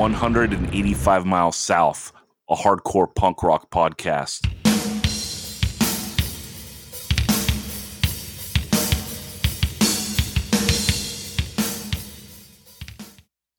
185 0.00 1.26
Miles 1.26 1.56
South, 1.56 2.10
a 2.48 2.54
hardcore 2.56 3.14
punk 3.14 3.42
rock 3.42 3.70
podcast. 3.70 4.48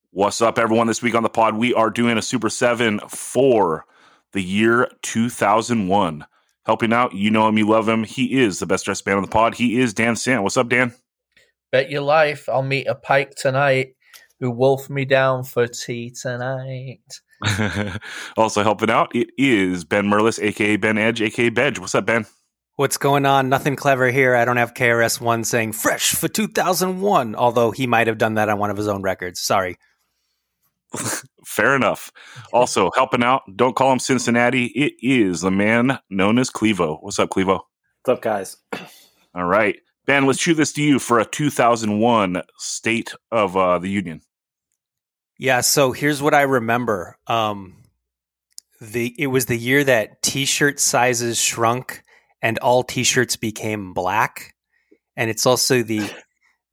What's 0.09 0.41
up, 0.41 0.57
everyone? 0.57 0.87
This 0.87 1.03
week 1.03 1.13
on 1.13 1.21
the 1.21 1.29
pod, 1.29 1.57
we 1.57 1.75
are 1.75 1.91
doing 1.91 2.17
a 2.17 2.23
Super 2.23 2.49
7 2.49 3.01
for 3.07 3.85
the 4.31 4.41
year 4.41 4.89
2001. 5.03 6.25
Helping 6.65 6.91
out, 6.91 7.13
you 7.13 7.29
know 7.29 7.47
him, 7.47 7.59
you 7.59 7.67
love 7.67 7.87
him. 7.87 8.03
He 8.03 8.41
is 8.41 8.57
the 8.57 8.65
best 8.65 8.85
dressed 8.85 9.05
band 9.05 9.17
on 9.17 9.23
the 9.23 9.29
pod. 9.29 9.53
He 9.53 9.79
is 9.79 9.93
Dan 9.93 10.15
Sant. 10.15 10.41
What's 10.41 10.57
up, 10.57 10.69
Dan? 10.69 10.95
Bet 11.71 11.91
your 11.91 12.01
life 12.01 12.49
I'll 12.49 12.63
meet 12.63 12.87
a 12.87 12.95
pike 12.95 13.35
tonight 13.35 13.93
who 14.41 14.51
wolf 14.51 14.89
me 14.89 15.05
down 15.05 15.43
for 15.43 15.67
tea 15.67 16.09
tonight. 16.09 16.99
also 18.37 18.63
helping 18.63 18.89
out, 18.89 19.15
it 19.15 19.29
is 19.37 19.85
Ben 19.85 20.05
Merlis, 20.05 20.43
aka 20.43 20.75
Ben 20.75 20.97
Edge, 20.97 21.21
aka 21.21 21.49
Bedge. 21.49 21.79
What's 21.79 21.95
up, 21.95 22.07
Ben? 22.07 22.25
What's 22.75 22.97
going 22.97 23.25
on? 23.27 23.49
Nothing 23.49 23.75
clever 23.75 24.09
here. 24.09 24.35
I 24.35 24.43
don't 24.43 24.57
have 24.57 24.73
KRS 24.73 25.21
One 25.21 25.43
saying 25.43 25.73
fresh 25.73 26.15
for 26.15 26.27
2001, 26.27 27.35
although 27.35 27.69
he 27.69 27.85
might 27.85 28.07
have 28.07 28.17
done 28.17 28.33
that 28.33 28.49
on 28.49 28.57
one 28.57 28.71
of 28.71 28.77
his 28.77 28.87
own 28.87 29.03
records. 29.03 29.39
Sorry. 29.39 29.77
Fair 31.45 31.75
enough. 31.75 32.11
Also 32.51 32.89
helping 32.95 33.23
out, 33.23 33.43
don't 33.55 33.75
call 33.75 33.93
him 33.93 33.99
Cincinnati. 33.99 34.65
It 34.67 34.93
is 35.01 35.41
the 35.41 35.51
man 35.51 35.99
known 36.09 36.39
as 36.39 36.49
Clevo. 36.49 36.97
What's 37.01 37.19
up, 37.19 37.29
Clevo? 37.29 37.59
What's 38.03 38.17
up, 38.17 38.21
guys? 38.21 38.57
All 39.35 39.45
right. 39.45 39.77
Ben, 40.07 40.25
let's 40.25 40.39
shoot 40.39 40.55
this 40.55 40.73
to 40.73 40.81
you 40.81 40.97
for 40.97 41.19
a 41.19 41.25
2001 41.25 42.41
State 42.57 43.13
of 43.31 43.55
uh, 43.55 43.77
the 43.77 43.89
Union. 43.89 44.21
Yeah, 45.41 45.61
so 45.61 45.91
here's 45.91 46.21
what 46.21 46.35
I 46.35 46.43
remember. 46.43 47.17
Um, 47.25 47.77
the 48.79 49.11
it 49.17 49.25
was 49.25 49.47
the 49.47 49.57
year 49.57 49.83
that 49.83 50.21
t-shirt 50.21 50.79
sizes 50.79 51.39
shrunk 51.39 52.03
and 52.43 52.59
all 52.59 52.83
t-shirts 52.83 53.37
became 53.37 53.95
black, 53.95 54.53
and 55.17 55.31
it's 55.31 55.47
also 55.47 55.81
the 55.81 56.07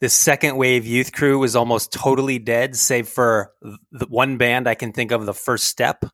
the 0.03 0.11
second 0.11 0.59
wave 0.59 0.85
youth 0.85 1.13
crew 1.15 1.39
was 1.39 1.57
almost 1.57 1.95
totally 1.95 2.39
dead, 2.39 2.77
save 2.77 3.09
for 3.09 3.53
the 3.91 4.05
one 4.07 4.37
band 4.37 4.69
I 4.69 4.75
can 4.75 4.93
think 4.93 5.13
of, 5.13 5.25
the 5.25 5.33
first 5.33 5.69
step. 5.69 6.05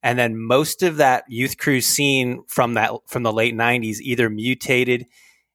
And 0.00 0.16
then 0.16 0.38
most 0.38 0.84
of 0.84 0.98
that 0.98 1.24
youth 1.26 1.58
crew 1.58 1.80
scene 1.80 2.44
from 2.46 2.74
that 2.74 2.92
from 3.08 3.24
the 3.24 3.32
late 3.32 3.56
'90s 3.56 3.98
either 4.00 4.30
mutated 4.30 5.06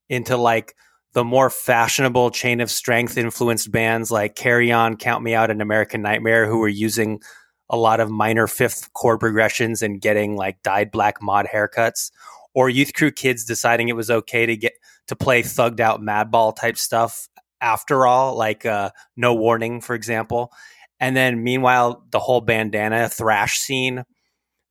into 0.10 0.36
like 0.36 0.76
the 1.16 1.24
more 1.24 1.50
fashionable 1.50 2.30
chain 2.30 2.60
of 2.60 2.70
strength 2.70 3.18
influenced 3.18 3.72
bands 3.72 4.12
like 4.12 4.36
Carry 4.36 4.70
On, 4.74 4.98
Count 4.98 5.24
Me 5.24 5.34
Out, 5.34 5.50
and 5.50 5.62
American 5.62 6.02
Nightmare, 6.02 6.46
who 6.46 6.60
were 6.60 6.68
using 6.68 7.22
a 7.70 7.78
lot 7.78 8.02
of 8.02 8.12
minor 8.12 8.48
fifth 8.48 8.92
chord 8.92 9.22
progressions 9.22 9.82
and 9.82 10.02
getting 10.02 10.36
like 10.36 10.62
dyed 10.62 10.92
black 10.92 11.22
mod 11.22 11.48
haircuts, 11.48 12.12
or 12.54 12.70
youth 12.70 12.94
crew 12.94 13.12
kids 13.12 13.46
deciding 13.46 13.88
it 13.88 13.96
was 13.96 14.12
okay 14.12 14.46
to 14.46 14.58
get 14.58 14.74
to 15.08 15.16
play 15.16 15.42
thugged 15.42 15.80
out 15.80 16.02
madball 16.02 16.54
type 16.54 16.78
stuff 16.78 17.30
after 17.62 18.06
all, 18.06 18.36
like 18.36 18.66
uh, 18.66 18.90
No 19.16 19.34
Warning, 19.34 19.80
for 19.80 19.96
example. 19.96 20.52
And 21.00 21.16
then 21.16 21.42
meanwhile, 21.42 22.04
the 22.12 22.20
whole 22.20 22.42
bandana 22.42 23.08
thrash 23.08 23.58
scene 23.60 24.04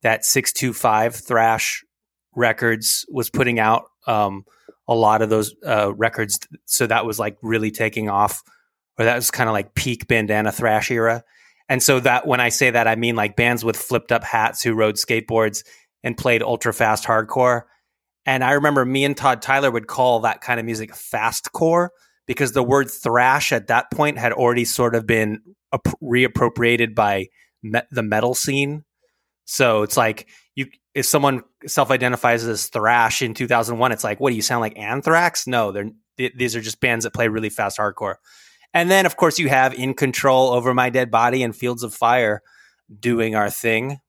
that 0.03 0.23
625 0.23 1.15
thrash 1.15 1.83
records 2.35 3.03
was 3.09 3.31
putting 3.31 3.57
out 3.57 3.85
um, 4.05 4.45
a 4.87 4.95
lot 4.95 5.21
of 5.21 5.29
those 5.29 5.55
uh, 5.65 5.93
records. 5.93 6.39
So 6.65 6.87
that 6.87 7.05
was 7.05 7.19
like 7.19 7.37
really 7.41 7.71
taking 7.71 8.09
off, 8.09 8.43
or 8.97 9.05
that 9.05 9.15
was 9.15 9.31
kind 9.31 9.49
of 9.49 9.53
like 9.53 9.73
peak 9.73 10.07
bandana 10.07 10.51
thrash 10.51 10.91
era. 10.91 11.23
And 11.67 11.81
so 11.81 11.99
that 11.99 12.27
when 12.27 12.39
I 12.39 12.49
say 12.49 12.69
that, 12.69 12.87
I 12.87 12.95
mean 12.95 13.15
like 13.15 13.35
bands 13.35 13.65
with 13.65 13.75
flipped 13.75 14.11
up 14.11 14.23
hats 14.23 14.61
who 14.61 14.73
rode 14.73 14.95
skateboards 14.95 15.63
and 16.03 16.17
played 16.17 16.43
ultra 16.43 16.73
fast 16.73 17.05
hardcore. 17.05 17.63
And 18.25 18.43
I 18.43 18.51
remember 18.53 18.85
me 18.85 19.03
and 19.05 19.17
Todd 19.17 19.41
Tyler 19.41 19.71
would 19.71 19.87
call 19.87 20.21
that 20.21 20.41
kind 20.41 20.59
of 20.59 20.65
music 20.65 20.91
fastcore 20.91 21.89
because 22.27 22.53
the 22.53 22.63
word 22.63 22.89
thrash 22.89 23.51
at 23.51 23.67
that 23.67 23.91
point 23.91 24.17
had 24.17 24.33
already 24.33 24.65
sort 24.65 24.95
of 24.95 25.05
been 25.05 25.41
reappropriated 26.01 26.95
by 26.95 27.27
me- 27.61 27.81
the 27.91 28.03
metal 28.03 28.33
scene. 28.33 28.83
So 29.45 29.83
it's 29.83 29.97
like 29.97 30.27
you 30.55 30.67
if 30.93 31.05
someone 31.05 31.43
self-identifies 31.67 32.45
as 32.45 32.67
thrash 32.67 33.21
in 33.21 33.33
2001, 33.33 33.91
it's 33.91 34.03
like, 34.03 34.19
what 34.19 34.29
do 34.29 34.35
you 34.35 34.41
sound 34.41 34.61
like 34.61 34.77
Anthrax? 34.77 35.45
No, 35.47 35.71
they're 35.71 35.91
th- 36.17 36.33
these 36.35 36.55
are 36.55 36.61
just 36.61 36.79
bands 36.79 37.03
that 37.03 37.13
play 37.13 37.27
really 37.27 37.49
fast 37.49 37.77
hardcore. 37.77 38.15
And 38.73 38.89
then 38.89 39.05
of 39.05 39.17
course 39.17 39.39
you 39.39 39.49
have 39.49 39.73
In 39.73 39.93
Control, 39.93 40.49
Over 40.49 40.73
My 40.73 40.89
Dead 40.89 41.11
Body, 41.11 41.43
and 41.43 41.55
Fields 41.55 41.83
of 41.83 41.93
Fire 41.93 42.41
doing 42.99 43.35
our 43.35 43.49
thing. 43.49 43.99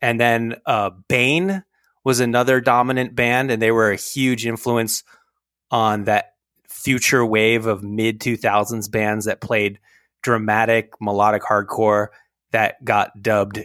And 0.00 0.20
then 0.20 0.56
uh, 0.66 0.90
Bane 1.08 1.64
was 2.04 2.20
another 2.20 2.60
dominant 2.60 3.14
band, 3.14 3.50
and 3.50 3.60
they 3.60 3.70
were 3.70 3.90
a 3.90 3.96
huge 3.96 4.46
influence 4.46 5.02
on 5.70 6.04
that 6.04 6.34
future 6.68 7.24
wave 7.24 7.66
of 7.66 7.82
mid 7.82 8.20
2000s 8.20 8.90
bands 8.90 9.24
that 9.24 9.40
played 9.40 9.78
dramatic 10.22 10.92
melodic 11.00 11.42
hardcore 11.42 12.08
that 12.52 12.82
got 12.84 13.20
dubbed 13.20 13.60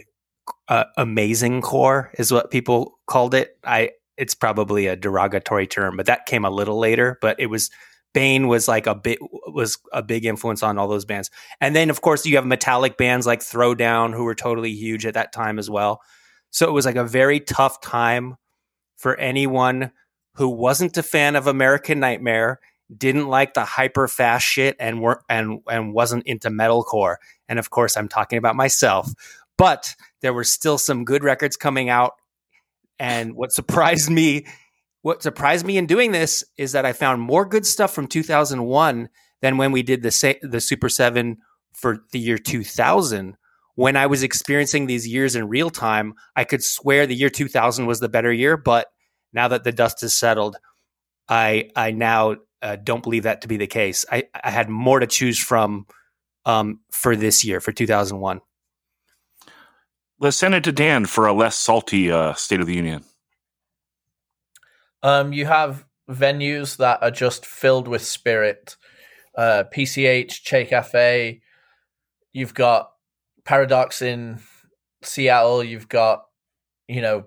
uh, 0.68 0.84
amazing 0.96 1.62
core 1.62 2.10
is 2.18 2.32
what 2.32 2.50
people 2.50 2.98
called 3.06 3.34
it. 3.34 3.58
I 3.64 3.90
it's 4.16 4.34
probably 4.34 4.86
a 4.86 4.96
derogatory 4.96 5.66
term, 5.66 5.96
but 5.96 6.06
that 6.06 6.26
came 6.26 6.44
a 6.44 6.50
little 6.50 6.78
later, 6.78 7.18
but 7.20 7.38
it 7.40 7.46
was 7.46 7.70
Bane 8.12 8.46
was 8.46 8.68
like 8.68 8.86
a 8.86 8.94
bit 8.94 9.18
was 9.20 9.78
a 9.92 10.02
big 10.02 10.24
influence 10.24 10.62
on 10.62 10.78
all 10.78 10.88
those 10.88 11.04
bands. 11.04 11.30
And 11.60 11.74
then 11.74 11.90
of 11.90 12.00
course 12.00 12.24
you 12.24 12.36
have 12.36 12.46
metallic 12.46 12.96
bands 12.96 13.26
like 13.26 13.40
Throwdown 13.40 14.14
who 14.14 14.24
were 14.24 14.34
totally 14.34 14.72
huge 14.72 15.04
at 15.04 15.14
that 15.14 15.32
time 15.32 15.58
as 15.58 15.68
well. 15.68 16.00
So 16.50 16.68
it 16.68 16.72
was 16.72 16.86
like 16.86 16.96
a 16.96 17.04
very 17.04 17.40
tough 17.40 17.80
time 17.80 18.36
for 18.96 19.16
anyone 19.16 19.90
who 20.34 20.48
wasn't 20.48 20.96
a 20.96 21.02
fan 21.02 21.36
of 21.36 21.46
American 21.46 22.00
Nightmare 22.00 22.60
didn't 22.96 23.28
like 23.28 23.54
the 23.54 23.64
hyper 23.64 24.06
fast 24.08 24.46
shit 24.46 24.76
and 24.78 25.00
were 25.00 25.22
and 25.28 25.60
and 25.66 25.92
wasn't 25.92 26.26
into 26.26 26.50
metalcore. 26.50 27.16
And 27.48 27.58
of 27.58 27.70
course, 27.70 27.96
I'm 27.96 28.08
talking 28.08 28.38
about 28.38 28.56
myself. 28.56 29.12
But 29.56 29.94
there 30.22 30.32
were 30.32 30.44
still 30.44 30.78
some 30.78 31.04
good 31.04 31.22
records 31.22 31.56
coming 31.56 31.88
out. 31.88 32.12
And 32.98 33.34
what 33.34 33.52
surprised 33.52 34.10
me, 34.10 34.46
what 35.02 35.22
surprised 35.22 35.66
me 35.66 35.76
in 35.76 35.86
doing 35.86 36.12
this 36.12 36.44
is 36.56 36.72
that 36.72 36.86
I 36.86 36.92
found 36.92 37.20
more 37.20 37.44
good 37.44 37.66
stuff 37.66 37.92
from 37.92 38.06
2001 38.06 39.08
than 39.42 39.56
when 39.58 39.72
we 39.72 39.82
did 39.82 40.02
the 40.02 40.38
the 40.42 40.60
Super 40.60 40.88
7 40.88 41.36
for 41.72 41.98
the 42.12 42.18
year 42.18 42.38
2000. 42.38 43.36
When 43.76 43.96
I 43.96 44.06
was 44.06 44.22
experiencing 44.22 44.86
these 44.86 45.06
years 45.06 45.34
in 45.34 45.48
real 45.48 45.68
time, 45.68 46.14
I 46.36 46.44
could 46.44 46.62
swear 46.62 47.06
the 47.06 47.14
year 47.16 47.28
2000 47.28 47.86
was 47.86 47.98
the 47.98 48.08
better 48.08 48.32
year, 48.32 48.56
but 48.56 48.86
now 49.32 49.48
that 49.48 49.64
the 49.64 49.72
dust 49.72 50.00
has 50.02 50.14
settled, 50.14 50.56
I 51.28 51.70
I 51.74 51.90
now 51.90 52.36
uh, 52.62 52.76
don't 52.76 53.02
believe 53.02 53.24
that 53.24 53.42
to 53.42 53.48
be 53.48 53.58
the 53.58 53.66
case. 53.66 54.04
I, 54.10 54.24
I 54.42 54.50
had 54.50 54.70
more 54.70 55.00
to 55.00 55.06
choose 55.06 55.38
from 55.38 55.86
um, 56.46 56.80
for 56.90 57.14
this 57.14 57.44
year, 57.44 57.60
for 57.60 57.72
2001. 57.72 58.40
Let's 60.20 60.36
send 60.36 60.54
it 60.54 60.64
to 60.64 60.72
Dan 60.72 61.06
for 61.06 61.26
a 61.26 61.32
less 61.32 61.56
salty 61.56 62.10
uh, 62.10 62.34
State 62.34 62.60
of 62.60 62.66
the 62.66 62.74
Union. 62.74 63.04
Um, 65.02 65.32
you 65.32 65.46
have 65.46 65.84
venues 66.08 66.76
that 66.76 67.02
are 67.02 67.10
just 67.10 67.44
filled 67.44 67.88
with 67.88 68.02
spirit. 68.02 68.76
Uh, 69.36 69.64
PCH, 69.74 70.42
Che 70.42 70.64
Cafe. 70.66 71.40
You've 72.32 72.54
got 72.54 72.90
Paradox 73.44 74.00
in 74.02 74.40
Seattle. 75.02 75.64
You've 75.64 75.88
got, 75.88 76.24
you 76.88 77.02
know, 77.02 77.26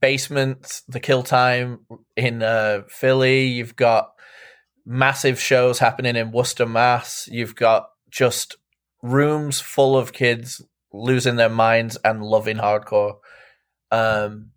Basement, 0.00 0.82
the 0.88 1.00
Kill 1.00 1.24
Time 1.24 1.80
in 2.16 2.42
uh, 2.42 2.82
Philly. 2.88 3.46
You've 3.46 3.74
got 3.74 4.12
massive 4.86 5.40
shows 5.40 5.80
happening 5.80 6.14
in 6.14 6.30
Worcester, 6.30 6.66
Mass. 6.66 7.28
You've 7.30 7.56
got 7.56 7.88
just 8.10 8.56
rooms 9.02 9.60
full 9.60 9.96
of 9.96 10.12
kids 10.12 10.62
losing 10.92 11.36
their 11.36 11.48
minds 11.48 11.96
and 12.04 12.22
loving 12.22 12.58
hardcore. 12.58 13.16
Um, 13.90 14.50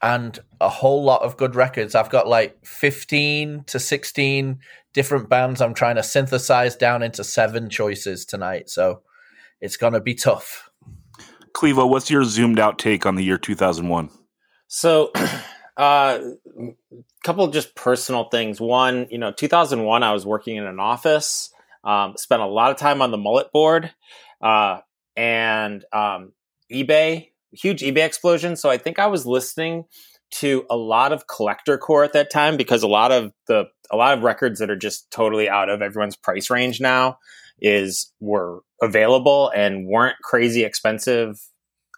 and 0.00 0.38
a 0.60 0.68
whole 0.68 1.02
lot 1.02 1.22
of 1.22 1.36
good 1.36 1.54
records. 1.54 1.94
I've 1.94 2.10
got 2.10 2.28
like 2.28 2.64
15 2.64 3.64
to 3.64 3.78
16 3.78 4.60
different 4.92 5.28
bands 5.28 5.60
I'm 5.60 5.74
trying 5.74 5.96
to 5.96 6.02
synthesize 6.02 6.76
down 6.76 7.02
into 7.02 7.24
seven 7.24 7.68
choices 7.68 8.24
tonight. 8.24 8.70
So 8.70 9.02
it's 9.60 9.76
going 9.76 9.92
to 9.92 10.00
be 10.00 10.14
tough. 10.14 10.70
Clevo, 11.52 11.88
what's 11.88 12.10
your 12.10 12.24
zoomed 12.24 12.58
out 12.58 12.78
take 12.78 13.06
on 13.06 13.16
the 13.16 13.24
year 13.24 13.38
2001? 13.38 14.10
So 14.68 15.10
A 15.14 15.40
uh, 15.76 16.20
couple 17.24 17.48
just 17.48 17.74
personal 17.74 18.24
things. 18.24 18.60
One, 18.60 19.06
you 19.10 19.18
know, 19.18 19.32
2001, 19.32 20.02
I 20.02 20.12
was 20.12 20.26
working 20.26 20.56
in 20.56 20.64
an 20.64 20.80
office, 20.80 21.50
um, 21.84 22.16
spent 22.16 22.42
a 22.42 22.46
lot 22.46 22.70
of 22.70 22.76
time 22.76 23.02
on 23.02 23.10
the 23.10 23.18
mullet 23.18 23.50
board, 23.52 23.92
uh, 24.40 24.80
and 25.18 25.84
um, 25.92 26.32
eBay, 26.72 27.30
huge 27.50 27.82
eBay 27.82 28.06
explosion. 28.06 28.54
So 28.54 28.70
I 28.70 28.78
think 28.78 29.00
I 29.00 29.08
was 29.08 29.26
listening 29.26 29.84
to 30.30 30.64
a 30.70 30.76
lot 30.76 31.12
of 31.12 31.26
collector 31.26 31.76
core 31.76 32.04
at 32.04 32.12
that 32.12 32.30
time 32.30 32.56
because 32.56 32.84
a 32.84 32.88
lot 32.88 33.10
of 33.10 33.32
the 33.48 33.64
a 33.90 33.96
lot 33.96 34.16
of 34.16 34.22
records 34.22 34.60
that 34.60 34.70
are 34.70 34.76
just 34.76 35.10
totally 35.10 35.48
out 35.48 35.68
of 35.68 35.82
everyone's 35.82 36.16
price 36.16 36.50
range 36.50 36.80
now 36.80 37.18
is 37.60 38.12
were 38.20 38.60
available 38.80 39.50
and 39.56 39.88
weren't 39.88 40.16
crazy 40.22 40.62
expensive 40.62 41.40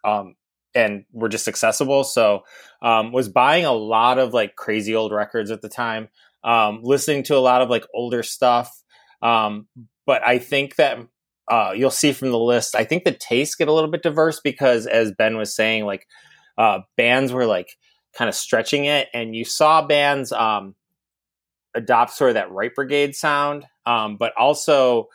um, 0.02 0.34
and 0.74 1.04
were 1.12 1.28
just 1.28 1.48
accessible. 1.48 2.04
So 2.04 2.44
um, 2.80 3.12
was 3.12 3.28
buying 3.28 3.66
a 3.66 3.72
lot 3.72 4.18
of 4.18 4.32
like 4.32 4.56
crazy 4.56 4.94
old 4.94 5.12
records 5.12 5.50
at 5.50 5.60
the 5.60 5.68
time, 5.68 6.08
um, 6.42 6.80
listening 6.82 7.24
to 7.24 7.36
a 7.36 7.40
lot 7.40 7.60
of 7.60 7.68
like 7.68 7.84
older 7.92 8.22
stuff. 8.22 8.82
Um, 9.20 9.66
but 10.06 10.26
I 10.26 10.38
think 10.38 10.76
that 10.76 11.00
uh, 11.50 11.72
you'll 11.74 11.90
see 11.90 12.12
from 12.12 12.30
the 12.30 12.38
list, 12.38 12.76
I 12.76 12.84
think 12.84 13.04
the 13.04 13.12
tastes 13.12 13.56
get 13.56 13.68
a 13.68 13.72
little 13.72 13.90
bit 13.90 14.02
diverse 14.02 14.40
because, 14.40 14.86
as 14.86 15.12
Ben 15.12 15.36
was 15.36 15.54
saying, 15.54 15.84
like 15.84 16.06
uh, 16.56 16.80
bands 16.96 17.32
were 17.32 17.44
like 17.44 17.76
kind 18.16 18.28
of 18.28 18.34
stretching 18.34 18.84
it, 18.84 19.08
and 19.12 19.34
you 19.34 19.44
saw 19.44 19.84
bands 19.84 20.30
um, 20.30 20.76
adopt 21.74 22.12
sort 22.12 22.30
of 22.30 22.34
that 22.34 22.52
right 22.52 22.74
brigade 22.74 23.16
sound, 23.16 23.66
um, 23.84 24.16
but 24.16 24.32
also 24.38 25.08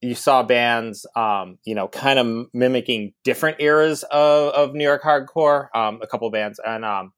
you 0.00 0.14
saw 0.14 0.42
bands, 0.42 1.04
um, 1.16 1.58
you 1.64 1.74
know, 1.74 1.88
kind 1.88 2.18
of 2.18 2.46
mimicking 2.54 3.12
different 3.24 3.60
eras 3.60 4.02
of, 4.04 4.54
of 4.54 4.74
New 4.74 4.84
York 4.84 5.02
hardcore. 5.02 5.66
Um, 5.74 5.98
a 6.00 6.06
couple 6.06 6.30
bands, 6.30 6.60
and 6.64 6.84
um, 6.84 7.12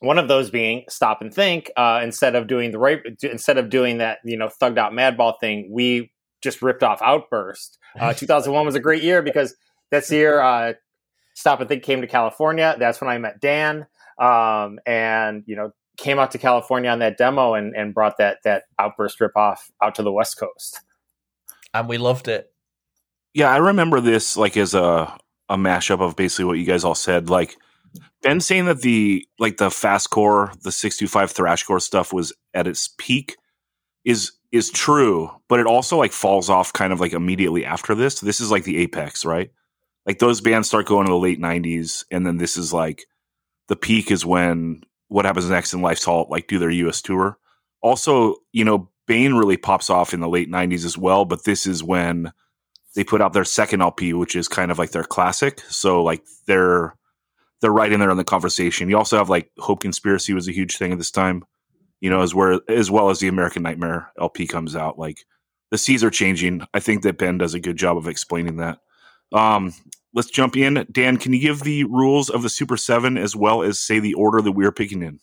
one 0.00 0.18
of 0.18 0.28
those 0.28 0.50
being 0.50 0.84
Stop 0.90 1.22
and 1.22 1.32
Think. 1.32 1.70
Uh, 1.76 2.00
instead 2.04 2.34
of 2.34 2.46
doing 2.46 2.72
the 2.72 2.78
right, 2.78 3.00
instead 3.22 3.56
of 3.56 3.70
doing 3.70 3.98
that, 3.98 4.18
you 4.22 4.36
know, 4.36 4.48
thugged 4.48 4.76
out 4.76 4.92
Madball 4.92 5.40
thing, 5.40 5.70
we 5.72 6.12
just 6.42 6.62
ripped 6.62 6.82
off 6.82 7.00
Outburst. 7.02 7.78
Uh, 7.98 8.12
2001 8.14 8.66
was 8.66 8.74
a 8.74 8.80
great 8.80 9.02
year 9.02 9.22
because 9.22 9.54
that's 9.90 10.08
the 10.08 10.16
year 10.16 10.40
uh, 10.40 10.74
Stop 11.34 11.60
and 11.60 11.68
Think 11.68 11.82
came 11.82 12.00
to 12.00 12.06
California. 12.06 12.76
That's 12.78 13.00
when 13.00 13.10
I 13.10 13.18
met 13.18 13.40
Dan, 13.40 13.86
um, 14.18 14.78
and 14.86 15.44
you 15.46 15.56
know, 15.56 15.72
came 15.96 16.18
out 16.18 16.32
to 16.32 16.38
California 16.38 16.90
on 16.90 16.98
that 17.00 17.16
demo 17.16 17.54
and, 17.54 17.74
and 17.74 17.94
brought 17.94 18.18
that 18.18 18.38
that 18.44 18.64
Outburst 18.78 19.20
rip 19.20 19.36
off 19.36 19.70
out 19.82 19.94
to 19.96 20.02
the 20.02 20.12
West 20.12 20.38
Coast 20.38 20.80
and 21.74 21.88
we 21.88 21.98
loved 21.98 22.28
it. 22.28 22.52
Yeah, 23.34 23.50
I 23.50 23.56
remember 23.58 24.00
this 24.00 24.36
like 24.36 24.56
as 24.56 24.74
a 24.74 25.16
a 25.48 25.56
mashup 25.56 26.00
of 26.00 26.16
basically 26.16 26.44
what 26.46 26.58
you 26.58 26.64
guys 26.64 26.84
all 26.84 26.94
said. 26.94 27.30
Like 27.30 27.56
Ben 28.22 28.40
saying 28.40 28.66
that 28.66 28.82
the 28.82 29.26
like 29.38 29.56
the 29.56 29.70
fast 29.70 30.10
core, 30.10 30.52
the 30.62 30.72
six 30.72 30.96
two 30.96 31.08
five 31.08 31.30
thrash 31.30 31.64
core 31.64 31.80
stuff 31.80 32.12
was 32.12 32.32
at 32.54 32.66
its 32.66 32.88
peak 32.98 33.36
is 34.04 34.32
is 34.52 34.70
true, 34.70 35.30
but 35.48 35.58
it 35.58 35.66
also 35.66 35.96
like 35.96 36.12
falls 36.12 36.50
off 36.50 36.72
kind 36.72 36.92
of 36.92 37.00
like 37.00 37.14
immediately 37.14 37.64
after 37.64 37.94
this. 37.94 38.20
This 38.20 38.40
is 38.40 38.50
like 38.50 38.64
the 38.64 38.78
apex, 38.78 39.24
right? 39.24 39.50
Like 40.06 40.18
those 40.18 40.40
bands 40.40 40.68
start 40.68 40.86
going 40.86 41.06
to 41.06 41.12
the 41.12 41.18
late 41.18 41.40
nineties, 41.40 42.04
and 42.10 42.26
then 42.26 42.36
this 42.36 42.56
is 42.56 42.72
like 42.72 43.06
the 43.68 43.76
peak 43.76 44.10
is 44.10 44.26
when 44.26 44.82
what 45.08 45.24
happens 45.24 45.48
next 45.48 45.72
in 45.72 45.82
Life's 45.82 46.04
Halt, 46.04 46.30
like 46.30 46.46
do 46.46 46.58
their 46.58 46.70
US 46.70 47.02
tour. 47.02 47.38
Also, 47.80 48.36
you 48.52 48.64
know, 48.64 48.90
Bane 49.06 49.34
really 49.34 49.56
pops 49.56 49.90
off 49.90 50.14
in 50.14 50.20
the 50.20 50.28
late 50.28 50.50
90s 50.50 50.84
as 50.84 50.96
well, 50.96 51.24
but 51.24 51.44
this 51.44 51.66
is 51.66 51.82
when 51.82 52.32
they 52.94 53.04
put 53.04 53.20
out 53.20 53.32
their 53.32 53.44
second 53.44 53.82
LP, 53.82 54.12
which 54.12 54.36
is 54.36 54.48
kind 54.48 54.70
of 54.70 54.78
like 54.78 54.90
their 54.92 55.04
classic. 55.04 55.60
So 55.68 56.02
like 56.02 56.22
they're 56.46 56.94
they're 57.60 57.72
right 57.72 57.92
in 57.92 58.00
there 58.00 58.10
in 58.10 58.16
the 58.16 58.24
conversation. 58.24 58.88
You 58.90 58.98
also 58.98 59.16
have 59.16 59.30
like 59.30 59.50
Hope 59.58 59.80
Conspiracy 59.80 60.34
was 60.34 60.48
a 60.48 60.52
huge 60.52 60.76
thing 60.76 60.92
at 60.92 60.98
this 60.98 61.10
time, 61.10 61.44
you 62.02 62.10
know, 62.10 62.20
as 62.20 62.34
where 62.34 62.60
as 62.68 62.90
well 62.90 63.08
as 63.08 63.20
the 63.20 63.28
American 63.28 63.62
Nightmare 63.62 64.12
LP 64.20 64.46
comes 64.46 64.74
out. 64.74 64.98
Like 64.98 65.24
the 65.70 65.78
seas 65.78 66.02
are 66.02 66.10
changing. 66.10 66.62
I 66.74 66.80
think 66.80 67.04
that 67.04 67.16
Ben 67.16 67.38
does 67.38 67.54
a 67.54 67.60
good 67.60 67.76
job 67.76 67.96
of 67.96 68.08
explaining 68.08 68.56
that. 68.56 68.78
Um, 69.32 69.72
let's 70.12 70.28
jump 70.28 70.56
in. 70.56 70.84
Dan, 70.90 71.16
can 71.16 71.32
you 71.32 71.40
give 71.40 71.60
the 71.60 71.84
rules 71.84 72.28
of 72.28 72.42
the 72.42 72.50
Super 72.50 72.76
Seven 72.76 73.16
as 73.16 73.36
well 73.36 73.62
as 73.62 73.80
say 73.80 74.00
the 74.00 74.14
order 74.14 74.42
that 74.42 74.52
we're 74.52 74.72
picking 74.72 75.02
in? 75.02 75.20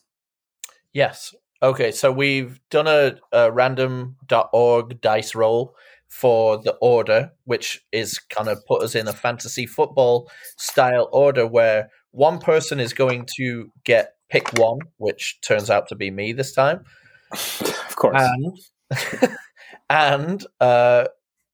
Yes. 0.94 1.36
Okay, 1.62 1.92
so 1.92 2.10
we've 2.14 2.62
done 2.72 2.88
a, 2.88 3.18
a 3.34 3.52
random.org 3.52 5.02
dice 5.02 5.36
roll 5.36 5.76
for 6.08 6.58
the 6.58 6.76
order, 6.80 7.32
which 7.44 7.82
is 7.92 8.18
kind 8.18 8.48
of 8.48 8.66
put 8.66 8.82
us 8.82 8.96
in 8.96 9.10
a 9.10 9.14
fantasy 9.14 9.66
football 9.66 10.32
style 10.58 11.10
order 11.12 11.46
where 11.46 11.90
one 12.12 12.40
person 12.40 12.80
is 12.80 12.94
going 12.94 13.28
to 13.36 13.70
get 13.84 14.14
pick 14.30 14.52
one, 14.54 14.80
which 14.98 15.40
turns 15.42 15.70
out 15.70 15.88
to 15.90 15.96
be 15.96 16.12
me 16.12 16.34
this 16.34 16.54
time. 16.54 16.84
Of 17.90 17.96
course. 17.96 18.22
And, 18.22 19.38
and 19.90 20.46
uh, 20.62 21.06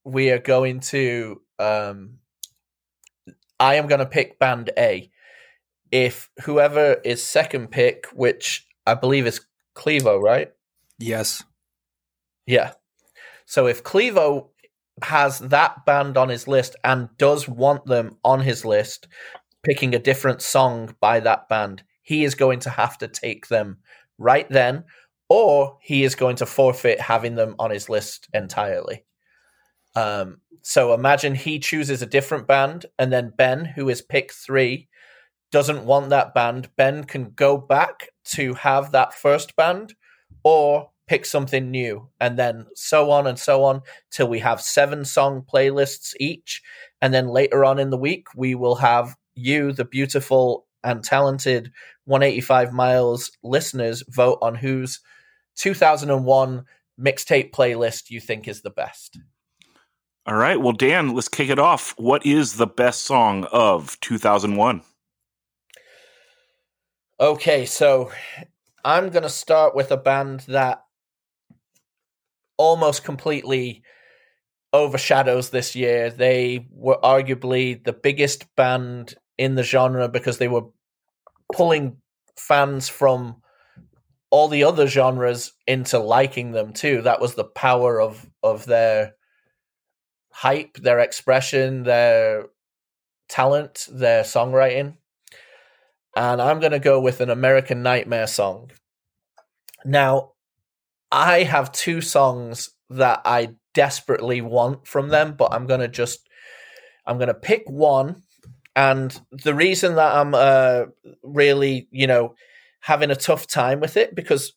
we 0.03 0.29
are 0.29 0.39
going 0.39 0.81
to. 0.81 1.41
Um, 1.57 2.19
I 3.59 3.75
am 3.75 3.87
going 3.87 3.99
to 3.99 4.05
pick 4.05 4.37
band 4.37 4.69
A. 4.77 5.09
If 5.91 6.29
whoever 6.43 6.95
is 7.05 7.23
second 7.23 7.71
pick, 7.71 8.05
which 8.13 8.67
I 8.85 8.93
believe 8.93 9.25
is 9.25 9.41
Clevo, 9.75 10.21
right? 10.21 10.51
Yes. 10.99 11.43
Yeah. 12.45 12.73
So 13.45 13.67
if 13.67 13.83
Clevo 13.83 14.49
has 15.01 15.39
that 15.39 15.85
band 15.85 16.17
on 16.17 16.29
his 16.29 16.47
list 16.47 16.75
and 16.83 17.09
does 17.17 17.47
want 17.47 17.85
them 17.85 18.17
on 18.23 18.41
his 18.41 18.65
list, 18.65 19.07
picking 19.63 19.93
a 19.95 19.99
different 19.99 20.41
song 20.41 20.95
by 20.99 21.19
that 21.21 21.49
band, 21.49 21.83
he 22.05 22.23
is 22.23 22.35
going 22.35 22.59
to 22.59 22.69
have 22.69 22.97
to 22.99 23.07
take 23.07 23.47
them 23.47 23.79
right 24.17 24.47
then, 24.49 24.85
or 25.27 25.77
he 25.81 26.03
is 26.03 26.15
going 26.15 26.37
to 26.37 26.45
forfeit 26.45 27.01
having 27.01 27.35
them 27.35 27.55
on 27.59 27.71
his 27.71 27.89
list 27.89 28.29
entirely. 28.33 29.03
Um, 29.95 30.37
so 30.61 30.93
imagine 30.93 31.35
he 31.35 31.59
chooses 31.59 32.01
a 32.01 32.07
different 32.07 32.47
band, 32.47 32.85
and 32.97 33.11
then 33.11 33.33
Ben, 33.35 33.65
who 33.65 33.89
is 33.89 34.03
pick 34.03 34.31
three, 34.31 34.87
doesn't 35.51 35.85
want 35.85 36.09
that 36.11 36.33
band, 36.35 36.69
Ben 36.75 37.03
can 37.03 37.31
go 37.31 37.57
back 37.57 38.09
to 38.25 38.53
have 38.53 38.91
that 38.91 39.13
first 39.13 39.55
band 39.55 39.95
or 40.43 40.91
pick 41.07 41.25
something 41.25 41.71
new 41.71 42.07
and 42.19 42.37
then 42.37 42.65
so 42.75 43.11
on 43.11 43.27
and 43.27 43.37
so 43.37 43.63
on 43.63 43.81
till 44.11 44.27
we 44.27 44.39
have 44.39 44.59
seven 44.61 45.05
song 45.05 45.43
playlists 45.51 46.15
each 46.19 46.61
and 47.01 47.13
then 47.13 47.27
later 47.27 47.63
on 47.63 47.77
in 47.77 47.91
the 47.91 47.97
week 47.97 48.27
we 48.35 48.55
will 48.55 48.75
have 48.75 49.15
you 49.35 49.71
the 49.71 49.85
beautiful 49.85 50.65
and 50.83 51.03
talented 51.03 51.71
185 52.05 52.73
miles 52.73 53.31
listeners 53.43 54.03
vote 54.09 54.39
on 54.41 54.55
whose 54.55 54.99
2001 55.57 56.65
mixtape 56.99 57.51
playlist 57.51 58.09
you 58.09 58.19
think 58.19 58.47
is 58.47 58.61
the 58.61 58.69
best. 58.69 59.19
All 60.25 60.35
right 60.35 60.59
well 60.59 60.73
dan 60.73 61.13
let's 61.13 61.29
kick 61.29 61.49
it 61.49 61.59
off. 61.59 61.93
What 61.97 62.25
is 62.25 62.55
the 62.57 62.67
best 62.67 63.03
song 63.03 63.45
of 63.51 63.99
2001 64.01 64.81
Okay, 67.17 67.65
so 67.65 68.11
I'm 68.83 69.09
going 69.09 69.23
to 69.23 69.29
start 69.29 69.73
with 69.73 69.89
a 69.91 69.97
band 69.97 70.41
that 70.49 70.83
almost 72.57 73.05
completely 73.05 73.83
overshadows 74.73 75.49
this 75.49 75.77
year. 75.77 76.09
They 76.09 76.67
were 76.71 76.99
arguably 77.01 77.81
the 77.81 77.93
biggest 77.93 78.53
band 78.57 79.15
in 79.37 79.55
the 79.55 79.63
genre 79.63 80.09
because 80.09 80.39
they 80.39 80.49
were 80.49 80.63
pulling 81.55 81.97
fans 82.37 82.89
from 82.89 83.41
all 84.29 84.47
the 84.47 84.63
other 84.63 84.87
genres 84.87 85.53
into 85.67 85.99
liking 85.99 86.51
them 86.51 86.73
too. 86.73 87.01
That 87.01 87.21
was 87.21 87.35
the 87.35 87.45
power 87.45 88.01
of 88.01 88.29
of 88.43 88.65
their 88.65 89.13
hype, 90.31 90.77
their 90.77 90.99
expression, 90.99 91.83
their 91.83 92.47
talent, 93.29 93.87
their 93.91 94.23
songwriting 94.23 94.97
and 96.15 96.41
I'm 96.41 96.59
going 96.59 96.71
to 96.71 96.79
go 96.79 96.99
with 96.99 97.19
an 97.19 97.29
American 97.29 97.83
Nightmare 97.83 98.27
song. 98.27 98.71
Now, 99.83 100.31
I 101.11 101.43
have 101.43 101.71
two 101.71 102.01
songs 102.01 102.69
that 102.89 103.21
I 103.25 103.55
desperately 103.73 104.41
want 104.41 104.87
from 104.87 105.09
them, 105.09 105.35
but 105.37 105.53
I'm 105.53 105.67
going 105.67 105.81
to 105.81 105.87
just 105.87 106.27
I'm 107.05 107.17
going 107.17 107.27
to 107.27 107.33
pick 107.33 107.63
one 107.67 108.23
and 108.75 109.19
the 109.31 109.53
reason 109.53 109.95
that 109.95 110.15
I'm 110.15 110.33
uh, 110.33 110.85
really, 111.23 111.87
you 111.91 112.07
know, 112.07 112.35
having 112.81 113.09
a 113.09 113.15
tough 113.15 113.47
time 113.47 113.79
with 113.79 113.97
it 113.97 114.13
because 114.13 114.53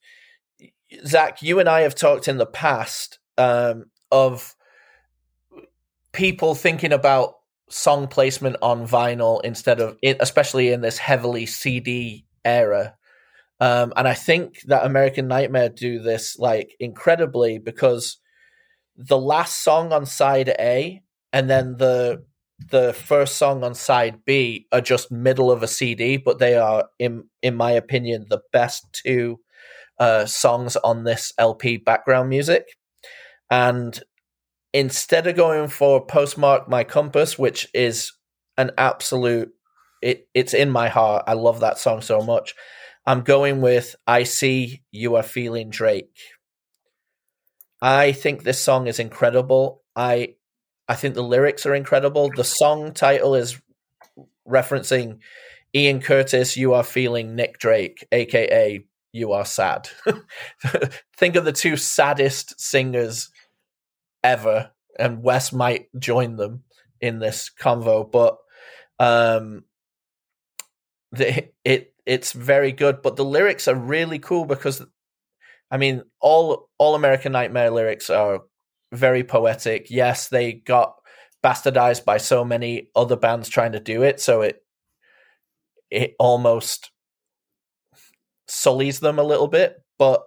Zach, 1.07 1.43
you 1.43 1.61
and 1.61 1.69
I 1.69 1.83
have 1.83 1.95
talked 1.95 2.29
in 2.29 2.39
the 2.39 2.47
past 2.47 3.19
um, 3.37 3.87
of 4.11 4.55
people 6.13 6.55
thinking 6.55 6.93
about 6.93 7.35
song 7.71 8.09
placement 8.09 8.57
on 8.63 8.89
vinyl 8.89 9.41
instead 9.45 9.81
of 9.81 9.97
especially 10.03 10.73
in 10.73 10.81
this 10.81 10.99
heavily 10.99 11.47
CD 11.47 12.27
era. 12.45 12.97
Um, 13.61 13.93
and 13.97 14.09
I 14.09 14.15
think 14.15 14.63
that 14.63 14.87
American 14.87 15.29
Nightmare 15.29 15.69
do 15.69 16.01
this 16.01 16.39
like 16.39 16.75
incredibly 16.81 17.59
because 17.59 18.19
the 18.97 19.19
last 19.19 19.63
song 19.63 19.93
on 19.93 20.07
side 20.07 20.49
A 20.59 21.03
and 21.33 21.49
then 21.49 21.77
the 21.77 22.25
the 22.59 22.93
first 22.93 23.37
song 23.37 23.63
on 23.65 23.75
side 23.75 24.25
B 24.25 24.67
are 24.73 24.81
just 24.81 25.13
middle 25.13 25.51
of 25.51 25.63
a 25.63 25.69
CD, 25.69 26.17
but 26.17 26.39
they 26.39 26.57
are 26.57 26.89
in 26.99 27.25
in 27.43 27.55
my 27.57 27.73
opinion 27.73 28.27
the 28.29 28.41
best 28.53 28.87
two 28.93 29.41
uh, 29.99 30.27
songs 30.27 30.77
on 30.77 31.05
this 31.05 31.33
LP 31.39 31.77
background 31.77 32.29
music. 32.29 32.65
And 33.51 34.01
instead 34.73 35.27
of 35.27 35.37
going 35.37 35.69
for 35.69 36.05
postmark 36.05 36.69
my 36.69 36.85
compass 36.85 37.39
which 37.39 37.69
is 37.73 38.13
an 38.59 38.71
absolute 38.77 39.51
it 40.03 40.29
it's 40.35 40.53
in 40.53 40.71
my 40.71 40.89
heart 40.89 41.25
i 41.27 41.33
love 41.33 41.61
that 41.61 41.79
song 41.79 42.03
so 42.03 42.21
much 42.21 42.55
i'm 43.07 43.23
going 43.23 43.63
with 43.63 43.97
i 44.07 44.23
see 44.23 44.83
you 44.91 45.17
are 45.17 45.23
feeling 45.23 45.71
drake 45.71 46.15
i 47.81 48.13
think 48.13 48.43
this 48.43 48.61
song 48.61 48.87
is 48.87 48.99
incredible 48.99 49.83
I 49.99 50.37
I 50.89 50.95
think 50.95 51.15
the 51.15 51.23
lyrics 51.23 51.67
are 51.67 51.75
incredible. 51.75 52.31
The 52.35 52.45
song 52.45 52.93
title 52.93 53.35
is 53.35 53.61
referencing 54.49 55.19
Ian 55.75 56.01
Curtis, 56.01 56.57
you 56.57 56.73
are 56.75 56.83
feeling 56.83 57.35
Nick 57.35 57.59
Drake, 57.59 58.07
aka 58.11 58.81
you 59.13 59.33
are 59.33 59.45
sad. 59.45 59.89
Think 61.17 61.37
of 61.37 61.45
the 61.45 61.53
two 61.53 61.77
saddest 61.77 62.61
singers 62.61 63.31
ever, 64.23 64.71
and 64.99 65.23
Wes 65.23 65.53
might 65.53 65.89
join 65.99 66.37
them 66.37 66.65
in 67.01 67.19
this 67.19 67.51
convo, 67.61 68.11
but 68.11 68.39
um 68.99 69.65
the, 71.13 71.49
it 71.65 71.95
it's 72.07 72.33
very 72.33 72.73
good, 72.73 73.03
but 73.03 73.17
the 73.17 73.25
lyrics 73.25 73.69
are 73.69 73.75
really 73.75 74.19
cool 74.19 74.47
because 74.47 74.85
I 75.71 75.77
mean 75.77 76.03
all 76.21 76.71
all 76.79 76.95
American 76.95 77.33
Nightmare 77.33 77.71
lyrics 77.71 78.09
are 78.09 78.41
very 78.93 79.25
poetic. 79.25 79.89
Yes, 79.91 80.29
they 80.29 80.53
got 80.53 80.95
bastardized 81.45 82.05
by 82.05 82.19
so 82.19 82.45
many 82.45 82.91
other 82.97 83.17
bands 83.17 83.49
trying 83.49 83.73
to 83.73 83.81
do 83.81 84.03
it, 84.03 84.21
so 84.21 84.43
it 84.43 84.63
it 85.91 86.15
almost 86.19 86.91
sullies 88.47 89.01
them 89.01 89.19
a 89.19 89.25
little 89.25 89.49
bit. 89.49 89.77
But 89.99 90.23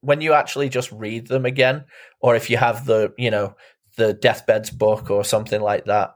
when 0.00 0.20
you 0.20 0.32
actually 0.32 0.68
just 0.68 0.90
read 0.92 1.28
them 1.28 1.44
again, 1.44 1.84
or 2.20 2.36
if 2.36 2.50
you 2.50 2.56
have 2.56 2.86
the 2.86 3.12
you 3.18 3.30
know 3.30 3.54
the 3.96 4.14
deathbeds 4.14 4.70
book 4.70 5.10
or 5.10 5.24
something 5.24 5.60
like 5.60 5.84
that, 5.86 6.14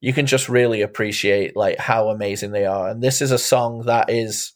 you 0.00 0.12
can 0.12 0.26
just 0.26 0.48
really 0.48 0.82
appreciate 0.82 1.56
like 1.56 1.78
how 1.78 2.08
amazing 2.08 2.52
they 2.52 2.66
are. 2.66 2.88
And 2.88 3.02
this 3.02 3.22
is 3.22 3.30
a 3.30 3.38
song 3.38 3.84
that 3.86 4.10
is 4.10 4.52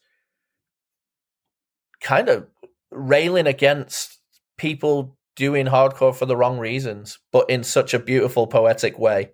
kind 2.00 2.28
of 2.28 2.46
railing 2.90 3.46
against 3.46 4.18
people 4.58 5.15
doing 5.36 5.66
hardcore 5.66 6.14
for 6.14 6.26
the 6.26 6.36
wrong 6.36 6.58
reasons, 6.58 7.18
but 7.30 7.48
in 7.48 7.62
such 7.62 7.94
a 7.94 7.98
beautiful, 7.98 8.46
poetic 8.46 8.98
way. 8.98 9.32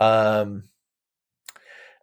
Um, 0.00 0.64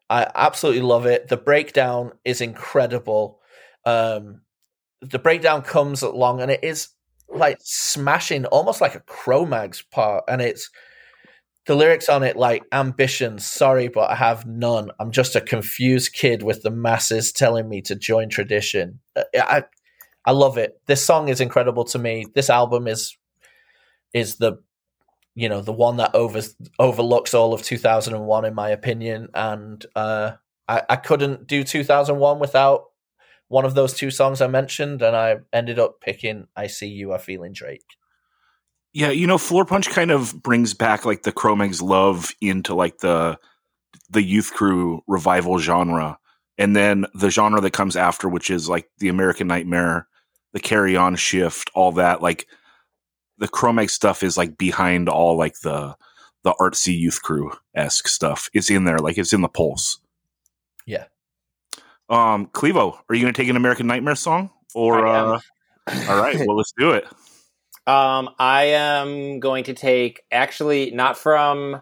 I 0.09 0.27
absolutely 0.35 0.81
love 0.83 1.05
it. 1.05 1.27
The 1.27 1.37
breakdown 1.37 2.11
is 2.23 2.41
incredible. 2.41 3.39
Um, 3.85 4.41
the 5.01 5.19
breakdown 5.19 5.63
comes 5.63 6.01
along 6.01 6.41
and 6.41 6.51
it 6.51 6.63
is 6.63 6.89
like 7.27 7.57
smashing, 7.61 8.45
almost 8.45 8.79
like 8.79 8.95
a 8.95 8.99
Cro-Mags 9.01 9.81
part, 9.81 10.23
and 10.27 10.41
it's 10.41 10.69
the 11.65 11.75
lyrics 11.75 12.09
on 12.09 12.23
it 12.23 12.35
like 12.35 12.63
ambition 12.71 13.39
sorry 13.39 13.87
but 13.87 14.09
i 14.09 14.15
have 14.15 14.45
none 14.45 14.91
i'm 14.99 15.11
just 15.11 15.35
a 15.35 15.41
confused 15.41 16.13
kid 16.13 16.43
with 16.43 16.61
the 16.61 16.69
masses 16.69 17.31
telling 17.31 17.69
me 17.69 17.81
to 17.81 17.95
join 17.95 18.29
tradition 18.29 18.99
uh, 19.15 19.23
i 19.35 19.63
i 20.25 20.31
love 20.31 20.57
it 20.57 20.79
this 20.87 21.03
song 21.03 21.29
is 21.29 21.39
incredible 21.39 21.85
to 21.85 21.97
me 21.97 22.25
this 22.35 22.49
album 22.49 22.87
is 22.87 23.17
is 24.13 24.38
the 24.38 24.58
you 25.36 25.50
know 25.50 25.62
the 25.62 25.74
one 25.74 25.98
that 25.98 26.13
over 26.13 26.41
overlooks 26.79 27.34
all 27.34 27.53
of 27.53 27.63
2001 27.63 28.46
in 28.46 28.53
my 28.53 28.70
opinion 28.70 29.29
and 29.34 29.86
uh 29.96 30.32
i 30.67 30.82
i 30.89 30.96
couldn't 30.96 31.48
do 31.48 31.63
2001 31.63 32.39
without 32.39 32.86
one 33.48 33.65
of 33.65 33.74
those 33.74 33.93
two 33.93 34.12
songs 34.12 34.41
i 34.41 34.48
mentioned 34.48 35.01
and 35.01 35.15
i 35.15 35.38
ended 35.51 35.79
up 35.79 36.00
picking 36.01 36.48
i 36.55 36.67
see 36.67 36.88
you 36.88 37.12
are 37.12 37.20
feeling 37.20 37.51
drake 37.51 37.98
yeah, 38.93 39.10
you 39.10 39.25
know, 39.25 39.39
Floor 39.39 39.65
Punch 39.65 39.89
kind 39.89 40.12
of 40.12 40.41
brings 40.43 40.75
back 40.75 41.03
like 41.03 41.24
the 41.24 41.32
Cro-Mags 41.32 41.82
love 41.82 42.32
into 42.39 42.75
like 42.75 43.00
the 43.00 43.39
the 44.10 44.22
youth 44.22 44.53
crew 44.53 45.03
revival 45.08 45.58
genre. 45.58 46.20
And 46.60 46.75
then 46.75 47.08
the 47.15 47.32
genre 47.32 47.60
that 47.62 47.74
comes 47.74 47.96
after, 47.96 48.29
which 48.29 48.51
is 48.51 48.70
like 48.70 48.88
the 49.00 49.10
American 49.10 49.48
Nightmare, 49.48 50.08
the 50.53 50.60
Carry 50.60 50.96
On 50.96 51.15
shift, 51.15 51.72
all 51.74 51.93
that, 51.93 52.22
like 52.22 52.48
the 53.37 53.47
Cro-Mag 53.47 53.89
stuff 53.89 54.23
is 54.23 54.37
like 54.37 54.57
behind 54.57 55.09
all 55.09 55.37
like 55.37 55.59
the 55.61 55.95
the 56.43 56.53
artsy 56.59 56.97
youth 56.97 57.21
crew 57.21 57.51
esque 57.73 58.07
stuff. 58.07 58.49
It's 58.53 58.69
in 58.69 58.83
there, 58.83 58.99
like 58.99 59.17
it's 59.17 59.33
in 59.33 59.41
the 59.41 59.47
pulse. 59.47 59.99
Yeah. 60.85 61.05
Um, 62.09 62.47
Clevo, 62.47 62.99
are 63.07 63.15
you 63.15 63.21
gonna 63.21 63.33
take 63.33 63.49
an 63.49 63.55
American 63.55 63.87
Nightmare 63.87 64.15
song? 64.15 64.49
Or 64.75 65.07
uh 65.07 65.39
all 66.07 66.21
right, 66.21 66.37
well 66.37 66.57
let's 66.57 66.73
do 66.77 66.91
it. 66.91 67.05
Um, 67.85 68.29
I 68.39 68.63
am 68.67 69.41
going 69.41 69.65
to 69.65 69.73
take 69.73 70.21
actually 70.31 70.91
not 70.91 71.17
from 71.17 71.81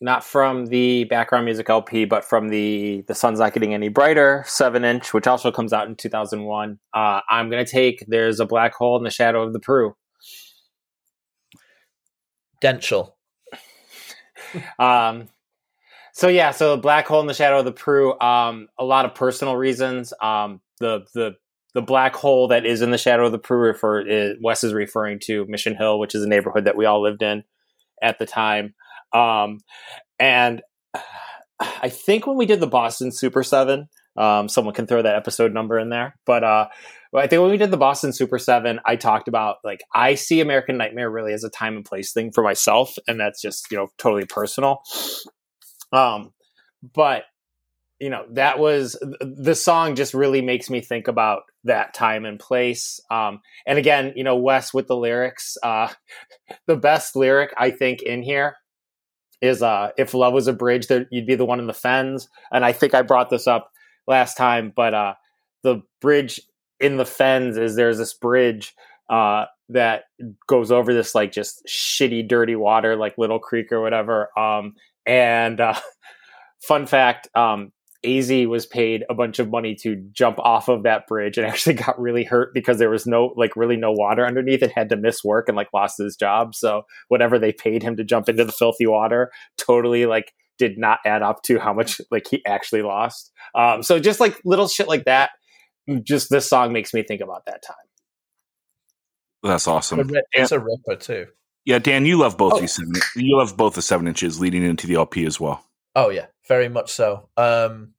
not 0.00 0.24
from 0.24 0.66
the 0.66 1.04
background 1.04 1.44
music 1.44 1.68
LP, 1.68 2.06
but 2.06 2.24
from 2.24 2.48
the 2.48 3.04
the 3.06 3.14
sun's 3.14 3.38
not 3.38 3.52
getting 3.52 3.74
any 3.74 3.88
brighter 3.88 4.44
seven 4.46 4.82
inch, 4.84 5.12
which 5.12 5.26
also 5.26 5.52
comes 5.52 5.74
out 5.74 5.88
in 5.88 5.94
two 5.94 6.08
thousand 6.08 6.44
one. 6.44 6.78
Uh, 6.94 7.20
I'm 7.28 7.50
going 7.50 7.64
to 7.64 7.70
take 7.70 8.04
there's 8.08 8.40
a 8.40 8.46
black 8.46 8.74
hole 8.74 8.96
in 8.96 9.04
the 9.04 9.10
shadow 9.10 9.42
of 9.42 9.52
the 9.52 9.60
Pru. 9.60 9.92
Dential. 12.62 13.16
um, 14.78 15.28
so 16.14 16.28
yeah, 16.28 16.52
so 16.52 16.76
black 16.78 17.06
hole 17.06 17.20
in 17.20 17.26
the 17.26 17.34
shadow 17.34 17.58
of 17.58 17.64
the 17.64 17.72
Pru. 17.72 18.20
Um, 18.22 18.68
a 18.78 18.84
lot 18.84 19.04
of 19.04 19.14
personal 19.14 19.56
reasons. 19.56 20.14
Um, 20.22 20.60
the 20.78 21.04
the 21.14 21.32
the 21.74 21.82
black 21.82 22.14
hole 22.14 22.48
that 22.48 22.64
is 22.66 22.82
in 22.82 22.90
the 22.90 22.98
shadow 22.98 23.26
of 23.26 23.32
the 23.32 23.38
Pru 23.38 23.62
refer 23.62 24.00
is, 24.06 24.36
Wes 24.42 24.62
is 24.62 24.74
referring 24.74 25.18
to 25.24 25.46
Mission 25.46 25.74
Hill, 25.74 25.98
which 25.98 26.14
is 26.14 26.22
a 26.22 26.28
neighborhood 26.28 26.66
that 26.66 26.76
we 26.76 26.84
all 26.84 27.02
lived 27.02 27.22
in 27.22 27.44
at 28.02 28.18
the 28.18 28.26
time. 28.26 28.74
Um, 29.12 29.58
and 30.18 30.62
I 31.60 31.88
think 31.88 32.26
when 32.26 32.36
we 32.36 32.46
did 32.46 32.60
the 32.60 32.66
Boston 32.66 33.10
Super 33.10 33.42
Seven, 33.42 33.88
um, 34.16 34.48
someone 34.48 34.74
can 34.74 34.86
throw 34.86 35.02
that 35.02 35.16
episode 35.16 35.54
number 35.54 35.78
in 35.78 35.88
there. 35.88 36.18
But 36.26 36.44
uh, 36.44 36.68
I 37.20 37.26
think 37.26 37.42
when 37.42 37.50
we 37.50 37.58
did 37.58 37.70
the 37.70 37.76
Boston 37.76 38.12
Super 38.12 38.38
Seven, 38.38 38.80
I 38.86 38.96
talked 38.96 39.28
about 39.28 39.56
like 39.64 39.82
I 39.94 40.14
see 40.14 40.40
American 40.40 40.78
Nightmare 40.78 41.10
really 41.10 41.32
as 41.32 41.44
a 41.44 41.50
time 41.50 41.76
and 41.76 41.84
place 41.84 42.12
thing 42.12 42.32
for 42.32 42.42
myself, 42.42 42.96
and 43.06 43.20
that's 43.20 43.40
just 43.42 43.70
you 43.70 43.76
know 43.76 43.88
totally 43.98 44.24
personal. 44.24 44.82
Um, 45.92 46.32
but 46.94 47.24
you 48.02 48.10
know 48.10 48.24
that 48.32 48.58
was 48.58 48.98
the 49.20 49.54
song 49.54 49.94
just 49.94 50.12
really 50.12 50.42
makes 50.42 50.68
me 50.68 50.80
think 50.80 51.06
about 51.06 51.42
that 51.62 51.94
time 51.94 52.24
and 52.24 52.40
place 52.40 52.98
um, 53.12 53.40
and 53.64 53.78
again 53.78 54.12
you 54.16 54.24
know 54.24 54.36
wes 54.36 54.74
with 54.74 54.88
the 54.88 54.96
lyrics 54.96 55.56
uh, 55.62 55.88
the 56.66 56.76
best 56.76 57.14
lyric 57.14 57.54
i 57.56 57.70
think 57.70 58.02
in 58.02 58.22
here 58.22 58.56
is 59.40 59.62
uh, 59.62 59.90
if 59.96 60.14
love 60.14 60.34
was 60.34 60.48
a 60.48 60.52
bridge 60.52 60.88
that 60.88 61.06
you'd 61.12 61.26
be 61.26 61.36
the 61.36 61.44
one 61.44 61.60
in 61.60 61.68
the 61.68 61.72
fens 61.72 62.28
and 62.50 62.64
i 62.64 62.72
think 62.72 62.92
i 62.92 63.02
brought 63.02 63.30
this 63.30 63.46
up 63.46 63.70
last 64.08 64.36
time 64.36 64.72
but 64.74 64.94
uh, 64.94 65.14
the 65.62 65.80
bridge 66.00 66.40
in 66.82 66.96
the 66.96 67.06
fens 67.06 67.56
is 67.56 67.76
there's 67.76 67.98
this 67.98 68.12
bridge 68.12 68.74
uh, 69.08 69.46
that 69.68 70.04
goes 70.46 70.70
over 70.70 70.92
this 70.92 71.14
like 71.14 71.32
just 71.32 71.62
shitty 71.66 72.26
dirty 72.28 72.56
water 72.56 72.96
like 72.96 73.16
little 73.16 73.38
creek 73.38 73.72
or 73.72 73.80
whatever 73.80 74.28
um, 74.38 74.74
and 75.06 75.60
uh, 75.60 75.78
fun 76.62 76.86
fact 76.86 77.28
um, 77.34 77.72
AZ 78.04 78.30
was 78.48 78.66
paid 78.66 79.04
a 79.08 79.14
bunch 79.14 79.38
of 79.38 79.50
money 79.50 79.74
to 79.76 79.96
jump 80.12 80.38
off 80.40 80.68
of 80.68 80.82
that 80.82 81.06
bridge 81.06 81.38
and 81.38 81.46
actually 81.48 81.74
got 81.74 82.00
really 82.00 82.24
hurt 82.24 82.52
because 82.54 82.78
there 82.78 82.90
was 82.90 83.06
no 83.06 83.32
like 83.36 83.56
really 83.56 83.76
no 83.76 83.92
water 83.92 84.26
underneath 84.26 84.62
and 84.62 84.72
had 84.72 84.88
to 84.88 84.96
miss 84.96 85.22
work 85.22 85.48
and 85.48 85.56
like 85.56 85.68
lost 85.72 85.98
his 85.98 86.16
job. 86.16 86.54
So 86.54 86.82
whatever 87.08 87.38
they 87.38 87.52
paid 87.52 87.82
him 87.82 87.96
to 87.96 88.04
jump 88.04 88.28
into 88.28 88.44
the 88.44 88.52
filthy 88.52 88.86
water 88.86 89.30
totally 89.56 90.06
like 90.06 90.32
did 90.58 90.78
not 90.78 90.98
add 91.04 91.22
up 91.22 91.42
to 91.42 91.58
how 91.58 91.72
much 91.72 92.00
like 92.10 92.26
he 92.28 92.44
actually 92.44 92.82
lost. 92.82 93.32
Um, 93.54 93.82
so 93.82 93.98
just 93.98 94.20
like 94.20 94.40
little 94.44 94.68
shit 94.68 94.88
like 94.88 95.04
that, 95.04 95.30
just 96.02 96.30
this 96.30 96.48
song 96.48 96.72
makes 96.72 96.94
me 96.94 97.02
think 97.02 97.20
about 97.20 97.46
that 97.46 97.62
time. 97.62 97.76
That's 99.42 99.66
awesome. 99.66 100.10
It's 100.32 100.52
a 100.52 100.60
ripper 100.60 100.96
too. 100.96 101.26
Yeah, 101.64 101.78
Dan, 101.78 102.06
you 102.06 102.18
love 102.18 102.36
both 102.36 102.54
oh. 102.54 102.60
these 102.60 102.74
seven. 102.74 102.92
You 103.16 103.36
love 103.36 103.56
both 103.56 103.74
the 103.74 103.82
seven 103.82 104.06
inches 104.08 104.40
leading 104.40 104.64
into 104.64 104.86
the 104.86 104.94
LP 104.94 105.26
as 105.26 105.38
well. 105.38 105.64
Oh 105.94 106.10
yeah, 106.10 106.26
very 106.48 106.68
much 106.68 106.92
so. 106.92 107.28
Um, 107.36 107.94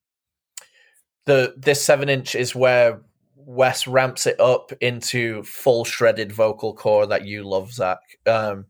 the 1.26 1.54
this 1.58 1.84
seven 1.84 2.10
inch 2.10 2.36
is 2.36 2.56
where 2.56 3.02
Wes 3.36 3.88
ramps 3.88 4.26
it 4.26 4.40
up 4.40 4.72
into 4.82 5.44
full 5.44 5.86
shredded 5.86 6.32
vocal 6.32 6.74
core 6.74 7.06
that 7.08 7.26
you 7.26 7.44
love, 7.44 7.72
Zach. 7.72 8.00
Um, 8.26 8.66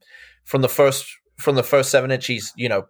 from 0.46 0.62
the 0.62 0.70
first 0.70 1.06
from 1.40 1.56
the 1.56 1.64
first 1.64 1.90
seven 1.90 2.12
inch, 2.12 2.28
he's 2.28 2.54
you 2.56 2.70
know 2.70 2.86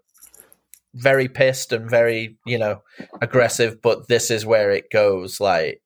very 0.96 1.28
pissed 1.28 1.72
and 1.72 1.90
very 1.90 2.38
you 2.46 2.58
know 2.58 2.82
aggressive, 3.22 3.82
but 3.82 4.08
this 4.08 4.32
is 4.32 4.46
where 4.46 4.72
it 4.72 4.90
goes 4.92 5.40
like 5.40 5.82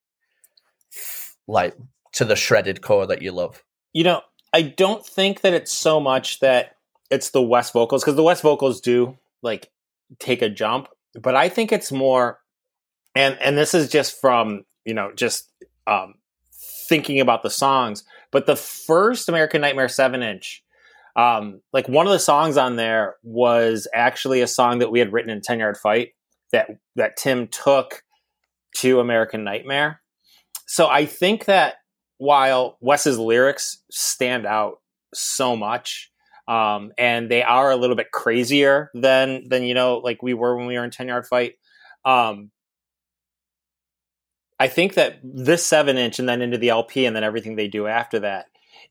like 1.48 1.76
to 2.14 2.26
the 2.26 2.36
shredded 2.36 2.82
core 2.82 3.08
that 3.08 3.22
you 3.22 3.32
love. 3.32 3.64
You 3.94 4.04
know, 4.04 4.22
I 4.54 4.62
don't 4.64 5.06
think 5.06 5.42
that 5.42 5.54
it's 5.54 5.72
so 5.72 6.00
much 6.00 6.40
that 6.40 6.76
it's 7.10 7.32
the 7.32 7.42
Wes 7.42 7.72
vocals 7.72 8.04
because 8.04 8.16
the 8.16 8.24
Wes 8.24 8.42
vocals 8.42 8.82
do 8.82 9.18
like 9.42 9.70
take 10.20 10.42
a 10.42 10.50
jump, 10.50 10.88
but 11.22 11.36
I 11.36 11.50
think 11.50 11.72
it's 11.72 11.92
more, 11.92 12.40
and 13.16 13.38
and 13.42 13.58
this 13.58 13.74
is 13.74 13.90
just 13.90 14.20
from 14.20 14.66
you 14.86 14.94
know 14.94 15.12
just 15.16 15.52
um, 15.86 16.16
thinking 16.88 17.20
about 17.20 17.44
the 17.44 17.50
songs. 17.50 18.04
But 18.32 18.46
the 18.46 18.56
first 18.56 19.30
American 19.30 19.62
Nightmare 19.62 19.90
seven 19.90 20.24
inch, 20.24 20.64
um, 21.16 21.62
like 21.72 21.88
one 21.88 22.08
of 22.08 22.14
the 22.14 22.20
songs 22.20 22.58
on 22.58 22.76
there 22.76 23.16
was 23.24 23.88
actually 23.94 24.42
a 24.42 24.48
song 24.48 24.80
that 24.80 24.92
we 24.92 25.00
had 25.00 25.14
written 25.14 25.32
in 25.32 25.42
Ten 25.42 25.60
Yard 25.60 25.78
Fight 25.78 26.10
that 26.52 26.70
that 26.96 27.18
Tim 27.18 27.48
took 27.48 28.04
to 28.78 29.00
American 29.00 29.44
Nightmare. 29.44 30.02
So 30.68 30.88
I 30.88 31.06
think 31.06 31.46
that 31.46 31.76
while 32.18 32.78
Wes's 32.82 33.18
lyrics 33.18 33.82
stand 33.90 34.46
out 34.46 34.82
so 35.14 35.56
much, 35.56 36.12
um, 36.48 36.92
and 36.98 37.30
they 37.30 37.42
are 37.42 37.72
a 37.72 37.76
little 37.76 37.96
bit 37.96 38.12
crazier 38.12 38.92
than 38.94 39.48
than 39.50 39.64
you 39.64 39.74
know 39.74 39.98
like 39.98 40.22
we 40.22 40.34
were 40.34 40.56
when 40.56 40.68
we 40.68 40.78
were 40.78 40.84
in 40.84 40.92
ten 40.92 41.08
yard 41.08 41.26
fight. 41.26 41.54
Um, 42.06 42.52
I 44.60 44.68
think 44.68 44.96
that 44.96 45.20
this 45.24 45.66
seven 45.66 45.98
inch 45.98 46.20
and 46.20 46.28
then 46.28 46.42
into 46.42 46.58
the 46.58 46.70
LP 46.70 47.06
and 47.06 47.16
then 47.16 47.24
everything 47.24 47.56
they 47.56 47.68
do 47.68 47.88
after 47.88 48.20
that 48.20 48.48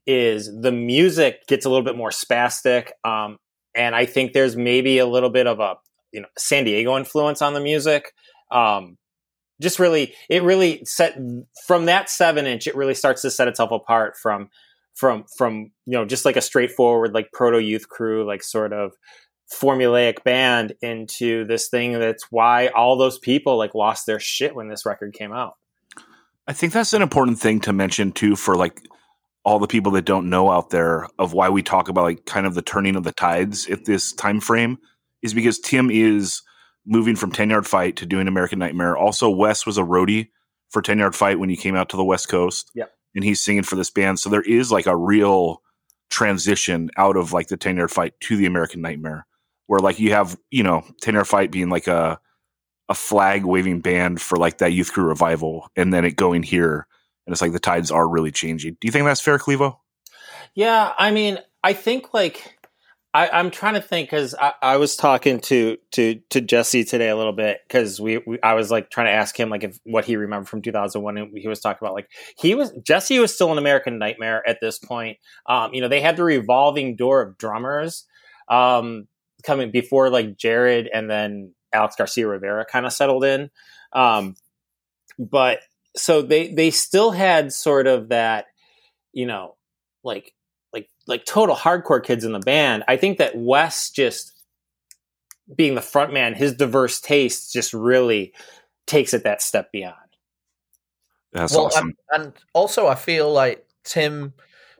is 0.06 0.50
the 0.60 0.72
music 0.72 1.46
gets 1.46 1.66
a 1.66 1.68
little 1.68 1.84
bit 1.84 1.96
more 1.96 2.10
spastic. 2.10 2.90
Um, 3.04 3.38
and 3.74 3.94
I 3.94 4.06
think 4.06 4.32
there's 4.32 4.56
maybe 4.56 4.98
a 4.98 5.06
little 5.06 5.30
bit 5.30 5.46
of 5.46 5.60
a 5.60 5.76
you 6.12 6.20
know 6.20 6.28
San 6.38 6.64
Diego 6.64 6.96
influence 6.96 7.42
on 7.42 7.54
the 7.54 7.60
music. 7.60 8.12
Um, 8.50 8.96
just 9.60 9.78
really, 9.78 10.14
it 10.28 10.42
really 10.42 10.82
set 10.84 11.16
from 11.66 11.86
that 11.86 12.10
seven 12.10 12.46
inch. 12.46 12.66
It 12.66 12.76
really 12.76 12.94
starts 12.94 13.22
to 13.22 13.30
set 13.30 13.48
itself 13.48 13.70
apart 13.70 14.16
from 14.20 14.50
from 14.94 15.24
from 15.36 15.70
you 15.84 15.92
know 15.92 16.04
just 16.04 16.24
like 16.24 16.36
a 16.36 16.40
straightforward 16.40 17.12
like 17.12 17.30
proto 17.32 17.58
youth 17.58 17.88
crew 17.88 18.26
like 18.26 18.42
sort 18.42 18.72
of 18.72 18.92
formulaic 19.52 20.24
band 20.24 20.72
into 20.82 21.44
this 21.44 21.68
thing 21.68 21.92
that's 21.92 22.24
why 22.30 22.68
all 22.68 22.96
those 22.96 23.18
people 23.18 23.56
like 23.56 23.74
lost 23.74 24.06
their 24.06 24.18
shit 24.18 24.56
when 24.56 24.68
this 24.68 24.84
record 24.84 25.12
came 25.12 25.32
out. 25.32 25.54
I 26.48 26.52
think 26.52 26.72
that's 26.72 26.92
an 26.92 27.02
important 27.02 27.38
thing 27.38 27.60
to 27.60 27.72
mention 27.72 28.12
too 28.12 28.36
for 28.36 28.56
like 28.56 28.80
all 29.44 29.58
the 29.60 29.68
people 29.68 29.92
that 29.92 30.04
don't 30.04 30.28
know 30.28 30.50
out 30.50 30.70
there 30.70 31.08
of 31.18 31.32
why 31.32 31.48
we 31.48 31.62
talk 31.62 31.88
about 31.88 32.02
like 32.02 32.24
kind 32.24 32.46
of 32.46 32.54
the 32.54 32.62
turning 32.62 32.96
of 32.96 33.04
the 33.04 33.12
tides 33.12 33.68
at 33.68 33.84
this 33.84 34.12
time 34.12 34.40
frame 34.40 34.78
is 35.22 35.34
because 35.34 35.60
Tim 35.60 35.90
is 35.90 36.42
moving 36.86 37.16
from 37.16 37.32
10 37.32 37.50
yard 37.50 37.66
fight 37.66 37.96
to 37.96 38.06
doing 38.06 38.28
American 38.28 38.58
Nightmare. 38.58 38.96
Also, 38.96 39.28
Wes 39.28 39.66
was 39.66 39.78
a 39.78 39.82
roadie 39.82 40.28
for 40.70 40.80
10 40.80 40.98
yard 40.98 41.14
fight 41.14 41.38
when 41.38 41.48
he 41.48 41.56
came 41.56 41.76
out 41.76 41.88
to 41.90 41.96
the 41.96 42.04
West 42.04 42.28
Coast. 42.28 42.70
Yep. 42.74 42.92
And 43.14 43.24
he's 43.24 43.42
singing 43.42 43.62
for 43.62 43.76
this 43.76 43.90
band. 43.90 44.20
So 44.20 44.28
there 44.28 44.42
is 44.42 44.70
like 44.70 44.86
a 44.86 44.96
real 44.96 45.62
transition 46.10 46.90
out 46.96 47.16
of 47.16 47.32
like 47.32 47.48
the 47.48 47.56
10 47.56 47.76
yard 47.76 47.90
fight 47.90 48.14
to 48.20 48.36
the 48.36 48.46
American 48.46 48.80
Nightmare 48.80 49.26
where 49.66 49.80
like 49.80 49.98
you 49.98 50.12
have, 50.12 50.38
you 50.50 50.62
know, 50.62 50.84
10 51.02 51.14
yard 51.14 51.26
fight 51.26 51.50
being 51.50 51.68
like 51.68 51.86
a, 51.86 52.20
a 52.88 52.94
flag 52.94 53.44
waving 53.44 53.80
band 53.80 54.20
for 54.20 54.36
like 54.36 54.58
that 54.58 54.72
youth 54.72 54.92
crew 54.92 55.04
revival 55.04 55.68
and 55.74 55.92
then 55.92 56.04
it 56.04 56.14
going 56.14 56.42
here 56.42 56.86
and 57.26 57.32
it's 57.32 57.42
like 57.42 57.52
the 57.52 57.58
tides 57.58 57.90
are 57.90 58.08
really 58.08 58.30
changing. 58.30 58.76
Do 58.80 58.86
you 58.86 58.92
think 58.92 59.04
that's 59.04 59.20
fair, 59.20 59.38
Clevo? 59.38 59.78
Yeah, 60.54 60.92
I 60.96 61.10
mean, 61.10 61.38
I 61.64 61.72
think 61.72 62.14
like 62.14 62.55
I, 63.16 63.40
am 63.40 63.50
trying 63.50 63.74
to 63.74 63.80
think 63.80 64.10
because 64.10 64.34
I, 64.34 64.52
I, 64.60 64.76
was 64.76 64.94
talking 64.94 65.40
to 65.40 65.78
to 65.92 66.20
to 66.28 66.42
Jesse 66.42 66.84
today 66.84 67.08
a 67.08 67.16
little 67.16 67.32
bit 67.32 67.60
because 67.66 67.98
we, 67.98 68.18
we, 68.18 68.38
I 68.42 68.52
was 68.52 68.70
like 68.70 68.90
trying 68.90 69.06
to 69.06 69.12
ask 69.12 69.38
him 69.38 69.48
like 69.48 69.64
if 69.64 69.80
what 69.84 70.04
he 70.04 70.16
remembered 70.16 70.48
from 70.48 70.60
2001 70.60 71.16
and 71.16 71.38
he 71.38 71.48
was 71.48 71.60
talking 71.60 71.78
about 71.80 71.94
like 71.94 72.10
he 72.38 72.54
was 72.54 72.72
Jesse 72.82 73.18
was 73.18 73.34
still 73.34 73.50
an 73.50 73.56
American 73.56 73.98
Nightmare 73.98 74.46
at 74.46 74.60
this 74.60 74.78
point. 74.78 75.16
Um, 75.46 75.72
you 75.72 75.80
know 75.80 75.88
they 75.88 76.02
had 76.02 76.18
the 76.18 76.24
revolving 76.24 76.94
door 76.94 77.22
of 77.22 77.38
drummers 77.38 78.04
um, 78.50 79.08
coming 79.44 79.70
before 79.70 80.10
like 80.10 80.36
Jared 80.36 80.90
and 80.92 81.08
then 81.08 81.54
Alex 81.72 81.96
Garcia 81.96 82.28
Rivera 82.28 82.66
kind 82.66 82.84
of 82.84 82.92
settled 82.92 83.24
in, 83.24 83.50
um, 83.94 84.34
but 85.18 85.60
so 85.96 86.20
they 86.20 86.52
they 86.52 86.70
still 86.70 87.12
had 87.12 87.50
sort 87.50 87.86
of 87.86 88.10
that 88.10 88.44
you 89.14 89.24
know 89.24 89.56
like 90.04 90.34
like 91.06 91.20
like 91.20 91.24
total 91.24 91.56
hardcore 91.56 92.02
kids 92.02 92.24
in 92.24 92.32
the 92.32 92.40
band 92.40 92.84
i 92.88 92.96
think 92.96 93.18
that 93.18 93.36
wes 93.36 93.90
just 93.90 94.32
being 95.54 95.74
the 95.74 95.82
front 95.82 96.12
man 96.12 96.34
his 96.34 96.52
diverse 96.54 97.00
tastes 97.00 97.52
just 97.52 97.72
really 97.72 98.32
takes 98.86 99.14
it 99.14 99.24
that 99.24 99.40
step 99.42 99.70
beyond 99.72 99.94
that's 101.32 101.54
well, 101.54 101.66
awesome 101.66 101.92
and, 102.10 102.24
and 102.24 102.32
also 102.52 102.86
i 102.86 102.94
feel 102.94 103.32
like 103.32 103.66
tim 103.84 104.32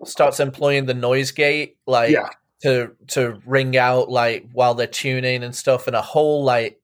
starts 0.04 0.40
employing 0.40 0.86
the 0.86 0.94
noise 0.94 1.30
gate 1.30 1.76
like 1.86 2.10
Yeah. 2.10 2.28
to 2.62 2.92
to 3.08 3.40
ring 3.46 3.76
out 3.76 4.10
like 4.10 4.46
while 4.52 4.74
they're 4.74 4.86
tuning 4.86 5.42
and 5.42 5.54
stuff 5.54 5.86
and 5.86 5.96
a 5.96 6.02
whole 6.02 6.44
like 6.44 6.80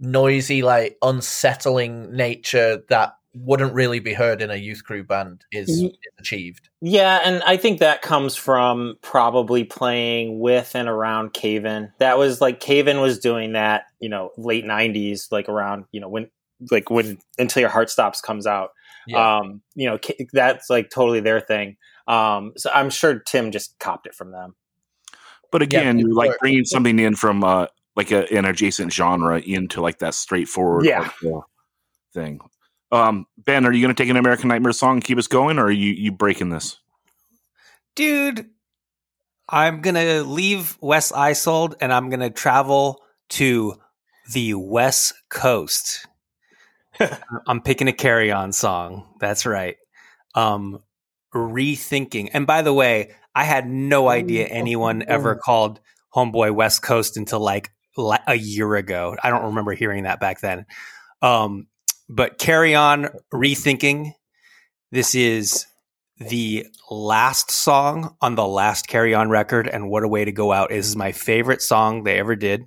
noisy 0.00 0.62
like 0.62 0.96
unsettling 1.02 2.14
nature 2.14 2.82
that 2.88 3.17
wouldn't 3.34 3.74
really 3.74 4.00
be 4.00 4.14
heard 4.14 4.40
in 4.42 4.50
a 4.50 4.56
youth 4.56 4.82
crew 4.84 5.04
band 5.04 5.44
is, 5.52 5.68
is 5.68 5.90
achieved. 6.18 6.68
yeah 6.80 7.20
and 7.24 7.42
i 7.44 7.56
think 7.56 7.78
that 7.78 8.00
comes 8.02 8.34
from 8.34 8.96
probably 9.02 9.64
playing 9.64 10.40
with 10.40 10.72
and 10.74 10.88
around 10.88 11.32
Cave 11.34 11.64
In 11.64 11.92
that 11.98 12.16
was 12.18 12.40
like 12.40 12.58
Cave 12.60 12.88
In 12.88 13.00
was 13.00 13.18
doing 13.18 13.52
that 13.52 13.84
you 14.00 14.08
know 14.08 14.30
late 14.38 14.64
90s 14.64 15.30
like 15.30 15.48
around 15.48 15.84
you 15.92 16.00
know 16.00 16.08
when 16.08 16.30
like 16.70 16.90
when 16.90 17.18
until 17.38 17.60
your 17.60 17.70
heart 17.70 17.90
stops 17.90 18.20
comes 18.20 18.46
out 18.46 18.70
Yeah. 19.06 19.38
um 19.38 19.60
you 19.74 19.88
know 19.88 19.98
that's 20.32 20.68
like 20.70 20.88
totally 20.90 21.20
their 21.20 21.40
thing 21.40 21.76
um 22.08 22.52
so 22.56 22.70
i'm 22.74 22.90
sure 22.90 23.18
tim 23.20 23.52
just 23.52 23.78
copped 23.78 24.06
it 24.06 24.14
from 24.14 24.32
them 24.32 24.56
but 25.52 25.60
again 25.62 25.98
Yeah, 25.98 26.06
you're 26.06 26.14
like 26.14 26.30
or- 26.30 26.38
bringing 26.40 26.64
something 26.64 26.98
in 26.98 27.14
from 27.14 27.44
uh 27.44 27.66
like 27.94 28.10
a, 28.10 28.32
an 28.32 28.44
adjacent 28.46 28.92
genre 28.92 29.38
into 29.40 29.80
like 29.82 29.98
that 29.98 30.14
straightforward 30.14 30.86
Yeah. 30.86 31.10
thing 32.14 32.40
um 32.92 33.26
ben 33.36 33.66
are 33.66 33.72
you 33.72 33.82
going 33.82 33.94
to 33.94 34.02
take 34.02 34.10
an 34.10 34.16
american 34.16 34.48
nightmare 34.48 34.72
song 34.72 34.94
and 34.94 35.04
keep 35.04 35.18
us 35.18 35.26
going 35.26 35.58
or 35.58 35.66
are 35.66 35.70
you 35.70 35.92
you 35.92 36.12
breaking 36.12 36.50
this? 36.50 36.78
Dude 37.94 38.46
i'm 39.48 39.80
gonna 39.80 40.22
leave 40.22 40.76
Wes 40.80 41.12
Eisold 41.12 41.74
and 41.80 41.92
i'm 41.92 42.10
gonna 42.10 42.30
travel 42.30 43.02
to 43.30 43.74
the 44.32 44.54
west 44.54 45.14
coast. 45.30 46.06
I'm 47.46 47.62
picking 47.62 47.88
a 47.88 47.92
carry-on 47.92 48.52
song. 48.52 49.06
That's 49.20 49.46
right. 49.46 49.76
Um 50.34 50.82
rethinking. 51.34 52.30
And 52.32 52.46
by 52.46 52.62
the 52.62 52.72
way 52.72 53.14
i 53.34 53.44
had 53.44 53.68
no 53.68 54.08
idea 54.08 54.46
anyone 54.46 55.04
ever 55.06 55.34
called 55.44 55.80
homeboy 56.14 56.54
west 56.54 56.82
coast 56.82 57.16
until 57.16 57.40
like 57.40 57.70
a 58.26 58.34
year 58.34 58.76
ago. 58.76 59.16
I 59.22 59.30
don't 59.30 59.44
remember 59.44 59.72
hearing 59.72 60.04
that 60.04 60.20
back 60.20 60.40
then. 60.40 60.66
Um 61.22 61.66
but 62.08 62.38
carry 62.38 62.74
on 62.74 63.08
rethinking 63.32 64.12
this 64.90 65.14
is 65.14 65.66
the 66.18 66.66
last 66.90 67.50
song 67.50 68.16
on 68.20 68.34
the 68.34 68.46
last 68.46 68.88
Carry 68.88 69.14
On 69.14 69.28
record, 69.28 69.68
and 69.68 69.90
what 69.90 70.02
a 70.02 70.08
way 70.08 70.24
to 70.24 70.32
go 70.32 70.52
out. 70.52 70.70
This 70.70 70.86
is 70.86 70.96
my 70.96 71.12
favorite 71.12 71.62
song 71.62 72.02
they 72.02 72.18
ever 72.18 72.34
did. 72.34 72.64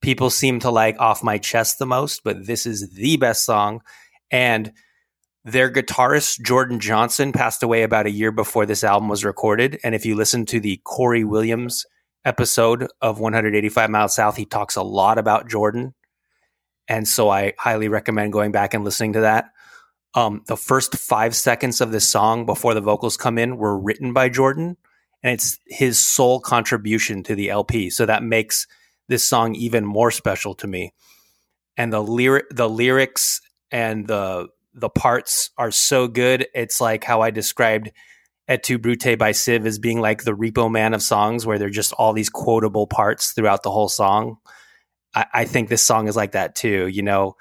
People 0.00 0.30
seem 0.30 0.60
to 0.60 0.70
like 0.70 0.98
Off 1.00 1.22
My 1.22 1.38
Chest 1.38 1.78
the 1.78 1.86
most, 1.86 2.22
but 2.24 2.46
this 2.46 2.66
is 2.66 2.90
the 2.90 3.16
best 3.16 3.44
song. 3.44 3.82
And 4.30 4.72
their 5.44 5.70
guitarist, 5.70 6.40
Jordan 6.42 6.80
Johnson, 6.80 7.32
passed 7.32 7.62
away 7.62 7.82
about 7.82 8.06
a 8.06 8.10
year 8.10 8.30
before 8.30 8.66
this 8.66 8.84
album 8.84 9.08
was 9.08 9.24
recorded. 9.24 9.78
And 9.82 9.94
if 9.94 10.06
you 10.06 10.14
listen 10.14 10.46
to 10.46 10.60
the 10.60 10.80
Corey 10.84 11.24
Williams 11.24 11.84
episode 12.24 12.88
of 13.00 13.20
185 13.20 13.90
Miles 13.90 14.14
South, 14.14 14.36
he 14.36 14.44
talks 14.44 14.76
a 14.76 14.82
lot 14.82 15.18
about 15.18 15.48
Jordan. 15.48 15.94
And 16.88 17.06
so 17.06 17.28
I 17.28 17.54
highly 17.58 17.88
recommend 17.88 18.32
going 18.32 18.52
back 18.52 18.74
and 18.74 18.84
listening 18.84 19.14
to 19.14 19.20
that 19.20 19.50
um, 20.16 20.42
the 20.46 20.56
first 20.56 20.96
five 20.96 21.36
seconds 21.36 21.82
of 21.82 21.92
this 21.92 22.10
song 22.10 22.46
before 22.46 22.72
the 22.72 22.80
vocals 22.80 23.18
come 23.18 23.36
in 23.36 23.58
were 23.58 23.78
written 23.78 24.14
by 24.14 24.30
Jordan, 24.30 24.78
and 25.22 25.34
it's 25.34 25.58
his 25.66 26.02
sole 26.02 26.40
contribution 26.40 27.22
to 27.24 27.34
the 27.34 27.50
LP. 27.50 27.90
So 27.90 28.06
that 28.06 28.22
makes 28.22 28.66
this 29.08 29.28
song 29.28 29.54
even 29.54 29.84
more 29.84 30.10
special 30.10 30.54
to 30.54 30.66
me. 30.66 30.94
And 31.76 31.92
the 31.92 32.02
lyric, 32.02 32.46
the 32.50 32.68
lyrics, 32.68 33.42
and 33.70 34.08
the 34.08 34.48
the 34.72 34.88
parts 34.88 35.50
are 35.58 35.70
so 35.70 36.08
good. 36.08 36.46
It's 36.54 36.80
like 36.80 37.04
how 37.04 37.20
I 37.20 37.30
described 37.30 37.92
Et 38.48 38.62
tu 38.62 38.78
Brute 38.78 39.18
by 39.18 39.32
Siv 39.32 39.66
as 39.66 39.78
being 39.78 40.00
like 40.00 40.24
the 40.24 40.34
Repo 40.34 40.70
Man 40.70 40.94
of 40.94 41.02
songs, 41.02 41.44
where 41.44 41.58
they're 41.58 41.68
just 41.68 41.92
all 41.92 42.14
these 42.14 42.30
quotable 42.30 42.86
parts 42.86 43.32
throughout 43.32 43.62
the 43.62 43.70
whole 43.70 43.90
song. 43.90 44.38
I, 45.16 45.26
I 45.32 45.44
think 45.44 45.68
this 45.68 45.84
song 45.84 46.06
is 46.06 46.14
like 46.14 46.32
that 46.32 46.54
too. 46.54 46.86
You 46.86 47.02
know 47.02 47.36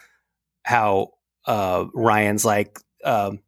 how 0.63 1.11
uh, 1.45 1.85
Ryan's 1.93 2.45
like, 2.45 2.79
um, 3.03 3.39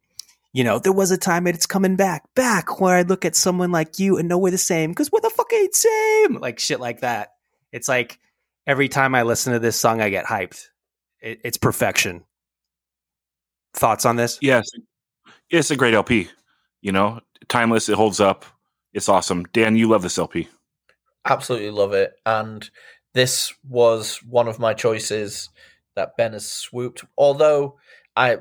you 0.52 0.62
know, 0.62 0.78
there 0.78 0.92
was 0.92 1.10
a 1.10 1.18
time 1.18 1.46
and 1.46 1.56
it's 1.56 1.66
coming 1.66 1.96
back, 1.96 2.22
back 2.34 2.80
where 2.80 2.96
I 2.96 3.02
look 3.02 3.24
at 3.24 3.34
someone 3.34 3.72
like 3.72 3.98
you 3.98 4.18
and 4.18 4.28
know 4.28 4.38
we're 4.38 4.50
the 4.50 4.58
same 4.58 4.90
because 4.90 5.10
we're 5.10 5.20
the 5.20 5.30
fucking 5.30 5.68
same, 5.72 6.40
like 6.40 6.58
shit 6.58 6.78
like 6.78 7.00
that. 7.00 7.30
It's 7.72 7.88
like 7.88 8.20
every 8.66 8.88
time 8.88 9.14
I 9.14 9.22
listen 9.22 9.52
to 9.52 9.58
this 9.58 9.76
song, 9.76 10.00
I 10.00 10.10
get 10.10 10.26
hyped. 10.26 10.68
It, 11.20 11.40
it's 11.44 11.58
perfection. 11.58 12.24
Thoughts 13.74 14.06
on 14.06 14.16
this? 14.16 14.38
yes 14.40 14.66
it's 15.50 15.70
a 15.70 15.76
great 15.76 15.94
lp 15.94 16.28
you 16.80 16.90
know 16.90 17.20
timeless 17.48 17.88
it 17.88 17.94
holds 17.94 18.18
up 18.18 18.44
it's 18.92 19.08
awesome 19.08 19.44
dan 19.52 19.76
you 19.76 19.88
love 19.88 20.02
this 20.02 20.18
lp 20.18 20.48
Absolutely 21.28 21.70
love 21.70 21.92
it. 21.92 22.14
And 22.24 22.68
this 23.14 23.52
was 23.68 24.22
one 24.22 24.48
of 24.48 24.58
my 24.58 24.74
choices 24.74 25.48
that 25.94 26.16
Ben 26.16 26.32
has 26.32 26.46
swooped. 26.50 27.04
Although 27.16 27.78
I 28.16 28.38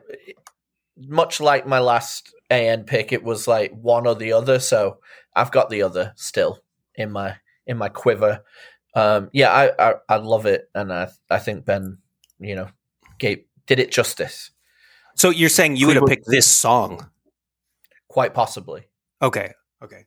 much 0.97 1.39
like 1.39 1.67
my 1.67 1.79
last 1.79 2.33
AN 2.49 2.83
pick, 2.83 3.11
it 3.11 3.23
was 3.23 3.47
like 3.47 3.71
one 3.73 4.07
or 4.07 4.15
the 4.15 4.33
other, 4.33 4.59
so 4.59 4.99
I've 5.35 5.51
got 5.51 5.69
the 5.69 5.81
other 5.83 6.13
still 6.15 6.59
in 6.95 7.11
my 7.11 7.35
in 7.65 7.77
my 7.77 7.89
quiver. 7.89 8.43
Um, 8.95 9.29
yeah, 9.33 9.51
I, 9.51 9.89
I 9.89 9.93
I 10.09 10.15
love 10.17 10.45
it, 10.45 10.69
and 10.73 10.91
I 10.91 11.09
I 11.29 11.39
think 11.39 11.65
Ben, 11.65 11.99
you 12.39 12.55
know, 12.55 12.69
gave 13.19 13.43
did 13.67 13.79
it 13.79 13.91
justice, 13.91 14.51
So 15.15 15.29
you're 15.29 15.49
saying 15.49 15.75
you 15.75 15.87
would 15.87 15.97
have 15.97 16.05
picked 16.07 16.27
this 16.27 16.47
song? 16.47 17.09
quite 18.07 18.33
possibly. 18.33 18.87
Okay. 19.21 19.51
Okay. 19.83 20.05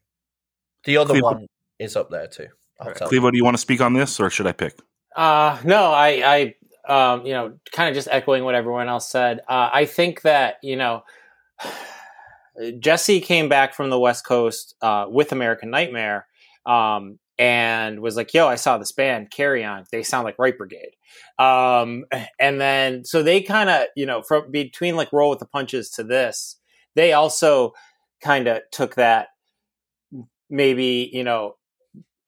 The 0.85 0.97
other 0.97 1.13
Cleveland- 1.13 1.37
one 1.41 1.47
is 1.79 1.95
up 1.95 2.11
there 2.11 2.27
too. 2.27 2.49
I'll 2.81 2.95
tell 2.95 3.09
Clevo, 3.09 3.31
do 3.31 3.37
you 3.37 3.45
want 3.45 3.55
to 3.55 3.61
speak 3.61 3.81
on 3.81 3.93
this, 3.93 4.19
or 4.19 4.31
should 4.31 4.47
I 4.47 4.53
pick? 4.53 4.79
Uh, 5.15 5.59
no, 5.65 5.91
I, 5.93 6.55
I, 6.89 7.13
um, 7.13 7.27
you 7.27 7.33
know, 7.33 7.59
kind 7.73 7.89
of 7.89 7.95
just 7.95 8.09
echoing 8.11 8.45
what 8.45 8.55
everyone 8.55 8.89
else 8.89 9.11
said. 9.11 9.41
Uh, 9.49 9.69
I 9.73 9.85
think 9.85 10.23
that 10.23 10.57
you 10.63 10.77
know, 10.77 11.03
Jesse 12.81 13.21
came 13.21 13.49
back 13.49 13.75
from 13.75 13.91
the 13.91 13.99
West 13.99 14.25
Coast 14.25 14.75
uh, 14.83 15.07
with 15.09 15.33
American 15.33 15.71
Nightmare, 15.71 16.27
um, 16.67 17.19
and 17.39 18.01
was 18.01 18.17
like, 18.17 18.33
"Yo, 18.33 18.47
I 18.47 18.57
saw 18.57 18.79
this 18.79 18.93
band, 18.93 19.31
Carry 19.31 19.65
On. 19.65 19.85
They 19.91 20.03
sound 20.03 20.25
like 20.25 20.39
Right 20.39 20.57
Brigade." 20.57 20.97
Um, 21.39 22.05
and 22.41 22.61
then 22.61 23.05
so 23.05 23.23
they 23.23 23.43
kind 23.43 23.69
of, 23.69 23.85
you 23.97 24.07
know, 24.07 24.23
from 24.23 24.51
between 24.51 24.97
like 24.97 25.13
Roll 25.13 25.31
with 25.31 25.41
the 25.41 25.47
Punches 25.47 25.91
to 25.91 26.03
this, 26.03 26.57
they 26.95 27.13
also 27.13 27.73
kind 28.23 28.47
of 28.49 28.63
took 28.71 28.95
that 28.95 29.29
maybe 30.51 31.09
you 31.13 31.25
know 31.25 31.55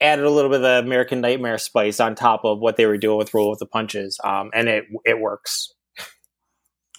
added 0.02 0.24
a 0.24 0.30
little 0.30 0.50
bit 0.50 0.56
of 0.56 0.62
the 0.62 0.86
American 0.86 1.20
Nightmare 1.20 1.58
spice 1.58 2.00
on 2.00 2.14
top 2.14 2.44
of 2.44 2.58
what 2.58 2.76
they 2.76 2.86
were 2.86 2.98
doing 2.98 3.18
with 3.18 3.32
Roll 3.32 3.50
with 3.50 3.60
the 3.60 3.66
Punches, 3.66 4.18
um, 4.24 4.50
and 4.52 4.68
it 4.68 4.84
it 5.04 5.20
works 5.20 5.72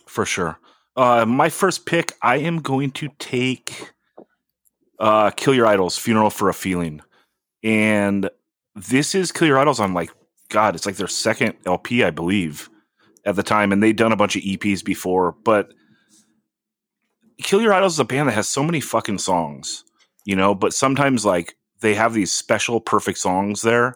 for 0.08 0.26
sure. 0.26 0.58
Uh, 0.96 1.26
my 1.26 1.50
first 1.50 1.86
pick, 1.86 2.14
I 2.22 2.38
am 2.38 2.62
going 2.62 2.92
to 2.92 3.10
take 3.20 3.92
uh, 5.00 5.32
Kill 5.32 5.54
Your 5.54 5.66
Idols, 5.66 5.98
Funeral 5.98 6.30
for 6.30 6.50
a 6.50 6.54
Feeling, 6.54 7.02
and 7.64 8.30
this 8.76 9.14
is 9.14 9.32
Kill 9.32 9.48
Your 9.48 9.60
Idols 9.60 9.80
on 9.80 9.94
like 9.94 10.12
God, 10.50 10.76
it's 10.76 10.86
like 10.86 10.96
their 10.96 11.08
second 11.08 11.56
LP, 11.66 12.04
I 12.04 12.12
believe, 12.12 12.70
at 13.26 13.36
the 13.36 13.44
time, 13.44 13.72
and 13.72 13.84
they'd 13.84 13.96
done 13.96 14.12
a 14.12 14.18
bunch 14.18 14.36
of 14.36 14.42
EPs 14.42 14.84
before, 14.84 15.36
but. 15.44 15.74
Kill 17.42 17.62
Your 17.62 17.74
Idols 17.74 17.94
is 17.94 18.00
a 18.00 18.06
band 18.06 18.30
that 18.30 18.34
has 18.34 18.48
so 18.48 18.64
many 18.64 18.80
fucking 18.80 19.18
songs, 19.18 19.84
you 20.24 20.36
know, 20.36 20.54
but 20.54 20.72
sometimes 20.72 21.26
like 21.26 21.56
they 21.84 21.94
have 21.94 22.14
these 22.14 22.32
special 22.32 22.80
perfect 22.80 23.20
songs 23.20 23.62
there 23.62 23.96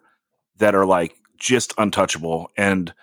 that 0.58 0.76
are 0.76 0.86
like 0.86 1.16
just 1.38 1.74
untouchable 1.78 2.52
and 2.58 2.94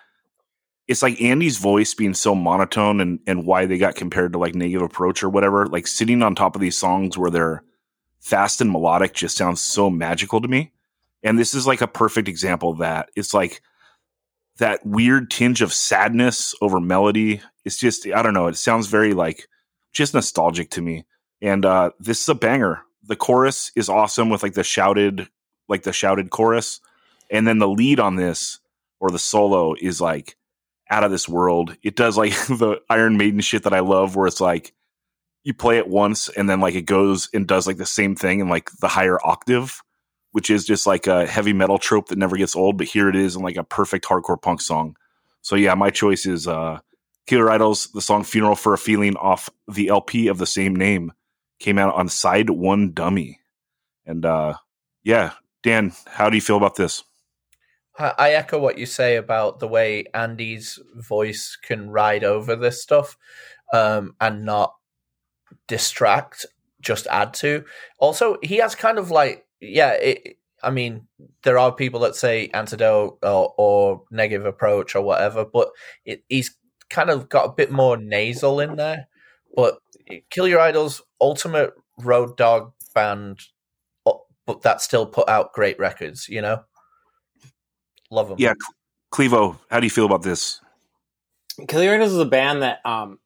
it's 0.87 1.01
like 1.01 1.19
Andy's 1.19 1.57
voice 1.57 1.95
being 1.95 2.13
so 2.13 2.35
monotone 2.35 3.01
and 3.01 3.19
and 3.25 3.45
why 3.45 3.65
they 3.65 3.77
got 3.77 3.95
compared 3.95 4.33
to 4.33 4.39
like 4.39 4.53
negative 4.53 4.85
approach 4.85 5.23
or 5.23 5.29
whatever 5.29 5.65
like 5.65 5.87
sitting 5.87 6.21
on 6.21 6.35
top 6.35 6.55
of 6.55 6.61
these 6.61 6.77
songs 6.77 7.17
where 7.17 7.31
they're 7.31 7.63
fast 8.19 8.61
and 8.61 8.71
melodic 8.71 9.13
just 9.13 9.35
sounds 9.35 9.61
so 9.61 9.89
magical 9.89 10.39
to 10.39 10.47
me. 10.47 10.71
And 11.23 11.39
this 11.39 11.55
is 11.55 11.65
like 11.65 11.81
a 11.81 11.87
perfect 11.87 12.27
example 12.27 12.69
of 12.69 12.77
that. 12.77 13.09
It's 13.15 13.33
like 13.33 13.61
that 14.57 14.85
weird 14.85 15.31
tinge 15.31 15.61
of 15.61 15.73
sadness 15.73 16.53
over 16.61 16.79
melody. 16.79 17.41
It's 17.63 17.77
just 17.77 18.05
i 18.07 18.21
don't 18.21 18.35
know 18.35 18.47
it 18.47 18.57
sounds 18.57 18.87
very 18.87 19.13
like 19.13 19.47
just 19.93 20.13
nostalgic 20.13 20.69
to 20.71 20.81
me. 20.81 21.05
And 21.41 21.65
uh 21.65 21.91
this 21.99 22.21
is 22.21 22.29
a 22.29 22.35
banger 22.35 22.81
the 23.07 23.15
chorus 23.15 23.71
is 23.75 23.89
awesome 23.89 24.29
with 24.29 24.43
like 24.43 24.53
the 24.53 24.63
shouted 24.63 25.27
like 25.67 25.83
the 25.83 25.93
shouted 25.93 26.29
chorus. 26.29 26.79
And 27.31 27.47
then 27.47 27.59
the 27.59 27.67
lead 27.67 27.99
on 27.99 28.15
this 28.15 28.59
or 28.99 29.09
the 29.09 29.19
solo 29.19 29.75
is 29.79 29.99
like 29.99 30.37
out 30.89 31.03
of 31.03 31.11
this 31.11 31.27
world. 31.27 31.75
It 31.83 31.95
does 31.95 32.17
like 32.17 32.31
the 32.47 32.81
iron 32.89 33.17
maiden 33.17 33.41
shit 33.41 33.63
that 33.63 33.73
i 33.73 33.79
love 33.79 34.15
where 34.15 34.27
it's 34.27 34.41
like 34.41 34.73
you 35.43 35.53
play 35.53 35.77
it 35.77 35.87
once 35.87 36.29
and 36.29 36.49
then 36.49 36.59
like 36.59 36.75
it 36.75 36.83
goes 36.83 37.29
and 37.33 37.47
does 37.47 37.67
like 37.67 37.77
the 37.77 37.85
same 37.85 38.15
thing 38.15 38.39
in 38.39 38.49
like 38.49 38.71
the 38.79 38.87
higher 38.87 39.19
octave 39.23 39.81
which 40.31 40.49
is 40.49 40.65
just 40.65 40.85
like 40.85 41.07
a 41.07 41.25
heavy 41.25 41.53
metal 41.53 41.77
trope 41.77 42.09
that 42.09 42.17
never 42.17 42.35
gets 42.35 42.55
old 42.55 42.77
but 42.77 42.87
here 42.87 43.07
it 43.09 43.15
is 43.15 43.35
in 43.35 43.41
like 43.41 43.57
a 43.57 43.63
perfect 43.63 44.05
hardcore 44.05 44.41
punk 44.41 44.61
song. 44.61 44.95
So 45.41 45.55
yeah 45.55 45.75
my 45.75 45.89
choice 45.89 46.25
is 46.25 46.47
uh 46.47 46.79
Kill 47.27 47.39
Your 47.39 47.51
Idols 47.51 47.87
the 47.93 48.01
song 48.01 48.23
funeral 48.23 48.55
for 48.55 48.73
a 48.73 48.77
feeling 48.77 49.15
off 49.17 49.49
the 49.67 49.87
lp 49.87 50.27
of 50.27 50.37
the 50.37 50.45
same 50.45 50.75
name 50.75 51.11
came 51.59 51.77
out 51.77 51.95
on 51.95 52.09
side 52.09 52.49
one 52.49 52.91
dummy. 52.91 53.39
And 54.05 54.25
uh 54.25 54.55
yeah, 55.03 55.33
Dan, 55.63 55.93
how 56.05 56.29
do 56.29 56.35
you 56.35 56.41
feel 56.41 56.57
about 56.57 56.75
this? 56.75 57.03
I 57.97 58.31
echo 58.31 58.59
what 58.59 58.77
you 58.77 58.85
say 58.85 59.15
about 59.15 59.59
the 59.59 59.69
way 59.69 60.05
Andy's 60.13 60.79
voice 60.95 61.57
can 61.61 61.89
ride 61.89 62.25
over 62.25 62.55
this 62.57 62.81
stuff 62.81 63.17
um, 63.71 64.15
and 64.19 64.43
not 64.43 64.75
distract, 65.69 66.45
just 66.81 67.07
add 67.07 67.33
to. 67.35 67.63
Also, 67.99 68.37
he 68.43 68.57
has 68.57 68.75
kind 68.75 68.97
of 68.97 69.11
like, 69.11 69.45
yeah, 69.61 69.91
it, 69.91 70.37
I 70.61 70.71
mean, 70.71 71.07
there 71.43 71.57
are 71.57 71.71
people 71.71 72.01
that 72.01 72.15
say 72.15 72.49
antidote 72.53 73.17
or, 73.23 73.53
or 73.57 74.03
negative 74.11 74.45
approach 74.45 74.93
or 74.93 75.01
whatever, 75.01 75.45
but 75.45 75.69
it, 76.03 76.23
he's 76.27 76.53
kind 76.89 77.09
of 77.09 77.29
got 77.29 77.45
a 77.45 77.53
bit 77.53 77.71
more 77.71 77.95
nasal 77.95 78.59
in 78.59 78.75
there. 78.75 79.07
But 79.55 79.79
Kill 80.29 80.47
Your 80.47 80.59
Idols, 80.59 81.01
ultimate 81.19 81.73
road 81.97 82.37
dog 82.37 82.73
band, 82.93 83.39
but 84.45 84.61
that 84.61 84.81
still 84.81 85.05
put 85.05 85.27
out 85.27 85.53
great 85.53 85.79
records. 85.79 86.29
You 86.29 86.41
know, 86.41 86.63
love 88.11 88.29
them. 88.29 88.37
Yeah, 88.39 88.53
Clevo, 89.13 89.57
how 89.69 89.79
do 89.79 89.85
you 89.85 89.91
feel 89.91 90.05
about 90.05 90.23
this? 90.23 90.61
Kill 91.67 91.83
Your 91.83 91.95
Idols 91.95 92.13
is 92.13 92.19
a 92.19 92.25
band 92.25 92.63
that, 92.63 92.79
um, 92.85 93.19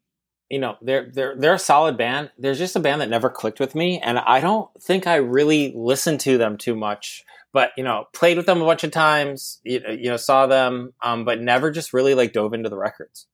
you 0.49 0.59
know, 0.59 0.77
they're 0.81 1.09
they're 1.11 1.35
they're 1.35 1.53
a 1.55 1.59
solid 1.59 1.97
band. 1.97 2.31
There's 2.37 2.57
just 2.57 2.75
a 2.75 2.79
band 2.79 3.01
that 3.01 3.09
never 3.09 3.29
clicked 3.29 3.59
with 3.59 3.75
me, 3.75 3.99
and 3.99 4.17
I 4.17 4.39
don't 4.39 4.69
think 4.81 5.07
I 5.07 5.15
really 5.15 5.73
listened 5.75 6.19
to 6.21 6.37
them 6.37 6.57
too 6.57 6.75
much. 6.75 7.23
But 7.51 7.71
you 7.77 7.83
know, 7.83 8.05
played 8.13 8.37
with 8.37 8.45
them 8.45 8.61
a 8.61 8.65
bunch 8.65 8.83
of 8.83 8.91
times. 8.91 9.59
You, 9.63 9.81
you 9.89 10.09
know, 10.09 10.17
saw 10.17 10.47
them, 10.47 10.93
um, 11.01 11.25
but 11.25 11.41
never 11.41 11.71
just 11.71 11.93
really 11.93 12.13
like 12.15 12.33
dove 12.33 12.53
into 12.53 12.69
the 12.69 12.77
records. 12.77 13.27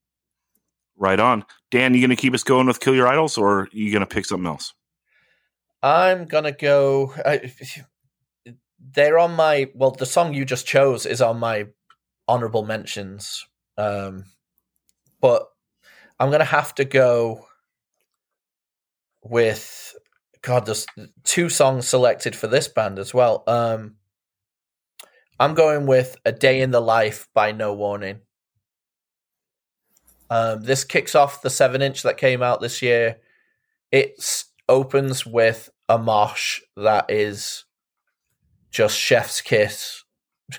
Right 0.98 1.20
on. 1.20 1.46
Dan, 1.72 1.94
you 1.94 2.00
going 2.00 2.10
to 2.10 2.16
keep 2.16 2.34
us 2.34 2.44
going 2.44 2.68
with 2.68 2.80
Kill 2.80 2.96
Your 2.96 3.08
Idols 3.08 3.38
or 3.38 3.62
are 3.62 3.70
you 3.72 3.92
going 3.92 4.06
to 4.06 4.14
pick 4.14 4.26
something 4.26 4.48
else? 4.48 4.74
I'm 5.84 6.26
going 6.26 6.46
to 6.46 6.52
go. 6.52 7.14
I, 7.26 7.54
they're 8.80 9.20
on 9.20 9.36
my. 9.36 9.70
Well, 9.76 9.92
the 9.92 10.06
song 10.06 10.34
you 10.34 10.46
just 10.46 10.66
chose 10.66 11.06
is 11.06 11.22
on 11.22 11.40
my 11.40 11.68
honorable 12.28 12.66
mentions. 12.66 13.46
Um, 13.78 14.26
but 15.22 15.48
I'm 16.20 16.30
going 16.30 16.40
to 16.40 16.46
have 16.46 16.74
to 16.76 16.86
go 16.86 17.46
with. 19.24 19.96
God, 20.42 20.66
there's 20.66 20.86
two 21.24 21.50
songs 21.50 21.88
selected 21.88 22.36
for 22.36 22.48
this 22.48 22.68
band 22.68 23.00
as 23.00 23.14
well. 23.14 23.44
Um, 23.48 23.96
I'm 25.40 25.56
going 25.56 25.88
with 25.88 26.16
A 26.24 26.32
Day 26.32 26.62
in 26.62 26.72
the 26.72 26.80
Life 26.80 27.28
by 27.34 27.52
No 27.52 27.74
Warning. 27.74 28.22
Um, 30.36 30.64
this 30.64 30.84
kicks 30.84 31.16
off 31.16 31.42
the 31.42 31.50
seven 31.50 31.82
inch 31.82 32.04
that 32.04 32.18
came 32.18 32.44
out 32.44 32.60
this 32.60 32.82
year. 32.82 33.20
It 33.90 34.22
opens 34.68 35.26
with 35.26 35.70
a 35.88 35.98
mosh 35.98 36.60
that 36.76 37.06
is 37.10 37.64
just 38.70 38.98
chef's 38.98 39.40
kiss 39.40 40.04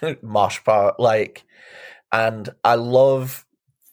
mosh 0.22 0.64
part, 0.64 0.98
like, 0.98 1.44
and 2.10 2.48
I 2.64 2.76
love 2.76 3.44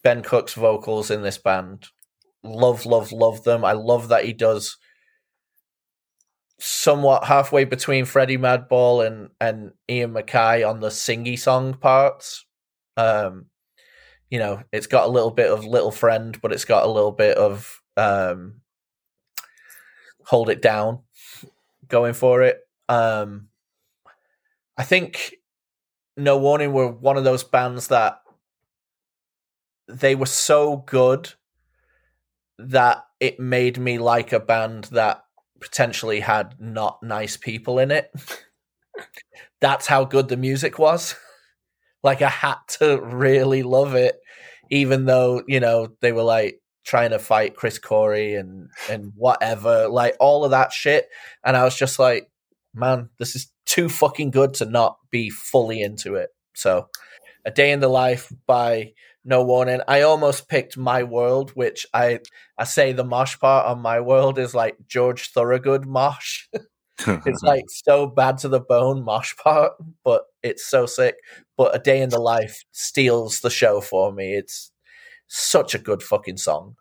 Ben 0.03 0.23
Cook's 0.23 0.53
vocals 0.53 1.11
in 1.11 1.21
this 1.21 1.37
band. 1.37 1.87
Love, 2.43 2.85
love, 2.85 3.11
love 3.11 3.43
them. 3.43 3.65
I 3.65 3.73
love 3.73 4.07
that 4.07 4.23
he 4.23 4.31
does 4.31 4.77
somewhat 6.59 7.25
halfway 7.25 7.65
between 7.65 8.05
Freddie 8.05 8.37
Madball 8.37 9.05
and 9.05 9.31
and 9.41 9.73
Ian 9.89 10.13
MacKaye 10.13 10.65
on 10.65 10.79
the 10.79 10.87
singy 10.87 11.37
song 11.37 11.73
parts. 11.73 12.45
Um, 12.95 13.47
you 14.33 14.39
know, 14.39 14.63
it's 14.71 14.87
got 14.87 15.05
a 15.05 15.11
little 15.11 15.29
bit 15.29 15.51
of 15.51 15.63
Little 15.63 15.91
Friend, 15.91 16.41
but 16.41 16.51
it's 16.51 16.65
got 16.65 16.85
a 16.85 16.91
little 16.91 17.11
bit 17.11 17.37
of 17.37 17.79
um, 17.95 18.61
Hold 20.25 20.49
It 20.49 20.59
Down 20.59 21.01
going 21.87 22.15
for 22.15 22.41
it. 22.41 22.57
Um, 22.89 23.49
I 24.75 24.85
think 24.85 25.35
No 26.17 26.39
Warning 26.39 26.73
were 26.73 26.87
one 26.87 27.15
of 27.15 27.23
those 27.23 27.43
bands 27.43 27.89
that 27.89 28.21
they 29.87 30.15
were 30.15 30.25
so 30.25 30.77
good 30.77 31.31
that 32.57 33.05
it 33.19 33.39
made 33.39 33.77
me 33.77 33.99
like 33.99 34.33
a 34.33 34.39
band 34.39 34.85
that 34.85 35.25
potentially 35.61 36.21
had 36.21 36.55
not 36.59 37.03
nice 37.03 37.37
people 37.37 37.77
in 37.77 37.91
it. 37.91 38.11
That's 39.61 39.85
how 39.85 40.05
good 40.05 40.27
the 40.27 40.37
music 40.37 40.79
was. 40.79 41.13
Like 42.03 42.21
I 42.21 42.27
had 42.27 42.57
to 42.79 42.99
really 43.01 43.63
love 43.63 43.95
it, 43.95 44.19
even 44.73 45.05
though 45.05 45.43
you 45.47 45.59
know 45.59 45.89
they 46.01 46.11
were 46.11 46.23
like 46.23 46.59
trying 46.83 47.11
to 47.11 47.19
fight 47.19 47.55
Chris 47.55 47.77
Corey 47.77 48.35
and 48.35 48.69
and 48.89 49.13
whatever, 49.15 49.87
like 49.87 50.15
all 50.19 50.43
of 50.43 50.51
that 50.51 50.73
shit. 50.73 51.07
And 51.45 51.55
I 51.55 51.63
was 51.63 51.77
just 51.77 51.99
like, 51.99 52.29
man, 52.73 53.09
this 53.19 53.35
is 53.35 53.51
too 53.65 53.87
fucking 53.87 54.31
good 54.31 54.55
to 54.55 54.65
not 54.65 54.97
be 55.11 55.29
fully 55.29 55.81
into 55.81 56.15
it. 56.15 56.29
So, 56.55 56.89
a 57.45 57.51
day 57.51 57.71
in 57.71 57.79
the 57.79 57.87
life 57.87 58.31
by 58.47 58.93
no 59.23 59.43
warning. 59.43 59.81
I 59.87 60.01
almost 60.01 60.49
picked 60.49 60.75
My 60.75 61.03
World, 61.03 61.51
which 61.51 61.85
I 61.93 62.19
I 62.57 62.63
say 62.63 62.93
the 62.93 63.05
mosh 63.05 63.37
part 63.39 63.67
on 63.67 63.79
My 63.79 63.99
World 63.99 64.39
is 64.39 64.55
like 64.55 64.75
George 64.87 65.29
Thorogood 65.29 65.85
mosh. 65.85 66.47
it's 67.07 67.43
like 67.43 67.65
so 67.69 68.07
bad 68.07 68.39
to 68.39 68.49
the 68.49 68.59
bone 68.59 69.03
mosh 69.03 69.35
part, 69.37 69.73
but 70.03 70.23
it's 70.41 70.67
so 70.67 70.87
sick. 70.87 71.15
But 71.57 71.75
a 71.75 71.79
day 71.79 72.01
in 72.01 72.09
the 72.09 72.19
life 72.19 72.63
steals 72.71 73.41
the 73.41 73.49
show 73.49 73.81
for 73.81 74.11
me. 74.11 74.33
It's 74.33 74.71
such 75.27 75.75
a 75.75 75.79
good 75.79 76.01
fucking 76.01 76.37
song. 76.37 76.75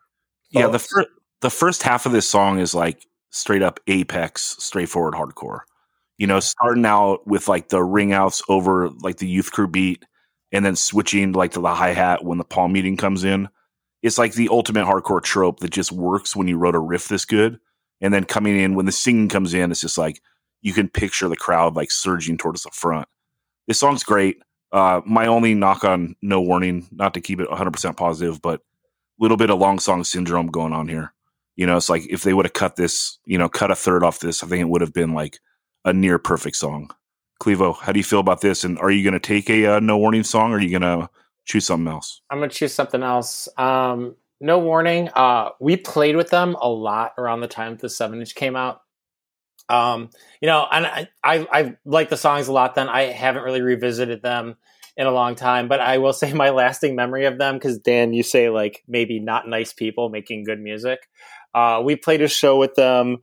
Yeah, 0.51 0.69
the 0.69 0.79
first 0.79 1.09
the 1.41 1.51
first 1.51 1.83
half 1.83 2.07
of 2.07 2.13
this 2.13 2.29
song 2.29 2.59
is 2.59 2.75
like 2.75 3.07
straight 3.31 3.63
up 3.63 3.81
apex, 3.87 4.57
straightforward 4.59 5.15
hardcore. 5.15 5.61
You 6.19 6.27
know, 6.27 6.41
starting 6.41 6.87
out 6.87 7.27
with 7.27 7.49
like 7.49 7.69
the 7.69 7.83
ring 7.83 8.13
outs 8.13 8.43
over 8.49 8.91
like 8.91 9.17
the 9.17 9.29
youth 9.29 9.51
crew 9.51 9.67
beat 9.67 10.05
and 10.53 10.65
then 10.65 10.77
switching 10.77 11.33
like 11.33 11.53
to 11.53 11.61
the 11.61 11.75
hi 11.75 11.93
hat 11.93 12.25
when 12.25 12.39
the 12.39 12.45
palm 12.45 12.73
muting 12.73 12.97
comes 12.97 13.25
in. 13.25 13.49
It's 14.03 14.19
like 14.19 14.35
the 14.35 14.49
ultimate 14.51 14.87
hardcore 14.87 15.23
trope 15.23 15.61
that 15.61 15.71
just 15.71 15.93
works 15.93 16.37
when 16.37 16.49
you 16.49 16.59
wrote 16.59 16.75
a 16.75 16.81
riff 16.81 17.09
this 17.09 17.25
good. 17.25 17.59
And 18.01 18.13
then 18.13 18.25
coming 18.25 18.59
in 18.59 18.75
when 18.75 18.87
the 18.87 18.93
singing 18.93 19.29
comes 19.29 19.55
in, 19.55 19.71
it's 19.71 19.81
just 19.81 19.97
like 19.97 20.21
you 20.61 20.73
can 20.73 20.89
picture 20.89 21.29
the 21.29 21.37
crowd 21.37 21.77
like 21.77 21.91
surging 21.91 22.37
towards 22.37 22.65
the 22.65 22.71
front. 22.71 23.09
This 23.67 23.79
song's 23.79 24.05
great. 24.05 24.39
Uh, 24.73 25.03
my 25.05 25.27
only 25.27 25.55
knock 25.55 25.85
on 25.85 26.17
No 26.23 26.41
Warning, 26.41 26.89
not 26.91 27.15
to 27.15 27.21
keep 27.21 27.41
it 27.41 27.49
100% 27.49 27.97
positive, 27.97 28.41
but 28.41 28.61
a 28.61 28.63
little 29.23 29.37
bit 29.37 29.51
of 29.51 29.59
long 29.59 29.79
song 29.79 30.03
syndrome 30.05 30.47
going 30.47 30.73
on 30.73 30.89
here. 30.89 31.13
You 31.57 31.67
know, 31.67 31.77
it's 31.77 31.91
like 31.91 32.07
if 32.09 32.23
they 32.23 32.33
would 32.33 32.47
have 32.47 32.55
cut 32.55 32.77
this, 32.77 33.19
you 33.27 33.37
know, 33.37 33.49
cut 33.49 33.71
a 33.71 33.75
third 33.75 34.03
off 34.03 34.21
this, 34.21 34.43
I 34.43 34.47
think 34.47 34.63
it 34.63 34.69
would 34.69 34.81
have 34.81 34.95
been 34.95 35.13
like 35.13 35.39
a 35.85 35.93
near 35.93 36.19
perfect 36.19 36.57
song. 36.57 36.91
Clevo, 37.43 37.77
how 37.77 37.93
do 37.93 38.01
you 38.01 38.05
feel 38.05 38.21
about 38.21 38.41
this? 38.41 38.65
And 38.65 38.79
are 38.79 38.91
you 38.91 39.03
going 39.03 39.13
to 39.13 39.21
take 39.21 39.51
a 39.51 39.77
uh, 39.77 39.81
No 39.81 39.99
Warning 39.99 40.23
song 40.23 40.53
or 40.53 40.57
are 40.57 40.61
you 40.61 40.79
going 40.79 40.83
to 40.83 41.11
choose 41.45 41.67
something 41.67 41.93
else? 41.93 42.23
I'm 42.31 42.39
going 42.39 42.49
to 42.49 42.57
choose 42.57 42.73
something 42.73 43.03
else. 43.03 43.49
Um, 43.59 44.17
no 44.41 44.59
Warning. 44.59 45.11
Uh, 45.15 45.51
we 45.61 45.77
played 45.77 46.17
with 46.17 46.31
them 46.31 46.57
a 46.61 46.69
lot 46.69 47.13
around 47.19 47.41
the 47.41 47.49
time 47.49 47.77
the 47.77 47.91
7 47.91 48.19
inch 48.19 48.35
came 48.35 48.57
out. 48.57 48.82
Um, 49.73 50.11
you 50.43 50.49
know, 50.49 50.67
and 50.71 50.87
I, 50.87 51.09
I, 51.25 51.47
I 51.51 51.77
like 51.87 52.11
the 52.11 52.17
songs 52.17 52.47
a 52.49 52.53
lot 52.53 52.75
then. 52.75 52.89
I 52.89 53.05
haven't 53.05 53.43
really 53.43 53.63
revisited 53.63 54.23
them 54.23 54.57
in 54.99 55.07
a 55.07 55.11
long 55.11 55.35
time, 55.35 55.67
but 55.67 55.81
I 55.81 55.97
will 55.99 56.13
say 56.13 56.33
my 56.33 56.51
lasting 56.51 56.95
memory 56.95 57.25
of 57.25 57.39
them, 57.39 57.55
because 57.55 57.79
Dan, 57.79 58.13
you 58.13 58.23
say 58.23 58.51
like 58.51 58.85
maybe 58.87 59.19
not 59.19 59.49
nice 59.49 59.73
people 59.73 60.11
making 60.11 60.45
good 60.45 60.61
music. 60.61 61.01
Uh, 61.55 61.81
we 61.83 61.97
played 61.97 62.21
a 62.21 62.29
show 62.29 62.59
with 62.59 62.75
them 62.75 63.19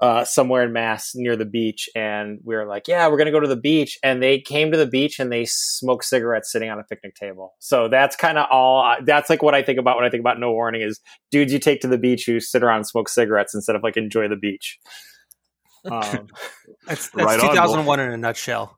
uh, 0.00 0.24
somewhere 0.24 0.62
in 0.62 0.72
Mass 0.72 1.12
near 1.16 1.34
the 1.34 1.44
beach, 1.44 1.88
and 1.96 2.38
we 2.44 2.54
were 2.54 2.66
like, 2.66 2.86
"Yeah, 2.86 3.08
we're 3.08 3.18
gonna 3.18 3.32
go 3.32 3.40
to 3.40 3.48
the 3.48 3.56
beach." 3.56 3.98
And 4.04 4.22
they 4.22 4.38
came 4.40 4.70
to 4.70 4.78
the 4.78 4.86
beach 4.86 5.18
and 5.18 5.32
they 5.32 5.44
smoked 5.44 6.04
cigarettes 6.04 6.52
sitting 6.52 6.70
on 6.70 6.78
a 6.78 6.84
picnic 6.84 7.16
table. 7.16 7.54
So 7.58 7.88
that's 7.88 8.14
kind 8.14 8.38
of 8.38 8.46
all. 8.50 8.96
That's 9.04 9.28
like 9.28 9.42
what 9.42 9.56
I 9.56 9.62
think 9.62 9.80
about 9.80 9.96
when 9.96 10.04
I 10.04 10.10
think 10.10 10.20
about 10.20 10.38
No 10.38 10.52
Warning 10.52 10.82
is 10.82 11.00
dudes 11.32 11.52
you 11.52 11.58
take 11.58 11.80
to 11.80 11.88
the 11.88 11.98
beach 11.98 12.24
who 12.26 12.38
sit 12.38 12.62
around 12.62 12.78
and 12.78 12.86
smoke 12.86 13.08
cigarettes 13.08 13.56
instead 13.56 13.74
of 13.74 13.82
like 13.82 13.96
enjoy 13.96 14.28
the 14.28 14.36
beach. 14.36 14.78
Um, 15.84 16.28
that's, 16.86 17.10
that's 17.10 17.14
right 17.14 17.40
2001 17.40 18.00
on, 18.00 18.06
in 18.06 18.12
a 18.12 18.16
nutshell. 18.16 18.76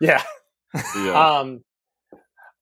Yeah. 0.00 0.22
yeah. 0.96 1.38
Um, 1.38 1.62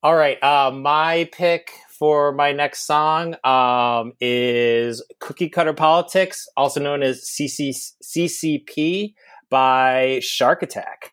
all 0.02 0.14
right. 0.14 0.42
Uh, 0.42 0.70
my 0.70 1.28
pick 1.32 1.70
for 1.98 2.32
my 2.32 2.52
next 2.52 2.86
song 2.86 3.36
um, 3.44 4.12
is 4.20 5.04
Cookie 5.20 5.48
Cutter 5.48 5.72
Politics, 5.72 6.46
also 6.56 6.80
known 6.80 7.02
as 7.02 7.24
CC- 7.24 7.92
CCP 8.02 9.14
by 9.50 10.20
Shark 10.22 10.62
Attack. 10.62 11.12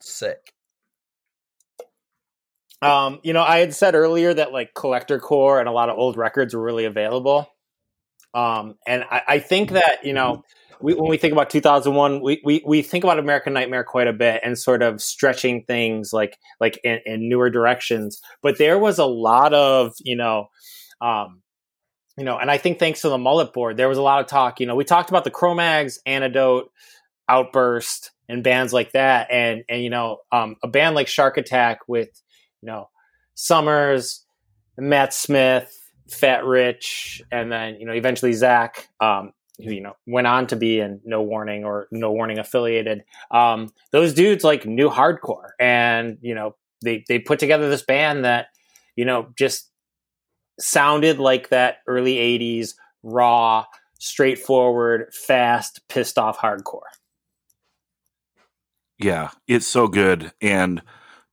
Sick. 0.00 0.52
Um, 2.82 3.20
you 3.22 3.34
know, 3.34 3.42
I 3.42 3.58
had 3.58 3.74
said 3.74 3.94
earlier 3.94 4.32
that 4.32 4.52
like 4.52 4.72
collector 4.74 5.18
core 5.18 5.60
and 5.60 5.68
a 5.68 5.72
lot 5.72 5.90
of 5.90 5.98
old 5.98 6.16
records 6.16 6.54
were 6.54 6.62
really 6.62 6.86
available. 6.86 7.46
Um, 8.32 8.76
and 8.86 9.04
I, 9.10 9.22
I 9.28 9.38
think 9.38 9.72
that, 9.72 10.04
you 10.04 10.14
know, 10.14 10.44
we, 10.82 10.94
when 10.94 11.10
we 11.10 11.16
think 11.16 11.32
about 11.32 11.50
2001, 11.50 12.22
we, 12.22 12.40
we, 12.44 12.62
we 12.66 12.82
think 12.82 13.04
about 13.04 13.18
American 13.18 13.52
Nightmare 13.52 13.84
quite 13.84 14.06
a 14.06 14.12
bit 14.12 14.40
and 14.44 14.58
sort 14.58 14.82
of 14.82 15.00
stretching 15.00 15.64
things 15.64 16.12
like 16.12 16.38
like 16.60 16.78
in, 16.84 17.00
in 17.04 17.28
newer 17.28 17.50
directions. 17.50 18.20
But 18.42 18.58
there 18.58 18.78
was 18.78 18.98
a 18.98 19.04
lot 19.04 19.52
of 19.52 19.92
you 20.00 20.16
know, 20.16 20.48
um, 21.00 21.42
you 22.16 22.24
know, 22.24 22.38
and 22.38 22.50
I 22.50 22.58
think 22.58 22.78
thanks 22.78 23.02
to 23.02 23.08
the 23.08 23.18
mullet 23.18 23.52
board, 23.52 23.76
there 23.76 23.88
was 23.88 23.98
a 23.98 24.02
lot 24.02 24.20
of 24.20 24.26
talk. 24.26 24.60
You 24.60 24.66
know, 24.66 24.74
we 24.74 24.84
talked 24.84 25.10
about 25.10 25.24
the 25.24 25.30
Cro-Mags, 25.30 26.00
Antidote, 26.06 26.70
Outburst, 27.28 28.10
and 28.28 28.44
bands 28.44 28.72
like 28.72 28.92
that, 28.92 29.28
and 29.30 29.64
and 29.68 29.82
you 29.82 29.90
know, 29.90 30.18
um, 30.32 30.56
a 30.62 30.68
band 30.68 30.94
like 30.94 31.08
Shark 31.08 31.36
Attack 31.36 31.80
with 31.88 32.10
you 32.62 32.66
know 32.66 32.88
Summers, 33.34 34.24
Matt 34.78 35.12
Smith, 35.12 35.74
Fat 36.08 36.44
Rich, 36.44 37.22
and 37.30 37.52
then 37.52 37.76
you 37.80 37.86
know 37.86 37.92
eventually 37.92 38.32
Zach. 38.32 38.88
Um, 39.00 39.32
who 39.62 39.72
you 39.72 39.80
know 39.80 39.94
went 40.06 40.26
on 40.26 40.46
to 40.48 40.56
be 40.56 40.80
in 40.80 41.00
No 41.04 41.22
Warning 41.22 41.64
or 41.64 41.88
No 41.90 42.12
Warning 42.12 42.38
affiliated. 42.38 43.04
Um, 43.30 43.70
those 43.92 44.14
dudes 44.14 44.44
like 44.44 44.66
knew 44.66 44.88
hardcore, 44.88 45.50
and 45.58 46.18
you 46.20 46.34
know 46.34 46.56
they 46.82 47.04
they 47.08 47.18
put 47.18 47.38
together 47.38 47.68
this 47.68 47.82
band 47.82 48.24
that 48.24 48.48
you 48.96 49.04
know 49.04 49.28
just 49.38 49.70
sounded 50.58 51.18
like 51.18 51.48
that 51.50 51.78
early 51.86 52.16
'80s 52.16 52.74
raw, 53.02 53.64
straightforward, 53.98 55.12
fast, 55.14 55.80
pissed 55.88 56.18
off 56.18 56.38
hardcore. 56.38 56.80
Yeah, 58.98 59.30
it's 59.46 59.66
so 59.66 59.88
good, 59.88 60.32
and 60.40 60.82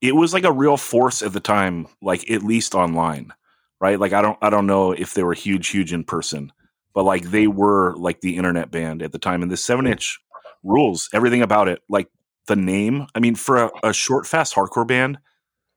it 0.02 0.16
was 0.16 0.34
like 0.34 0.46
a 0.46 0.52
real 0.52 0.78
force 0.78 1.22
at 1.22 1.34
the 1.34 1.40
time, 1.40 1.88
like 2.02 2.30
at 2.30 2.44
least 2.44 2.76
online, 2.76 3.34
right? 3.82 4.00
Like 4.00 4.13
I 4.13 4.22
don't 4.22 4.38
I 4.42 4.50
don't 4.50 4.68
know 4.68 4.92
if 4.92 5.13
they 5.13 5.24
were 5.24 5.34
huge, 5.34 5.68
huge 5.70 5.92
in 5.92 6.04
person 6.04 6.52
but 6.98 7.04
like 7.04 7.30
they 7.30 7.46
were 7.46 7.96
like 7.96 8.22
the 8.22 8.38
internet 8.38 8.72
band 8.72 9.04
at 9.04 9.12
the 9.12 9.20
time. 9.20 9.44
And 9.44 9.52
the 9.52 9.56
seven 9.56 9.86
inch 9.86 10.20
rules 10.64 11.10
everything 11.14 11.44
about 11.44 11.68
it. 11.68 11.80
Like 11.88 12.08
the 12.48 12.56
name, 12.56 13.06
I 13.14 13.20
mean, 13.20 13.36
for 13.36 13.66
a, 13.66 13.72
a 13.84 13.94
short, 13.94 14.26
fast 14.26 14.56
hardcore 14.56 14.88
band, 14.88 15.20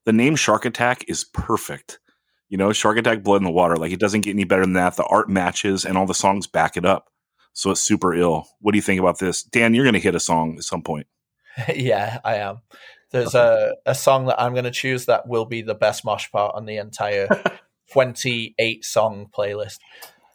the 0.07 0.15
name 0.15 0.35
Shark 0.35 0.65
Attack 0.65 1.05
is 1.09 1.25
perfect. 1.25 2.01
You 2.49 2.57
know, 2.57 2.73
Shark 2.73 2.97
Attack, 2.97 3.23
Blood 3.23 3.37
in 3.37 3.45
the 3.45 3.51
Water. 3.51 3.77
Like 3.77 3.93
it 3.93 4.01
doesn't 4.01 4.23
get 4.23 4.31
any 4.31 4.45
better 4.45 4.63
than 4.63 4.73
that. 4.73 4.97
The 4.97 5.05
art 5.05 5.29
matches 5.29 5.85
and 5.85 5.99
all 5.99 6.07
the 6.07 6.15
songs 6.15 6.47
back 6.47 6.79
it 6.79 6.87
up. 6.87 7.11
So 7.53 7.71
it's 7.71 7.83
super 7.83 8.15
ill. 8.15 8.47
What 8.63 8.73
do 8.73 8.79
you 8.79 8.83
think 8.83 8.99
about 8.99 9.19
this? 9.19 9.43
Dan, 9.43 9.75
you're 9.75 9.85
going 9.85 9.93
to 9.93 10.01
hit 10.01 10.15
a 10.15 10.21
song 10.21 10.55
at 10.57 10.65
some 10.65 10.81
point. 10.81 11.07
yeah, 11.77 12.19
I 12.25 12.37
am. 12.37 12.63
There's 13.11 13.35
a, 13.35 13.75
a 13.85 13.95
song 13.95 14.25
that 14.25 14.41
I'm 14.41 14.53
going 14.53 14.65
to 14.65 14.71
choose 14.71 15.05
that 15.05 15.29
will 15.29 15.45
be 15.45 15.61
the 15.61 15.75
best 15.75 16.03
mosh 16.03 16.31
part 16.31 16.55
on 16.55 16.65
the 16.65 16.79
entire 16.79 17.29
28 17.93 18.87
song 18.87 19.27
playlist. 19.37 19.81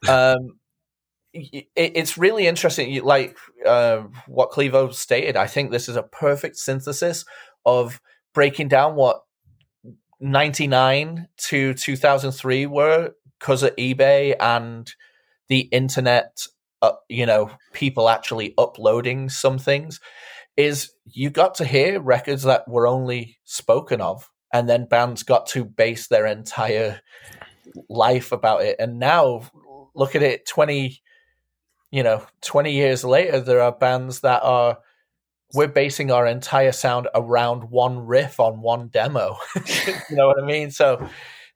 Um, 0.08 0.60
it's 1.36 2.17
really 2.17 2.48
interesting. 2.48 3.04
Like 3.04 3.38
uh, 3.65 4.04
what 4.28 4.52
Clevo 4.52 4.93
stated, 4.93 5.36
I 5.36 5.48
think 5.48 5.71
this 5.71 5.89
is 5.89 5.95
a 5.95 6.04
perfect 6.04 6.58
synthesis 6.58 7.26
of 7.65 8.00
breaking 8.34 8.69
down 8.69 8.95
what 8.95 9.21
99 10.19 11.28
to 11.38 11.74
2003 11.74 12.65
were 12.67 13.12
because 13.39 13.63
of 13.63 13.76
eBay 13.76 14.36
and 14.39 14.89
the 15.50 15.62
internet, 15.71 16.45
uh, 16.82 16.93
you 17.10 17.26
know, 17.26 17.52
people 17.74 18.08
actually 18.08 18.54
uploading 18.58 19.30
some 19.30 19.58
things. 19.58 20.00
Is 20.56 20.93
you 21.04 21.30
got 21.30 21.56
to 21.56 21.65
hear 21.65 22.00
records 22.00 22.43
that 22.43 22.65
were 22.65 22.88
only 22.88 23.39
spoken 23.43 24.00
of, 24.00 24.32
and 24.54 24.69
then 24.69 24.86
bands 24.86 25.24
got 25.24 25.48
to 25.48 25.65
base 25.65 26.08
their 26.08 26.26
entire 26.26 27.02
life 27.89 28.32
about 28.32 28.62
it. 28.62 28.78
And 28.80 29.00
now 29.00 29.50
look 29.95 30.15
at 30.15 30.24
it 30.24 30.48
20 30.48 31.02
you 31.91 32.04
know, 32.04 32.26
20 32.41 32.71
years 32.71 33.04
later, 33.04 33.39
there 33.39 33.62
are 33.62 33.71
bands 33.71 34.21
that 34.21 34.41
are, 34.43 34.80
we're 35.54 35.67
basing 35.67 36.12
our 36.12 36.26
entire 36.28 36.71
sound 36.71 37.08
around 37.15 37.69
one 37.69 38.06
riff 38.06 38.39
on 38.39 38.62
one 38.62 38.88
demo. 38.89 39.38
you 40.10 40.15
know 40.15 40.28
what 40.28 40.41
I 40.41 40.45
mean? 40.45 40.71
So 40.71 41.08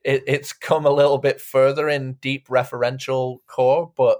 it, 0.03 0.23
it's 0.27 0.53
come 0.53 0.85
a 0.85 0.91
little 0.91 1.17
bit 1.17 1.41
further 1.41 1.89
in 1.89 2.13
deep 2.13 2.47
referential 2.47 3.39
core, 3.47 3.91
but 3.97 4.19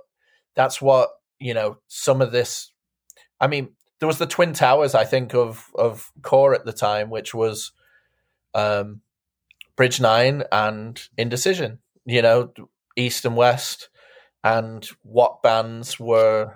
that's 0.56 0.82
what, 0.82 1.10
you 1.40 1.54
know, 1.54 1.78
some 1.88 2.22
of 2.22 2.32
this, 2.32 2.72
I 3.40 3.48
mean, 3.48 3.70
there 4.00 4.08
was 4.08 4.18
the 4.18 4.28
Twin 4.28 4.54
Towers, 4.54 4.96
I 4.96 5.06
think, 5.06 5.34
of, 5.34 5.72
of 5.76 6.12
core 6.22 6.54
at 6.54 6.66
the 6.66 6.74
time, 6.74 7.10
which 7.10 7.34
was, 7.34 7.72
um, 8.54 9.02
Bridge 9.78 10.02
Nine 10.02 10.44
and 10.52 11.02
Indecision, 11.18 11.80
you 12.06 12.22
know, 12.22 12.52
East 12.98 13.24
and 13.24 13.38
West 13.38 13.88
and 14.44 14.86
what 15.04 15.42
bands 15.44 16.00
were 16.00 16.56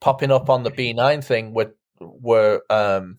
popping 0.00 0.30
up 0.30 0.50
on 0.50 0.62
the 0.62 0.70
B9 0.70 1.22
thing 1.22 1.54
were 1.54 1.74
were 2.00 2.62
um, 2.68 3.18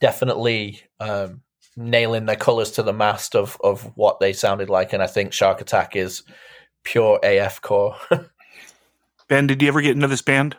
definitely 0.00 0.80
um, 1.00 1.42
nailing 1.76 2.26
their 2.26 2.36
colors 2.36 2.72
to 2.72 2.82
the 2.82 2.92
mast 2.92 3.34
of 3.34 3.56
of 3.62 3.82
what 3.96 4.20
they 4.20 4.32
sounded 4.32 4.68
like, 4.68 4.92
and 4.92 5.02
I 5.02 5.06
think 5.06 5.32
Shark 5.32 5.60
Attack 5.60 5.96
is 5.96 6.22
pure 6.82 7.18
AF 7.22 7.60
core. 7.60 7.96
ben, 9.28 9.46
did 9.46 9.62
you 9.62 9.68
ever 9.68 9.80
get 9.80 9.94
into 9.94 10.08
this 10.08 10.22
band? 10.22 10.56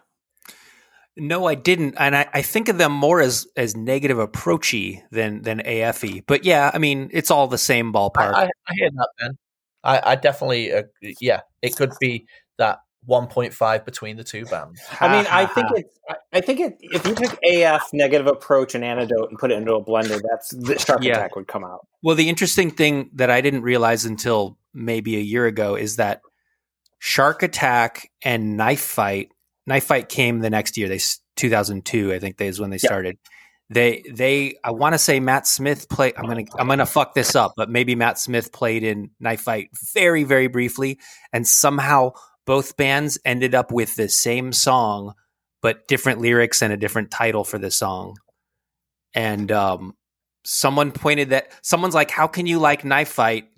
No, 1.20 1.48
I 1.48 1.56
didn't, 1.56 1.96
and 1.98 2.16
I, 2.16 2.28
I 2.32 2.42
think 2.44 2.70
of 2.70 2.78
them 2.78 2.92
more 2.92 3.20
as 3.20 3.48
as 3.58 3.76
negative 3.76 4.20
approachy 4.20 5.04
than 5.12 5.42
than 5.42 5.62
AFE. 5.66 6.24
But 6.28 6.46
yeah, 6.46 6.70
I 6.74 6.78
mean, 6.78 7.10
it's 7.12 7.32
all 7.32 7.48
the 7.48 7.58
same 7.58 7.92
ballpark. 7.92 8.34
I, 8.34 8.44
I, 8.44 8.50
I 8.68 8.74
hear 8.76 8.90
that, 8.92 9.10
Ben. 9.20 9.38
I, 9.88 10.12
I 10.12 10.16
definitely, 10.16 10.74
uh, 10.74 10.84
yeah, 11.22 11.42
it 11.62 11.76
could 11.76 11.94
be 12.00 12.28
that 12.58 12.80
1.5 13.08 13.86
between 13.86 14.18
the 14.18 14.24
two 14.24 14.46
bands. 14.46 14.82
I 15.00 15.08
mean, 15.08 15.26
I 15.32 15.46
think 15.54 15.68
it's, 15.76 16.00
I 16.34 16.42
think 16.42 16.60
it, 16.60 16.78
if 16.82 17.06
you 17.08 17.16
took 17.16 17.40
AF 17.44 17.94
negative 17.94 18.28
approach 18.28 18.76
and 18.76 18.84
antidote 18.84 19.30
and 19.30 19.40
put 19.40 19.52
it 19.52 19.58
into 19.58 19.74
a 19.76 19.84
blender, 19.84 20.22
that's 20.30 20.50
the 20.50 20.78
Shark 20.78 21.04
yeah. 21.04 21.18
Attack 21.18 21.36
would 21.36 21.48
come 21.48 21.64
out. 21.64 21.88
Well, 22.04 22.16
the 22.16 22.28
interesting 22.28 22.70
thing 22.70 23.10
that 23.14 23.30
I 23.30 23.42
didn't 23.42 23.62
realize 23.62 24.06
until 24.06 24.58
maybe 24.74 25.16
a 25.16 25.22
year 25.22 25.46
ago 25.46 25.76
is 25.76 25.96
that 25.96 26.22
Shark 27.00 27.44
Attack 27.44 28.12
and 28.24 28.58
Knife 28.58 28.82
Fight, 28.82 29.30
Knife 29.66 29.86
Fight 29.86 30.10
came 30.10 30.40
the 30.40 30.50
next 30.50 30.78
year. 30.78 30.90
They 30.90 31.00
2002, 31.38 32.14
I 32.14 32.20
think 32.20 32.42
is 32.42 32.60
when 32.60 32.72
they 32.72 32.76
Yeah. 32.76 32.88
started. 32.88 33.18
They 33.70 34.04
they 34.10 34.58
I 34.64 34.72
want 34.72 34.94
to 34.94 35.00
say 35.00 35.20
Matt 35.20 35.46
Smith 35.46 35.90
played. 35.90 36.14
I'm 36.18 36.26
gonna 36.26 36.46
I'm 36.58 36.68
gonna 36.68 36.86
fuck 36.86 37.14
this 37.14 37.36
up, 37.36 37.54
but 37.58 37.70
maybe 37.70 37.96
Matt 37.96 38.18
Smith 38.18 38.54
played 38.54 38.84
in 38.84 39.12
Knife 39.20 39.42
Fight 39.42 39.70
very 39.94 40.24
very 40.24 40.48
briefly, 40.48 41.00
and 41.34 41.46
somehow 41.46 42.14
both 42.46 42.78
bands 42.78 43.20
ended 43.26 43.54
up 43.54 43.72
with 43.74 43.96
the 43.96 44.08
same 44.08 44.54
song, 44.54 45.14
but 45.62 45.88
different 45.88 46.22
lyrics 46.22 46.62
and 46.62 46.72
a 46.72 46.78
different 46.78 47.12
title 47.12 47.44
for 47.44 47.58
the 47.58 47.70
song. 47.70 48.16
And 49.14 49.52
um, 49.52 49.96
someone 50.46 50.94
pointed 50.94 51.32
that 51.32 51.52
someone's 51.62 51.96
like, 51.96 52.10
"How 52.10 52.28
can 52.28 52.46
you 52.48 52.60
like 52.60 52.86
Knife 52.86 53.10
Fight 53.10 53.50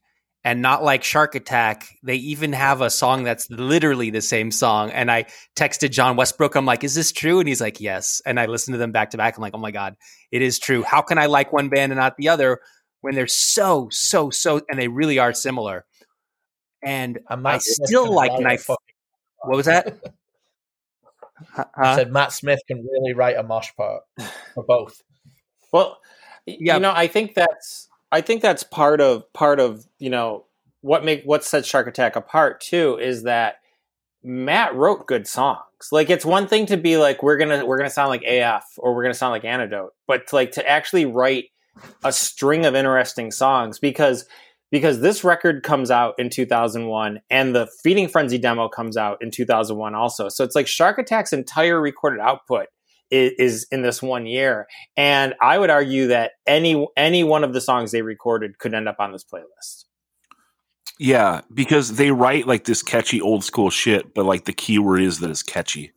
and 0.43 0.62
not 0.62 0.84
like 0.84 1.04
Shark 1.04 1.36
Attack?" 1.36 1.86
They 2.04 2.15
even 2.15 2.54
have 2.54 2.82
a 2.82 2.89
song 2.89 3.23
that's 3.23 3.49
literally 3.49 4.10
the 4.10 4.21
same 4.21 4.52
song. 4.52 4.91
And 4.91 5.12
I 5.12 5.25
texted 5.56 5.91
John 5.91 6.15
Westbrook. 6.15 6.56
I'm 6.56 6.65
like, 6.65 6.84
"Is 6.84 6.95
this 6.95 7.12
true?" 7.12 7.39
And 7.39 7.47
he's 7.47 7.62
like, 7.62 7.80
"Yes." 7.82 8.21
And 8.25 8.39
I 8.39 8.45
listened 8.45 8.73
to 8.75 8.78
them 8.80 8.91
back 8.91 9.10
to 9.12 9.17
back. 9.17 9.36
I'm 9.38 9.41
like, 9.41 9.54
"Oh 9.56 9.60
my 9.60 9.71
god, 9.71 9.95
it 10.32 10.41
is 10.41 10.60
true." 10.60 10.84
How 10.84 11.02
can 11.02 11.17
I 11.17 11.25
like 11.28 11.52
one 11.54 11.69
band 11.69 11.91
and 11.91 11.99
not 11.99 12.15
the 12.17 12.30
other 12.30 12.60
when 13.02 13.15
they're 13.15 13.28
so 13.28 13.88
so 13.91 14.30
so 14.30 14.62
and 14.69 14.80
they 14.80 14.88
really 14.88 15.19
are 15.19 15.34
similar? 15.34 15.86
And 16.82 17.19
I 17.30 17.58
still 17.58 18.10
like 18.10 18.39
Knife. 18.39 18.63
fucking- 18.63 18.95
What 19.43 19.58
was 19.58 19.65
that? 19.65 19.99
I 21.58 21.65
Huh? 21.75 21.95
said 21.95 22.12
Matt 22.13 22.32
Smith 22.32 22.60
can 22.67 22.86
really 22.86 23.13
write 23.13 23.38
a 23.38 23.43
mosh 23.43 23.69
part 23.75 24.04
for 24.54 24.63
both. 24.63 25.02
Well, 25.73 25.99
Yeah. 26.45 26.75
you 26.75 26.80
know, 26.80 26.93
I 26.95 27.08
think 27.08 27.34
that's 27.36 27.88
I 28.12 28.22
think 28.22 28.41
that's 28.41 28.63
part 28.63 29.02
of 29.02 29.32
part 29.34 29.60
of 29.60 29.86
you 30.00 30.10
know 30.10 30.45
what 30.82 31.04
make 31.04 31.24
what 31.24 31.43
sets 31.43 31.67
Shark 31.67 31.88
Attack 31.88 32.15
apart 32.15 32.62
too 32.62 32.98
is 33.00 33.24
that 33.24 33.56
Matt 34.24 34.76
wrote 34.76 35.08
good 35.08 35.28
songs. 35.28 35.63
Like 35.91 36.10
it's 36.10 36.26
one 36.26 36.48
thing 36.48 36.65
to 36.67 36.78
be 36.78 36.98
like 36.98 37.24
we're 37.24 37.38
gonna 37.38 37.65
we're 37.65 37.78
gonna 37.78 37.89
sound 37.89 38.10
like 38.10 38.24
AF 38.24 38.65
or 38.78 38.95
we're 38.95 39.04
gonna 39.04 39.13
sound 39.13 39.32
like 39.32 39.45
Antidote, 39.45 39.93
but 40.08 40.28
to, 40.28 40.36
like 40.36 40.52
to 40.54 40.67
actually 40.67 41.06
write 41.06 41.45
a 42.04 42.12
string 42.12 42.65
of 42.65 42.76
interesting 42.76 43.32
songs 43.32 43.80
because 43.80 44.26
because 44.72 45.00
this 45.00 45.24
record 45.24 45.63
comes 45.63 45.89
out 45.89 46.15
in 46.19 46.30
2001 46.30 47.22
and 47.30 47.56
the 47.56 47.67
Feeding 47.82 48.08
Frenzy 48.08 48.38
demo 48.38 48.67
comes 48.69 48.98
out 48.98 49.17
in 49.22 49.32
2001 49.32 49.95
also. 49.95 50.30
So 50.30 50.43
it's 50.43 50.56
like 50.56 50.67
Shark 50.67 51.00
Attack's 51.00 51.34
entire 51.34 51.82
recorded 51.82 52.19
output 52.19 52.67
is, 53.12 53.32
is 53.38 53.67
in 53.72 53.82
this 53.82 54.02
one 54.02 54.26
year. 54.26 54.67
And 54.98 55.34
I 55.41 55.58
would 55.58 55.69
argue 55.69 56.08
that 56.08 56.34
any 56.48 56.88
any 56.95 57.24
one 57.24 57.43
of 57.43 57.54
the 57.54 57.62
songs 57.62 57.91
they 57.91 58.02
recorded 58.02 58.60
could 58.60 58.74
end 58.74 58.88
up 58.88 58.98
on 59.00 59.12
this 59.12 59.24
playlist. 59.24 59.86
Yeah, 61.00 61.41
because 61.54 61.95
they 61.95 62.12
write 62.12 62.45
like 62.48 62.65
this 62.65 62.84
catchy 62.84 63.22
old 63.22 63.43
school 63.43 63.69
shit, 63.69 64.13
but 64.13 64.26
like 64.26 64.45
the 64.45 64.54
keyword 64.54 65.02
is 65.02 65.19
that 65.19 65.30
it's 65.30 65.43
catchy. 65.43 65.93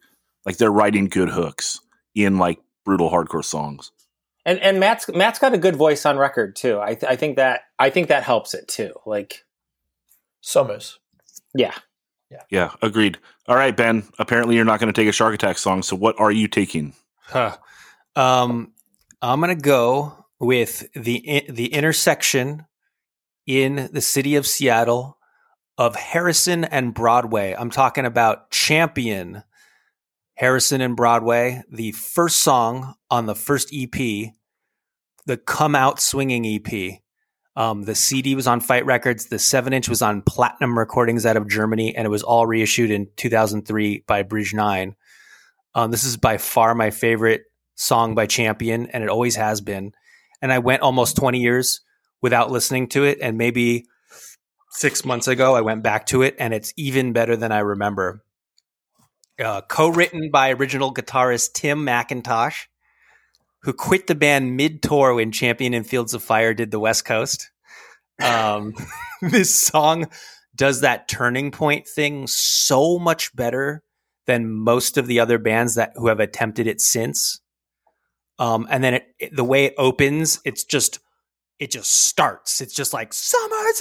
Like 0.46 0.58
they're 0.58 0.70
writing 0.70 1.08
good 1.08 1.30
hooks 1.30 1.80
in 2.14 2.38
like 2.38 2.60
brutal 2.84 3.10
hardcore 3.10 3.44
songs. 3.44 3.90
And 4.44 4.58
and 4.60 4.80
Matt's 4.80 5.08
Matt's 5.08 5.38
got 5.38 5.54
a 5.54 5.58
good 5.58 5.76
voice 5.76 6.06
on 6.06 6.18
record 6.18 6.56
too. 6.56 6.80
I 6.80 6.94
th- 6.94 7.10
I 7.10 7.16
think 7.16 7.36
that 7.36 7.62
I 7.78 7.90
think 7.90 8.08
that 8.08 8.22
helps 8.22 8.54
it 8.54 8.68
too. 8.68 8.92
Like 9.06 9.44
Summers. 10.40 10.98
yeah. 11.54 11.74
Yeah, 12.50 12.72
agreed. 12.80 13.18
All 13.46 13.56
right, 13.56 13.76
Ben. 13.76 14.04
Apparently, 14.18 14.56
you're 14.56 14.64
not 14.64 14.80
going 14.80 14.92
to 14.92 14.98
take 14.98 15.08
a 15.08 15.12
Shark 15.12 15.34
Attack 15.34 15.58
song. 15.58 15.82
So, 15.82 15.96
what 15.96 16.18
are 16.18 16.30
you 16.30 16.48
taking? 16.48 16.94
Huh. 17.22 17.56
Um, 18.16 18.72
I'm 19.20 19.40
gonna 19.40 19.54
go 19.54 20.26
with 20.38 20.92
the 20.94 21.44
the 21.48 21.72
intersection 21.72 22.66
in 23.46 23.88
the 23.92 24.00
city 24.00 24.36
of 24.36 24.46
Seattle 24.46 25.18
of 25.78 25.96
Harrison 25.96 26.64
and 26.64 26.94
Broadway. 26.94 27.54
I'm 27.58 27.70
talking 27.70 28.04
about 28.04 28.50
Champion, 28.50 29.42
Harrison 30.34 30.80
and 30.80 30.96
Broadway, 30.96 31.62
the 31.70 31.92
first 31.92 32.38
song 32.38 32.94
on 33.10 33.26
the 33.26 33.34
first 33.34 33.70
EP, 33.72 34.32
the 35.26 35.36
Come 35.36 35.74
Out 35.74 36.00
Swinging 36.00 36.46
EP. 36.46 37.00
Um, 37.54 37.82
the 37.82 37.94
CD 37.94 38.34
was 38.34 38.46
on 38.46 38.60
Fight 38.60 38.86
Records. 38.86 39.26
The 39.26 39.38
seven 39.38 39.72
inch 39.72 39.88
was 39.88 40.02
on 40.02 40.22
Platinum 40.22 40.78
Recordings 40.78 41.26
out 41.26 41.36
of 41.36 41.48
Germany, 41.48 41.94
and 41.94 42.06
it 42.06 42.10
was 42.10 42.22
all 42.22 42.46
reissued 42.46 42.90
in 42.90 43.08
2003 43.16 44.04
by 44.06 44.22
Bridge 44.22 44.54
Nine. 44.54 44.96
Um, 45.74 45.90
this 45.90 46.04
is 46.04 46.16
by 46.16 46.38
far 46.38 46.74
my 46.74 46.90
favorite 46.90 47.44
song 47.74 48.14
by 48.14 48.26
Champion, 48.26 48.86
and 48.86 49.02
it 49.02 49.10
always 49.10 49.36
has 49.36 49.60
been. 49.60 49.92
And 50.40 50.52
I 50.52 50.58
went 50.58 50.82
almost 50.82 51.16
20 51.16 51.40
years 51.40 51.80
without 52.20 52.50
listening 52.50 52.88
to 52.88 53.04
it, 53.04 53.18
and 53.20 53.38
maybe 53.38 53.86
six 54.70 55.04
months 55.04 55.28
ago 55.28 55.54
I 55.54 55.60
went 55.60 55.82
back 55.82 56.06
to 56.06 56.22
it, 56.22 56.36
and 56.38 56.52
it's 56.52 56.72
even 56.76 57.12
better 57.12 57.36
than 57.36 57.52
I 57.52 57.60
remember. 57.60 58.22
Uh, 59.42 59.62
co-written 59.62 60.30
by 60.30 60.52
original 60.52 60.92
guitarist 60.92 61.54
Tim 61.54 61.86
McIntosh, 61.86 62.66
who 63.62 63.72
quit 63.72 64.06
the 64.06 64.14
band 64.14 64.56
mid-tour 64.56 65.14
when 65.14 65.32
Champion 65.32 65.74
and 65.74 65.86
Fields 65.86 66.14
of 66.14 66.22
Fire 66.22 66.54
did 66.54 66.70
the 66.70 66.80
West 66.80 67.04
Coast. 67.04 67.50
Um, 68.22 68.74
this 69.22 69.54
song 69.54 70.08
does 70.54 70.82
that 70.82 71.08
turning 71.08 71.50
point 71.50 71.88
thing 71.88 72.26
so 72.26 72.98
much 72.98 73.34
better 73.34 73.82
than 74.26 74.50
most 74.50 74.96
of 74.98 75.06
the 75.06 75.20
other 75.20 75.38
bands 75.38 75.74
that 75.74 75.92
who 75.96 76.08
have 76.08 76.20
attempted 76.20 76.66
it 76.66 76.80
since. 76.80 77.40
Um, 78.38 78.66
and 78.70 78.82
then 78.82 78.94
it, 78.94 79.06
it- 79.18 79.36
the 79.36 79.44
way 79.44 79.64
it 79.66 79.74
opens, 79.78 80.40
it's 80.44 80.64
just 80.64 80.98
it 81.58 81.70
just 81.70 81.92
starts. 81.92 82.60
It's 82.60 82.74
just 82.74 82.92
like 82.92 83.12
summer's 83.12 83.80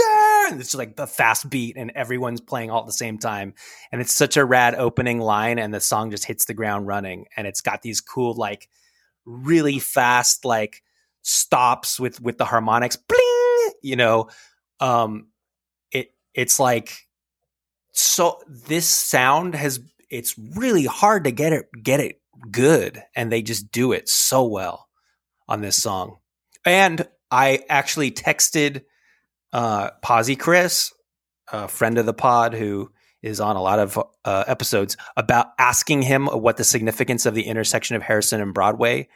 in. 0.51 0.59
It's 0.59 0.67
just 0.69 0.75
like 0.75 0.95
the 0.97 1.07
fast 1.07 1.49
beat, 1.49 1.77
and 1.77 1.91
everyone's 1.95 2.41
playing 2.41 2.69
all 2.69 2.81
at 2.81 2.85
the 2.85 2.91
same 2.93 3.17
time. 3.17 3.55
And 3.91 3.99
it's 4.01 4.13
such 4.13 4.37
a 4.37 4.45
rad 4.45 4.75
opening 4.75 5.19
line, 5.19 5.57
and 5.57 5.73
the 5.73 5.79
song 5.79 6.11
just 6.11 6.25
hits 6.25 6.45
the 6.45 6.53
ground 6.53 6.85
running. 6.85 7.25
And 7.35 7.47
it's 7.47 7.61
got 7.61 7.81
these 7.81 7.99
cool, 7.99 8.35
like 8.35 8.69
really 9.25 9.79
fast, 9.79 10.45
like 10.45 10.83
stops 11.23 11.99
with 11.99 12.21
with 12.21 12.37
the 12.37 12.45
harmonics, 12.45 12.97
bling. 12.97 13.71
You 13.81 13.95
know, 13.95 14.29
um, 14.79 15.29
it 15.91 16.13
it's 16.35 16.59
like 16.59 17.07
so. 17.93 18.41
This 18.47 18.87
sound 18.87 19.55
has 19.55 19.79
it's 20.11 20.37
really 20.37 20.85
hard 20.85 21.23
to 21.23 21.31
get 21.31 21.53
it 21.53 21.69
get 21.81 21.99
it 21.99 22.21
good, 22.51 23.01
and 23.15 23.31
they 23.31 23.41
just 23.41 23.71
do 23.71 23.93
it 23.93 24.07
so 24.09 24.43
well 24.43 24.87
on 25.47 25.61
this 25.61 25.81
song. 25.81 26.17
And 26.65 27.07
I 27.31 27.63
actually 27.69 28.11
texted 28.11 28.83
uh, 29.53 29.91
Posy 30.03 30.35
Chris, 30.35 30.93
a 31.51 31.67
friend 31.67 31.97
of 31.97 32.05
the 32.05 32.13
pod 32.13 32.53
who 32.53 32.91
is 33.21 33.39
on 33.39 33.55
a 33.55 33.61
lot 33.61 33.79
of 33.79 33.97
uh, 34.25 34.43
episodes, 34.47 34.97
about 35.15 35.47
asking 35.57 36.01
him 36.01 36.27
what 36.27 36.57
the 36.57 36.63
significance 36.63 37.25
of 37.25 37.33
the 37.33 37.43
intersection 37.43 37.95
of 37.95 38.03
Harrison 38.03 38.41
and 38.41 38.53
Broadway 38.53 39.07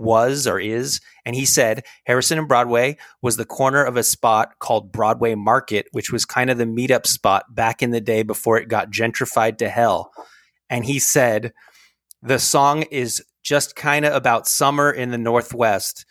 was 0.00 0.46
or 0.46 0.58
is. 0.58 1.00
And 1.24 1.36
he 1.36 1.44
said 1.44 1.84
Harrison 2.04 2.38
and 2.38 2.48
Broadway 2.48 2.96
was 3.22 3.36
the 3.36 3.44
corner 3.44 3.84
of 3.84 3.96
a 3.96 4.02
spot 4.02 4.58
called 4.58 4.92
Broadway 4.92 5.34
Market, 5.34 5.86
which 5.92 6.10
was 6.10 6.24
kind 6.24 6.50
of 6.50 6.58
the 6.58 6.64
meetup 6.64 7.06
spot 7.06 7.54
back 7.54 7.82
in 7.82 7.90
the 7.90 8.00
day 8.00 8.22
before 8.22 8.58
it 8.58 8.68
got 8.68 8.90
gentrified 8.90 9.58
to 9.58 9.68
hell. 9.68 10.12
And 10.68 10.84
he 10.84 10.98
said 10.98 11.52
the 12.22 12.38
song 12.38 12.82
is 12.90 13.22
just 13.42 13.76
kind 13.76 14.04
of 14.04 14.14
about 14.14 14.46
summer 14.46 14.90
in 14.90 15.10
the 15.10 15.18
Northwest. 15.18 16.04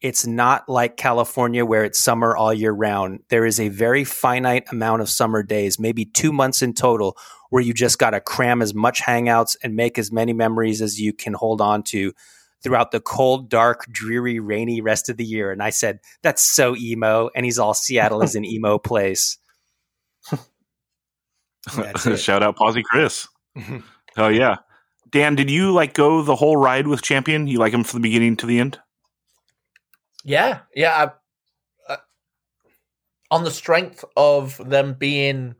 It's 0.00 0.26
not 0.26 0.68
like 0.68 0.96
California 0.96 1.64
where 1.64 1.84
it's 1.84 1.98
summer 1.98 2.36
all 2.36 2.52
year 2.52 2.72
round. 2.72 3.20
There 3.30 3.46
is 3.46 3.58
a 3.58 3.68
very 3.68 4.04
finite 4.04 4.64
amount 4.70 5.00
of 5.00 5.08
summer 5.08 5.42
days, 5.42 5.78
maybe 5.78 6.04
two 6.04 6.32
months 6.32 6.60
in 6.60 6.74
total, 6.74 7.16
where 7.50 7.62
you 7.62 7.72
just 7.72 7.98
got 7.98 8.10
to 8.10 8.20
cram 8.20 8.60
as 8.60 8.74
much 8.74 9.00
hangouts 9.00 9.56
and 9.62 9.76
make 9.76 9.98
as 9.98 10.12
many 10.12 10.32
memories 10.32 10.82
as 10.82 11.00
you 11.00 11.12
can 11.12 11.32
hold 11.32 11.60
on 11.60 11.82
to 11.84 12.12
throughout 12.64 12.90
the 12.90 13.00
cold, 13.00 13.48
dark, 13.48 13.86
dreary, 13.92 14.40
rainy 14.40 14.80
rest 14.80 15.08
of 15.08 15.18
the 15.18 15.24
year. 15.24 15.52
And 15.52 15.62
I 15.62 15.70
said, 15.70 16.00
that's 16.22 16.42
so 16.42 16.74
emo. 16.74 17.30
And 17.36 17.44
he's 17.44 17.58
all 17.58 17.74
Seattle 17.74 18.22
is 18.22 18.34
an 18.34 18.44
emo 18.44 18.78
place. 18.78 19.38
Shout 22.16 22.42
out 22.42 22.56
Posy 22.56 22.82
Chris. 22.82 23.28
Mhm. 23.56 23.84
Oh 24.16 24.28
yeah, 24.28 24.56
Dan. 25.10 25.34
Did 25.34 25.50
you 25.50 25.72
like 25.72 25.94
go 25.94 26.22
the 26.22 26.36
whole 26.36 26.56
ride 26.56 26.86
with 26.86 27.02
Champion? 27.02 27.46
You 27.46 27.58
like 27.58 27.72
him 27.72 27.84
from 27.84 28.00
the 28.02 28.08
beginning 28.08 28.36
to 28.38 28.46
the 28.46 28.58
end? 28.58 28.78
Yeah, 30.24 30.60
yeah. 30.74 31.10
I, 31.88 31.92
uh, 31.92 31.96
on 33.30 33.44
the 33.44 33.50
strength 33.50 34.04
of 34.16 34.56
them 34.68 34.94
being 34.94 35.54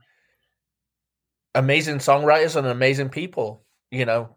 amazing 1.55 1.99
songwriters 1.99 2.57
and 2.57 2.67
amazing 2.67 3.09
people, 3.11 3.65
you 3.91 4.05
know. 4.05 4.37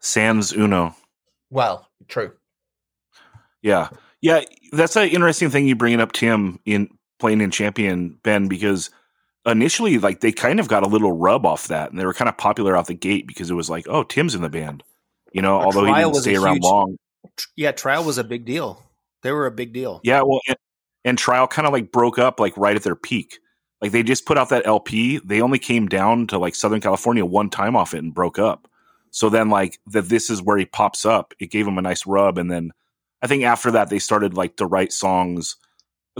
Sans 0.00 0.52
Uno. 0.52 0.94
Well, 1.50 1.88
true. 2.08 2.32
Yeah, 3.62 3.88
yeah. 4.20 4.42
That's 4.72 4.96
an 4.96 5.08
interesting 5.08 5.50
thing 5.50 5.66
you 5.66 5.76
bringing 5.76 6.00
up, 6.00 6.12
Tim, 6.12 6.60
in 6.64 6.88
playing 7.18 7.40
in 7.40 7.50
Champion, 7.50 8.18
Ben, 8.22 8.48
because 8.48 8.90
initially, 9.44 9.98
like 9.98 10.20
they 10.20 10.32
kind 10.32 10.60
of 10.60 10.68
got 10.68 10.82
a 10.82 10.88
little 10.88 11.12
rub 11.12 11.46
off 11.46 11.68
that, 11.68 11.90
and 11.90 11.98
they 11.98 12.04
were 12.04 12.14
kind 12.14 12.28
of 12.28 12.36
popular 12.36 12.76
out 12.76 12.86
the 12.86 12.94
gate 12.94 13.26
because 13.26 13.50
it 13.50 13.54
was 13.54 13.70
like, 13.70 13.86
oh, 13.88 14.02
Tim's 14.02 14.34
in 14.34 14.42
the 14.42 14.48
band, 14.48 14.82
you 15.32 15.42
know. 15.42 15.58
Well, 15.58 15.66
although 15.66 15.84
he 15.84 15.94
didn't 15.94 16.16
stay 16.16 16.36
around 16.36 16.56
huge- 16.56 16.64
long. 16.64 16.96
Yeah, 17.56 17.72
trial 17.72 18.04
was 18.04 18.18
a 18.18 18.24
big 18.24 18.44
deal. 18.44 18.82
They 19.22 19.32
were 19.32 19.46
a 19.46 19.50
big 19.50 19.72
deal. 19.72 20.00
Yeah, 20.04 20.22
well, 20.22 20.40
and, 20.46 20.56
and 21.04 21.18
Trial 21.18 21.46
kind 21.46 21.66
of 21.66 21.72
like 21.72 21.90
broke 21.90 22.18
up 22.18 22.38
like 22.38 22.56
right 22.56 22.76
at 22.76 22.82
their 22.82 22.96
peak. 22.96 23.38
Like 23.80 23.92
they 23.92 24.02
just 24.02 24.26
put 24.26 24.38
out 24.38 24.48
that 24.50 24.66
LP. 24.66 25.18
They 25.24 25.40
only 25.40 25.58
came 25.58 25.86
down 25.86 26.26
to 26.28 26.38
like 26.38 26.54
Southern 26.54 26.80
California 26.80 27.24
one 27.24 27.50
time 27.50 27.76
off 27.76 27.94
it 27.94 27.98
and 27.98 28.14
broke 28.14 28.38
up. 28.38 28.68
So 29.10 29.28
then 29.28 29.50
like 29.50 29.78
that 29.86 30.08
this 30.08 30.30
is 30.30 30.42
where 30.42 30.58
he 30.58 30.66
pops 30.66 31.04
up. 31.04 31.34
It 31.38 31.50
gave 31.50 31.66
him 31.66 31.78
a 31.78 31.82
nice 31.82 32.06
rub 32.06 32.38
and 32.38 32.50
then 32.50 32.72
I 33.22 33.26
think 33.26 33.44
after 33.44 33.70
that 33.72 33.88
they 33.88 33.98
started 33.98 34.34
like 34.34 34.56
to 34.56 34.66
write 34.66 34.92
songs 34.92 35.56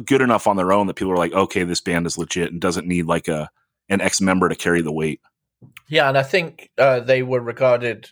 good 0.04 0.20
enough 0.20 0.46
on 0.46 0.56
their 0.56 0.72
own 0.72 0.86
that 0.86 0.94
people 0.94 1.10
were 1.10 1.16
like, 1.16 1.32
okay, 1.32 1.64
this 1.64 1.80
band 1.80 2.06
is 2.06 2.18
legit 2.18 2.52
and 2.52 2.60
doesn't 2.60 2.86
need 2.86 3.06
like 3.06 3.28
a 3.28 3.50
an 3.88 4.00
ex 4.00 4.20
member 4.20 4.48
to 4.48 4.56
carry 4.56 4.82
the 4.82 4.92
weight. 4.92 5.20
Yeah, 5.88 6.08
and 6.08 6.18
I 6.18 6.22
think 6.22 6.70
uh, 6.76 7.00
they 7.00 7.22
were 7.22 7.40
regarded 7.40 8.10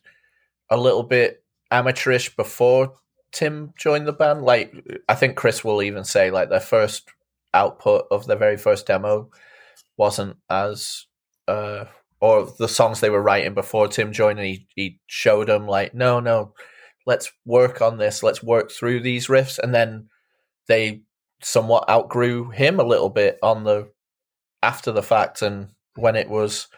a 0.70 0.76
little 0.76 1.02
bit 1.02 1.42
amateurish 1.70 2.34
before 2.36 2.94
Tim 3.32 3.72
joined 3.76 4.06
the 4.06 4.12
band. 4.12 4.42
Like 4.42 4.72
I 5.08 5.14
think 5.14 5.36
Chris 5.36 5.64
will 5.64 5.82
even 5.82 6.04
say 6.04 6.30
like 6.30 6.48
their 6.48 6.60
first 6.60 7.10
output 7.52 8.06
of 8.10 8.26
their 8.26 8.36
very 8.36 8.56
first 8.56 8.86
demo 8.86 9.30
wasn't 9.96 10.36
as 10.50 11.06
uh 11.46 11.84
or 12.24 12.50
the 12.58 12.68
songs 12.68 13.00
they 13.00 13.10
were 13.10 13.22
writing 13.22 13.52
before 13.52 13.86
Tim 13.86 14.12
joined 14.12 14.38
and 14.38 14.48
he, 14.48 14.66
he 14.74 14.98
showed 15.06 15.48
them 15.48 15.66
like 15.66 15.94
no 15.94 16.20
no 16.20 16.54
let's 17.06 17.30
work 17.44 17.82
on 17.82 17.98
this. 17.98 18.22
Let's 18.22 18.42
work 18.42 18.70
through 18.70 19.00
these 19.00 19.26
riffs. 19.26 19.58
And 19.58 19.74
then 19.74 20.08
they 20.68 21.02
somewhat 21.42 21.88
outgrew 21.88 22.50
him 22.50 22.80
a 22.80 22.84
little 22.84 23.10
bit 23.10 23.38
on 23.42 23.64
the 23.64 23.90
after 24.62 24.90
the 24.90 25.02
fact 25.02 25.42
and 25.42 25.68
when 25.96 26.16
it 26.16 26.30
was 26.30 26.68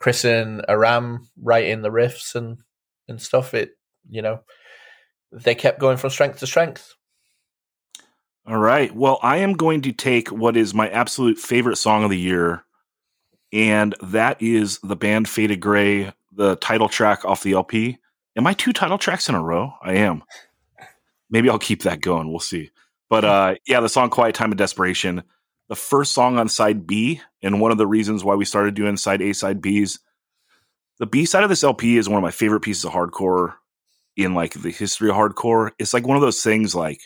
Chris 0.00 0.24
and 0.24 0.64
Aram 0.68 1.28
writing 1.40 1.82
the 1.82 1.90
riffs 1.90 2.34
and 2.34 2.58
and 3.06 3.22
stuff 3.22 3.54
it 3.54 3.70
you 4.10 4.20
know 4.20 4.40
they 5.30 5.54
kept 5.54 5.78
going 5.78 5.96
from 5.96 6.10
strength 6.10 6.40
to 6.40 6.46
strength. 6.46 6.94
All 8.48 8.58
right. 8.58 8.94
Well, 8.94 9.18
I 9.22 9.38
am 9.38 9.54
going 9.54 9.82
to 9.82 9.92
take 9.92 10.28
what 10.28 10.56
is 10.56 10.72
my 10.74 10.88
absolute 10.90 11.38
favorite 11.38 11.76
song 11.76 12.04
of 12.04 12.10
the 12.10 12.18
year, 12.18 12.64
and 13.56 13.94
that 14.02 14.42
is 14.42 14.78
the 14.80 14.96
band 14.96 15.30
Faded 15.30 15.60
Gray, 15.60 16.12
the 16.30 16.56
title 16.56 16.90
track 16.90 17.24
off 17.24 17.42
the 17.42 17.54
LP. 17.54 17.96
Am 18.36 18.46
I 18.46 18.52
two 18.52 18.74
title 18.74 18.98
tracks 18.98 19.30
in 19.30 19.34
a 19.34 19.42
row? 19.42 19.72
I 19.82 19.94
am. 19.94 20.22
Maybe 21.30 21.48
I'll 21.48 21.58
keep 21.58 21.84
that 21.84 22.02
going. 22.02 22.28
We'll 22.28 22.38
see. 22.38 22.70
But 23.08 23.24
uh, 23.24 23.54
yeah, 23.66 23.80
the 23.80 23.88
song 23.88 24.10
Quiet 24.10 24.34
Time 24.34 24.52
of 24.52 24.58
Desperation, 24.58 25.22
the 25.70 25.74
first 25.74 26.12
song 26.12 26.38
on 26.38 26.50
side 26.50 26.86
B, 26.86 27.22
and 27.42 27.58
one 27.58 27.72
of 27.72 27.78
the 27.78 27.86
reasons 27.86 28.22
why 28.22 28.34
we 28.34 28.44
started 28.44 28.74
doing 28.74 28.98
side 28.98 29.22
A, 29.22 29.32
side 29.32 29.62
Bs. 29.62 30.00
The 30.98 31.06
B 31.06 31.24
side 31.24 31.42
of 31.42 31.48
this 31.48 31.64
LP 31.64 31.96
is 31.96 32.10
one 32.10 32.18
of 32.18 32.22
my 32.22 32.30
favorite 32.32 32.60
pieces 32.60 32.84
of 32.84 32.92
hardcore 32.92 33.54
in 34.18 34.34
like 34.34 34.52
the 34.52 34.70
history 34.70 35.08
of 35.08 35.16
hardcore. 35.16 35.70
It's 35.78 35.94
like 35.94 36.06
one 36.06 36.18
of 36.18 36.22
those 36.22 36.42
things 36.42 36.74
like 36.74 37.00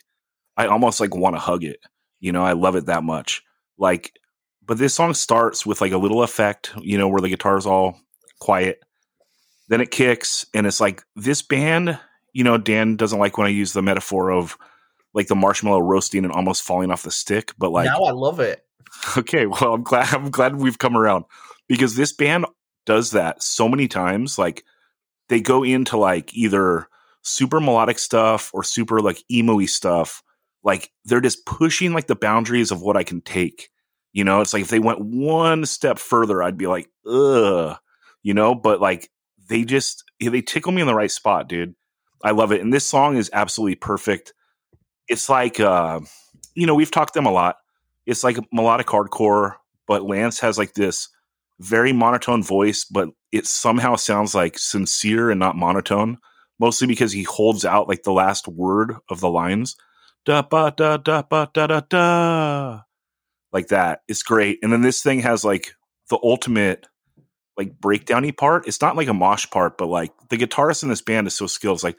I 0.56 0.66
almost 0.66 0.98
like 0.98 1.14
want 1.14 1.36
to 1.36 1.40
hug 1.40 1.62
it. 1.62 1.78
You 2.18 2.32
know, 2.32 2.42
I 2.42 2.54
love 2.54 2.74
it 2.74 2.86
that 2.86 3.04
much. 3.04 3.44
Like, 3.78 4.18
but 4.66 4.78
this 4.78 4.94
song 4.94 5.14
starts 5.14 5.64
with 5.64 5.80
like 5.80 5.92
a 5.92 5.98
little 5.98 6.22
effect, 6.22 6.72
you 6.80 6.98
know, 6.98 7.08
where 7.08 7.20
the 7.20 7.28
guitar's 7.28 7.66
all 7.66 7.98
quiet. 8.40 8.82
Then 9.68 9.80
it 9.80 9.90
kicks, 9.90 10.46
and 10.54 10.66
it's 10.66 10.80
like 10.80 11.02
this 11.16 11.42
band, 11.42 11.98
you 12.32 12.44
know, 12.44 12.58
Dan 12.58 12.96
doesn't 12.96 13.18
like 13.18 13.38
when 13.38 13.46
I 13.46 13.50
use 13.50 13.72
the 13.72 13.82
metaphor 13.82 14.30
of 14.30 14.56
like 15.14 15.28
the 15.28 15.36
marshmallow 15.36 15.80
roasting 15.80 16.24
and 16.24 16.32
almost 16.32 16.62
falling 16.62 16.90
off 16.90 17.02
the 17.02 17.10
stick, 17.10 17.52
but 17.58 17.70
like 17.70 17.86
now 17.86 18.02
I 18.02 18.12
love 18.12 18.40
it. 18.40 18.64
Okay, 19.16 19.46
well, 19.46 19.74
I'm 19.74 19.84
glad 19.84 20.12
I'm 20.12 20.30
glad 20.30 20.56
we've 20.56 20.78
come 20.78 20.96
around 20.96 21.24
because 21.68 21.94
this 21.94 22.12
band 22.12 22.44
does 22.86 23.12
that 23.12 23.40
so 23.42 23.68
many 23.68 23.86
times. 23.86 24.36
Like 24.36 24.64
they 25.28 25.40
go 25.40 25.62
into 25.62 25.96
like 25.96 26.34
either 26.34 26.88
super 27.22 27.60
melodic 27.60 28.00
stuff 28.00 28.50
or 28.52 28.64
super 28.64 29.00
like 29.00 29.22
emo 29.30 29.64
stuff 29.66 30.24
like 30.62 30.90
they're 31.04 31.20
just 31.20 31.46
pushing 31.46 31.92
like 31.92 32.06
the 32.06 32.16
boundaries 32.16 32.70
of 32.70 32.82
what 32.82 32.96
I 32.96 33.04
can 33.04 33.20
take. 33.20 33.70
You 34.12 34.24
know, 34.24 34.40
it's 34.40 34.52
like 34.52 34.62
if 34.62 34.70
they 34.70 34.78
went 34.78 35.00
one 35.00 35.64
step 35.64 35.98
further, 35.98 36.42
I'd 36.42 36.58
be 36.58 36.66
like, 36.66 36.88
ugh, 37.06 37.76
you 38.22 38.34
know, 38.34 38.54
but 38.54 38.80
like 38.80 39.10
they 39.48 39.64
just 39.64 40.04
they 40.20 40.42
tickle 40.42 40.72
me 40.72 40.80
in 40.80 40.86
the 40.86 40.94
right 40.94 41.10
spot, 41.10 41.48
dude. 41.48 41.74
I 42.22 42.32
love 42.32 42.52
it. 42.52 42.60
And 42.60 42.72
this 42.72 42.84
song 42.84 43.16
is 43.16 43.30
absolutely 43.32 43.76
perfect. 43.76 44.34
It's 45.08 45.28
like 45.28 45.60
uh, 45.60 46.00
you 46.54 46.66
know, 46.66 46.74
we've 46.74 46.90
talked 46.90 47.14
them 47.14 47.26
a 47.26 47.32
lot. 47.32 47.56
It's 48.06 48.24
like 48.24 48.38
melodic 48.52 48.88
hardcore, 48.88 49.54
but 49.86 50.04
Lance 50.04 50.40
has 50.40 50.58
like 50.58 50.74
this 50.74 51.08
very 51.60 51.92
monotone 51.92 52.42
voice, 52.42 52.84
but 52.84 53.08
it 53.30 53.46
somehow 53.46 53.94
sounds 53.94 54.34
like 54.34 54.58
sincere 54.58 55.30
and 55.30 55.38
not 55.38 55.56
monotone, 55.56 56.18
mostly 56.58 56.86
because 56.86 57.12
he 57.12 57.22
holds 57.22 57.64
out 57.64 57.88
like 57.88 58.02
the 58.02 58.12
last 58.12 58.48
word 58.48 58.96
of 59.08 59.20
the 59.20 59.30
lines 59.30 59.76
da 60.26 60.42
ba 60.42 60.72
da 60.76 60.98
da 60.98 61.22
ba 61.22 61.48
da 61.54 61.66
da 61.66 61.80
da 61.80 62.82
like 63.52 63.68
that. 63.68 64.02
It's 64.08 64.22
great. 64.22 64.58
And 64.62 64.72
then 64.72 64.82
this 64.82 65.02
thing 65.02 65.20
has 65.20 65.44
like 65.44 65.74
the 66.08 66.18
ultimate 66.22 66.86
like 67.56 67.78
breakdowny 67.78 68.36
part. 68.36 68.66
It's 68.66 68.80
not 68.80 68.96
like 68.96 69.08
a 69.08 69.14
mosh 69.14 69.48
part, 69.50 69.76
but 69.76 69.86
like 69.86 70.12
the 70.28 70.36
guitarist 70.36 70.82
in 70.82 70.88
this 70.88 71.02
band 71.02 71.26
is 71.26 71.34
so 71.34 71.46
skilled. 71.46 71.76
It's 71.76 71.84
like 71.84 71.98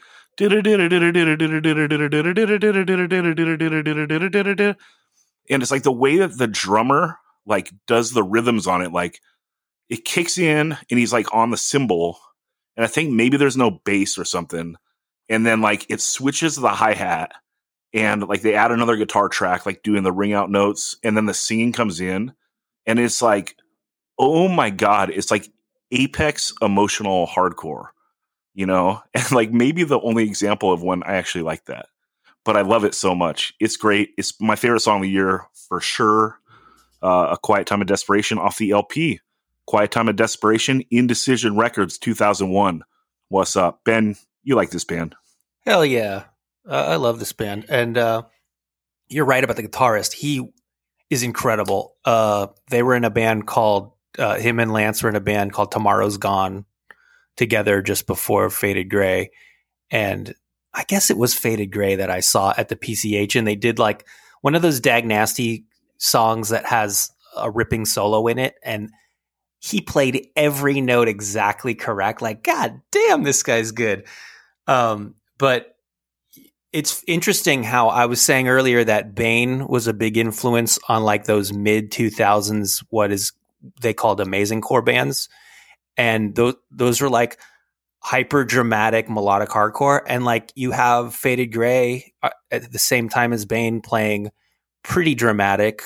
and 5.49 5.61
it's 5.61 5.71
like 5.71 5.83
the 5.83 5.91
way 5.91 6.17
that 6.17 6.37
the 6.37 6.47
drummer 6.47 7.17
like 7.45 7.71
does 7.87 8.11
the 8.11 8.23
rhythms 8.23 8.67
on 8.67 8.81
it, 8.81 8.91
like 8.91 9.19
it 9.89 10.05
kicks 10.05 10.37
in 10.37 10.77
and 10.89 10.99
he's 10.99 11.13
like 11.13 11.33
on 11.33 11.51
the 11.51 11.57
cymbal, 11.57 12.19
and 12.75 12.85
I 12.85 12.87
think 12.87 13.11
maybe 13.11 13.37
there's 13.37 13.57
no 13.57 13.71
bass 13.83 14.17
or 14.17 14.25
something, 14.25 14.75
and 15.29 15.45
then 15.45 15.61
like 15.61 15.85
it 15.89 16.01
switches 16.01 16.55
the 16.55 16.69
hi 16.69 16.93
hat, 16.93 17.33
and 17.93 18.27
like 18.27 18.41
they 18.41 18.55
add 18.55 18.71
another 18.71 18.95
guitar 18.95 19.29
track, 19.29 19.65
like 19.65 19.83
doing 19.83 20.03
the 20.03 20.11
ring 20.11 20.33
out 20.33 20.49
notes, 20.49 20.95
and 21.03 21.15
then 21.15 21.25
the 21.25 21.33
singing 21.33 21.71
comes 21.71 21.99
in, 21.99 22.33
and 22.85 22.99
it's 22.99 23.21
like, 23.21 23.55
oh 24.17 24.47
my 24.47 24.69
god, 24.69 25.09
it's 25.09 25.31
like 25.31 25.49
apex 25.91 26.53
emotional 26.61 27.27
hardcore, 27.27 27.87
you 28.53 28.65
know, 28.65 29.01
and 29.13 29.31
like 29.31 29.51
maybe 29.51 29.83
the 29.83 29.99
only 30.01 30.23
example 30.25 30.71
of 30.71 30.83
when 30.83 31.03
I 31.03 31.15
actually 31.15 31.43
like 31.43 31.65
that, 31.65 31.87
but 32.45 32.57
I 32.57 32.61
love 32.61 32.83
it 32.83 32.95
so 32.95 33.13
much. 33.13 33.53
It's 33.59 33.77
great. 33.77 34.11
It's 34.17 34.39
my 34.39 34.55
favorite 34.55 34.81
song 34.81 34.97
of 34.97 35.03
the 35.03 35.09
year 35.09 35.45
for 35.53 35.81
sure. 35.81 36.37
Uh, 37.03 37.29
a 37.31 37.37
Quiet 37.37 37.65
Time 37.65 37.81
of 37.81 37.87
Desperation 37.87 38.37
off 38.37 38.59
the 38.59 38.71
LP. 38.71 39.19
Quiet 39.65 39.89
Time 39.89 40.07
of 40.07 40.15
Desperation, 40.15 40.83
Indecision 40.91 41.55
Records, 41.55 41.97
2001. 41.97 42.83
What's 43.29 43.55
up, 43.55 43.83
Ben? 43.83 44.17
You 44.43 44.55
like 44.55 44.69
this 44.69 44.83
band? 44.83 45.15
Hell 45.65 45.85
yeah! 45.85 46.25
Uh, 46.67 46.85
I 46.89 46.95
love 46.97 47.19
this 47.19 47.33
band, 47.33 47.65
and 47.69 47.97
uh, 47.97 48.23
you're 49.09 49.25
right 49.25 49.43
about 49.43 49.55
the 49.55 49.67
guitarist. 49.67 50.13
He 50.13 50.47
is 51.09 51.23
incredible. 51.23 51.95
Uh, 52.05 52.47
they 52.69 52.83
were 52.83 52.95
in 52.95 53.03
a 53.03 53.09
band 53.09 53.47
called 53.47 53.93
uh, 54.19 54.35
him 54.35 54.59
and 54.59 54.73
Lance 54.73 55.01
were 55.01 55.09
in 55.09 55.15
a 55.15 55.21
band 55.21 55.53
called 55.53 55.71
Tomorrow's 55.71 56.17
Gone 56.17 56.65
together 57.37 57.81
just 57.81 58.07
before 58.07 58.49
Faded 58.49 58.89
Gray, 58.89 59.31
and 59.89 60.33
I 60.73 60.83
guess 60.87 61.09
it 61.09 61.17
was 61.17 61.33
Faded 61.33 61.71
Gray 61.71 61.95
that 61.95 62.09
I 62.09 62.19
saw 62.19 62.53
at 62.57 62.69
the 62.69 62.75
PCH, 62.75 63.35
and 63.35 63.47
they 63.47 63.55
did 63.55 63.79
like 63.79 64.05
one 64.41 64.55
of 64.55 64.61
those 64.61 64.79
Dag 64.79 65.05
Nasty 65.05 65.65
songs 65.97 66.49
that 66.49 66.65
has 66.65 67.11
a 67.37 67.49
ripping 67.49 67.85
solo 67.85 68.27
in 68.27 68.37
it, 68.37 68.55
and 68.63 68.91
he 69.59 69.79
played 69.79 70.27
every 70.35 70.81
note 70.81 71.07
exactly 71.07 71.75
correct. 71.75 72.21
Like, 72.21 72.43
God 72.43 72.81
damn, 72.91 73.23
this 73.23 73.43
guy's 73.43 73.71
good. 73.71 74.07
Um, 74.67 75.15
but 75.37 75.70
it's 76.73 77.03
interesting 77.05 77.63
how 77.63 77.89
I 77.89 78.05
was 78.05 78.21
saying 78.21 78.47
earlier 78.47 78.83
that 78.83 79.13
Bane 79.13 79.67
was 79.67 79.87
a 79.87 79.93
big 79.93 80.17
influence 80.17 80.79
on 80.87 81.03
like 81.03 81.25
those 81.25 81.51
mid 81.51 81.91
2000s, 81.91 82.83
what 82.89 83.11
is 83.11 83.33
they 83.81 83.93
called 83.93 84.21
amazing 84.21 84.61
core 84.61 84.81
bands. 84.81 85.29
And 85.97 86.33
those, 86.35 86.55
those 86.71 87.01
were 87.01 87.09
like 87.09 87.39
hyper 87.99 88.43
dramatic 88.45 89.09
melodic 89.09 89.49
hardcore. 89.49 90.01
And 90.07 90.23
like 90.23 90.51
you 90.55 90.71
have 90.71 91.13
Faded 91.13 91.47
Gray 91.47 92.13
uh, 92.23 92.31
at 92.49 92.71
the 92.71 92.79
same 92.79 93.09
time 93.09 93.33
as 93.33 93.45
Bane 93.45 93.81
playing 93.81 94.31
pretty 94.81 95.13
dramatic 95.13 95.83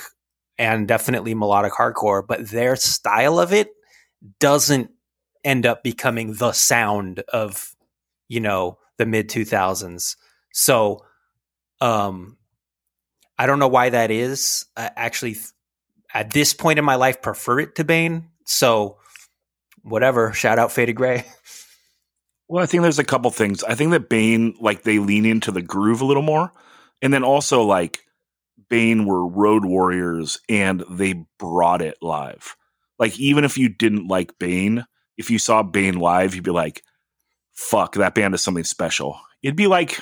and 0.58 0.88
definitely 0.88 1.34
melodic 1.34 1.74
hardcore, 1.74 2.26
but 2.26 2.48
their 2.48 2.76
style 2.76 3.40
of 3.40 3.52
it 3.52 3.70
doesn't 4.40 4.92
end 5.44 5.66
up 5.66 5.84
becoming 5.84 6.36
the 6.36 6.54
sound 6.54 7.20
of, 7.34 7.76
you 8.30 8.40
know, 8.40 8.78
the 8.98 9.06
mid 9.06 9.30
2000s 9.30 10.16
so, 10.58 11.04
um, 11.82 12.38
I 13.38 13.46
don't 13.46 13.60
know 13.60 13.68
why 13.68 13.90
that 13.90 14.10
is. 14.10 14.66
I 14.78 14.90
actually, 14.96 15.36
at 16.14 16.32
this 16.32 16.54
point 16.54 16.80
in 16.80 16.86
my 16.86 16.96
life, 16.96 17.22
prefer 17.22 17.60
it 17.60 17.76
to 17.76 17.84
Bane. 17.84 18.30
So, 18.46 19.00
whatever. 19.84 20.32
Shout 20.32 20.58
out 20.58 20.72
Faded 20.72 20.96
Gray. 20.96 21.26
Well, 22.48 22.62
I 22.62 22.68
think 22.68 22.84
there's 22.84 23.00
a 23.00 23.04
couple 23.04 23.32
things. 23.32 23.64
I 23.64 23.74
think 23.74 23.90
that 23.90 24.08
Bane, 24.08 24.54
like, 24.60 24.84
they 24.84 25.00
lean 25.00 25.26
into 25.26 25.52
the 25.52 25.64
groove 25.64 26.02
a 26.02 26.06
little 26.06 26.22
more. 26.22 26.52
And 27.02 27.12
then 27.12 27.24
also, 27.24 27.64
like, 27.64 28.02
Bane 28.70 29.08
were 29.08 29.26
road 29.26 29.66
warriors 29.66 30.40
and 30.48 30.84
they 30.88 31.26
brought 31.40 31.82
it 31.82 31.98
live. 32.04 32.56
Like, 33.00 33.18
even 33.20 33.46
if 33.46 33.58
you 33.58 33.68
didn't 33.68 34.10
like 34.10 34.38
Bane, 34.38 34.86
if 35.18 35.32
you 35.32 35.40
saw 35.40 35.64
Bane 35.64 35.98
live, 35.98 36.36
you'd 36.36 36.44
be 36.44 36.52
like, 36.52 36.84
fuck, 37.54 37.96
that 37.96 38.14
band 38.14 38.36
is 38.36 38.44
something 38.44 38.64
special. 38.64 39.20
It'd 39.42 39.56
be 39.56 39.66
like, 39.66 40.00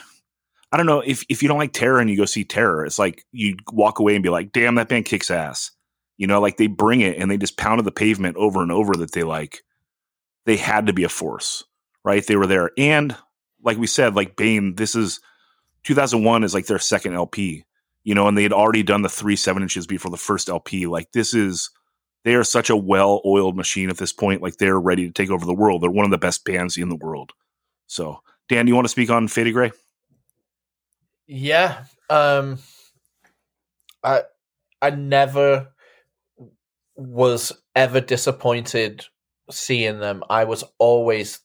I 0.73 0.77
don't 0.77 0.87
know 0.87 1.01
if 1.05 1.23
if 1.29 1.43
you 1.43 1.47
don't 1.47 1.59
like 1.59 1.71
Terror 1.71 1.99
and 1.99 2.09
you 2.09 2.17
go 2.17 2.25
see 2.25 2.43
Terror, 2.43 2.83
it's 2.83 2.97
like 2.97 3.23
you 3.31 3.55
walk 3.71 3.99
away 3.99 4.15
and 4.15 4.23
be 4.23 4.29
like, 4.29 4.51
"Damn, 4.51 4.73
that 4.75 4.89
band 4.89 5.05
kicks 5.05 5.29
ass." 5.29 5.69
You 6.17 6.25
know, 6.25 6.41
like 6.41 6.57
they 6.57 6.65
bring 6.65 7.01
it 7.01 7.17
and 7.17 7.29
they 7.29 7.37
just 7.37 7.57
pounded 7.57 7.85
the 7.85 7.91
pavement 7.91 8.37
over 8.37 8.63
and 8.63 8.71
over 8.71 8.95
that 8.95 9.11
they 9.11 9.21
like 9.21 9.61
they 10.47 10.57
had 10.57 10.87
to 10.87 10.93
be 10.93 11.03
a 11.03 11.09
force, 11.09 11.63
right? 12.03 12.25
They 12.25 12.35
were 12.35 12.47
there. 12.47 12.71
And 12.75 13.15
like 13.63 13.77
we 13.77 13.85
said, 13.85 14.15
like 14.15 14.35
Bane, 14.35 14.73
this 14.73 14.95
is 14.95 15.19
2001 15.83 16.43
is 16.43 16.55
like 16.55 16.65
their 16.65 16.79
second 16.79 17.13
LP, 17.13 17.65
you 18.03 18.15
know, 18.15 18.27
and 18.27 18.35
they 18.35 18.43
had 18.43 18.53
already 18.53 18.81
done 18.81 19.03
the 19.03 19.09
three 19.09 19.35
seven 19.35 19.61
inches 19.61 19.85
before 19.85 20.09
the 20.11 20.17
first 20.17 20.49
LP. 20.49 20.87
Like 20.87 21.11
this 21.11 21.35
is, 21.35 21.69
they 22.23 22.33
are 22.33 22.43
such 22.43 22.71
a 22.71 22.77
well 22.77 23.21
oiled 23.25 23.55
machine 23.55 23.91
at 23.91 23.97
this 23.97 24.13
point. 24.13 24.41
Like 24.41 24.57
they're 24.57 24.79
ready 24.79 25.05
to 25.05 25.13
take 25.13 25.29
over 25.29 25.45
the 25.45 25.53
world. 25.53 25.83
They're 25.83 25.91
one 25.91 26.05
of 26.05 26.11
the 26.11 26.17
best 26.17 26.45
bands 26.45 26.77
in 26.77 26.89
the 26.89 26.95
world. 26.95 27.31
So, 27.87 28.21
Dan, 28.49 28.65
do 28.65 28.69
you 28.69 28.75
want 28.75 28.85
to 28.85 28.91
speak 28.91 29.09
on 29.09 29.27
Faded 29.27 29.53
Gray? 29.53 29.71
Yeah. 31.27 31.85
Um, 32.09 32.59
I, 34.03 34.23
I 34.81 34.89
never 34.91 35.69
was 36.95 37.51
ever 37.75 38.01
disappointed 38.01 39.05
seeing 39.49 39.99
them. 39.99 40.23
I 40.29 40.43
was 40.43 40.63
always 40.77 41.39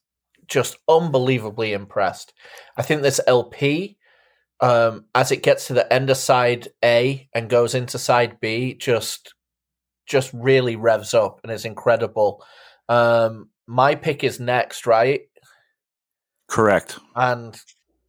just 0.47 0.79
unbelievably 0.89 1.72
impressed. 1.72 2.33
I 2.76 2.83
think 2.83 3.03
this 3.03 3.20
LP, 3.26 3.99
um, 4.61 5.07
as 5.14 5.31
it 5.31 5.43
gets 5.43 5.66
to 5.68 5.74
the 5.74 5.91
end 5.93 6.11
of 6.11 6.16
side 6.16 6.68
A 6.85 7.29
and 7.35 7.51
goes 7.51 7.74
into 7.74 7.99
side 7.99 8.41
B, 8.41 8.74
just 8.74 9.35
just 10.07 10.31
really 10.33 10.74
revs 10.74 11.12
up 11.12 11.41
and 11.43 11.53
is 11.53 11.66
incredible. 11.66 12.43
Um, 12.89 13.51
my 13.66 13.95
pick 13.95 14.24
is 14.24 14.41
next, 14.41 14.87
right? 14.87 15.20
Correct. 16.49 16.99
And 17.14 17.61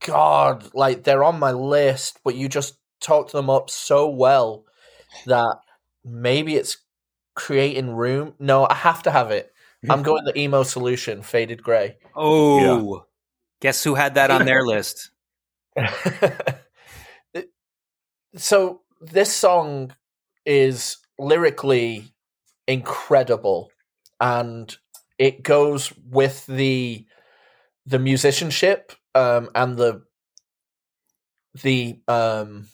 God, 0.05 0.69
like 0.73 1.03
they're 1.03 1.23
on 1.23 1.39
my 1.39 1.51
list, 1.51 2.19
but 2.23 2.35
you 2.35 2.49
just 2.49 2.77
talked 3.01 3.31
them 3.31 3.49
up 3.49 3.69
so 3.69 4.09
well 4.09 4.65
that 5.25 5.57
maybe 6.03 6.55
it's 6.55 6.77
creating 7.35 7.91
room. 7.91 8.33
No, 8.39 8.67
I 8.69 8.75
have 8.75 9.03
to 9.03 9.11
have 9.11 9.31
it. 9.31 9.51
I'm 9.89 10.03
going 10.03 10.25
the 10.25 10.37
emo 10.37 10.63
solution, 10.63 11.21
faded 11.21 11.63
gray. 11.63 11.97
Oh, 12.13 12.95
yeah. 12.95 12.99
guess 13.61 13.83
who 13.83 13.95
had 13.95 14.15
that 14.15 14.29
on 14.29 14.45
their 14.45 14.63
list? 14.65 15.11
so 18.35 18.81
this 18.99 19.33
song 19.33 19.95
is 20.45 20.97
lyrically 21.17 22.13
incredible, 22.67 23.71
and 24.19 24.75
it 25.17 25.43
goes 25.43 25.93
with 26.09 26.45
the 26.47 27.05
the 27.85 27.99
musicianship 27.99 28.91
um, 29.15 29.49
and 29.55 29.77
the 29.77 30.03
the 31.63 31.99
um, 32.07 32.67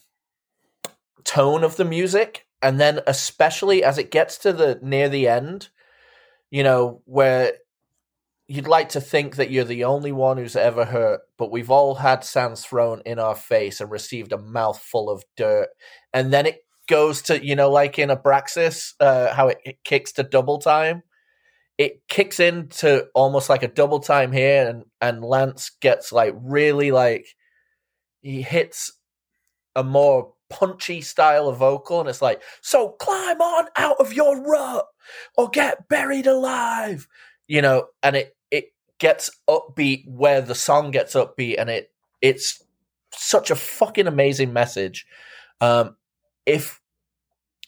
tone 1.24 1.64
of 1.64 1.78
the 1.78 1.86
music, 1.86 2.46
and 2.62 2.80
then 2.80 3.00
especially 3.08 3.84
as 3.84 3.98
it 3.98 4.12
gets 4.12 4.38
to 4.40 4.54
the 4.54 4.80
near 4.82 5.10
the 5.10 5.28
end, 5.28 5.70
you 6.52 6.64
know, 6.64 7.02
where 7.06 7.54
you'd 8.48 8.68
like 8.68 8.90
to 8.90 9.02
think 9.02 9.38
that 9.38 9.50
you're 9.50 9.64
the 9.64 9.86
only 9.86 10.12
one 10.12 10.38
who's 10.38 10.56
ever 10.56 10.86
hurt, 10.86 11.22
but 11.38 11.52
we've 11.52 11.72
all 11.72 11.96
had 11.96 12.24
sands 12.24 12.64
thrown 12.64 13.02
in 13.06 13.18
our 13.18 13.36
face 13.36 13.82
and 13.82 13.90
received 13.90 14.32
a 14.32 14.38
mouthful 14.38 15.10
of 15.10 15.24
dirt, 15.38 15.70
and 16.14 16.32
then 16.34 16.46
it 16.46 16.58
goes 16.88 17.22
to 17.24 17.44
you 17.44 17.56
know, 17.56 17.72
like 17.72 17.98
in 17.98 18.10
Abraxas, 18.10 18.94
uh, 19.00 19.34
how 19.34 19.48
it, 19.48 19.58
it 19.66 19.78
kicks 19.84 20.12
to 20.14 20.24
double 20.24 20.60
time 20.60 21.04
it 21.78 22.02
kicks 22.08 22.40
into 22.40 23.08
almost 23.14 23.50
like 23.50 23.64
a 23.64 23.68
double 23.68 24.00
time 24.00 24.32
here 24.32 24.68
and 24.68 24.84
and 25.02 25.24
Lance 25.24 25.72
gets 25.82 26.12
like 26.12 26.34
really 26.38 26.92
like 26.92 27.28
he 28.22 28.42
hits 28.42 28.94
a 29.76 29.84
more 29.84 30.34
punchy 30.50 31.02
style 31.02 31.48
of 31.48 31.58
vocal 31.58 32.00
and 32.00 32.08
it's 32.08 32.22
like 32.22 32.42
so 32.62 32.90
climb 32.90 33.42
on 33.42 33.66
out 33.78 33.98
of 34.00 34.14
your 34.14 34.42
rut 34.42 34.86
or 35.38 35.50
get 35.50 35.88
buried 35.90 36.28
alive 36.28 37.08
you 37.48 37.62
know 37.62 37.88
and 38.04 38.16
it 38.16 38.36
it 38.52 38.66
gets 39.00 39.30
upbeat 39.50 40.08
where 40.08 40.42
the 40.42 40.56
song 40.56 40.92
gets 40.92 41.16
upbeat 41.16 41.56
and 41.60 41.70
it 41.70 41.92
it's 42.22 42.64
such 43.12 43.52
a 43.52 43.56
fucking 43.56 44.08
amazing 44.08 44.54
message. 44.54 45.06
Um 45.62 45.96
if 46.46 46.82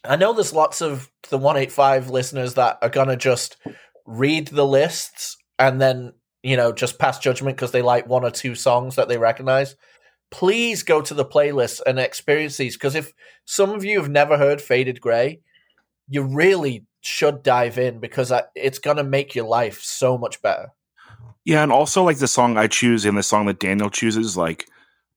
I 0.03 0.15
know 0.15 0.33
there's 0.33 0.53
lots 0.53 0.81
of 0.81 1.09
the 1.29 1.37
185 1.37 2.09
listeners 2.09 2.53
that 2.53 2.77
are 2.81 2.89
gonna 2.89 3.17
just 3.17 3.57
read 4.07 4.47
the 4.47 4.65
lists 4.65 5.37
and 5.59 5.79
then 5.79 6.13
you 6.41 6.57
know 6.57 6.71
just 6.71 6.97
pass 6.97 7.19
judgment 7.19 7.55
because 7.55 7.71
they 7.71 7.83
like 7.83 8.07
one 8.07 8.23
or 8.23 8.31
two 8.31 8.55
songs 8.55 8.95
that 8.95 9.07
they 9.07 9.17
recognize. 9.17 9.75
Please 10.31 10.81
go 10.81 11.01
to 11.01 11.13
the 11.13 11.25
playlist 11.25 11.81
and 11.85 11.99
experience 11.99 12.57
these 12.57 12.75
because 12.75 12.95
if 12.95 13.13
some 13.45 13.69
of 13.69 13.85
you 13.85 13.99
have 13.99 14.09
never 14.09 14.37
heard 14.37 14.61
faded 14.61 14.99
gray 14.99 15.39
you 16.09 16.23
really 16.23 16.85
should 17.01 17.43
dive 17.43 17.77
in 17.77 17.99
because 17.99 18.31
it's 18.55 18.79
going 18.79 18.95
to 18.95 19.03
make 19.03 19.35
your 19.35 19.45
life 19.45 19.81
so 19.81 20.17
much 20.17 20.41
better. 20.41 20.71
Yeah 21.43 21.63
and 21.63 21.71
also 21.71 22.03
like 22.03 22.17
the 22.17 22.27
song 22.27 22.57
i 22.57 22.67
choose 22.67 23.05
and 23.05 23.17
the 23.17 23.23
song 23.23 23.45
that 23.45 23.59
daniel 23.59 23.89
chooses 23.89 24.35
like 24.35 24.67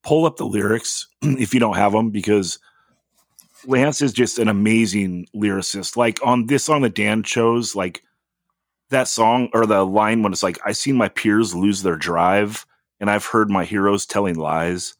pull 0.02 0.26
up 0.26 0.36
the 0.36 0.46
lyrics 0.46 1.08
if 1.22 1.52
you 1.54 1.60
don't 1.60 1.76
have 1.76 1.92
them 1.92 2.10
because 2.10 2.58
lance 3.66 4.02
is 4.02 4.12
just 4.12 4.38
an 4.38 4.48
amazing 4.48 5.26
lyricist. 5.34 5.96
Like 5.96 6.18
on 6.24 6.46
this 6.46 6.64
song 6.64 6.82
that 6.82 6.94
dan 6.94 7.22
chose 7.22 7.74
like 7.74 8.02
that 8.90 9.08
song 9.08 9.48
or 9.52 9.66
the 9.66 9.84
line 9.84 10.22
when 10.22 10.32
it's 10.32 10.42
like, 10.42 10.58
I've 10.64 10.76
seen 10.76 10.96
my 10.96 11.08
peers 11.08 11.54
lose 11.54 11.82
their 11.82 11.96
drive 11.96 12.66
and 13.00 13.10
I've 13.10 13.24
heard 13.24 13.50
my 13.50 13.64
heroes 13.64 14.06
telling 14.06 14.36
lies. 14.36 14.94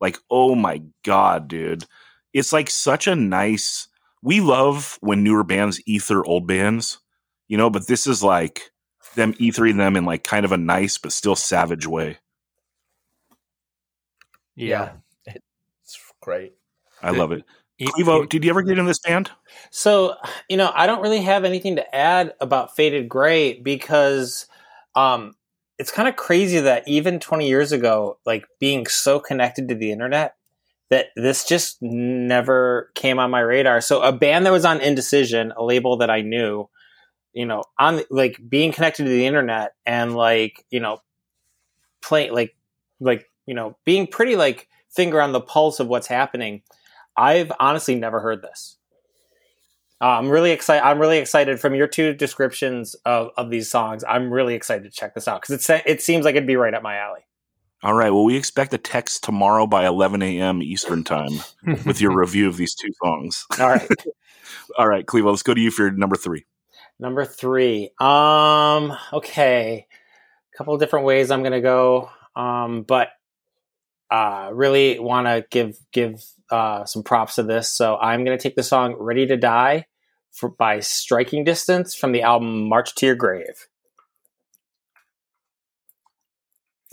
Like, 0.00 0.18
oh 0.30 0.54
my 0.54 0.82
God, 1.04 1.48
dude. 1.48 1.84
It's 2.32 2.52
like 2.52 2.68
such 2.68 3.06
a 3.06 3.16
nice. 3.16 3.88
We 4.22 4.40
love 4.40 4.98
when 5.00 5.24
newer 5.24 5.44
bands 5.44 5.80
ether 5.86 6.24
old 6.24 6.46
bands, 6.46 6.98
you 7.48 7.56
know, 7.56 7.70
but 7.70 7.86
this 7.86 8.06
is 8.06 8.22
like 8.22 8.70
them 9.14 9.32
ethering 9.34 9.78
them 9.78 9.96
in 9.96 10.04
like 10.04 10.24
kind 10.24 10.44
of 10.44 10.52
a 10.52 10.58
nice 10.58 10.98
but 10.98 11.12
still 11.12 11.36
savage 11.36 11.86
way. 11.86 12.18
Yeah. 14.54 14.92
yeah. 15.26 15.34
It's 15.82 16.00
great. 16.20 16.54
I 17.00 17.10
love 17.10 17.30
it. 17.30 17.44
Clevo, 17.80 18.28
did 18.28 18.42
you 18.44 18.50
ever 18.50 18.62
get 18.62 18.78
in 18.78 18.86
this 18.86 18.98
band? 18.98 19.30
So, 19.70 20.14
you 20.48 20.56
know, 20.56 20.72
I 20.74 20.86
don't 20.86 21.02
really 21.02 21.20
have 21.22 21.44
anything 21.44 21.76
to 21.76 21.94
add 21.94 22.32
about 22.40 22.74
Faded 22.74 23.08
Gray 23.08 23.60
because 23.60 24.46
um, 24.94 25.34
it's 25.78 25.90
kind 25.90 26.08
of 26.08 26.16
crazy 26.16 26.58
that 26.60 26.88
even 26.88 27.20
20 27.20 27.46
years 27.46 27.72
ago, 27.72 28.18
like 28.24 28.46
being 28.58 28.86
so 28.86 29.20
connected 29.20 29.68
to 29.68 29.74
the 29.74 29.92
internet, 29.92 30.36
that 30.88 31.06
this 31.16 31.44
just 31.44 31.82
never 31.82 32.90
came 32.94 33.18
on 33.18 33.30
my 33.30 33.40
radar. 33.40 33.80
So, 33.80 34.00
a 34.02 34.12
band 34.12 34.46
that 34.46 34.52
was 34.52 34.64
on 34.64 34.80
Indecision, 34.80 35.52
a 35.56 35.62
label 35.62 35.98
that 35.98 36.10
I 36.10 36.22
knew, 36.22 36.68
you 37.34 37.44
know, 37.44 37.64
on 37.78 38.02
like 38.08 38.40
being 38.48 38.72
connected 38.72 39.04
to 39.04 39.10
the 39.10 39.26
internet 39.26 39.74
and 39.84 40.14
like, 40.14 40.64
you 40.70 40.80
know, 40.80 40.98
playing 42.00 42.32
like, 42.32 42.56
like, 43.00 43.28
you 43.44 43.54
know, 43.54 43.76
being 43.84 44.06
pretty 44.06 44.36
like 44.36 44.68
finger 44.88 45.20
on 45.20 45.32
the 45.32 45.40
pulse 45.40 45.80
of 45.80 45.88
what's 45.88 46.06
happening 46.06 46.62
I've 47.16 47.52
honestly 47.58 47.94
never 47.94 48.20
heard 48.20 48.42
this. 48.42 48.76
Uh, 50.00 50.18
I'm 50.18 50.28
really 50.28 50.50
excited. 50.50 50.84
I'm 50.84 50.98
really 50.98 51.18
excited 51.18 51.58
from 51.58 51.74
your 51.74 51.86
two 51.86 52.12
descriptions 52.12 52.94
of, 53.06 53.30
of 53.36 53.50
these 53.50 53.70
songs. 53.70 54.04
I'm 54.06 54.30
really 54.30 54.54
excited 54.54 54.84
to 54.84 54.90
check 54.90 55.14
this 55.14 55.26
out 55.26 55.40
because 55.40 55.68
it 55.70 55.82
it 55.86 56.02
seems 56.02 56.24
like 56.24 56.34
it'd 56.34 56.46
be 56.46 56.56
right 56.56 56.74
up 56.74 56.82
my 56.82 56.96
alley. 56.96 57.20
All 57.82 57.94
right. 57.94 58.10
Well, 58.10 58.24
we 58.24 58.36
expect 58.36 58.74
a 58.74 58.78
text 58.78 59.22
tomorrow 59.22 59.66
by 59.66 59.86
11 59.86 60.22
a.m. 60.22 60.62
Eastern 60.62 61.04
time 61.04 61.30
with 61.86 62.00
your 62.00 62.14
review 62.14 62.48
of 62.48 62.56
these 62.56 62.74
two 62.74 62.90
songs. 63.02 63.46
All 63.58 63.68
right. 63.68 63.88
All 64.78 64.88
right, 64.88 65.06
Cleveland. 65.06 65.34
Let's 65.34 65.42
go 65.42 65.54
to 65.54 65.60
you 65.60 65.70
for 65.70 65.90
number 65.90 66.16
three. 66.16 66.44
Number 66.98 67.24
three. 67.24 67.90
Um. 68.00 68.96
Okay. 69.12 69.86
A 70.52 70.56
couple 70.56 70.74
of 70.74 70.80
different 70.80 71.06
ways 71.06 71.30
I'm 71.30 71.42
going 71.42 71.52
to 71.52 71.60
go. 71.60 72.10
Um. 72.34 72.82
But 72.82 73.10
uh, 74.10 74.50
really 74.52 74.98
want 74.98 75.26
to 75.26 75.44
give 75.50 75.78
give 75.92 76.24
uh, 76.50 76.84
some 76.84 77.02
props 77.02 77.36
to 77.36 77.42
this. 77.42 77.68
So 77.72 77.96
I'm 77.96 78.24
going 78.24 78.36
to 78.36 78.42
take 78.42 78.56
the 78.56 78.62
song 78.62 78.94
"Ready 78.98 79.26
to 79.26 79.36
Die" 79.36 79.86
for, 80.32 80.50
by 80.50 80.80
Striking 80.80 81.44
Distance 81.44 81.94
from 81.94 82.12
the 82.12 82.22
album 82.22 82.68
"March 82.68 82.94
to 82.96 83.06
Your 83.06 83.16
Grave." 83.16 83.68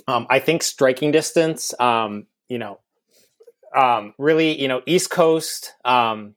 Um, 0.08 0.28
I 0.30 0.40
think 0.40 0.64
Striking 0.64 1.12
Distance, 1.12 1.74
um, 1.80 2.28
you 2.50 2.58
know, 2.58 2.80
um, 3.76 4.14
really, 4.18 4.60
you 4.60 4.68
know, 4.68 4.82
East 4.86 5.10
Coast 5.10 5.74
um, 5.86 6.36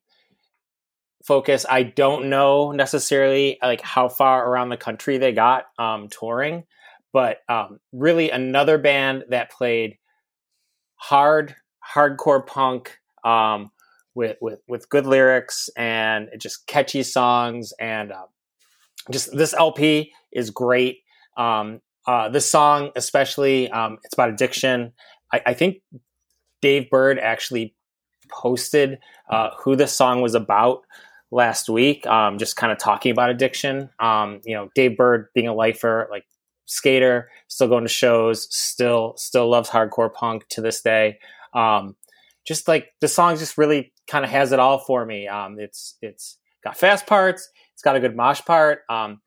focus. 1.24 1.66
I 1.68 1.82
don't 1.82 2.28
know 2.28 2.70
necessarily 2.72 3.58
like 3.60 3.80
how 3.80 4.08
far 4.08 4.48
around 4.48 4.68
the 4.68 4.76
country 4.76 5.18
they 5.18 5.32
got 5.32 5.64
um, 5.78 6.08
touring, 6.08 6.64
but 7.12 7.38
um, 7.48 7.80
really 7.92 8.30
another 8.30 8.78
band 8.78 9.24
that 9.30 9.50
played 9.50 9.98
hard 10.96 11.54
hardcore 11.94 12.46
punk 12.46 12.98
um, 13.24 13.70
with 14.14 14.36
with 14.40 14.60
with 14.66 14.88
good 14.88 15.06
lyrics 15.06 15.68
and 15.76 16.28
just 16.38 16.66
catchy 16.66 17.02
songs 17.02 17.72
and 17.78 18.12
uh, 18.12 18.26
just 19.10 19.36
this 19.36 19.54
LP 19.54 20.12
is 20.32 20.50
great. 20.50 20.98
Um, 21.36 21.80
uh, 22.06 22.28
this 22.28 22.50
song 22.50 22.90
especially 22.96 23.70
um, 23.70 23.98
it's 24.04 24.14
about 24.14 24.30
addiction. 24.30 24.92
I, 25.32 25.42
I, 25.46 25.54
think 25.54 25.78
Dave 26.62 26.88
Bird 26.88 27.18
actually 27.18 27.74
posted 28.30 28.98
uh, 29.28 29.50
who 29.58 29.76
this 29.76 29.92
song 29.92 30.22
was 30.22 30.34
about 30.34 30.82
last 31.30 31.68
week, 31.68 32.06
um, 32.06 32.38
just 32.38 32.56
kind 32.56 32.72
of 32.72 32.78
talking 32.78 33.10
about 33.10 33.30
addiction. 33.30 33.90
Um, 33.98 34.40
you 34.44 34.54
know, 34.54 34.70
Dave 34.74 34.96
Bird 34.96 35.28
being 35.34 35.48
a 35.48 35.54
lifer, 35.54 36.08
like 36.10 36.24
skater, 36.66 37.30
still 37.48 37.68
going 37.68 37.84
to 37.84 37.88
shows, 37.88 38.46
still 38.54 39.14
still 39.16 39.48
loves 39.48 39.70
hardcore 39.70 40.12
punk 40.12 40.46
to 40.50 40.60
this 40.60 40.82
day. 40.82 41.18
Um, 41.54 41.96
just 42.46 42.68
like 42.68 42.88
the 43.00 43.08
song 43.08 43.36
just 43.38 43.58
really 43.58 43.92
kind 44.06 44.24
of 44.24 44.30
has 44.30 44.52
it 44.52 44.60
all 44.60 44.78
for 44.78 45.04
me. 45.04 45.26
Um, 45.26 45.58
it's 45.58 45.96
it's 46.02 46.38
got 46.62 46.76
fast 46.76 47.06
parts, 47.06 47.48
it's 47.72 47.82
got 47.82 47.96
a 47.96 48.00
good 48.00 48.16
mosh 48.16 48.42
part. 48.42 48.80
Um, 48.88 49.20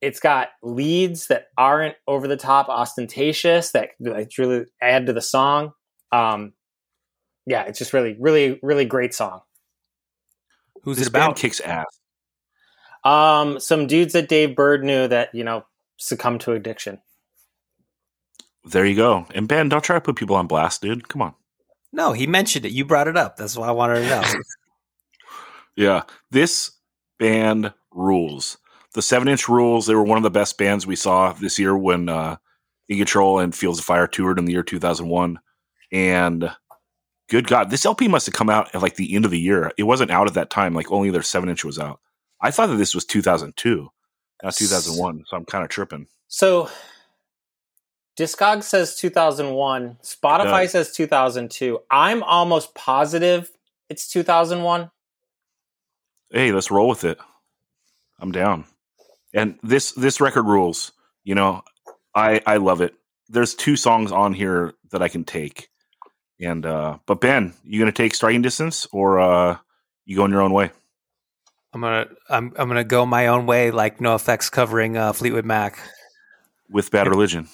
it's 0.00 0.20
got 0.20 0.48
leads 0.62 1.28
that 1.28 1.46
aren't 1.56 1.96
over 2.06 2.28
the 2.28 2.36
top 2.36 2.68
ostentatious 2.68 3.72
that, 3.72 3.90
that 4.00 4.38
really 4.38 4.66
add 4.80 5.06
to 5.06 5.12
the 5.12 5.22
song. 5.22 5.72
Um, 6.12 6.52
yeah, 7.46 7.62
it's 7.62 7.78
just 7.78 7.92
really, 7.92 8.16
really, 8.18 8.60
really 8.62 8.84
great 8.84 9.14
song. 9.14 9.40
Who's 10.82 10.98
this 10.98 11.06
it 11.06 11.10
about? 11.10 11.28
band 11.28 11.36
kicks 11.36 11.60
ass. 11.60 11.86
Um, 13.04 13.60
some 13.60 13.86
dudes 13.86 14.12
that 14.12 14.28
Dave 14.28 14.56
Bird 14.56 14.84
knew 14.84 15.08
that 15.08 15.34
you 15.34 15.44
know 15.44 15.64
succumbed 15.96 16.40
to 16.42 16.52
addiction. 16.52 17.00
There 18.64 18.84
you 18.84 18.96
go. 18.96 19.26
And 19.34 19.46
Ben, 19.46 19.68
don't 19.68 19.84
try 19.84 19.96
to 19.96 20.00
put 20.00 20.16
people 20.16 20.36
on 20.36 20.46
blast, 20.46 20.82
dude. 20.82 21.08
Come 21.08 21.22
on. 21.22 21.34
No, 21.92 22.12
he 22.12 22.26
mentioned 22.26 22.66
it. 22.66 22.72
You 22.72 22.84
brought 22.84 23.08
it 23.08 23.16
up. 23.16 23.36
That's 23.36 23.56
why 23.56 23.68
I 23.68 23.72
wanted 23.72 24.00
to 24.00 24.08
know. 24.08 24.22
Yeah, 25.76 26.02
this 26.30 26.72
band 27.18 27.72
rules. 27.92 28.56
The 28.94 29.02
Seven 29.02 29.28
Inch 29.28 29.46
Rules. 29.48 29.86
They 29.86 29.94
were 29.94 30.02
one 30.02 30.16
of 30.16 30.24
the 30.24 30.30
best 30.30 30.56
bands 30.56 30.86
we 30.86 30.96
saw 30.96 31.32
this 31.32 31.58
year 31.58 31.76
when 31.76 32.08
uh, 32.08 32.36
In 32.88 32.96
Control 32.96 33.38
and 33.38 33.54
Fields 33.54 33.78
of 33.78 33.84
Fire 33.84 34.06
toured 34.06 34.38
in 34.38 34.46
the 34.46 34.52
year 34.52 34.62
2001. 34.62 35.38
And 35.92 36.50
good 37.28 37.46
God, 37.46 37.70
this 37.70 37.84
LP 37.84 38.08
must 38.08 38.24
have 38.26 38.34
come 38.34 38.48
out 38.48 38.74
at 38.74 38.80
like 38.80 38.96
the 38.96 39.14
end 39.14 39.26
of 39.26 39.30
the 39.30 39.38
year. 39.38 39.70
It 39.76 39.82
wasn't 39.82 40.10
out 40.10 40.26
at 40.26 40.34
that 40.34 40.48
time. 40.48 40.74
Like 40.74 40.90
only 40.90 41.10
their 41.10 41.22
Seven 41.22 41.50
Inch 41.50 41.62
was 41.62 41.78
out. 41.78 42.00
I 42.40 42.50
thought 42.50 42.68
that 42.68 42.76
this 42.76 42.94
was 42.94 43.04
2002, 43.04 43.88
not 44.42 44.54
2001. 44.54 45.24
So 45.26 45.36
I'm 45.36 45.44
kind 45.44 45.64
of 45.64 45.70
tripping. 45.70 46.06
So 46.28 46.70
Discog 48.18 48.62
says 48.62 48.96
2001. 48.96 49.98
Spotify 50.02 50.68
says 50.68 50.92
2002. 50.92 51.80
I'm 51.90 52.22
almost 52.22 52.74
positive 52.74 53.50
it's 53.88 54.08
2001. 54.08 54.90
Hey, 56.30 56.52
let's 56.52 56.70
roll 56.70 56.88
with 56.88 57.04
it. 57.04 57.18
I'm 58.18 58.32
down. 58.32 58.64
And 59.32 59.58
this 59.62 59.92
this 59.92 60.20
record 60.20 60.46
rules. 60.46 60.92
You 61.24 61.34
know, 61.34 61.62
I 62.14 62.40
I 62.46 62.56
love 62.56 62.80
it. 62.80 62.94
There's 63.28 63.54
two 63.54 63.76
songs 63.76 64.12
on 64.12 64.32
here 64.32 64.74
that 64.90 65.02
I 65.02 65.08
can 65.08 65.24
take. 65.24 65.68
And 66.40 66.66
uh 66.66 66.98
but 67.06 67.20
Ben, 67.20 67.54
you 67.64 67.78
gonna 67.78 67.92
take 67.92 68.14
striking 68.14 68.42
distance 68.42 68.86
or 68.92 69.20
uh 69.20 69.58
you 70.04 70.16
going 70.16 70.32
your 70.32 70.42
own 70.42 70.52
way? 70.52 70.70
I'm 71.72 71.80
gonna 71.80 72.06
I'm 72.28 72.52
I'm 72.56 72.68
gonna 72.68 72.84
go 72.84 73.04
my 73.06 73.26
own 73.28 73.46
way, 73.46 73.70
like 73.70 73.98
NOFX 73.98 74.50
covering 74.50 74.96
uh, 74.96 75.12
Fleetwood 75.12 75.44
Mac. 75.44 75.78
With 76.70 76.90
bad 76.90 77.06
religion. 77.06 77.48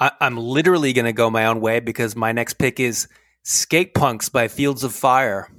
I, 0.00 0.12
I'm 0.20 0.36
literally 0.36 0.92
gonna 0.92 1.12
go 1.12 1.30
my 1.30 1.46
own 1.46 1.60
way 1.60 1.80
because 1.80 2.16
my 2.16 2.32
next 2.32 2.54
pick 2.54 2.80
is 2.80 3.08
Skate 3.44 3.94
Punks 3.94 4.28
by 4.28 4.48
Fields 4.48 4.84
of 4.84 4.94
Fire 4.94 5.50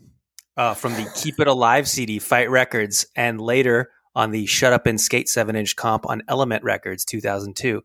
uh, 0.57 0.73
from 0.73 0.93
the 0.93 1.09
Keep 1.15 1.39
It 1.39 1.47
Alive 1.47 1.87
CD, 1.87 2.19
Fight 2.19 2.49
Records, 2.49 3.05
and 3.15 3.39
later 3.39 3.91
on 4.15 4.31
the 4.31 4.45
Shut 4.45 4.73
Up 4.73 4.87
and 4.87 4.99
Skate 4.99 5.29
seven 5.29 5.55
inch 5.55 5.75
comp 5.75 6.07
on 6.07 6.23
Element 6.27 6.63
Records, 6.63 7.05
2002. 7.05 7.81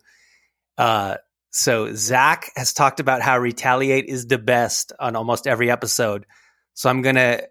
Uh, 0.77 1.17
so 1.51 1.95
Zach 1.95 2.51
has 2.57 2.73
talked 2.73 2.99
about 2.99 3.23
how 3.23 3.39
Retaliate 3.39 4.07
is 4.07 4.27
the 4.27 4.39
best 4.39 4.93
on 4.99 5.15
almost 5.15 5.47
every 5.47 5.71
episode. 5.71 6.27
So 6.75 6.91
I'm 6.91 7.03
gonna, 7.03 7.43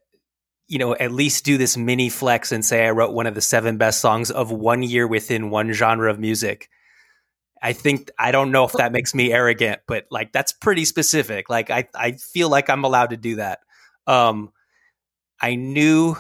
you 0.68 0.78
know, 0.78 0.96
at 0.96 1.12
least 1.12 1.46
do 1.46 1.58
this 1.58 1.78
mini 1.78 2.10
flex 2.10 2.52
and 2.52 2.64
say 2.64 2.86
I 2.86 2.92
wrote 2.92 3.14
one 3.14 3.28
of 3.28 3.36
the 3.36 3.42
seven 3.42 3.78
best 3.78 4.02
songs 4.02 4.32
of 4.32 4.52
one 4.52 4.84
year 4.84 5.08
within 5.08 5.50
one 5.50 5.72
genre 5.72 6.10
of 6.10 6.20
music. 6.20 6.70
I 7.62 7.74
think 7.74 8.12
I 8.18 8.32
don't 8.32 8.52
know 8.52 8.66
if 8.66 8.74
that 8.74 8.92
makes 8.92 9.14
me 9.14 9.32
arrogant, 9.32 9.82
but 9.88 10.06
like 10.12 10.32
that's 10.32 10.52
pretty 10.52 10.86
specific. 10.86 11.50
Like 11.50 11.70
I, 11.70 11.88
I 11.96 12.14
feel 12.14 12.50
like 12.50 12.70
I'm 12.70 12.84
allowed 12.84 13.12
to 13.12 13.18
do 13.18 13.38
that. 13.38 13.60
Um, 14.08 14.52
I 15.42 15.56
knew 15.56 16.16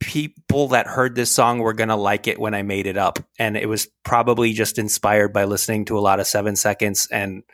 people 0.00 0.68
that 0.68 0.86
heard 0.86 1.14
this 1.14 1.30
song 1.30 1.58
were 1.58 1.72
going 1.72 1.88
to 1.88 1.96
like 1.96 2.26
it 2.26 2.38
when 2.38 2.54
I 2.54 2.62
made 2.62 2.86
it 2.86 2.96
up. 2.96 3.18
And 3.38 3.56
it 3.56 3.68
was 3.68 3.88
probably 4.04 4.52
just 4.52 4.78
inspired 4.78 5.32
by 5.32 5.44
listening 5.44 5.84
to 5.86 5.98
a 5.98 6.00
lot 6.00 6.20
of 6.20 6.26
seven 6.26 6.56
seconds 6.56 7.06
and, 7.10 7.44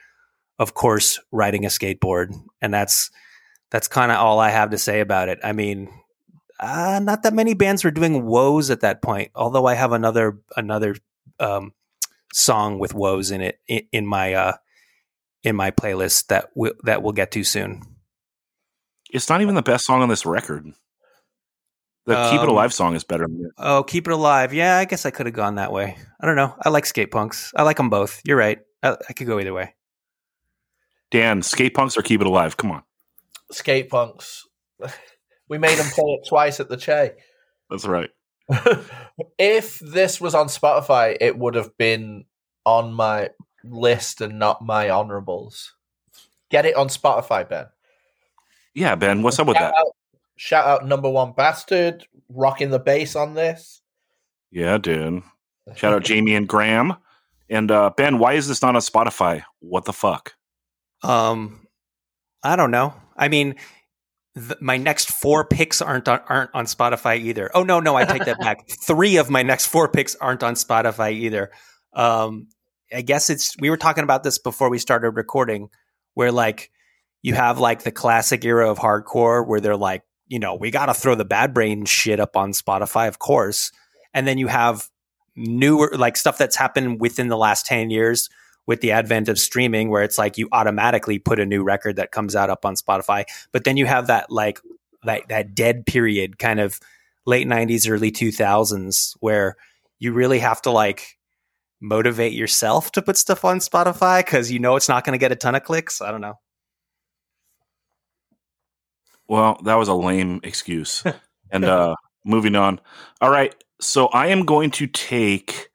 of 0.58 0.74
course, 0.74 1.20
riding 1.30 1.64
a 1.64 1.68
skateboard. 1.68 2.32
And 2.62 2.72
that's, 2.72 3.10
that's 3.70 3.86
kind 3.86 4.10
of 4.10 4.18
all 4.18 4.40
I 4.40 4.48
have 4.48 4.70
to 4.70 4.78
say 4.78 5.00
about 5.00 5.28
it. 5.28 5.38
I 5.44 5.52
mean, 5.52 5.90
uh, 6.60 7.00
not 7.02 7.22
that 7.22 7.34
many 7.34 7.54
bands 7.54 7.84
were 7.84 7.90
doing 7.90 8.24
woes 8.24 8.70
at 8.70 8.80
that 8.80 9.02
point, 9.02 9.30
although 9.34 9.66
I 9.66 9.74
have 9.74 9.92
another, 9.92 10.38
another, 10.56 10.96
um, 11.40 11.72
song 12.32 12.78
with 12.78 12.94
woes 12.94 13.30
in 13.30 13.40
it 13.40 13.58
in, 13.66 13.82
in 13.92 14.06
my, 14.06 14.34
uh, 14.34 14.52
in 15.42 15.56
my 15.56 15.70
playlist 15.70 16.26
that 16.26 16.48
we, 16.54 16.72
that 16.84 17.02
we'll 17.02 17.12
get 17.12 17.30
to 17.32 17.44
soon. 17.44 17.82
It's 19.10 19.28
not 19.28 19.40
even 19.40 19.54
the 19.54 19.62
best 19.62 19.86
song 19.86 20.02
on 20.02 20.08
this 20.08 20.26
record. 20.26 20.66
The 22.08 22.14
Keep 22.30 22.40
It 22.40 22.44
Um, 22.44 22.48
Alive 22.48 22.72
song 22.72 22.96
is 22.96 23.04
better 23.04 23.24
than. 23.24 23.50
Oh, 23.58 23.82
keep 23.82 24.06
it 24.08 24.12
alive. 24.12 24.54
Yeah, 24.54 24.78
I 24.78 24.86
guess 24.86 25.04
I 25.04 25.10
could 25.10 25.26
have 25.26 25.34
gone 25.34 25.56
that 25.56 25.72
way. 25.72 25.98
I 26.18 26.26
don't 26.26 26.36
know. 26.36 26.54
I 26.62 26.70
like 26.70 26.86
skate 26.86 27.10
punks. 27.10 27.52
I 27.54 27.64
like 27.64 27.76
them 27.76 27.90
both. 27.90 28.22
You're 28.24 28.38
right. 28.38 28.60
I, 28.82 28.96
I 29.08 29.12
could 29.12 29.26
go 29.26 29.38
either 29.38 29.52
way. 29.52 29.74
Dan, 31.10 31.42
skate 31.42 31.74
punks 31.74 31.98
or 31.98 32.02
keep 32.02 32.22
it 32.22 32.26
alive? 32.26 32.56
Come 32.56 32.70
on. 32.70 32.82
Skate 33.52 33.90
punks. 33.90 34.46
we 35.48 35.58
made 35.58 35.78
them 35.78 35.90
play 35.90 36.12
it 36.12 36.26
twice 36.28 36.60
at 36.60 36.68
the 36.68 36.76
Che. 36.76 37.12
That's 37.70 37.86
right. 37.86 38.10
if 39.38 39.78
this 39.80 40.20
was 40.20 40.34
on 40.34 40.46
Spotify, 40.46 41.16
it 41.20 41.38
would 41.38 41.54
have 41.54 41.76
been 41.76 42.24
on 42.64 42.92
my 42.92 43.30
list 43.64 44.20
and 44.20 44.38
not 44.38 44.62
my 44.62 44.88
honorables. 44.90 45.74
Get 46.50 46.66
it 46.66 46.76
on 46.76 46.88
Spotify, 46.88 47.48
Ben. 47.48 47.66
Yeah, 48.74 48.94
Ben, 48.94 49.22
what's 49.22 49.38
up 49.38 49.46
with 49.46 49.58
that? 49.58 49.74
Out, 49.74 49.86
shout 50.36 50.66
out 50.66 50.86
number 50.86 51.10
one 51.10 51.32
bastard, 51.32 52.06
rocking 52.28 52.70
the 52.70 52.78
bass 52.78 53.16
on 53.16 53.34
this. 53.34 53.82
Yeah, 54.50 54.78
dude. 54.78 55.22
Shout 55.74 55.92
out 55.92 56.04
Jamie 56.04 56.34
and 56.34 56.48
Graham. 56.48 56.94
And 57.50 57.70
uh, 57.70 57.90
Ben, 57.96 58.18
why 58.18 58.34
is 58.34 58.48
this 58.48 58.62
not 58.62 58.74
on 58.74 58.80
Spotify? 58.80 59.42
What 59.60 59.84
the 59.84 59.92
fuck? 59.92 60.34
Um, 61.02 61.66
I 62.42 62.56
don't 62.56 62.70
know. 62.70 62.94
I 63.16 63.28
mean, 63.28 63.56
th- 64.38 64.60
my 64.60 64.76
next 64.76 65.10
four 65.10 65.44
picks 65.44 65.82
aren't 65.82 66.08
on, 66.08 66.20
aren't 66.28 66.50
on 66.54 66.66
Spotify 66.66 67.18
either. 67.18 67.50
Oh 67.54 67.62
no, 67.62 67.80
no, 67.80 67.96
I 67.96 68.04
take 68.04 68.24
that 68.24 68.38
back. 68.38 68.68
Three 68.86 69.16
of 69.16 69.30
my 69.30 69.42
next 69.42 69.66
four 69.66 69.88
picks 69.88 70.14
aren't 70.16 70.42
on 70.42 70.54
Spotify 70.54 71.12
either. 71.12 71.50
Um, 71.92 72.48
I 72.92 73.02
guess 73.02 73.30
it's 73.30 73.56
we 73.58 73.70
were 73.70 73.76
talking 73.76 74.04
about 74.04 74.22
this 74.22 74.38
before 74.38 74.70
we 74.70 74.78
started 74.78 75.10
recording, 75.10 75.68
where 76.14 76.32
like 76.32 76.70
you 77.22 77.34
have 77.34 77.58
like 77.58 77.82
the 77.82 77.92
classic 77.92 78.44
era 78.44 78.70
of 78.70 78.78
hardcore 78.78 79.46
where 79.46 79.60
they're 79.60 79.76
like, 79.76 80.02
you 80.26 80.38
know, 80.38 80.54
we 80.54 80.70
got 80.70 80.86
to 80.86 80.94
throw 80.94 81.14
the 81.14 81.24
bad 81.24 81.52
brain 81.52 81.84
shit 81.84 82.20
up 82.20 82.36
on 82.36 82.52
Spotify, 82.52 83.08
of 83.08 83.18
course, 83.18 83.72
and 84.14 84.26
then 84.26 84.38
you 84.38 84.46
have 84.46 84.88
newer 85.36 85.92
like 85.96 86.16
stuff 86.16 86.38
that's 86.38 86.56
happened 86.56 87.00
within 87.00 87.28
the 87.28 87.36
last 87.36 87.66
10 87.66 87.90
years 87.90 88.28
with 88.68 88.80
the 88.82 88.92
advent 88.92 89.28
of 89.28 89.38
streaming 89.38 89.88
where 89.88 90.04
it's 90.04 90.18
like 90.18 90.38
you 90.38 90.48
automatically 90.52 91.18
put 91.18 91.40
a 91.40 91.46
new 91.46 91.64
record 91.64 91.96
that 91.96 92.12
comes 92.12 92.36
out 92.36 92.50
up 92.50 92.64
on 92.64 92.76
Spotify 92.76 93.24
but 93.50 93.64
then 93.64 93.76
you 93.76 93.86
have 93.86 94.06
that 94.06 94.30
like 94.30 94.60
that 95.02 95.22
that 95.28 95.56
dead 95.56 95.86
period 95.86 96.38
kind 96.38 96.60
of 96.60 96.78
late 97.26 97.48
90s 97.48 97.90
early 97.90 98.12
2000s 98.12 99.16
where 99.18 99.56
you 99.98 100.12
really 100.12 100.38
have 100.38 100.62
to 100.62 100.70
like 100.70 101.18
motivate 101.80 102.32
yourself 102.32 102.92
to 102.92 103.02
put 103.02 103.16
stuff 103.16 103.44
on 103.44 103.58
Spotify 103.58 104.24
cuz 104.24 104.52
you 104.52 104.60
know 104.60 104.76
it's 104.76 104.88
not 104.88 105.04
going 105.04 105.18
to 105.18 105.18
get 105.18 105.32
a 105.32 105.36
ton 105.36 105.56
of 105.56 105.64
clicks 105.64 106.00
i 106.00 106.10
don't 106.12 106.20
know 106.20 106.38
Well, 109.28 109.60
that 109.64 109.74
was 109.74 109.88
a 109.88 109.94
lame 109.94 110.40
excuse. 110.42 111.04
and 111.50 111.64
uh, 111.64 111.94
moving 112.24 112.56
on. 112.56 112.80
All 113.20 113.30
right. 113.30 113.54
So 113.80 114.06
I 114.06 114.28
am 114.28 114.44
going 114.44 114.70
to 114.72 114.86
take 114.86 115.68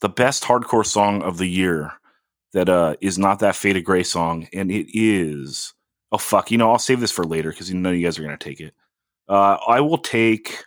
the 0.00 0.08
best 0.08 0.44
hardcore 0.44 0.84
song 0.84 1.22
of 1.22 1.38
the 1.38 1.48
year 1.48 1.92
that 2.52 2.68
uh, 2.68 2.96
is 3.00 3.18
not 3.18 3.40
that 3.40 3.56
Faded 3.56 3.84
Gray 3.84 4.02
song. 4.02 4.48
And 4.52 4.70
it 4.70 4.86
is. 4.96 5.74
Oh, 6.10 6.18
fuck. 6.18 6.50
You 6.50 6.58
know, 6.58 6.70
I'll 6.70 6.78
save 6.78 7.00
this 7.00 7.10
for 7.10 7.24
later 7.24 7.50
because 7.50 7.70
you 7.70 7.78
know 7.78 7.90
you 7.90 8.04
guys 8.04 8.18
are 8.18 8.26
to 8.26 8.36
take 8.36 8.60
it. 8.60 8.74
Uh, 9.28 9.58
I 9.66 9.80
will 9.80 9.98
take. 9.98 10.64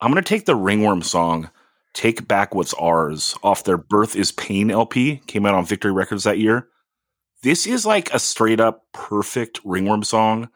I'm 0.00 0.14
to 0.14 0.22
take 0.22 0.44
the 0.44 0.56
Ringworm 0.56 1.02
song, 1.02 1.50
Take 1.94 2.28
Back 2.28 2.54
What's 2.54 2.74
Ours, 2.74 3.34
off 3.42 3.64
their 3.64 3.78
Birth 3.78 4.14
is 4.14 4.30
Pain 4.32 4.70
LP. 4.70 5.22
Came 5.26 5.46
out 5.46 5.54
on 5.54 5.64
Victory 5.64 5.92
Records 5.92 6.24
that 6.24 6.38
year. 6.38 6.68
This 7.42 7.66
is 7.66 7.86
like 7.86 8.12
a 8.12 8.18
straight 8.18 8.60
up 8.60 8.84
perfect 8.92 9.60
Ringworm 9.64 10.02
song. 10.02 10.50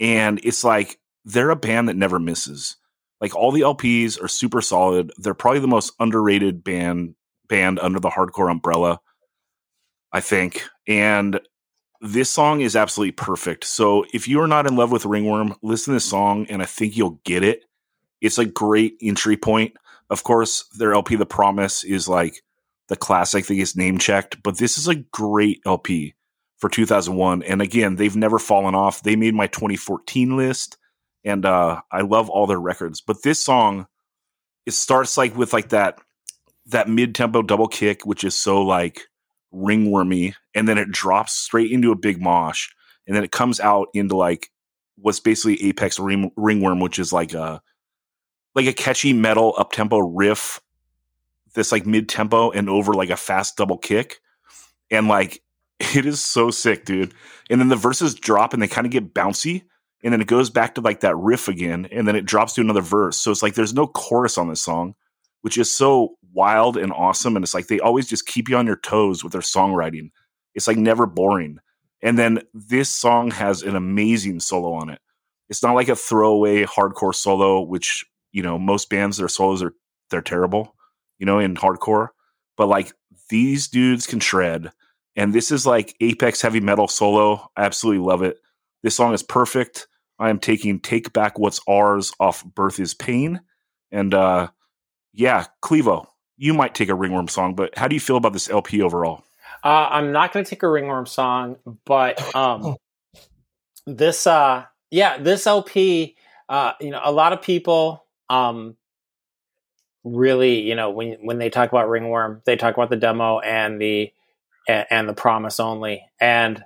And 0.00 0.40
it's 0.42 0.64
like 0.64 0.98
they're 1.24 1.50
a 1.50 1.56
band 1.56 1.88
that 1.88 1.96
never 1.96 2.18
misses. 2.18 2.76
Like 3.20 3.34
all 3.34 3.52
the 3.52 3.62
LPs 3.62 4.22
are 4.22 4.28
super 4.28 4.60
solid. 4.60 5.12
They're 5.18 5.34
probably 5.34 5.60
the 5.60 5.66
most 5.66 5.92
underrated 6.00 6.64
band 6.64 7.14
band 7.48 7.78
under 7.78 8.00
the 8.00 8.10
hardcore 8.10 8.50
umbrella, 8.50 9.00
I 10.12 10.20
think. 10.20 10.64
And 10.86 11.40
this 12.00 12.30
song 12.30 12.60
is 12.60 12.76
absolutely 12.76 13.12
perfect. 13.12 13.64
So 13.64 14.04
if 14.12 14.28
you 14.28 14.40
are 14.40 14.46
not 14.46 14.66
in 14.66 14.76
love 14.76 14.92
with 14.92 15.06
Ringworm, 15.06 15.54
listen 15.62 15.92
to 15.92 15.96
this 15.96 16.04
song 16.04 16.46
and 16.48 16.62
I 16.62 16.66
think 16.66 16.96
you'll 16.96 17.20
get 17.24 17.42
it. 17.42 17.64
It's 18.20 18.38
a 18.38 18.44
great 18.44 18.96
entry 19.02 19.36
point. 19.36 19.74
Of 20.10 20.22
course, 20.22 20.64
their 20.78 20.92
LP, 20.92 21.16
The 21.16 21.26
Promise, 21.26 21.84
is 21.84 22.08
like 22.08 22.42
the 22.88 22.96
classic 22.96 23.46
that 23.46 23.54
gets 23.54 23.76
name 23.76 23.98
checked, 23.98 24.42
but 24.42 24.58
this 24.58 24.76
is 24.76 24.88
a 24.88 24.96
great 24.96 25.60
LP 25.64 26.14
for 26.58 26.68
2001. 26.68 27.42
And 27.42 27.62
again, 27.62 27.96
they've 27.96 28.16
never 28.16 28.38
fallen 28.38 28.74
off. 28.74 29.02
They 29.02 29.16
made 29.16 29.34
my 29.34 29.46
2014 29.46 30.36
list, 30.36 30.76
and 31.24 31.44
uh, 31.46 31.80
I 31.90 32.02
love 32.02 32.28
all 32.28 32.46
their 32.46 32.60
records. 32.60 33.00
But 33.00 33.22
this 33.22 33.40
song, 33.40 33.86
it 34.66 34.72
starts 34.72 35.16
like 35.16 35.36
with 35.36 35.52
like 35.52 35.70
that 35.70 35.98
that 36.66 36.88
mid 36.88 37.14
tempo 37.14 37.42
double 37.42 37.68
kick, 37.68 38.06
which 38.06 38.24
is 38.24 38.34
so 38.34 38.62
like 38.62 39.02
ringwormy, 39.52 40.34
and 40.54 40.68
then 40.68 40.78
it 40.78 40.90
drops 40.90 41.32
straight 41.32 41.70
into 41.70 41.92
a 41.92 41.96
big 41.96 42.20
mosh, 42.20 42.68
and 43.06 43.16
then 43.16 43.24
it 43.24 43.32
comes 43.32 43.60
out 43.60 43.88
into 43.94 44.16
like 44.16 44.50
what's 44.96 45.20
basically 45.20 45.62
Apex 45.64 45.98
ring, 45.98 46.30
ringworm, 46.36 46.80
which 46.80 46.98
is 46.98 47.12
like 47.12 47.34
a 47.34 47.60
like 48.54 48.66
a 48.66 48.72
catchy 48.72 49.12
metal 49.12 49.54
up 49.58 49.72
tempo 49.72 49.98
riff, 49.98 50.60
this 51.54 51.72
like 51.72 51.86
mid 51.86 52.08
tempo 52.08 52.50
and 52.50 52.68
over 52.68 52.94
like 52.94 53.10
a 53.10 53.16
fast 53.16 53.56
double 53.56 53.78
kick, 53.78 54.20
and 54.90 55.08
like 55.08 55.42
it 55.80 56.06
is 56.06 56.24
so 56.24 56.50
sick, 56.50 56.84
dude. 56.84 57.14
And 57.50 57.60
then 57.60 57.68
the 57.68 57.76
verses 57.76 58.14
drop 58.14 58.54
and 58.54 58.62
they 58.62 58.68
kind 58.68 58.86
of 58.86 58.92
get 58.92 59.14
bouncy, 59.14 59.64
and 60.02 60.12
then 60.12 60.20
it 60.20 60.26
goes 60.26 60.50
back 60.50 60.74
to 60.76 60.80
like 60.80 61.00
that 61.00 61.16
riff 61.16 61.48
again, 61.48 61.88
and 61.90 62.06
then 62.06 62.16
it 62.16 62.24
drops 62.24 62.54
to 62.54 62.60
another 62.60 62.80
verse. 62.80 63.16
So 63.16 63.30
it's 63.30 63.42
like 63.42 63.54
there's 63.54 63.74
no 63.74 63.86
chorus 63.86 64.38
on 64.38 64.48
this 64.48 64.62
song, 64.62 64.94
which 65.44 65.58
is 65.58 65.70
so 65.70 66.16
wild 66.32 66.78
and 66.78 66.90
awesome. 66.90 67.36
And 67.36 67.44
it's 67.44 67.52
like 67.52 67.66
they 67.66 67.78
always 67.78 68.08
just 68.08 68.24
keep 68.24 68.48
you 68.48 68.56
on 68.56 68.66
your 68.66 68.78
toes 68.78 69.22
with 69.22 69.34
their 69.34 69.42
songwriting. 69.42 70.08
It's 70.54 70.66
like 70.66 70.78
never 70.78 71.04
boring. 71.04 71.58
And 72.00 72.18
then 72.18 72.40
this 72.54 72.88
song 72.88 73.30
has 73.30 73.62
an 73.62 73.76
amazing 73.76 74.40
solo 74.40 74.72
on 74.72 74.88
it. 74.88 75.00
It's 75.50 75.62
not 75.62 75.74
like 75.74 75.90
a 75.90 75.96
throwaway 75.96 76.64
hardcore 76.64 77.14
solo, 77.14 77.60
which, 77.60 78.06
you 78.32 78.42
know, 78.42 78.58
most 78.58 78.88
bands, 78.88 79.18
their 79.18 79.28
solos 79.28 79.62
are 79.62 79.74
they're 80.08 80.22
terrible, 80.22 80.74
you 81.18 81.26
know, 81.26 81.38
in 81.40 81.56
hardcore. 81.56 82.08
But 82.56 82.68
like 82.68 82.94
these 83.28 83.68
dudes 83.68 84.06
can 84.06 84.20
shred. 84.20 84.72
And 85.14 85.34
this 85.34 85.52
is 85.52 85.66
like 85.66 85.94
Apex 86.00 86.40
heavy 86.40 86.60
metal 86.60 86.88
solo. 86.88 87.50
I 87.54 87.64
absolutely 87.64 88.02
love 88.02 88.22
it. 88.22 88.38
This 88.82 88.96
song 88.96 89.12
is 89.12 89.22
perfect. 89.22 89.88
I 90.18 90.30
am 90.30 90.38
taking 90.38 90.80
Take 90.80 91.12
Back 91.12 91.38
What's 91.38 91.60
Ours 91.68 92.14
off 92.18 92.42
Birth 92.46 92.80
is 92.80 92.94
Pain. 92.94 93.42
And 93.92 94.14
uh 94.14 94.48
yeah, 95.14 95.46
Clevo, 95.62 96.06
you 96.36 96.52
might 96.52 96.74
take 96.74 96.88
a 96.88 96.94
ringworm 96.94 97.28
song, 97.28 97.54
but 97.54 97.76
how 97.78 97.88
do 97.88 97.94
you 97.94 98.00
feel 98.00 98.16
about 98.16 98.32
this 98.32 98.50
LP 98.50 98.82
overall? 98.82 99.24
Uh, 99.62 99.88
I'm 99.90 100.12
not 100.12 100.32
going 100.32 100.44
to 100.44 100.48
take 100.48 100.62
a 100.62 100.68
ringworm 100.68 101.06
song, 101.06 101.56
but 101.84 102.34
um, 102.34 102.76
this, 103.86 104.26
uh, 104.26 104.64
yeah, 104.90 105.18
this 105.18 105.46
LP, 105.46 106.16
uh, 106.48 106.72
you 106.80 106.90
know, 106.90 107.00
a 107.02 107.12
lot 107.12 107.32
of 107.32 107.40
people 107.40 108.04
um, 108.28 108.76
really, 110.02 110.60
you 110.60 110.74
know, 110.74 110.90
when 110.90 111.18
when 111.22 111.38
they 111.38 111.48
talk 111.48 111.70
about 111.70 111.88
ringworm, 111.88 112.42
they 112.44 112.56
talk 112.56 112.74
about 112.74 112.90
the 112.90 112.96
demo 112.96 113.38
and 113.38 113.80
the 113.80 114.12
and, 114.68 114.86
and 114.90 115.08
the 115.08 115.14
promise 115.14 115.60
only, 115.60 116.04
and 116.20 116.62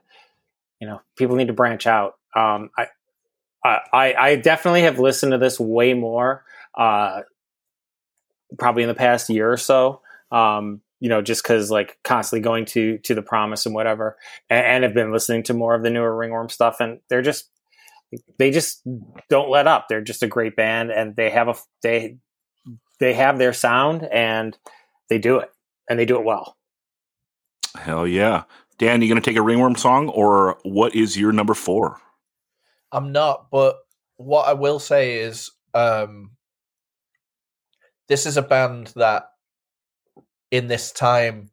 you 0.81 0.87
know, 0.87 1.01
people 1.17 1.37
need 1.37 1.49
to 1.49 1.53
branch 1.53 1.87
out. 1.87 2.15
Um, 2.35 2.71
I, 2.77 2.87
I, 3.65 4.15
I 4.15 4.37
definitely 4.37 4.83
have 4.83 4.99
listened 4.99 5.33
to 5.33 5.39
this 5.39 5.59
way 5.59 5.95
more. 5.95 6.45
Uh, 6.75 7.23
probably 8.59 8.83
in 8.83 8.89
the 8.89 8.95
past 8.95 9.29
year 9.29 9.51
or 9.51 9.57
so. 9.57 10.01
Um, 10.31 10.81
you 11.01 11.09
know, 11.09 11.23
just 11.23 11.43
because 11.43 11.71
like 11.71 11.99
constantly 12.03 12.43
going 12.43 12.65
to 12.67 12.99
to 12.99 13.15
the 13.15 13.23
promise 13.23 13.67
and 13.67 13.75
whatever, 13.75 14.17
and, 14.51 14.67
and 14.67 14.85
have 14.85 14.95
been 14.95 15.13
listening 15.13 15.43
to 15.45 15.55
more 15.55 15.75
of 15.75 15.83
the 15.83 15.91
newer 15.91 16.15
Ringworm 16.15 16.49
stuff, 16.49 16.81
and 16.81 17.01
they're 17.09 17.23
just 17.23 17.51
they 18.39 18.51
just 18.51 18.83
don't 19.29 19.51
let 19.51 19.67
up. 19.67 19.87
They're 19.89 20.01
just 20.01 20.23
a 20.23 20.29
great 20.29 20.57
band, 20.57 20.91
and 20.91 21.15
they 21.15 21.31
have 21.31 21.49
a 21.49 21.55
they 21.83 22.19
they 23.01 23.15
have 23.15 23.39
their 23.39 23.53
sound, 23.53 24.09
and 24.11 24.57
they 25.09 25.19
do 25.19 25.39
it, 25.39 25.51
and 25.89 25.99
they 25.99 26.05
do 26.07 26.19
it 26.19 26.25
well. 26.25 26.57
Hell 27.77 28.07
yeah, 28.07 28.45
Dan! 28.79 29.03
You 29.03 29.09
gonna 29.09 29.21
take 29.21 29.37
a 29.37 29.43
Ringworm 29.43 29.77
song, 29.77 30.09
or 30.09 30.59
what 30.65 30.95
is 30.95 31.17
your 31.17 31.33
number 31.33 31.55
four? 31.55 32.01
I'm 32.91 33.13
not, 33.13 33.51
but 33.51 33.79
what 34.17 34.49
I 34.49 34.55
will 34.55 34.79
say 34.79 35.21
is, 35.21 35.51
um, 35.75 36.33
this 38.09 38.27
is 38.27 38.37
a 38.37 38.43
band 38.43 38.93
that 38.97 39.31
in 40.51 40.67
this 40.67 40.93
time 40.93 41.51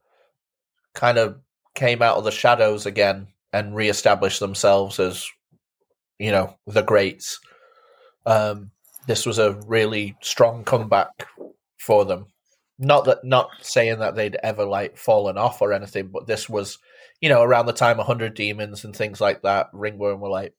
kind 0.94 1.18
of 1.18 1.38
came 1.76 2.02
out 2.02 2.18
of 2.18 2.24
the 2.24 2.32
shadows 2.32 2.86
again 2.86 3.28
and 3.52 3.76
reestablished 3.76 4.40
themselves 4.40 5.00
as 5.00 5.30
you 6.18 6.32
know 6.32 6.58
the 6.66 6.82
greats. 6.82 7.40
Um, 8.26 8.72
this 9.08 9.26
was 9.26 9.38
a 9.38 9.54
really 9.68 10.16
strong 10.22 10.64
comeback 10.64 11.28
for 11.78 12.06
them. 12.06 12.28
Not 12.80 13.06
that 13.06 13.24
not 13.24 13.50
saying 13.62 14.00
that 14.00 14.16
they'd 14.16 14.38
ever 14.42 14.66
like 14.66 14.98
fallen 14.98 15.38
off 15.38 15.62
or 15.62 15.74
anything 15.74 16.10
but 16.12 16.28
this 16.28 16.50
was 16.50 16.78
you 17.22 17.30
know 17.30 17.42
around 17.42 17.66
the 17.66 17.74
time 17.74 17.98
100 17.98 18.34
demons 18.34 18.84
and 18.84 18.96
things 18.96 19.22
like 19.22 19.42
that 19.44 19.68
ringworm 19.74 20.20
were 20.22 20.30
like 20.30 20.54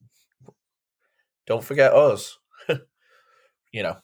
don't 1.47 1.65
forget 1.65 1.93
us. 1.93 2.39
You 3.73 3.83
know 3.83 3.97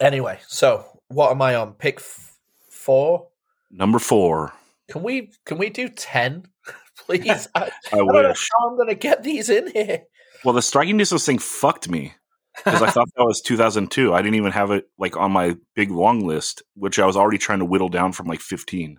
anyway 0.00 0.38
so 0.46 0.86
what 1.12 1.30
am 1.30 1.42
I 1.42 1.54
on? 1.54 1.74
Pick 1.74 1.98
f- 1.98 2.38
four. 2.70 3.28
Number 3.70 3.98
four. 3.98 4.52
Can 4.90 5.02
we 5.02 5.30
can 5.44 5.58
we 5.58 5.70
do 5.70 5.88
ten, 5.88 6.46
please? 7.06 7.48
I, 7.54 7.70
I, 7.92 7.98
I 7.98 8.02
wish. 8.02 8.48
I'm 8.64 8.76
gonna 8.76 8.94
get 8.94 9.22
these 9.22 9.48
in 9.48 9.70
here. 9.70 10.02
Well, 10.44 10.54
the 10.54 10.62
striking 10.62 10.96
distance 10.96 11.24
thing 11.24 11.38
fucked 11.38 11.88
me 11.88 12.14
because 12.56 12.82
I 12.82 12.90
thought 12.90 13.08
that 13.16 13.24
was 13.24 13.40
2002. 13.42 14.12
I 14.12 14.22
didn't 14.22 14.34
even 14.34 14.52
have 14.52 14.70
it 14.72 14.86
like 14.98 15.16
on 15.16 15.30
my 15.30 15.56
big 15.76 15.90
long 15.90 16.26
list, 16.26 16.62
which 16.74 16.98
I 16.98 17.06
was 17.06 17.16
already 17.16 17.38
trying 17.38 17.60
to 17.60 17.64
whittle 17.64 17.88
down 17.88 18.12
from 18.12 18.26
like 18.26 18.40
15. 18.40 18.98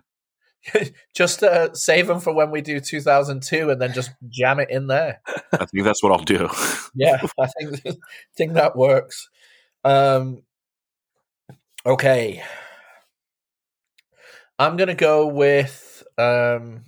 just 1.14 1.42
uh, 1.42 1.74
save 1.74 2.06
them 2.06 2.20
for 2.20 2.32
when 2.32 2.50
we 2.50 2.62
do 2.62 2.80
2002, 2.80 3.68
and 3.68 3.82
then 3.82 3.92
just 3.92 4.10
jam 4.30 4.58
it 4.58 4.70
in 4.70 4.86
there. 4.86 5.20
I 5.52 5.66
think 5.66 5.84
that's 5.84 6.02
what 6.02 6.12
I'll 6.12 6.24
do. 6.24 6.48
yeah, 6.94 7.20
I 7.38 7.48
think 7.58 7.98
think 8.36 8.54
that 8.54 8.74
works. 8.74 9.28
Um, 9.84 10.42
Okay. 11.86 12.42
I'm 14.58 14.76
going 14.76 14.88
to 14.88 14.94
go 14.94 15.26
with. 15.26 16.02
Um, 16.16 16.82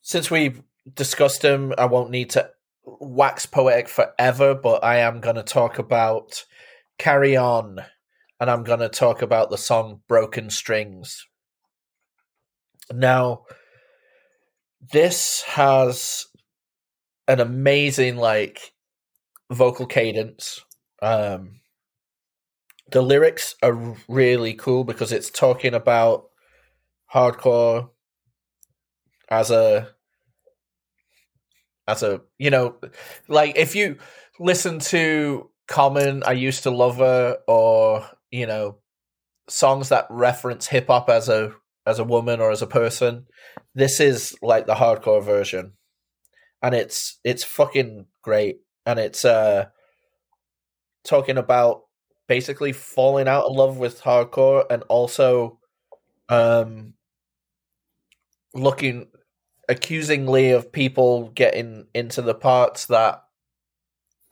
since 0.00 0.30
we've 0.30 0.62
discussed 0.92 1.44
him, 1.44 1.72
I 1.78 1.86
won't 1.86 2.10
need 2.10 2.30
to 2.30 2.50
wax 2.84 3.46
poetic 3.46 3.88
forever, 3.88 4.54
but 4.54 4.82
I 4.82 4.98
am 4.98 5.20
going 5.20 5.36
to 5.36 5.42
talk 5.42 5.78
about 5.78 6.44
Carry 6.98 7.36
On, 7.36 7.78
and 8.40 8.50
I'm 8.50 8.64
going 8.64 8.80
to 8.80 8.88
talk 8.88 9.22
about 9.22 9.50
the 9.50 9.58
song 9.58 10.00
Broken 10.08 10.50
Strings. 10.50 11.26
Now, 12.92 13.44
this 14.92 15.42
has 15.42 16.26
an 17.28 17.38
amazing, 17.38 18.16
like, 18.16 18.72
vocal 19.50 19.86
cadence. 19.86 20.64
Um, 21.00 21.59
the 22.90 23.02
lyrics 23.02 23.54
are 23.62 23.96
really 24.08 24.54
cool 24.54 24.84
because 24.84 25.12
it's 25.12 25.30
talking 25.30 25.74
about 25.74 26.28
hardcore 27.12 27.90
as 29.28 29.50
a 29.50 29.88
as 31.86 32.02
a 32.02 32.20
you 32.38 32.50
know 32.50 32.76
like 33.28 33.56
if 33.56 33.74
you 33.74 33.96
listen 34.38 34.78
to 34.78 35.50
common 35.66 36.22
i 36.24 36.32
used 36.32 36.64
to 36.64 36.70
love 36.70 36.96
her 36.96 37.38
or 37.46 38.06
you 38.30 38.46
know 38.46 38.76
songs 39.48 39.88
that 39.88 40.06
reference 40.10 40.66
hip 40.66 40.86
hop 40.88 41.08
as 41.08 41.28
a 41.28 41.52
as 41.86 41.98
a 41.98 42.04
woman 42.04 42.40
or 42.40 42.50
as 42.50 42.62
a 42.62 42.66
person 42.66 43.26
this 43.74 44.00
is 44.00 44.36
like 44.42 44.66
the 44.66 44.74
hardcore 44.74 45.24
version. 45.24 45.72
And 46.62 46.74
it's 46.74 47.18
it's 47.24 47.44
fucking 47.44 48.06
great. 48.22 48.60
And 48.84 48.98
it's 48.98 49.24
uh 49.24 49.66
talking 51.04 51.38
about 51.38 51.82
basically 52.30 52.72
falling 52.72 53.26
out 53.26 53.46
of 53.46 53.56
love 53.56 53.76
with 53.76 54.00
hardcore 54.00 54.64
and 54.70 54.84
also 54.84 55.58
um 56.28 56.94
looking 58.54 59.08
accusingly 59.68 60.52
of 60.52 60.70
people 60.70 61.30
getting 61.30 61.88
into 61.92 62.22
the 62.22 62.32
parts 62.32 62.86
that 62.86 63.24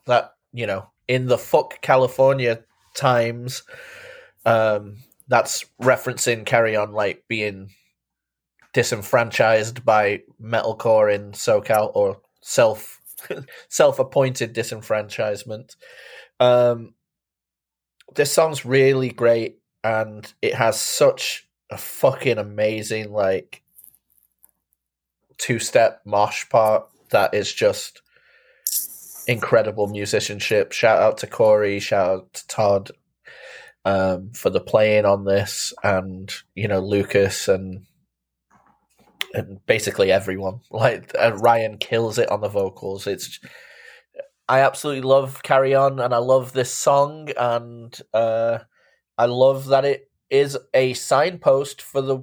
that 0.07 0.31
you 0.53 0.65
know 0.65 0.89
in 1.09 1.27
the 1.27 1.37
fuck 1.37 1.83
California 1.83 2.63
times 2.95 3.65
um 4.47 4.99
that's 5.27 5.65
referencing 5.83 6.47
carry 6.47 6.77
on 6.77 6.93
like 6.93 7.25
being 7.27 7.69
disenfranchised 8.75 9.85
by 9.85 10.23
metalcore 10.41 11.13
in 11.13 11.33
SoCal 11.33 11.91
or 11.97 12.21
self 12.43 13.01
self 13.69 13.99
appointed 13.99 14.55
disenfranchisement. 14.55 15.75
Um 16.39 16.95
this 18.15 18.33
song's 18.33 18.65
really 18.65 19.11
great 19.11 19.59
and 19.85 20.33
it 20.43 20.55
has 20.55 20.81
such 20.81 21.49
a 21.71 21.79
fucking 21.79 22.39
amazing 22.39 23.13
like 23.13 23.63
two 25.39 25.59
step 25.59 26.03
mosh 26.05 26.49
part 26.49 26.89
that 27.11 27.35
is 27.35 27.53
just 27.53 28.03
incredible 29.27 29.87
musicianship. 29.89 30.73
Shout 30.73 31.01
out 31.03 31.19
to 31.19 31.27
Corey, 31.27 31.81
shout 31.81 32.11
out 32.11 32.35
to 32.35 32.47
Todd. 32.49 32.91
um, 33.85 34.31
for 34.35 34.51
the 34.51 34.61
playing 34.61 35.07
on 35.07 35.25
this, 35.25 35.73
and 35.83 36.33
you 36.55 36.69
know 36.69 36.81
Lucas 36.81 37.49
and 37.49 37.87
and 39.35 39.65
basically 39.67 40.13
everyone. 40.13 40.61
Like 40.71 41.13
uh, 41.19 41.33
Ryan 41.37 41.79
kills 41.79 42.19
it 42.19 42.31
on 42.31 42.41
the 42.43 42.49
vocals. 42.49 43.07
It's 43.07 43.41
I 44.49 44.61
absolutely 44.61 45.03
love 45.03 45.43
Carry 45.43 45.75
On, 45.75 46.01
and 46.01 46.15
I 46.15 46.19
love 46.19 46.53
this 46.53 46.73
song, 46.73 47.29
and 47.37 47.97
uh, 48.15 48.61
I 49.19 49.27
love 49.27 49.67
that 49.67 49.85
it 49.85 50.11
is 50.31 50.57
a 50.73 50.95
signpost 50.95 51.83
for 51.83 52.01
the 52.01 52.21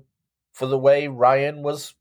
for 0.53 0.65
the 0.65 0.77
way 0.77 1.07
Ryan 1.07 1.61
was, 1.61 1.93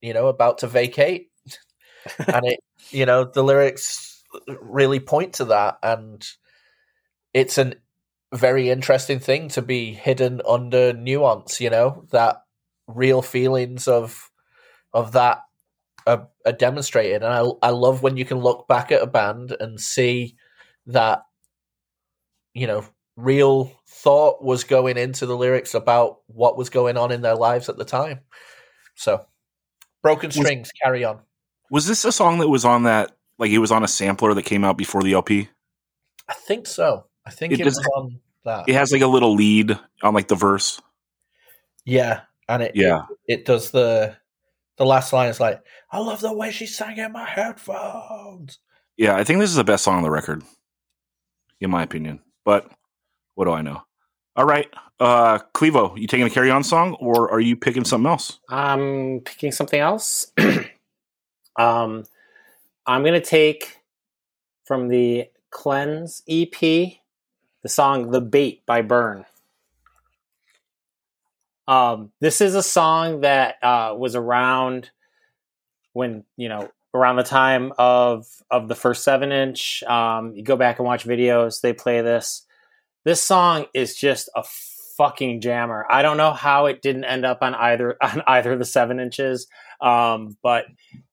you 0.00 0.14
know, 0.14 0.26
about 0.26 0.58
to 0.58 0.66
vacate, 0.66 1.30
and 2.26 2.46
it, 2.46 2.60
you 2.90 3.06
know, 3.06 3.24
the 3.24 3.44
lyrics 3.44 4.22
really 4.60 5.00
point 5.00 5.34
to 5.34 5.44
that, 5.46 5.78
and 5.82 6.26
it's 7.32 7.58
a 7.58 7.74
very 8.32 8.68
interesting 8.68 9.20
thing 9.20 9.48
to 9.50 9.62
be 9.62 9.92
hidden 9.92 10.40
under 10.48 10.92
nuance. 10.92 11.60
You 11.60 11.70
know 11.70 12.04
that 12.10 12.42
real 12.88 13.22
feelings 13.22 13.86
of 13.86 14.30
of 14.92 15.12
that 15.12 15.42
are, 16.06 16.28
are 16.44 16.52
demonstrated, 16.52 17.22
and 17.22 17.32
I 17.32 17.68
I 17.68 17.70
love 17.70 18.02
when 18.02 18.16
you 18.16 18.24
can 18.24 18.38
look 18.38 18.68
back 18.68 18.92
at 18.92 19.02
a 19.02 19.06
band 19.06 19.56
and 19.58 19.80
see 19.80 20.36
that 20.86 21.22
you 22.52 22.66
know 22.66 22.84
real 23.16 23.72
thought 23.86 24.42
was 24.42 24.64
going 24.64 24.96
into 24.96 25.26
the 25.26 25.36
lyrics 25.36 25.74
about 25.74 26.18
what 26.26 26.56
was 26.56 26.70
going 26.70 26.96
on 26.96 27.12
in 27.12 27.22
their 27.22 27.36
lives 27.36 27.68
at 27.68 27.76
the 27.76 27.84
time. 27.84 28.20
So, 28.96 29.24
broken 30.02 30.30
strings, 30.30 30.68
was, 30.68 30.72
carry 30.82 31.04
on. 31.04 31.20
Was 31.70 31.86
this 31.86 32.04
a 32.04 32.12
song 32.12 32.38
that 32.38 32.48
was 32.48 32.64
on 32.64 32.84
that? 32.84 33.12
Like 33.38 33.50
it 33.50 33.58
was 33.58 33.72
on 33.72 33.82
a 33.82 33.88
sampler 33.88 34.34
that 34.34 34.44
came 34.44 34.64
out 34.64 34.76
before 34.76 35.02
the 35.02 35.14
LP. 35.14 35.48
I 36.28 36.34
think 36.34 36.66
so. 36.66 37.06
I 37.26 37.30
think 37.30 37.52
it, 37.52 37.60
it 37.60 37.64
was 37.64 37.78
on 37.96 38.20
that. 38.44 38.68
It 38.68 38.74
has 38.74 38.92
like 38.92 39.02
a 39.02 39.06
little 39.06 39.34
lead 39.34 39.78
on 40.02 40.14
like 40.14 40.28
the 40.28 40.34
verse. 40.34 40.80
Yeah, 41.84 42.20
and 42.48 42.62
it 42.62 42.72
yeah 42.74 43.02
it, 43.26 43.40
it 43.40 43.44
does 43.44 43.70
the 43.70 44.16
the 44.76 44.86
last 44.86 45.12
line 45.12 45.28
is 45.28 45.40
like, 45.40 45.62
"I 45.90 45.98
love 45.98 46.20
the 46.20 46.32
way 46.32 46.50
she 46.50 46.66
sang 46.66 46.98
in 46.98 47.12
my 47.12 47.28
headphones." 47.28 48.58
Yeah, 48.96 49.16
I 49.16 49.24
think 49.24 49.40
this 49.40 49.50
is 49.50 49.56
the 49.56 49.64
best 49.64 49.84
song 49.84 49.96
on 49.96 50.02
the 50.02 50.10
record, 50.10 50.42
in 51.60 51.70
my 51.70 51.82
opinion. 51.82 52.20
But 52.44 52.70
what 53.34 53.46
do 53.46 53.52
I 53.52 53.62
know? 53.62 53.82
All 54.36 54.44
right, 54.44 54.68
uh, 54.98 55.38
Clevo, 55.54 55.96
you 55.96 56.06
taking 56.06 56.26
a 56.26 56.30
carry 56.30 56.50
on 56.50 56.64
song, 56.64 56.94
or 56.94 57.30
are 57.30 57.40
you 57.40 57.56
picking 57.56 57.84
something 57.84 58.10
else? 58.10 58.40
I'm 58.48 59.20
picking 59.20 59.52
something 59.52 59.80
else. 59.80 60.32
um, 61.56 62.04
I'm 62.86 63.04
gonna 63.04 63.20
take 63.20 63.78
from 64.64 64.88
the 64.88 65.28
Cleanse 65.50 66.22
EP 66.28 66.58
the 67.64 67.68
song 67.68 68.10
"The 68.10 68.20
Bait" 68.20 68.66
by 68.66 68.82
Burn. 68.82 69.24
Um, 71.66 72.12
this 72.20 72.40
is 72.40 72.54
a 72.54 72.62
song 72.62 73.20
that 73.20 73.56
uh, 73.62 73.94
was 73.96 74.14
around 74.14 74.90
when 75.92 76.24
you 76.36 76.48
know 76.48 76.68
around 76.92 77.16
the 77.16 77.22
time 77.22 77.72
of 77.78 78.26
of 78.50 78.68
the 78.68 78.74
first 78.74 79.02
seven 79.02 79.32
inch. 79.32 79.82
Um, 79.84 80.34
you 80.34 80.42
go 80.42 80.56
back 80.56 80.78
and 80.78 80.86
watch 80.86 81.04
videos; 81.04 81.60
they 81.60 81.72
play 81.72 82.00
this. 82.02 82.46
This 83.04 83.20
song 83.20 83.66
is 83.74 83.96
just 83.96 84.28
a 84.34 84.44
fucking 84.96 85.40
jammer. 85.40 85.86
I 85.90 86.02
don't 86.02 86.16
know 86.16 86.32
how 86.32 86.66
it 86.66 86.82
didn't 86.82 87.04
end 87.04 87.24
up 87.24 87.38
on 87.42 87.54
either 87.54 87.96
on 88.02 88.22
either 88.26 88.52
of 88.52 88.58
the 88.58 88.64
seven 88.64 89.00
inches, 89.00 89.46
um, 89.80 90.36
but 90.42 90.66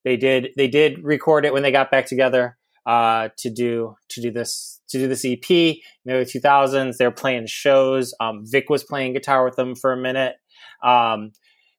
they 0.03 0.17
did 0.17 0.49
they 0.57 0.67
did 0.67 1.03
record 1.03 1.45
it 1.45 1.53
when 1.53 1.63
they 1.63 1.71
got 1.71 1.91
back 1.91 2.05
together 2.05 2.57
uh, 2.85 3.29
to 3.37 3.49
do 3.49 3.95
to 4.09 4.21
do 4.21 4.31
this 4.31 4.81
to 4.89 4.97
do 4.97 5.07
this 5.07 5.25
EP 5.25 5.49
in 5.49 5.77
the 6.05 6.13
early 6.13 6.25
2000s. 6.25 6.97
They're 6.97 7.11
playing 7.11 7.47
shows. 7.47 8.13
Um, 8.19 8.43
Vic 8.45 8.69
was 8.69 8.83
playing 8.83 9.13
guitar 9.13 9.45
with 9.45 9.55
them 9.55 9.75
for 9.75 9.93
a 9.93 9.97
minute, 9.97 10.35
um, 10.83 11.31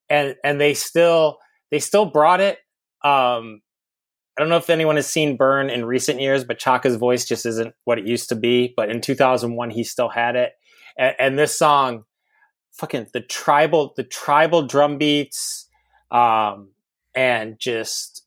and 0.08 0.36
and 0.44 0.60
they 0.60 0.74
still 0.74 1.38
they 1.70 1.78
still 1.78 2.06
brought 2.06 2.40
it. 2.40 2.58
Um, 3.04 3.60
I 4.36 4.40
don't 4.40 4.48
know 4.48 4.56
if 4.56 4.70
anyone 4.70 4.96
has 4.96 5.06
seen 5.06 5.36
Burn 5.36 5.68
in 5.68 5.84
recent 5.84 6.20
years, 6.20 6.44
but 6.44 6.58
Chaka's 6.58 6.96
voice 6.96 7.26
just 7.26 7.44
isn't 7.44 7.74
what 7.84 7.98
it 7.98 8.06
used 8.06 8.30
to 8.30 8.34
be. 8.34 8.72
But 8.74 8.88
in 8.88 9.00
2001, 9.00 9.70
he 9.70 9.84
still 9.84 10.08
had 10.08 10.36
it, 10.36 10.52
and, 10.96 11.14
and 11.18 11.38
this 11.38 11.58
song, 11.58 12.04
fucking 12.72 13.08
the 13.12 13.20
tribal 13.20 13.92
the 13.96 14.04
tribal 14.04 14.66
drum 14.66 14.98
beats, 14.98 15.68
um, 16.10 16.70
and 17.14 17.58
just 17.58 18.24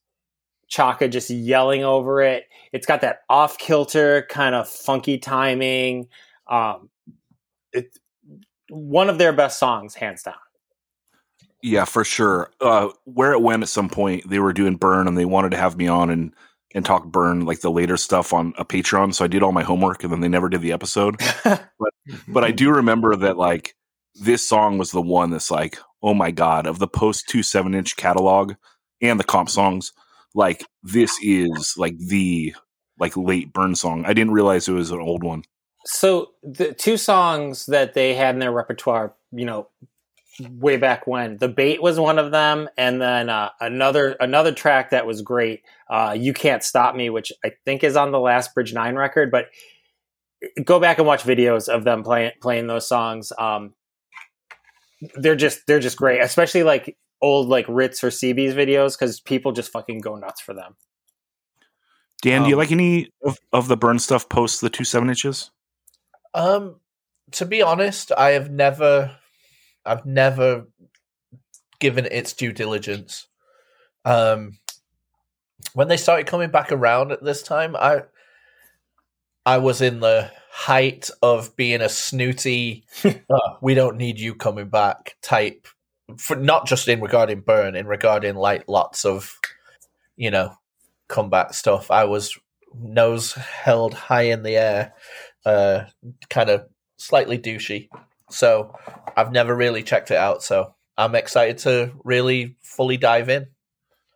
Chaka 0.68 1.08
just 1.08 1.30
yelling 1.30 1.84
over 1.84 2.22
it. 2.22 2.44
It's 2.76 2.86
got 2.86 3.00
that 3.02 3.22
off 3.30 3.58
kilter 3.58 4.28
kind 4.30 4.54
of 4.54 4.68
funky 4.68 5.18
timing. 5.18 6.10
Um, 6.48 6.90
it, 7.72 7.98
one 8.70 9.08
of 9.08 9.18
their 9.18 9.32
best 9.32 9.60
songs, 9.60 9.96
hands 9.96 10.24
down. 10.24 10.36
Yeah, 11.64 11.86
for 11.86 12.04
sure. 12.04 12.52
Uh, 12.60 12.90
where 13.06 13.32
it 13.32 13.42
went 13.42 13.64
at 13.64 13.70
some 13.70 13.88
point, 13.88 14.30
they 14.30 14.40
were 14.40 14.52
doing 14.52 14.76
Burn, 14.76 15.08
and 15.08 15.18
they 15.18 15.24
wanted 15.24 15.52
to 15.52 15.58
have 15.58 15.78
me 15.78 15.88
on 15.88 16.10
and 16.10 16.34
and 16.74 16.86
talk 16.86 17.06
Burn 17.06 17.46
like 17.46 17.62
the 17.62 17.72
later 17.72 17.96
stuff 17.96 18.34
on 18.34 18.54
a 18.58 18.66
Patreon. 18.66 19.14
So 19.14 19.24
I 19.24 19.30
did 19.30 19.42
all 19.42 19.54
my 19.54 19.64
homework, 19.64 20.04
and 20.04 20.12
then 20.12 20.20
they 20.20 20.28
never 20.28 20.50
did 20.50 20.60
the 20.60 20.74
episode. 20.74 21.16
but 21.46 21.94
but 22.28 22.44
I 22.44 22.52
do 22.52 22.72
remember 22.72 23.16
that 23.16 23.38
like 23.38 23.74
this 24.16 24.46
song 24.46 24.78
was 24.78 24.92
the 24.92 25.02
one 25.02 25.30
that's 25.30 25.50
like, 25.50 25.78
oh 26.04 26.14
my 26.14 26.30
god, 26.30 26.68
of 26.68 26.80
the 26.80 26.90
post 26.90 27.30
two 27.30 27.42
seven 27.42 27.74
inch 27.74 27.96
catalog 27.96 28.56
and 29.02 29.18
the 29.18 29.24
comp 29.24 29.50
songs, 29.50 29.94
like 30.34 30.66
this 30.84 31.18
is 31.24 31.76
like 31.78 31.98
the 31.98 32.54
like 33.00 33.16
late 33.18 33.54
Burn 33.54 33.76
song. 33.76 34.06
I 34.06 34.14
didn't 34.14 34.34
realize 34.34 34.68
it 34.68 34.74
was 34.74 34.92
an 34.92 35.00
old 35.00 35.24
one. 35.24 35.44
So 35.86 36.32
the 36.42 36.74
two 36.74 36.98
songs 36.98 37.68
that 37.68 37.94
they 37.94 38.16
had 38.16 38.36
in 38.36 38.40
their 38.40 38.52
repertoire, 38.52 39.14
you 39.32 39.46
know, 39.46 39.68
way 40.40 40.78
back 40.78 41.08
when. 41.08 41.38
The 41.38 41.48
bait 41.48 41.82
was 41.82 42.00
one 42.00 42.20
of 42.20 42.32
them, 42.32 42.70
and 42.78 43.02
then 43.02 43.30
uh, 43.30 43.50
another 43.60 44.16
another 44.20 44.52
track 44.52 44.90
that 44.90 45.06
was 45.06 45.22
great. 45.22 45.62
Uh, 45.90 46.16
you 46.18 46.34
can't 46.34 46.64
stop 46.64 46.96
me, 46.96 47.10
which 47.10 47.32
I 47.44 47.52
think 47.66 47.84
is 47.84 47.96
on 47.96 48.12
the 48.12 48.20
last 48.20 48.54
Bridge 48.54 48.74
Nine 48.74 48.96
record. 48.96 49.32
But 49.32 49.48
go 50.64 50.80
back 50.80 50.98
and 50.98 51.08
watch 51.08 51.24
videos 51.24 51.70
of 51.70 51.84
them 51.84 52.04
playing 52.04 52.32
playing 52.42 52.68
those 52.68 52.88
songs. 52.88 53.32
Um, 53.38 53.74
they're 55.16 55.36
just 55.36 55.68
they're 55.68 55.80
just 55.80 55.98
great, 55.98 56.22
especially 56.22 56.64
like 56.64 56.98
old 57.22 57.48
like 57.48 57.66
Ritz 57.68 58.04
or 58.04 58.10
CB's 58.10 58.54
videos 58.54 58.98
because 58.98 59.20
people 59.20 59.52
just 59.52 59.72
fucking 59.72 60.00
go 60.00 60.16
nuts 60.16 60.42
for 60.42 60.54
them. 60.54 60.76
Dan, 62.22 62.40
um, 62.40 62.44
do 62.44 62.50
you 62.50 62.56
um, 62.56 62.60
like 62.60 62.72
any 62.72 63.10
of, 63.24 63.38
of 63.54 63.68
the 63.68 63.78
burn 63.78 64.00
stuff 64.00 64.30
post 64.30 64.62
the 64.62 64.70
two 64.70 64.84
seven 64.84 65.10
inches? 65.10 65.52
Um, 66.34 66.78
to 67.32 67.46
be 67.46 67.62
honest, 67.62 68.12
I 68.18 68.32
have 68.32 68.50
never 68.50 69.16
I've 69.86 70.06
never 70.06 70.66
given 71.80 72.08
its 72.10 72.34
due 72.34 72.52
diligence. 72.52 73.28
Um, 74.04 74.58
when 75.74 75.88
they 75.88 75.98
started 75.98 76.28
coming 76.28 76.50
back 76.50 76.72
around 76.72 77.12
at 77.12 77.24
this 77.24 77.44
time, 77.44 77.76
I 77.76 78.04
I 79.46 79.60
was 79.60 79.82
in 79.82 80.00
the 80.00 80.32
height 80.50 81.10
of 81.22 81.56
being 81.56 81.82
a 81.82 81.90
snooty, 81.90 82.86
oh, 83.06 83.58
we 83.62 83.74
don't 83.74 83.98
need 83.98 84.20
you 84.20 84.34
coming 84.34 84.70
back 84.70 85.16
type. 85.22 85.68
For 86.18 86.36
not 86.36 86.68
just 86.68 86.88
in 86.88 87.02
regarding 87.02 87.42
burn, 87.42 87.76
in 87.76 87.88
regarding 87.88 88.36
like 88.36 88.66
lots 88.68 89.06
of, 89.06 89.36
you 90.16 90.30
know, 90.30 90.56
comeback 91.08 91.54
stuff. 91.54 91.92
I 91.92 92.06
was 92.06 92.38
nose 92.74 93.34
held 93.34 93.94
high 93.94 94.24
in 94.24 94.44
the 94.44 94.58
air, 94.58 94.94
uh, 95.46 95.86
kind 96.30 96.50
of 96.50 96.66
slightly 96.98 97.38
douchey. 97.38 97.90
So 98.30 98.74
I've 99.16 99.32
never 99.32 99.56
really 99.56 99.84
checked 99.84 100.12
it 100.12 100.18
out. 100.18 100.44
So 100.44 100.74
I'm 100.98 101.16
excited 101.16 101.58
to 101.60 101.92
really 102.04 102.56
fully 102.62 102.98
dive 102.98 103.30
in. 103.30 103.48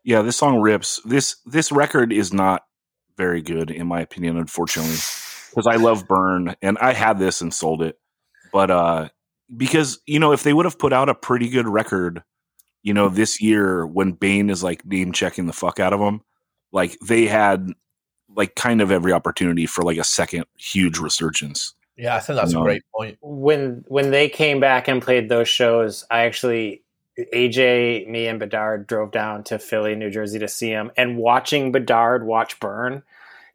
Yeah, 0.03 0.21
this 0.21 0.37
song 0.37 0.59
rips. 0.59 1.01
This 1.05 1.37
this 1.45 1.71
record 1.71 2.11
is 2.11 2.33
not 2.33 2.63
very 3.17 3.41
good 3.41 3.69
in 3.69 3.85
my 3.87 4.01
opinion, 4.01 4.37
unfortunately, 4.37 4.95
because 5.49 5.67
I 5.67 5.75
love 5.75 6.07
Burn 6.07 6.55
and 6.61 6.77
I 6.79 6.93
had 6.93 7.19
this 7.19 7.41
and 7.41 7.53
sold 7.53 7.81
it, 7.81 7.99
but 8.51 8.71
uh, 8.71 9.09
because 9.55 9.99
you 10.05 10.19
know 10.19 10.31
if 10.31 10.43
they 10.43 10.53
would 10.53 10.65
have 10.65 10.79
put 10.79 10.93
out 10.93 11.09
a 11.09 11.15
pretty 11.15 11.49
good 11.49 11.67
record, 11.67 12.23
you 12.81 12.93
know 12.93 13.09
this 13.09 13.41
year 13.41 13.85
when 13.85 14.13
Bane 14.13 14.49
is 14.49 14.63
like 14.63 14.85
name 14.85 15.11
checking 15.11 15.47
the 15.47 15.53
fuck 15.53 15.79
out 15.79 15.93
of 15.93 15.99
them, 15.99 16.21
like 16.71 16.97
they 16.99 17.25
had 17.25 17.71
like 18.35 18.55
kind 18.55 18.81
of 18.81 18.91
every 18.91 19.11
opportunity 19.11 19.65
for 19.65 19.83
like 19.83 19.97
a 19.97 20.03
second 20.03 20.45
huge 20.57 20.99
resurgence. 20.99 21.73
Yeah, 21.97 22.15
I 22.15 22.19
think 22.19 22.39
that's 22.39 22.53
a 22.53 22.61
great 22.61 22.83
point. 22.95 23.17
When 23.21 23.83
when 23.87 24.11
they 24.11 24.29
came 24.29 24.59
back 24.59 24.87
and 24.87 25.01
played 25.01 25.27
those 25.27 25.49
shows, 25.49 26.05
I 26.09 26.21
actually 26.21 26.83
AJ, 27.33 28.07
me, 28.07 28.27
and 28.27 28.39
Bedard 28.39 28.87
drove 28.87 29.11
down 29.11 29.43
to 29.45 29.59
Philly, 29.59 29.95
New 29.95 30.09
Jersey 30.09 30.39
to 30.39 30.47
see 30.47 30.69
him. 30.69 30.91
And 30.95 31.17
watching 31.17 31.71
Bedard 31.71 32.25
watch 32.25 32.59
Burn 32.59 33.03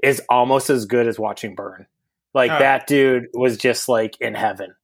is 0.02 0.20
almost 0.28 0.70
as 0.70 0.84
good 0.84 1.06
as 1.08 1.18
watching 1.18 1.54
Burn. 1.54 1.86
Like 2.34 2.50
oh. 2.50 2.58
that 2.58 2.86
dude 2.86 3.28
was 3.32 3.56
just 3.56 3.88
like 3.88 4.20
in 4.20 4.34
heaven. 4.34 4.74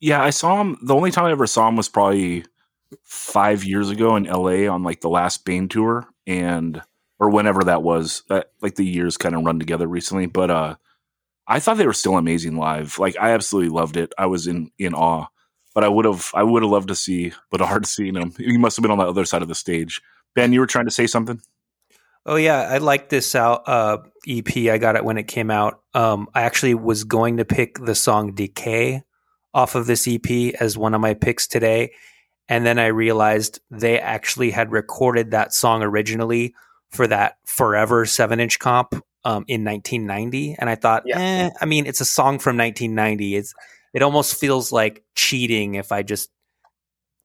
Yeah, 0.00 0.22
I 0.22 0.30
saw 0.30 0.60
him. 0.60 0.78
The 0.82 0.94
only 0.94 1.10
time 1.10 1.26
I 1.26 1.32
ever 1.32 1.46
saw 1.46 1.68
him 1.68 1.76
was 1.76 1.88
probably 1.88 2.44
five 3.02 3.64
years 3.64 3.90
ago 3.90 4.16
in 4.16 4.24
LA 4.24 4.72
on 4.72 4.82
like 4.82 5.00
the 5.00 5.10
last 5.10 5.44
Bane 5.44 5.68
tour, 5.68 6.06
and 6.26 6.80
or 7.20 7.30
whenever 7.30 7.62
that 7.64 7.82
was. 7.82 8.24
That 8.28 8.50
like 8.60 8.74
the 8.74 8.86
years 8.86 9.16
kind 9.16 9.36
of 9.36 9.44
run 9.44 9.60
together 9.60 9.86
recently, 9.86 10.26
but 10.26 10.50
uh 10.50 10.76
I 11.46 11.58
thought 11.58 11.78
they 11.78 11.86
were 11.86 11.92
still 11.92 12.16
amazing 12.16 12.56
live. 12.56 12.98
Like 12.98 13.16
I 13.20 13.30
absolutely 13.30 13.70
loved 13.70 13.96
it. 13.96 14.12
I 14.18 14.26
was 14.26 14.46
in 14.46 14.70
in 14.78 14.94
awe. 14.94 15.26
But 15.72 15.84
I 15.84 15.88
would 15.88 16.04
have 16.04 16.32
I 16.34 16.42
would 16.42 16.62
have 16.62 16.72
loved 16.72 16.88
to 16.88 16.96
see, 16.96 17.32
but 17.50 17.60
hard 17.60 17.86
seeing 17.86 18.16
him. 18.16 18.32
He 18.36 18.56
must 18.56 18.76
have 18.76 18.82
been 18.82 18.90
on 18.90 18.98
the 18.98 19.06
other 19.06 19.24
side 19.24 19.42
of 19.42 19.48
the 19.48 19.54
stage. 19.54 20.00
Ben, 20.34 20.52
you 20.52 20.60
were 20.60 20.66
trying 20.66 20.86
to 20.86 20.90
say 20.90 21.06
something. 21.06 21.40
Oh 22.26 22.36
yeah, 22.36 22.68
I 22.70 22.78
like 22.78 23.08
this 23.08 23.34
out 23.34 23.68
uh, 23.68 23.98
EP. 24.28 24.56
I 24.56 24.78
got 24.78 24.96
it 24.96 25.04
when 25.04 25.16
it 25.16 25.26
came 25.26 25.50
out. 25.50 25.80
Um, 25.94 26.28
I 26.34 26.42
actually 26.42 26.74
was 26.74 27.04
going 27.04 27.38
to 27.38 27.44
pick 27.44 27.78
the 27.78 27.94
song 27.94 28.34
"Decay" 28.34 29.02
off 29.54 29.74
of 29.74 29.86
this 29.86 30.06
EP 30.06 30.54
as 30.60 30.76
one 30.76 30.94
of 30.94 31.00
my 31.00 31.14
picks 31.14 31.46
today, 31.46 31.92
and 32.48 32.64
then 32.66 32.78
I 32.78 32.88
realized 32.88 33.60
they 33.70 33.98
actually 33.98 34.50
had 34.50 34.70
recorded 34.70 35.30
that 35.30 35.54
song 35.54 35.82
originally 35.82 36.54
for 36.90 37.06
that 37.06 37.38
Forever 37.44 38.06
seven 38.06 38.40
inch 38.40 38.58
comp 38.58 38.94
um, 39.24 39.44
in 39.48 39.64
1990, 39.64 40.56
and 40.58 40.70
I 40.70 40.74
thought, 40.74 41.02
yeah. 41.04 41.18
eh, 41.18 41.50
I 41.60 41.64
mean, 41.66 41.86
it's 41.86 42.00
a 42.00 42.06
song 42.06 42.38
from 42.38 42.56
1990. 42.56 43.36
It's 43.36 43.54
it 43.92 44.02
almost 44.02 44.38
feels 44.38 44.72
like 44.72 45.04
cheating 45.14 45.74
if 45.74 45.92
I 45.92 46.02
just 46.02 46.30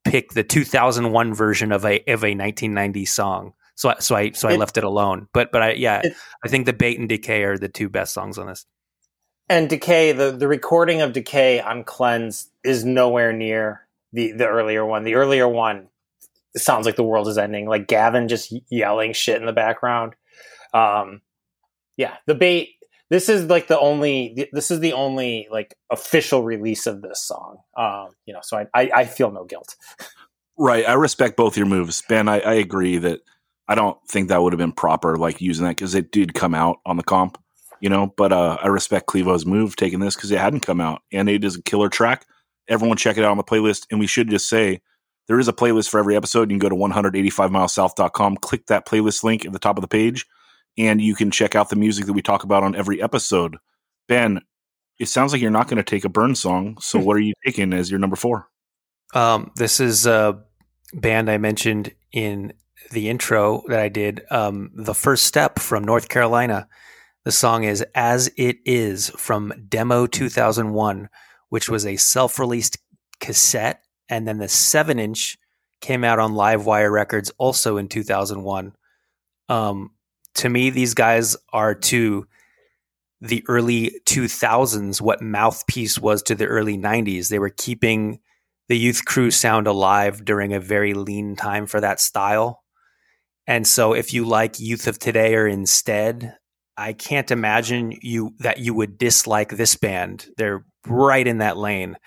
pick 0.03 0.31
the 0.31 0.43
2001 0.43 1.33
version 1.33 1.71
of 1.71 1.85
a 1.85 1.99
of 2.11 2.23
a 2.23 2.35
1990 2.35 3.05
song. 3.05 3.53
So 3.75 3.93
so 3.99 4.15
I 4.15 4.31
so 4.31 4.47
I 4.47 4.55
left 4.55 4.77
it 4.77 4.83
alone. 4.83 5.27
But 5.33 5.51
but 5.51 5.61
I 5.61 5.71
yeah, 5.73 6.01
it, 6.03 6.13
I 6.43 6.47
think 6.47 6.65
the 6.65 6.73
Bait 6.73 6.99
and 6.99 7.09
Decay 7.09 7.43
are 7.43 7.57
the 7.57 7.69
two 7.69 7.89
best 7.89 8.13
songs 8.13 8.37
on 8.37 8.47
this. 8.47 8.65
And 9.47 9.69
Decay, 9.69 10.13
the 10.13 10.31
the 10.31 10.47
recording 10.47 11.01
of 11.01 11.13
Decay 11.13 11.59
on 11.59 11.83
Cleanse 11.83 12.49
is 12.63 12.83
nowhere 12.85 13.33
near 13.33 13.85
the 14.13 14.31
the 14.31 14.47
earlier 14.47 14.85
one. 14.85 15.03
The 15.03 15.15
earlier 15.15 15.47
one 15.47 15.89
sounds 16.57 16.85
like 16.85 16.95
the 16.95 17.03
world 17.03 17.27
is 17.27 17.37
ending, 17.37 17.67
like 17.67 17.87
Gavin 17.87 18.27
just 18.27 18.53
yelling 18.69 19.13
shit 19.13 19.39
in 19.39 19.45
the 19.45 19.53
background. 19.53 20.15
Um, 20.73 21.21
yeah, 21.97 22.17
the 22.25 22.35
Bait. 22.35 22.69
This 23.09 23.29
is 23.29 23.45
like 23.45 23.67
the 23.67 23.79
only. 23.79 24.49
This 24.51 24.71
is 24.71 24.79
the 24.79 24.93
only 24.93 25.47
like 25.51 25.75
official 25.91 26.43
release 26.43 26.87
of 26.87 27.01
this 27.01 27.21
song. 27.21 27.57
Um, 27.77 28.09
you 28.25 28.33
know, 28.33 28.41
so 28.41 28.57
I 28.57 28.67
I, 28.73 28.91
I 28.93 29.05
feel 29.05 29.31
no 29.31 29.45
guilt. 29.45 29.75
Right, 30.57 30.87
I 30.87 30.93
respect 30.93 31.37
both 31.37 31.57
your 31.57 31.65
moves, 31.65 32.01
Ben. 32.07 32.27
I, 32.29 32.39
I 32.39 32.53
agree 32.53 32.97
that 32.97 33.19
I 33.67 33.75
don't 33.75 33.97
think 34.07 34.29
that 34.29 34.41
would 34.41 34.53
have 34.53 34.57
been 34.57 34.71
proper, 34.71 35.17
like 35.17 35.41
using 35.41 35.65
that 35.65 35.75
because 35.75 35.95
it 35.95 36.11
did 36.11 36.33
come 36.33 36.53
out 36.53 36.77
on 36.85 36.97
the 36.97 37.03
comp, 37.03 37.37
you 37.81 37.89
know. 37.89 38.13
But 38.15 38.31
uh, 38.31 38.57
I 38.61 38.67
respect 38.67 39.07
Clevo's 39.07 39.45
move 39.45 39.75
taking 39.75 39.99
this 39.99 40.15
because 40.15 40.31
it 40.31 40.39
hadn't 40.39 40.61
come 40.61 40.79
out, 40.81 41.01
and 41.11 41.29
it 41.29 41.43
is 41.43 41.57
a 41.57 41.61
killer 41.61 41.89
track. 41.89 42.25
Everyone 42.67 42.97
check 42.97 43.17
it 43.17 43.23
out 43.23 43.31
on 43.31 43.37
the 43.37 43.43
playlist, 43.43 43.85
and 43.91 43.99
we 43.99 44.07
should 44.07 44.29
just 44.29 44.47
say 44.47 44.81
there 45.27 45.39
is 45.39 45.47
a 45.47 45.53
playlist 45.53 45.89
for 45.89 45.99
every 45.99 46.15
episode. 46.15 46.51
You 46.51 46.59
can 46.59 46.59
go 46.59 46.69
to 46.69 46.75
185milesouth.com, 46.75 48.37
click 48.37 48.67
that 48.67 48.85
playlist 48.85 49.23
link 49.23 49.45
at 49.45 49.51
the 49.51 49.59
top 49.59 49.77
of 49.77 49.81
the 49.81 49.87
page, 49.87 50.25
and 50.77 51.01
you 51.01 51.15
can 51.15 51.31
check 51.31 51.55
out 51.55 51.69
the 51.69 51.75
music 51.75 52.05
that 52.05 52.13
we 52.13 52.21
talk 52.21 52.43
about 52.43 52.63
on 52.63 52.75
every 52.75 53.01
episode. 53.01 53.57
Ben, 54.07 54.41
it 54.99 55.07
sounds 55.07 55.31
like 55.31 55.41
you're 55.41 55.51
not 55.51 55.67
going 55.67 55.77
to 55.77 55.83
take 55.83 56.05
a 56.05 56.09
burn 56.09 56.35
song. 56.35 56.77
So 56.79 56.99
what 56.99 57.17
are 57.17 57.21
you 57.21 57.33
taking 57.45 57.73
as 57.73 57.89
your 57.89 57.99
number 57.99 58.15
four? 58.15 58.47
Um, 59.13 59.51
this 59.55 59.79
is 59.79 60.05
a 60.05 60.43
band 60.93 61.29
I 61.29 61.37
mentioned 61.37 61.93
in 62.11 62.53
the 62.91 63.09
intro 63.09 63.63
that 63.67 63.79
I 63.79 63.89
did, 63.89 64.21
um, 64.29 64.71
the 64.73 64.93
first 64.93 65.25
step 65.25 65.59
from 65.59 65.83
North 65.83 66.09
Carolina. 66.09 66.67
The 67.23 67.31
song 67.31 67.63
is 67.63 67.83
As 67.95 68.29
It 68.37 68.57
Is 68.65 69.09
from 69.17 69.53
Demo 69.67 70.05
2001, 70.05 71.09
which 71.49 71.69
was 71.69 71.85
a 71.85 71.95
self 71.95 72.39
released 72.39 72.77
cassette. 73.19 73.81
And 74.09 74.27
then 74.27 74.37
the 74.37 74.47
seven 74.47 74.99
inch 74.99 75.37
came 75.81 76.03
out 76.03 76.19
on 76.19 76.33
Livewire 76.33 76.91
Records 76.91 77.31
also 77.37 77.77
in 77.77 77.87
2001. 77.87 78.73
Um, 79.49 79.91
to 80.35 80.49
me, 80.49 80.69
these 80.69 80.93
guys 80.93 81.37
are 81.53 81.75
to 81.75 82.27
the 83.21 83.43
early 83.47 83.99
2000s 84.05 85.01
what 85.01 85.21
Mouthpiece 85.21 85.97
was 85.99 86.21
to 86.23 86.35
the 86.35 86.45
early 86.45 86.77
90s. 86.77 87.29
They 87.29 87.39
were 87.39 87.49
keeping 87.49 88.19
the 88.67 88.77
youth 88.77 89.05
crew 89.05 89.31
sound 89.31 89.67
alive 89.67 90.25
during 90.25 90.53
a 90.53 90.59
very 90.59 90.93
lean 90.93 91.35
time 91.35 91.65
for 91.65 91.79
that 91.81 91.99
style. 91.99 92.63
And 93.47 93.67
so 93.67 93.93
if 93.93 94.13
you 94.13 94.25
like 94.25 94.59
Youth 94.59 94.87
of 94.87 94.97
Today 94.97 95.35
or 95.35 95.47
instead, 95.47 96.35
I 96.77 96.93
can't 96.93 97.31
imagine 97.31 97.97
you 98.01 98.31
that 98.39 98.59
you 98.59 98.73
would 98.73 98.97
dislike 98.97 99.49
this 99.49 99.75
band. 99.75 100.27
They're 100.37 100.65
right 100.87 101.25
in 101.25 101.37
that 101.37 101.57
lane. 101.57 101.97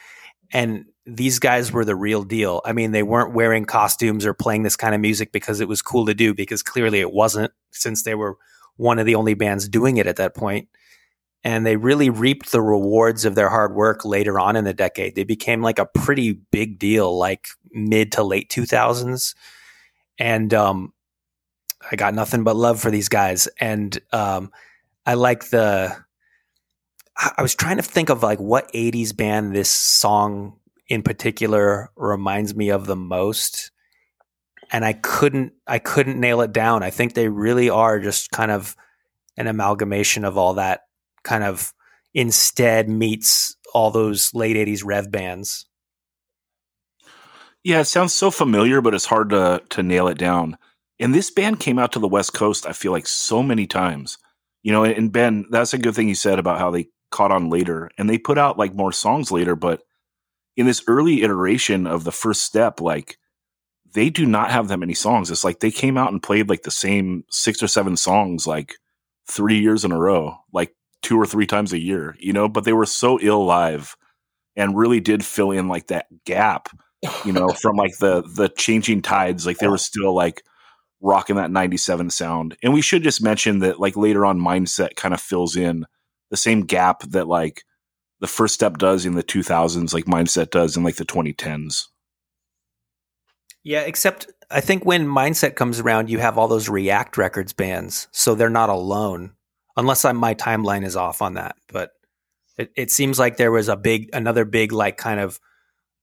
And 0.52 0.86
these 1.08 1.38
guys 1.38 1.72
were 1.72 1.84
the 1.84 1.96
real 1.96 2.22
deal. 2.22 2.60
I 2.64 2.72
mean, 2.72 2.92
they 2.92 3.02
weren't 3.02 3.32
wearing 3.32 3.64
costumes 3.64 4.26
or 4.26 4.34
playing 4.34 4.62
this 4.62 4.76
kind 4.76 4.94
of 4.94 5.00
music 5.00 5.32
because 5.32 5.60
it 5.60 5.68
was 5.68 5.80
cool 5.80 6.04
to 6.06 6.14
do, 6.14 6.34
because 6.34 6.62
clearly 6.62 7.00
it 7.00 7.12
wasn't, 7.12 7.52
since 7.70 8.02
they 8.02 8.14
were 8.14 8.36
one 8.76 8.98
of 8.98 9.06
the 9.06 9.14
only 9.14 9.34
bands 9.34 9.68
doing 9.68 9.96
it 9.96 10.06
at 10.06 10.16
that 10.16 10.34
point. 10.34 10.68
And 11.42 11.64
they 11.64 11.76
really 11.76 12.10
reaped 12.10 12.52
the 12.52 12.60
rewards 12.60 13.24
of 13.24 13.34
their 13.34 13.48
hard 13.48 13.74
work 13.74 14.04
later 14.04 14.38
on 14.38 14.54
in 14.54 14.64
the 14.64 14.74
decade. 14.74 15.14
They 15.14 15.24
became 15.24 15.62
like 15.62 15.78
a 15.78 15.86
pretty 15.86 16.32
big 16.52 16.78
deal, 16.78 17.16
like 17.16 17.48
mid 17.70 18.12
to 18.12 18.22
late 18.22 18.50
2000s. 18.50 19.34
And 20.18 20.52
um, 20.52 20.92
I 21.90 21.96
got 21.96 22.14
nothing 22.14 22.44
but 22.44 22.56
love 22.56 22.80
for 22.80 22.90
these 22.90 23.08
guys, 23.08 23.46
and 23.60 23.98
um, 24.12 24.50
I 25.06 25.14
like 25.14 25.50
the. 25.50 25.96
I 27.16 27.42
was 27.42 27.54
trying 27.54 27.78
to 27.78 27.82
think 27.82 28.10
of 28.10 28.22
like 28.22 28.38
what 28.38 28.72
'80s 28.72 29.16
band 29.16 29.54
this 29.54 29.70
song 29.70 30.57
in 30.88 31.02
particular 31.02 31.90
reminds 31.96 32.54
me 32.54 32.70
of 32.70 32.86
the 32.86 32.96
most, 32.96 33.70
and 34.70 34.84
I 34.84 34.94
couldn't. 34.94 35.52
I 35.66 35.78
couldn't 35.78 36.20
nail 36.20 36.40
it 36.40 36.52
down. 36.52 36.82
I 36.82 36.90
think 36.90 37.14
they 37.14 37.28
really 37.28 37.70
are 37.70 38.00
just 38.00 38.30
kind 38.30 38.50
of 38.50 38.76
an 39.36 39.46
amalgamation 39.46 40.24
of 40.24 40.36
all 40.36 40.54
that 40.54 40.82
kind 41.22 41.44
of 41.44 41.72
instead 42.14 42.88
meets 42.88 43.56
all 43.74 43.90
those 43.90 44.34
late 44.34 44.56
80s 44.56 44.82
rev 44.84 45.10
bands. 45.10 45.66
Yeah, 47.62 47.80
it 47.80 47.84
sounds 47.84 48.12
so 48.12 48.30
familiar, 48.30 48.80
but 48.80 48.94
it's 48.94 49.04
hard 49.04 49.30
to 49.30 49.62
to 49.70 49.82
nail 49.82 50.08
it 50.08 50.18
down. 50.18 50.56
And 51.00 51.14
this 51.14 51.30
band 51.30 51.60
came 51.60 51.78
out 51.78 51.92
to 51.92 51.98
the 51.98 52.08
West 52.08 52.32
Coast, 52.32 52.66
I 52.66 52.72
feel 52.72 52.92
like, 52.92 53.06
so 53.06 53.42
many 53.42 53.66
times. 53.66 54.18
You 54.62 54.72
know, 54.72 54.84
and 54.84 55.12
Ben, 55.12 55.46
that's 55.50 55.72
a 55.72 55.78
good 55.78 55.94
thing 55.94 56.08
you 56.08 56.14
said 56.14 56.38
about 56.38 56.58
how 56.58 56.70
they 56.70 56.88
caught 57.10 57.30
on 57.30 57.50
later. 57.50 57.90
And 57.96 58.10
they 58.10 58.18
put 58.18 58.38
out 58.38 58.58
like 58.58 58.74
more 58.74 58.92
songs 58.92 59.30
later, 59.30 59.54
but 59.54 59.82
in 60.58 60.66
this 60.66 60.82
early 60.88 61.22
iteration 61.22 61.86
of 61.86 62.02
the 62.02 62.10
first 62.10 62.42
step, 62.42 62.80
like 62.80 63.16
they 63.94 64.10
do 64.10 64.26
not 64.26 64.50
have 64.50 64.66
that 64.68 64.80
many 64.80 64.92
songs. 64.92 65.30
It's 65.30 65.44
like 65.44 65.60
they 65.60 65.70
came 65.70 65.96
out 65.96 66.10
and 66.10 66.20
played 66.20 66.48
like 66.48 66.62
the 66.62 66.70
same 66.72 67.22
six 67.30 67.62
or 67.62 67.68
seven 67.68 67.96
songs 67.96 68.44
like 68.44 68.74
three 69.30 69.60
years 69.60 69.84
in 69.84 69.92
a 69.92 69.98
row, 69.98 70.36
like 70.52 70.74
two 71.00 71.16
or 71.16 71.26
three 71.26 71.46
times 71.46 71.72
a 71.72 71.78
year, 71.78 72.16
you 72.18 72.32
know, 72.32 72.48
but 72.48 72.64
they 72.64 72.72
were 72.72 72.86
so 72.86 73.20
ill 73.22 73.46
live 73.46 73.96
and 74.56 74.76
really 74.76 74.98
did 74.98 75.24
fill 75.24 75.52
in 75.52 75.68
like 75.68 75.86
that 75.86 76.06
gap, 76.24 76.68
you 77.24 77.32
know, 77.32 77.50
from 77.50 77.76
like 77.76 77.96
the 77.98 78.22
the 78.22 78.48
changing 78.48 79.00
tides. 79.00 79.46
Like 79.46 79.58
they 79.58 79.68
were 79.68 79.78
still 79.78 80.12
like 80.12 80.42
rocking 81.00 81.36
that 81.36 81.52
97 81.52 82.10
sound. 82.10 82.56
And 82.64 82.74
we 82.74 82.82
should 82.82 83.04
just 83.04 83.22
mention 83.22 83.60
that 83.60 83.78
like 83.78 83.96
later 83.96 84.26
on 84.26 84.40
mindset 84.40 84.96
kind 84.96 85.14
of 85.14 85.20
fills 85.20 85.54
in 85.54 85.86
the 86.30 86.36
same 86.36 86.62
gap 86.62 87.02
that 87.04 87.28
like 87.28 87.62
the 88.20 88.26
first 88.26 88.54
step 88.54 88.78
does 88.78 89.06
in 89.06 89.14
the 89.14 89.22
2000s 89.22 89.92
like 89.92 90.04
mindset 90.04 90.50
does 90.50 90.76
in 90.76 90.82
like 90.82 90.96
the 90.96 91.04
2010s. 91.04 91.84
Yeah, 93.62 93.80
except 93.80 94.28
I 94.50 94.60
think 94.60 94.84
when 94.84 95.06
mindset 95.06 95.54
comes 95.54 95.80
around 95.80 96.10
you 96.10 96.18
have 96.18 96.38
all 96.38 96.48
those 96.48 96.68
React 96.68 97.16
Records 97.16 97.52
bands, 97.52 98.08
so 98.12 98.34
they're 98.34 98.50
not 98.50 98.70
alone 98.70 99.32
unless 99.76 100.04
I'm, 100.04 100.16
my 100.16 100.34
timeline 100.34 100.84
is 100.84 100.96
off 100.96 101.22
on 101.22 101.34
that, 101.34 101.56
but 101.72 101.90
it, 102.56 102.70
it 102.76 102.90
seems 102.90 103.18
like 103.18 103.36
there 103.36 103.52
was 103.52 103.68
a 103.68 103.76
big 103.76 104.10
another 104.12 104.44
big 104.44 104.72
like 104.72 104.96
kind 104.96 105.20
of 105.20 105.38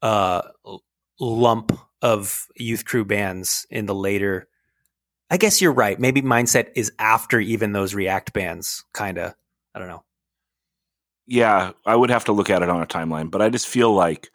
uh 0.02 0.42
lump 1.20 1.78
of 2.02 2.48
youth 2.56 2.86
crew 2.86 3.06
bands 3.06 3.66
in 3.70 3.86
the 3.86 3.96
later 3.96 4.48
I 5.30 5.38
guess 5.38 5.62
you're 5.62 5.74
right. 5.74 6.00
Maybe 6.00 6.22
mindset 6.22 6.70
is 6.76 6.92
after 7.00 7.40
even 7.40 7.72
those 7.72 7.96
React 7.96 8.34
bands, 8.34 8.86
kind 8.94 9.18
of. 9.18 9.34
I 9.74 9.80
don't 9.80 9.88
know. 9.88 10.05
Yeah, 11.28 11.72
I 11.86 11.96
would 11.96 12.10
have 12.10 12.26
to 12.26 12.32
look 12.32 12.50
at 12.50 12.62
it 12.62 12.70
on 12.70 12.82
a 12.82 12.88
timeline, 12.88 13.32
but 13.32 13.42
I 13.42 13.50
just 13.50 13.68
feel 13.68 13.94
like 13.94 14.30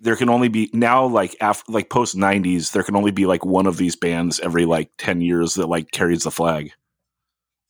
there 0.00 0.16
can 0.16 0.28
only 0.28 0.48
be 0.48 0.68
now, 0.72 1.06
like 1.06 1.36
after, 1.40 1.70
like 1.70 1.88
post 1.88 2.16
'90s, 2.16 2.72
there 2.72 2.82
can 2.82 2.96
only 2.96 3.12
be 3.12 3.26
like 3.26 3.44
one 3.44 3.66
of 3.66 3.76
these 3.76 3.94
bands 3.94 4.40
every 4.40 4.66
like 4.66 4.90
ten 4.98 5.20
years 5.20 5.54
that 5.54 5.68
like 5.68 5.92
carries 5.92 6.24
the 6.24 6.30
flag. 6.30 6.72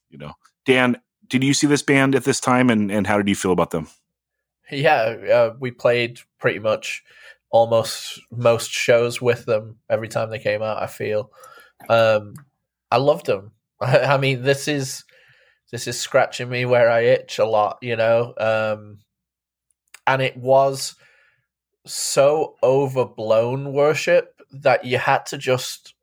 You 0.09 0.19
know, 0.19 0.33
Dan, 0.65 0.99
did 1.29 1.45
you 1.45 1.55
see 1.55 1.67
this 1.67 1.83
band 1.83 2.15
at 2.15 2.25
this 2.25 2.41
time, 2.41 2.71
and 2.71 2.91
and 2.91 3.07
how 3.07 3.19
did 3.19 3.29
you 3.29 3.37
feel 3.37 3.53
about 3.53 3.71
them? 3.71 3.89
Yeah, 4.71 5.17
uh, 5.33 5.55
we 5.61 5.71
played 5.71 6.21
pretty 6.39 6.59
much 6.59 7.03
almost 7.51 8.21
most 8.31 8.71
shows 8.71 9.21
with 9.21 9.45
them 9.45 9.77
every 9.91 10.09
time 10.09 10.31
they 10.31 10.39
came 10.39 10.63
out. 10.63 10.83
I 10.83 10.87
feel. 10.87 11.31
Um, 11.89 12.35
I 12.91 12.97
loved 12.97 13.27
them. 13.27 13.53
I 13.81 14.17
mean, 14.17 14.43
this 14.43 14.69
is 14.69 15.05
this 15.73 15.89
is 15.89 15.99
scratching 15.99 16.49
me 16.49 16.65
where 16.65 16.89
I 16.89 17.01
itch 17.01 17.41
a 17.41 17.47
lot, 17.47 17.79
you 17.81 17.97
know. 17.97 18.35
Um, 18.39 18.99
and 20.07 20.23
it 20.23 20.37
was 20.37 20.95
so 21.87 22.57
overblown 22.63 23.73
worship 23.73 24.41
that 24.53 24.85
you 24.85 24.99
had 24.99 25.27
to 25.27 25.39
just 25.39 25.95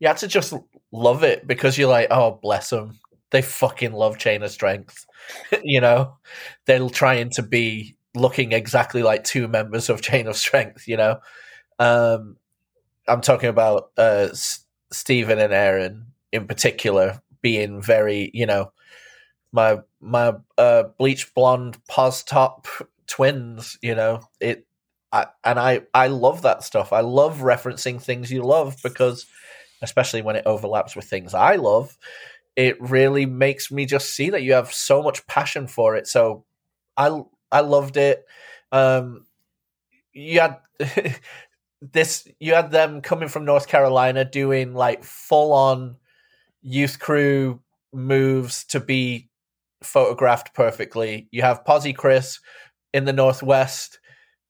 you 0.00 0.08
had 0.08 0.16
to 0.16 0.28
just 0.28 0.54
love 0.90 1.22
it 1.22 1.46
because 1.46 1.76
you're 1.76 1.88
like, 1.88 2.08
oh, 2.10 2.38
bless 2.40 2.70
them, 2.70 2.98
they 3.30 3.42
fucking 3.42 3.92
love 3.92 4.18
Chain 4.18 4.42
of 4.42 4.50
Strength. 4.50 5.06
you 5.62 5.80
know, 5.80 6.16
they're 6.66 6.88
trying 6.88 7.30
to 7.30 7.42
be 7.42 7.96
looking 8.14 8.52
exactly 8.52 9.02
like 9.02 9.24
two 9.24 9.48
members 9.48 9.90
of 9.90 10.00
Chain 10.00 10.26
of 10.26 10.36
Strength. 10.36 10.88
You 10.88 10.96
know, 10.96 11.18
um, 11.78 12.36
I'm 13.06 13.20
talking 13.20 13.48
about 13.48 13.90
uh, 13.98 14.28
S- 14.30 14.64
Stephen 14.92 15.38
and 15.38 15.52
Aaron 15.52 16.06
in 16.32 16.46
particular 16.46 17.20
being 17.42 17.82
very, 17.82 18.30
you 18.34 18.46
know, 18.46 18.72
my 19.52 19.78
my 20.00 20.34
uh, 20.56 20.84
bleach 20.98 21.34
blonde 21.34 21.78
pos 21.88 22.22
top 22.22 22.66
twins. 23.06 23.78
You 23.82 23.94
know, 23.94 24.20
it. 24.40 24.66
I, 25.10 25.26
and 25.42 25.58
I, 25.58 25.80
I 25.94 26.08
love 26.08 26.42
that 26.42 26.62
stuff. 26.64 26.92
I 26.92 27.00
love 27.00 27.38
referencing 27.38 27.98
things 28.02 28.30
you 28.30 28.42
love 28.42 28.76
because, 28.82 29.24
especially 29.80 30.20
when 30.20 30.36
it 30.36 30.42
overlaps 30.44 30.94
with 30.94 31.06
things 31.06 31.32
I 31.32 31.56
love, 31.56 31.96
it 32.56 32.78
really 32.80 33.24
makes 33.24 33.70
me 33.70 33.86
just 33.86 34.10
see 34.10 34.30
that 34.30 34.42
you 34.42 34.52
have 34.52 34.70
so 34.70 35.02
much 35.02 35.26
passion 35.26 35.66
for 35.66 35.96
it. 35.96 36.06
So, 36.08 36.44
I 36.96 37.22
I 37.50 37.60
loved 37.60 37.96
it. 37.96 38.26
Um, 38.70 39.24
you 40.12 40.40
had 40.40 40.58
this. 41.80 42.28
You 42.40 42.54
had 42.54 42.70
them 42.70 43.00
coming 43.00 43.28
from 43.28 43.44
North 43.44 43.68
Carolina 43.68 44.24
doing 44.24 44.74
like 44.74 45.04
full 45.04 45.52
on 45.52 45.96
youth 46.62 46.98
crew 46.98 47.60
moves 47.92 48.64
to 48.66 48.80
be 48.80 49.28
photographed 49.82 50.54
perfectly. 50.54 51.28
You 51.30 51.42
have 51.42 51.64
Posy 51.64 51.92
Chris 51.92 52.40
in 52.92 53.04
the 53.04 53.12
Northwest 53.12 53.98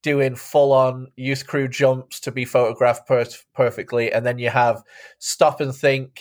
doing 0.03 0.37
full 0.37 0.73
on 0.73 1.09
youth 1.17 1.47
crew 1.47 1.69
jumps 1.69 2.21
to 2.21 2.33
be 2.33 2.45
photographed 2.45 3.07
per- 3.07 3.27
perfectly. 3.55 4.13
And 4.13 4.25
then 4.25 4.39
you 4.39 4.51
have 4.51 4.83
Stop 5.19 5.61
and 5.61 5.75
Think 5.75 6.21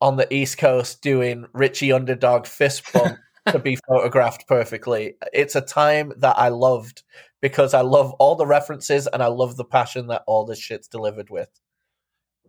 on 0.00 0.16
the 0.16 0.32
East 0.34 0.58
Coast 0.58 1.02
doing 1.02 1.46
Richie 1.52 1.92
Underdog 1.92 2.46
fist 2.46 2.92
bump 2.92 3.18
to 3.48 3.58
be 3.58 3.76
photographed 3.88 4.46
perfectly. 4.48 5.16
It's 5.32 5.54
a 5.54 5.60
time 5.60 6.12
that 6.18 6.38
I 6.38 6.48
loved 6.48 7.02
because 7.40 7.74
I 7.74 7.82
love 7.82 8.12
all 8.14 8.36
the 8.36 8.46
references 8.46 9.06
and 9.06 9.22
I 9.22 9.26
love 9.26 9.56
the 9.56 9.64
passion 9.64 10.06
that 10.06 10.24
all 10.26 10.44
this 10.44 10.58
shit's 10.58 10.88
delivered 10.88 11.30
with. 11.30 11.48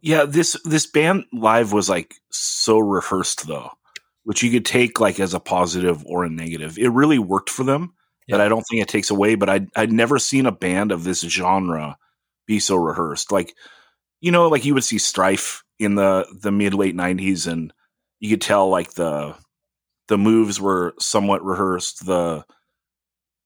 Yeah, 0.01 0.25
this 0.25 0.55
this 0.63 0.85
band 0.85 1.25
live 1.33 1.73
was 1.73 1.89
like 1.89 2.15
so 2.29 2.77
rehearsed 2.79 3.47
though, 3.47 3.71
which 4.25 4.43
you 4.43 4.51
could 4.51 4.65
take 4.65 4.99
like 4.99 5.19
as 5.19 5.33
a 5.33 5.39
positive 5.39 6.03
or 6.05 6.25
a 6.25 6.29
negative. 6.29 6.77
It 6.77 6.89
really 6.89 7.19
worked 7.19 7.49
for 7.49 7.63
them 7.63 7.93
that 8.27 8.41
I 8.41 8.49
don't 8.49 8.63
think 8.69 8.81
it 8.81 8.87
takes 8.87 9.11
away, 9.11 9.35
but 9.35 9.49
I 9.49 9.67
I'd 9.75 9.93
never 9.93 10.19
seen 10.19 10.45
a 10.45 10.51
band 10.51 10.91
of 10.91 11.03
this 11.03 11.21
genre 11.21 11.97
be 12.47 12.59
so 12.59 12.75
rehearsed. 12.75 13.31
Like, 13.31 13.55
you 14.19 14.31
know, 14.31 14.47
like 14.47 14.65
you 14.65 14.73
would 14.73 14.83
see 14.83 14.97
Strife 14.97 15.63
in 15.79 15.95
the 15.95 16.27
the 16.41 16.51
mid 16.51 16.73
late 16.73 16.95
nineties 16.95 17.47
and 17.47 17.71
you 18.19 18.29
could 18.29 18.41
tell 18.41 18.67
like 18.69 18.93
the 18.93 19.35
the 20.07 20.17
moves 20.17 20.59
were 20.59 20.95
somewhat 20.99 21.43
rehearsed. 21.45 22.05
The 22.05 22.45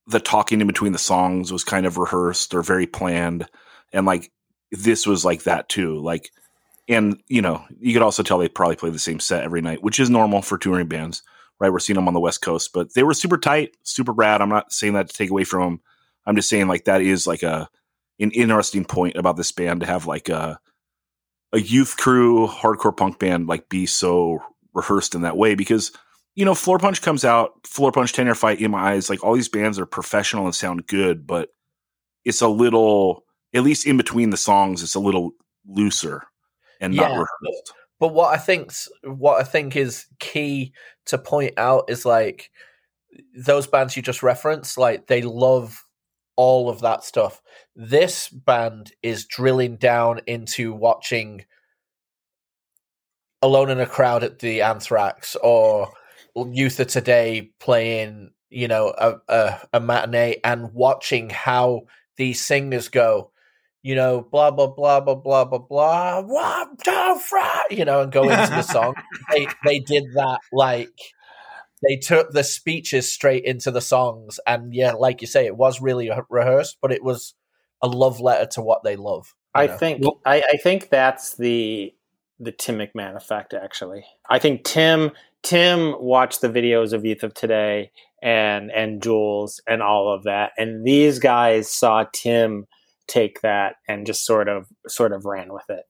the 0.08 0.20
talking 0.20 0.62
in 0.62 0.68
between 0.68 0.94
the 0.94 0.98
songs 0.98 1.52
was 1.52 1.64
kind 1.64 1.86
of 1.86 1.98
rehearsed 1.98 2.54
or 2.54 2.64
very 2.64 2.88
planned. 2.88 3.46
And 3.92 4.06
like 4.06 4.32
this 4.72 5.06
was 5.06 5.26
like 5.26 5.44
that 5.44 5.68
too. 5.68 6.00
Like 6.00 6.32
and 6.90 7.22
you 7.28 7.42
know, 7.42 7.64
you 7.80 7.94
could 7.94 8.02
also 8.02 8.24
tell 8.24 8.38
they 8.38 8.50
probably 8.50 8.76
play 8.76 8.90
the 8.90 9.00
same 9.00 9.22
set 9.22 9.44
every 9.44 9.62
night, 9.62 9.82
which 9.82 10.00
is 10.00 10.10
normal 10.10 10.42
for 10.42 10.58
touring 10.58 10.88
bands 10.88 11.24
right? 11.60 11.72
We're 11.72 11.80
seeing 11.80 11.96
them 11.96 12.08
on 12.08 12.14
the 12.14 12.20
West 12.20 12.42
Coast, 12.42 12.72
but 12.74 12.94
they 12.94 13.04
were 13.04 13.14
super 13.14 13.38
tight, 13.38 13.76
super 13.84 14.12
rad. 14.12 14.42
I'm 14.42 14.50
not 14.50 14.72
saying 14.72 14.94
that 14.94 15.10
to 15.10 15.16
take 15.16 15.30
away 15.30 15.44
from 15.44 15.62
them. 15.62 15.82
I'm 16.26 16.36
just 16.36 16.50
saying 16.50 16.68
like 16.68 16.86
that 16.86 17.02
is 17.02 17.28
like 17.28 17.44
a 17.44 17.70
an 18.20 18.32
interesting 18.32 18.84
point 18.86 19.16
about 19.16 19.38
this 19.38 19.52
band 19.52 19.82
to 19.82 19.88
have 19.88 20.06
like 20.06 20.30
a 20.30 20.60
a 21.52 21.60
youth 21.60 21.98
crew 21.98 22.48
hardcore 22.48 22.96
punk 22.96 23.18
band 23.18 23.48
like 23.48 23.70
be 23.70 23.86
so 23.86 24.40
rehearsed 24.74 25.16
in 25.16 25.22
that 25.22 25.38
way 25.38 25.56
because 25.56 25.92
you 26.36 26.46
know 26.46 26.54
Floorpunch 26.54 27.02
comes 27.02 27.26
out, 27.26 27.64
Floorpunch 27.64 28.14
Ten 28.14 28.28
Yard 28.28 28.38
Fight 28.38 28.62
in 28.62 28.72
my 28.72 28.92
eyes, 28.92 29.10
like 29.10 29.24
all 29.24 29.34
these 29.34 29.50
bands 29.50 29.80
are 29.80 29.86
professional 29.86 30.46
and 30.46 30.56
sound 30.56 30.88
good, 30.88 31.26
but 31.26 31.50
it's 32.26 32.42
a 32.42 32.48
little 32.48 33.26
at 33.54 33.64
least 33.64 33.88
in 33.88 33.98
between 33.98 34.30
the 34.30 34.38
songs, 34.38 34.84
it's 34.84 34.96
a 34.96 35.00
little 35.00 35.32
looser 35.68 36.24
and 36.80 36.96
not 36.96 37.10
Yeah. 37.12 37.26
rehearsed. 37.42 37.74
But 38.00 38.10
what 38.10 38.34
I 38.34 38.38
think 38.38 38.72
what 39.04 39.42
I 39.42 39.44
think 39.44 39.76
is 39.76 40.06
key 40.20 40.74
to 41.06 41.18
point 41.18 41.54
out 41.58 41.90
is 41.90 42.06
like 42.06 42.50
those 43.36 43.68
bands 43.68 43.98
you 43.98 44.02
just 44.02 44.24
referenced, 44.24 44.78
like 44.78 45.08
they 45.08 45.22
love 45.22 45.84
all 46.38 46.70
of 46.70 46.80
that 46.82 47.04
stuff. 47.04 47.42
This 47.76 48.30
band 48.30 48.94
is 49.04 49.26
drilling 49.26 49.76
down 49.76 50.22
into 50.28 50.74
watching 50.74 51.46
Alone 53.42 53.70
in 53.70 53.80
a 53.80 53.86
Crowd 53.86 54.24
at 54.24 54.40
the 54.40 54.62
Anthrax 54.62 55.36
or 55.38 55.92
Youth 56.36 56.80
of 56.80 56.88
Today 56.88 57.52
playing, 57.60 58.32
you 58.50 58.68
know, 58.68 58.94
a, 58.98 59.16
a, 59.28 59.60
a 59.74 59.80
matinee 59.80 60.40
and 60.44 60.74
watching 60.74 61.30
how 61.30 61.82
these 62.18 62.44
singers 62.44 62.88
go, 62.90 63.32
you 63.82 63.96
know, 63.96 64.22
blah 64.22 64.52
blah 64.52 64.68
blah 64.68 65.00
blah 65.00 65.16
blah 65.16 65.46
blah 65.46 65.60
blah, 65.60 66.22
one, 66.22 66.78
two, 66.84 67.16
three, 67.20 67.78
you 67.78 67.86
know, 67.86 68.02
and 68.02 68.12
go 68.12 68.24
into 68.24 68.36
the 68.36 68.62
song. 68.62 68.94
They 69.32 69.48
they 69.64 69.80
did 69.80 70.06
that 70.16 70.40
like 70.52 70.90
they 71.88 71.96
took 71.96 72.32
the 72.32 72.44
speeches 72.44 73.12
straight 73.12 73.46
into 73.46 73.72
the 73.72 73.82
songs, 73.82 74.40
and 74.46 74.74
yeah, 74.74 74.94
like 74.94 75.22
you 75.22 75.28
say, 75.28 75.46
it 75.46 75.56
was 75.56 75.82
really 75.82 76.10
rehearsed, 76.30 76.78
but 76.82 76.92
it 76.92 77.04
was 77.04 77.36
a 77.82 77.88
love 77.88 78.20
letter 78.20 78.46
to 78.54 78.62
what 78.62 78.84
they 78.84 78.96
love. 78.96 79.34
I 79.56 79.68
know? 79.68 79.78
think 79.78 80.04
I, 80.26 80.42
I 80.42 80.58
think 80.58 80.90
that's 80.90 81.38
the 81.38 81.94
the 82.40 82.52
Tim 82.52 82.80
McMahon 82.80 83.16
effect. 83.16 83.54
Actually, 83.54 84.04
I 84.30 84.40
think 84.40 84.64
Tim 84.64 85.12
Tim 85.44 85.96
watched 86.00 86.42
the 86.42 86.50
videos 86.50 86.92
of 86.92 87.06
Youth 87.06 87.24
of 87.24 87.34
Today 87.34 87.92
and 88.22 88.72
and 88.72 89.02
Jules 89.02 89.62
and 89.68 89.82
all 89.82 90.14
of 90.14 90.24
that, 90.24 90.52
and 90.58 90.86
these 90.86 91.20
guys 91.20 91.72
saw 91.72 92.04
Tim 92.12 92.68
take 93.10 93.42
that 93.42 93.76
and 93.88 94.06
just 94.06 94.26
sort 94.26 94.48
of 94.48 94.68
sort 94.88 95.12
of 95.12 95.26
ran 95.26 95.52
with 95.52 95.70
it. 95.70 95.84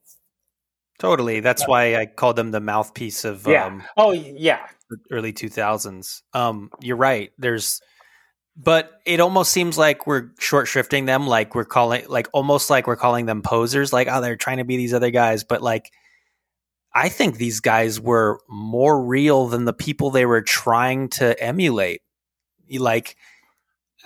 Totally. 0.97 1.39
That's 1.39 1.65
why 1.67 1.95
I 1.95 2.05
called 2.07 2.35
them 2.35 2.51
the 2.51 2.59
mouthpiece 2.59 3.23
of 3.23 3.47
Yeah. 3.47 3.67
um, 3.67 3.83
Oh 3.95 4.11
yeah, 4.11 4.67
early 5.11 5.31
2000s. 5.31 6.21
Um, 6.33 6.71
you're 6.81 6.97
right. 6.97 7.31
There's, 7.37 7.81
but 8.57 8.91
it 9.05 9.21
almost 9.21 9.51
seems 9.53 9.77
like 9.77 10.05
we're 10.05 10.31
short 10.39 10.67
shrifting 10.67 11.05
them. 11.05 11.25
Like 11.25 11.55
we're 11.55 11.63
calling, 11.63 12.05
like 12.09 12.27
almost 12.33 12.69
like 12.69 12.85
we're 12.85 12.97
calling 12.97 13.27
them 13.27 13.41
posers. 13.41 13.93
Like, 13.93 14.09
oh, 14.11 14.19
they're 14.19 14.35
trying 14.35 14.57
to 14.57 14.65
be 14.65 14.75
these 14.75 14.93
other 14.93 15.09
guys. 15.11 15.45
But 15.45 15.61
like, 15.61 15.89
I 16.93 17.07
think 17.07 17.37
these 17.37 17.61
guys 17.61 18.01
were 18.01 18.39
more 18.49 19.01
real 19.01 19.47
than 19.47 19.63
the 19.63 19.73
people 19.73 20.09
they 20.09 20.25
were 20.25 20.41
trying 20.41 21.07
to 21.11 21.41
emulate. 21.41 22.01
Like, 22.77 23.15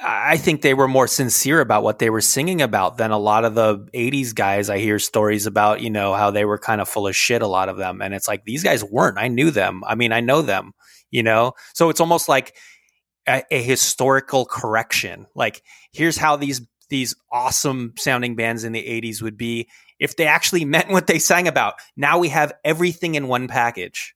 I 0.06 0.38
think 0.38 0.62
they 0.62 0.74
were 0.74 0.88
more 0.88 1.08
sincere 1.08 1.62
about 1.62 1.84
what 1.84 2.00
they 2.00 2.10
were 2.10 2.22
singing 2.22 2.62
about 2.62 2.98
than 2.98 3.12
a 3.12 3.18
lot 3.18 3.46
of 3.46 3.56
the 3.56 3.80
80s 3.94 4.36
guys 4.36 4.70
I 4.70 4.78
hear 4.80 5.00
stories 5.00 5.46
about, 5.46 5.82
you 5.82 5.90
know, 5.90 6.14
how 6.14 6.30
they 6.30 6.46
were 6.46 6.58
kind 6.58 6.82
of 6.82 6.90
full 6.90 7.08
of 7.08 7.16
shit, 7.16 7.42
a 7.42 7.48
lot 7.48 7.70
of 7.70 7.78
them. 7.78 8.02
And 8.02 8.14
it's 8.14 8.28
like, 8.28 8.44
these 8.44 8.64
guys 8.64 8.84
weren't. 8.84 9.18
I 9.18 9.30
knew 9.30 9.50
them. 9.52 9.82
I 9.88 9.96
mean, 9.96 10.12
I 10.12 10.20
know 10.20 10.42
them, 10.42 10.74
you 11.10 11.24
know? 11.24 11.54
So 11.74 11.90
it's 11.90 12.02
almost 12.02 12.28
like 12.28 12.56
a, 13.28 13.44
a 13.52 13.62
historical 13.62 14.46
correction. 14.46 15.26
Like, 15.36 15.64
here's 15.94 16.18
how 16.18 16.36
these 16.36 16.62
these 16.90 17.16
awesome 17.32 17.94
sounding 17.98 18.36
bands 18.36 18.64
in 18.64 18.74
the 18.74 18.84
80s 18.84 19.22
would 19.22 19.38
be 19.38 19.70
if 20.00 20.16
they 20.18 20.28
actually 20.28 20.66
meant 20.76 20.90
what 20.90 21.08
they 21.08 21.20
sang 21.20 21.48
about. 21.48 21.76
Now 21.96 22.20
we 22.20 22.30
have 22.30 22.54
everything 22.66 23.16
in 23.16 23.28
one 23.28 23.48
package. 23.48 24.16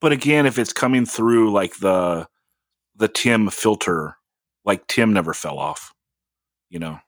but 0.00 0.12
again 0.12 0.46
if 0.46 0.58
it's 0.58 0.72
coming 0.72 1.06
through 1.06 1.52
like 1.52 1.76
the 1.78 2.28
the 2.96 3.08
tim 3.08 3.48
filter 3.50 4.16
like 4.66 4.86
tim 4.88 5.12
never 5.14 5.32
fell 5.32 5.58
off 5.58 5.94
you 6.68 6.78
know 6.78 6.98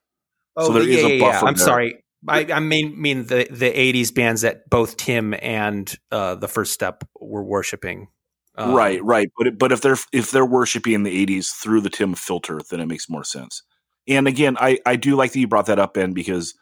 So 0.59 0.73
there 0.73 0.89
is 0.89 1.03
a 1.05 1.21
buffer 1.21 1.47
I'm 1.47 1.55
there. 1.55 1.65
sorry. 1.65 2.05
I, 2.27 2.47
I 2.53 2.59
mean, 2.61 3.01
mean 3.01 3.27
the 3.27 3.47
the 3.51 3.71
'80s 3.71 4.13
bands 4.13 4.41
that 4.41 4.69
both 4.69 4.97
Tim 4.97 5.35
and 5.41 5.95
uh, 6.11 6.35
the 6.35 6.49
First 6.49 6.73
Step 6.73 7.05
were 7.21 7.45
worshiping. 7.45 8.09
Um, 8.57 8.75
right 8.75 9.01
right 9.05 9.31
but 9.39 9.47
it, 9.47 9.59
but 9.59 9.71
if 9.71 9.81
they're 9.83 9.97
if 10.13 10.33
they're 10.33 10.45
worshiping 10.45 11.05
the 11.05 11.27
80s 11.27 11.53
through 11.53 11.81
the 11.81 11.91
tim 11.91 12.15
filter 12.15 12.61
then 12.71 12.81
it 12.81 12.87
makes 12.87 13.09
more 13.09 13.23
sense 13.23 13.63
and 14.09 14.27
again 14.27 14.57
i 14.59 14.79
i 14.85 14.97
do 14.97 15.15
like 15.15 15.31
that 15.33 15.39
you 15.39 15.47
brought 15.47 15.67
that 15.67 15.79
up 15.79 15.95
ben 15.95 16.13
because 16.13 16.55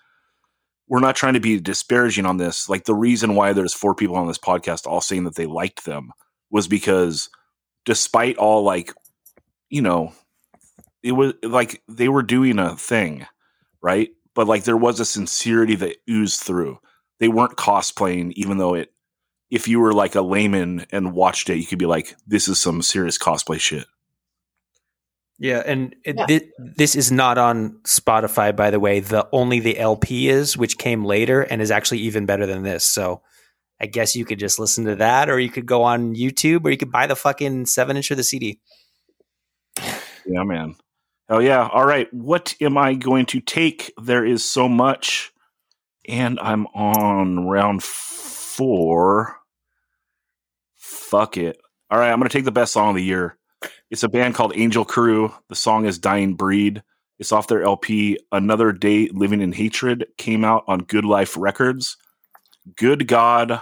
we're 0.89 1.01
not 1.01 1.17
trying 1.17 1.33
to 1.35 1.41
be 1.41 1.59
disparaging 1.59 2.27
on 2.27 2.37
this 2.37 2.69
like 2.69 2.85
the 2.85 2.95
reason 2.95 3.35
why 3.35 3.55
there's 3.55 3.73
four 3.73 3.95
people 3.95 4.17
on 4.17 4.27
this 4.27 4.37
podcast 4.37 4.87
all 4.87 5.01
saying 5.01 5.25
that 5.25 5.37
they 5.37 5.47
liked 5.47 5.87
them 5.87 6.11
was 6.51 6.69
because 6.69 7.31
despite 7.87 8.37
all 8.37 8.63
like 8.63 8.93
you 9.71 9.81
know 9.81 10.13
it 11.07 11.13
was 11.13 11.35
like 11.43 11.83
they 11.89 12.09
were 12.09 12.23
doing 12.23 12.59
a 12.59 12.77
thing 12.77 13.27
right 13.83 14.11
but 14.35 14.47
like 14.47 14.65
there 14.65 14.77
was 14.77 15.01
a 15.01 15.05
sincerity 15.05 15.77
that 15.77 15.97
oozed 16.11 16.41
through 16.41 16.79
they 17.21 17.29
weren't 17.29 17.57
cosplaying 17.57 18.33
even 18.35 18.59
though 18.59 18.75
it 18.75 18.93
if 19.51 19.69
you 19.69 19.79
were 19.81 19.93
like 19.95 20.15
a 20.17 20.21
layman 20.23 20.85
and 20.91 21.13
watched 21.15 21.49
it 21.51 21.59
you 21.59 21.67
could 21.67 21.79
be 21.79 21.87
like 21.87 22.17
this 22.27 22.49
is 22.49 22.59
some 22.61 22.83
serious 22.83 23.19
cosplay 23.19 23.59
shit 23.61 23.87
Yeah, 25.39 25.63
and 25.67 25.95
it, 26.05 26.17
Yeah. 26.19 26.27
thi- 26.27 26.51
this 26.77 26.97
is 26.97 27.13
not 27.13 27.37
on 27.39 27.79
Spotify, 27.85 28.57
by 28.57 28.71
the 28.71 28.81
way. 28.81 29.01
The 29.01 29.29
only 29.33 29.61
the 29.61 29.79
LP 29.79 30.31
is, 30.31 30.57
which 30.57 30.79
came 30.79 31.05
later 31.05 31.43
and 31.43 31.61
is 31.61 31.71
actually 31.71 32.01
even 32.09 32.25
better 32.25 32.47
than 32.47 32.63
this. 32.63 32.87
So 32.87 33.21
I 33.79 33.85
guess 33.87 34.17
you 34.17 34.25
could 34.25 34.39
just 34.39 34.59
listen 34.59 34.87
to 34.87 34.97
that, 34.97 35.29
or 35.29 35.39
you 35.39 35.51
could 35.51 35.67
go 35.67 35.83
on 35.83 36.15
YouTube, 36.15 36.65
or 36.65 36.71
you 36.71 36.79
could 36.79 36.91
buy 36.91 37.07
the 37.07 37.17
fucking 37.17 37.67
seven 37.67 37.99
inch 37.99 38.11
of 38.11 38.17
the 38.17 38.25
CD. 38.25 38.61
Yeah, 40.25 40.43
man. 40.45 40.75
Oh 41.29 41.41
yeah. 41.41 41.69
All 41.73 41.85
right. 41.85 42.13
What 42.15 42.55
am 42.61 42.79
I 42.79 42.95
going 42.95 43.27
to 43.27 43.41
take? 43.41 43.93
There 44.01 44.25
is 44.25 44.45
so 44.45 44.69
much, 44.69 45.33
and 46.09 46.39
I'm 46.41 46.67
on 46.69 47.47
round 47.47 47.83
four. 47.83 49.37
Fuck 50.77 51.37
it. 51.37 51.61
All 51.91 51.99
right. 51.99 52.13
I'm 52.13 52.19
going 52.19 52.29
to 52.29 52.33
take 52.37 52.45
the 52.45 52.53
best 52.53 52.73
song 52.73 52.91
of 52.91 52.97
the 52.97 53.03
year. 53.03 53.37
It's 53.91 54.03
a 54.05 54.09
band 54.09 54.35
called 54.35 54.57
Angel 54.57 54.85
Crew. 54.85 55.33
The 55.49 55.57
song 55.57 55.87
is 55.87 55.99
"Dying 55.99 56.35
Breed." 56.35 56.83
It's 57.19 57.33
off 57.33 57.49
their 57.49 57.63
LP 57.63 58.19
"Another 58.31 58.73
Day 58.73 59.09
Living 59.09 59.41
in 59.41 59.53
Hatred." 59.53 60.07
Came 60.19 60.45
out 60.45 60.65
on 60.69 60.81
Good 60.81 61.05
Life 61.05 61.37
Records. 61.37 61.97
Good 62.77 63.09
God! 63.09 63.61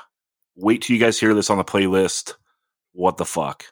Wait 0.56 0.82
till 0.82 0.94
you 0.94 1.00
guys 1.00 1.18
hear 1.18 1.34
this 1.34 1.50
on 1.50 1.58
the 1.58 1.64
playlist. 1.64 2.34
What 2.92 3.16
the 3.16 3.24
fuck? 3.24 3.64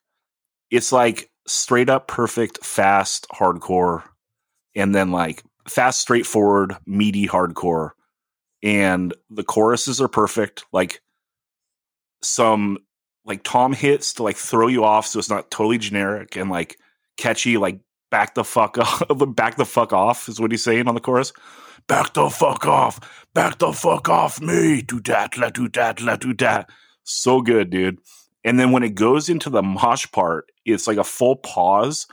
It's 0.70 0.92
like 0.92 1.30
straight 1.52 1.90
up 1.90 2.08
perfect 2.08 2.64
fast 2.64 3.26
hardcore 3.28 4.02
and 4.74 4.94
then 4.94 5.10
like 5.10 5.42
fast 5.68 6.00
straightforward 6.00 6.76
meaty 6.86 7.26
hardcore. 7.26 7.90
And 8.62 9.12
the 9.28 9.44
choruses 9.44 10.00
are 10.00 10.08
perfect. 10.08 10.64
Like 10.72 11.00
some 12.22 12.78
like 13.24 13.42
tom 13.42 13.72
hits 13.72 14.14
to 14.14 14.22
like 14.22 14.36
throw 14.36 14.66
you 14.68 14.84
off 14.84 15.06
so 15.06 15.18
it's 15.18 15.30
not 15.30 15.50
totally 15.50 15.78
generic 15.78 16.36
and 16.36 16.50
like 16.50 16.76
catchy 17.16 17.56
like 17.56 17.80
back 18.10 18.34
the 18.34 18.44
fuck 18.44 18.78
off 18.78 19.02
back 19.34 19.56
the 19.56 19.64
fuck 19.64 19.92
off 19.92 20.28
is 20.28 20.40
what 20.40 20.50
he's 20.50 20.64
saying 20.64 20.88
on 20.88 20.94
the 20.94 21.00
chorus. 21.00 21.32
Back 21.88 22.14
the 22.14 22.30
fuck 22.30 22.66
off 22.66 23.26
back 23.34 23.58
the 23.58 23.72
fuck 23.72 24.08
off 24.08 24.40
me 24.40 24.82
do 24.82 25.00
that 25.00 25.36
let 25.36 25.54
do 25.54 25.68
that 25.70 26.00
let 26.00 26.20
do 26.20 26.34
that. 26.34 26.70
So 27.04 27.42
good 27.42 27.70
dude. 27.70 27.98
And 28.44 28.58
then 28.58 28.72
when 28.72 28.82
it 28.82 28.94
goes 28.94 29.28
into 29.28 29.50
the 29.50 29.62
mosh 29.62 30.10
part, 30.10 30.51
it's 30.64 30.86
like 30.86 30.98
a 30.98 31.04
full 31.04 31.36
pause 31.36 32.06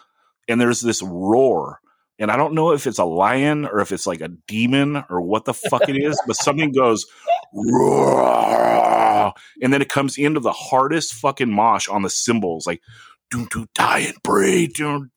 and 0.48 0.60
there's 0.60 0.82
this 0.82 1.02
roar. 1.02 1.80
And 2.18 2.30
I 2.30 2.36
don't 2.36 2.54
know 2.54 2.72
if 2.72 2.86
it's 2.86 3.00
a 3.00 3.06
lion 3.06 3.66
or 3.66 3.80
if 3.80 3.94
it's 3.94 4.06
like 4.06 4.20
a 4.20 4.28
demon 4.28 5.04
or 5.10 5.22
what 5.22 5.46
the 5.46 5.54
fuck 5.54 5.88
it 5.88 5.96
is, 5.96 6.22
but 6.28 6.36
something 6.36 6.74
goes 6.74 7.06
roar. 7.54 9.34
And 9.62 9.72
then 9.72 9.82
it 9.82 9.90
comes 9.90 10.18
into 10.18 10.42
the 10.42 10.52
hardest 10.52 11.14
fucking 11.14 11.50
mosh 11.50 11.88
on 11.88 12.02
the 12.02 12.10
cymbals, 12.10 12.68
like 12.68 12.82
do 13.30 13.48
do 13.52 13.68
die 13.74 14.00
and 14.00 14.22
breathe. 14.24 14.74
And 14.80 15.10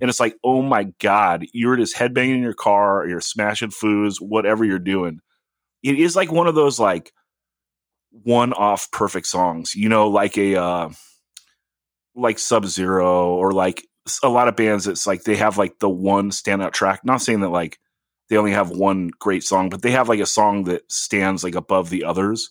it's 0.00 0.20
like, 0.20 0.36
oh 0.42 0.62
my 0.62 0.84
god, 1.00 1.44
you're 1.52 1.76
just 1.76 1.96
headbanging 1.96 2.36
in 2.36 2.42
your 2.42 2.54
car, 2.54 3.02
or 3.02 3.08
you're 3.08 3.20
smashing 3.20 3.70
foods, 3.70 4.20
whatever 4.20 4.64
you're 4.64 4.78
doing. 4.78 5.20
It 5.82 5.98
is 5.98 6.16
like 6.16 6.32
one 6.32 6.46
of 6.46 6.54
those 6.54 6.78
like 6.78 7.12
one 8.10 8.52
off 8.52 8.90
perfect 8.90 9.26
songs, 9.26 9.74
you 9.74 9.88
know, 9.88 10.08
like 10.08 10.38
a 10.38 10.56
uh 10.56 10.88
like 12.18 12.38
Sub 12.38 12.66
Zero 12.66 13.34
or 13.34 13.52
like 13.52 13.86
a 14.22 14.28
lot 14.28 14.48
of 14.48 14.56
bands 14.56 14.86
it's 14.86 15.06
like 15.06 15.24
they 15.24 15.36
have 15.36 15.58
like 15.58 15.78
the 15.78 15.88
one 15.88 16.30
standout 16.30 16.72
track. 16.72 17.04
Not 17.04 17.22
saying 17.22 17.40
that 17.40 17.50
like 17.50 17.78
they 18.28 18.36
only 18.36 18.52
have 18.52 18.70
one 18.70 19.10
great 19.18 19.44
song, 19.44 19.70
but 19.70 19.82
they 19.82 19.90
have 19.90 20.08
like 20.08 20.20
a 20.20 20.26
song 20.26 20.64
that 20.64 20.90
stands 20.90 21.44
like 21.44 21.54
above 21.54 21.90
the 21.90 22.04
others. 22.04 22.50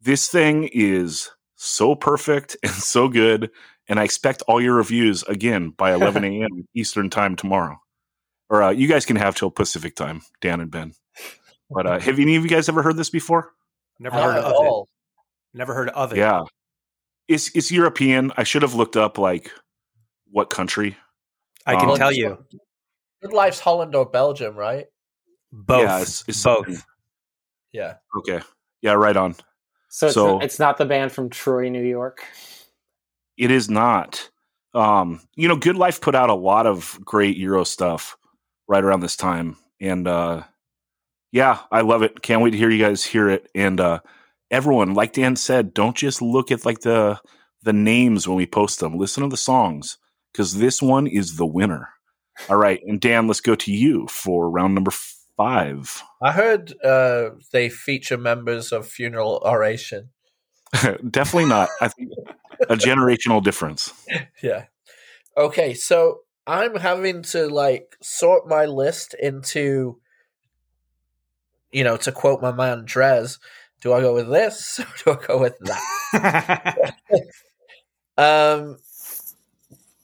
This 0.00 0.28
thing 0.28 0.68
is 0.72 1.30
so 1.56 1.94
perfect 1.94 2.56
and 2.62 2.72
so 2.72 3.08
good. 3.08 3.50
And 3.88 4.00
I 4.00 4.04
expect 4.04 4.42
all 4.48 4.60
your 4.60 4.74
reviews 4.74 5.22
again 5.24 5.70
by 5.70 5.92
11 5.94 6.24
a.m. 6.24 6.68
Eastern 6.74 7.10
time 7.10 7.36
tomorrow. 7.36 7.78
Or 8.50 8.62
uh, 8.62 8.70
you 8.70 8.88
guys 8.88 9.06
can 9.06 9.16
have 9.16 9.34
till 9.34 9.50
Pacific 9.50 9.96
time, 9.96 10.22
Dan 10.40 10.60
and 10.60 10.70
Ben. 10.70 10.92
But 11.70 11.86
uh, 11.86 11.98
have 11.98 12.18
any 12.18 12.36
of 12.36 12.42
you 12.42 12.48
guys 12.48 12.68
ever 12.68 12.82
heard 12.82 12.96
this 12.96 13.10
before? 13.10 13.52
Never 13.98 14.16
heard 14.16 14.36
of 14.36 14.52
all. 14.52 14.88
it. 15.54 15.58
Never 15.58 15.74
heard 15.74 15.88
of 15.90 16.12
it. 16.12 16.18
Yeah. 16.18 16.42
It's 17.28 17.54
it's 17.54 17.70
European. 17.70 18.32
I 18.36 18.44
should 18.44 18.62
have 18.62 18.74
looked 18.74 18.96
up 18.96 19.18
like 19.18 19.50
what 20.30 20.50
country. 20.50 20.96
I 21.66 21.76
can 21.76 21.90
um, 21.90 21.96
tell 21.96 22.12
you. 22.12 22.44
Good 23.22 23.32
Life's 23.32 23.60
Holland 23.60 23.94
or 23.94 24.04
Belgium, 24.04 24.54
right? 24.54 24.86
Both. 25.50 25.82
Yeah, 25.82 26.00
it's, 26.00 26.24
it's 26.28 26.42
both. 26.42 26.84
Yeah. 27.72 27.94
Okay. 28.18 28.40
Yeah, 28.82 28.92
right 28.92 29.16
on. 29.16 29.34
So, 29.88 30.06
it's, 30.06 30.14
so 30.14 30.32
not, 30.34 30.44
it's 30.44 30.58
not 30.58 30.76
the 30.76 30.84
band 30.84 31.12
from 31.12 31.30
Troy, 31.30 31.68
New 31.68 31.82
York. 31.82 32.22
It 33.38 33.50
is 33.50 33.70
not. 33.70 34.28
Um, 34.74 35.20
you 35.36 35.48
know, 35.48 35.56
Good 35.56 35.76
Life 35.76 36.00
put 36.00 36.14
out 36.14 36.30
a 36.30 36.34
lot 36.34 36.66
of 36.66 36.98
great 37.04 37.36
Euro 37.36 37.64
stuff 37.64 38.16
right 38.68 38.82
around 38.82 39.00
this 39.00 39.16
time, 39.16 39.56
and 39.80 40.06
uh, 40.06 40.42
yeah, 41.32 41.60
I 41.70 41.80
love 41.82 42.02
it. 42.02 42.22
Can't 42.22 42.42
wait 42.42 42.50
to 42.50 42.56
hear 42.56 42.70
you 42.70 42.84
guys 42.84 43.04
hear 43.04 43.28
it. 43.28 43.48
And 43.54 43.80
uh, 43.80 44.00
everyone, 44.54 44.94
like 44.94 45.12
Dan 45.12 45.34
said, 45.34 45.74
don't 45.74 45.96
just 45.96 46.22
look 46.22 46.50
at 46.50 46.64
like 46.64 46.80
the 46.80 47.20
the 47.62 47.72
names 47.72 48.28
when 48.28 48.36
we 48.36 48.46
post 48.46 48.80
them. 48.80 48.96
Listen 48.96 49.24
to 49.24 49.28
the 49.28 49.36
songs 49.36 49.98
because 50.32 50.58
this 50.58 50.80
one 50.80 51.06
is 51.06 51.36
the 51.36 51.46
winner. 51.46 51.90
All 52.48 52.56
right, 52.56 52.80
and 52.86 53.00
Dan, 53.00 53.26
let's 53.26 53.40
go 53.40 53.54
to 53.56 53.72
you 53.72 54.06
for 54.08 54.48
round 54.48 54.74
number 54.74 54.92
five. 55.36 56.02
I 56.22 56.32
heard 56.32 56.72
uh, 56.82 57.30
they 57.52 57.68
feature 57.68 58.18
members 58.18 58.72
of 58.72 58.86
Funeral 58.86 59.42
Oration. 59.44 60.10
Definitely 61.10 61.48
not. 61.48 61.68
I 61.80 61.88
think 61.88 62.12
a 62.68 62.76
generational 62.76 63.42
difference. 63.42 63.92
Yeah. 64.42 64.66
Okay, 65.36 65.74
so 65.74 66.20
I'm 66.46 66.76
having 66.76 67.22
to 67.22 67.48
like 67.48 67.96
sort 68.02 68.46
my 68.46 68.66
list 68.66 69.14
into 69.14 69.98
you 71.74 71.82
know, 71.82 71.96
to 71.96 72.12
quote 72.12 72.40
my 72.40 72.52
man 72.52 72.84
Dres, 72.86 73.40
do 73.84 73.92
I 73.92 74.00
go 74.00 74.14
with 74.14 74.30
this 74.30 74.80
or 75.06 75.14
do 75.14 75.20
I 75.20 75.26
go 75.26 75.38
with 75.38 75.58
that? 75.60 76.94
um, 78.16 78.78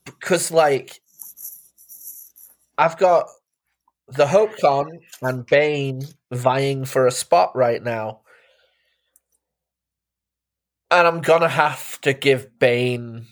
because 0.04 0.50
like 0.50 1.00
I've 2.76 2.98
got 2.98 3.26
the 4.08 4.26
Hope 4.26 4.58
Con 4.60 5.00
and 5.22 5.46
Bane 5.46 6.02
vying 6.30 6.84
for 6.84 7.06
a 7.06 7.10
spot 7.10 7.56
right 7.56 7.82
now. 7.82 8.20
And 10.90 11.06
I'm 11.06 11.22
gonna 11.22 11.48
have 11.48 12.00
to 12.02 12.12
give 12.12 12.58
Bane 12.58 13.26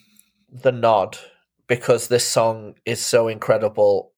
the 0.51 0.73
nod 0.73 1.19
because 1.66 2.09
this 2.09 2.25
song 2.25 2.75
is 2.87 3.05
so 3.05 3.29
incredible 3.29 4.12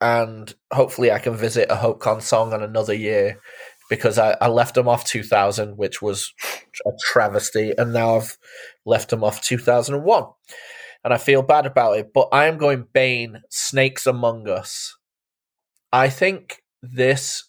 and 0.00 0.54
hopefully 0.72 1.10
I 1.10 1.18
can 1.18 1.34
visit 1.34 1.70
a 1.70 1.76
HopeCon 1.76 2.20
song 2.20 2.52
in 2.52 2.62
another 2.62 2.94
year 2.94 3.40
because 3.88 4.18
I, 4.18 4.36
I 4.40 4.48
left 4.48 4.74
them 4.74 4.88
off 4.88 5.04
2000, 5.04 5.76
which 5.76 6.02
was 6.02 6.32
a 6.86 6.90
travesty, 7.00 7.72
and 7.76 7.92
now 7.92 8.16
I've 8.16 8.36
left 8.84 9.10
them 9.10 9.24
off 9.24 9.42
2001. 9.42 10.24
And 11.04 11.14
I 11.14 11.18
feel 11.18 11.42
bad 11.42 11.64
about 11.64 11.96
it, 11.96 12.12
but 12.12 12.28
I 12.32 12.46
am 12.46 12.58
going 12.58 12.86
Bane, 12.92 13.42
Snakes 13.50 14.06
Among 14.06 14.48
Us. 14.48 14.96
I 15.92 16.08
think 16.08 16.62
this 16.82 17.44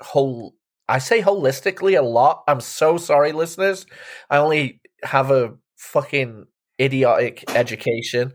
whole, 0.00 0.54
I 0.88 0.98
say 0.98 1.22
holistically 1.22 1.98
a 1.98 2.02
lot. 2.02 2.44
I'm 2.46 2.60
so 2.60 2.98
sorry, 2.98 3.32
listeners. 3.32 3.86
I 4.30 4.36
only 4.36 4.80
have 5.02 5.30
a 5.30 5.54
fucking 5.76 6.46
idiotic 6.80 7.44
education. 7.54 8.32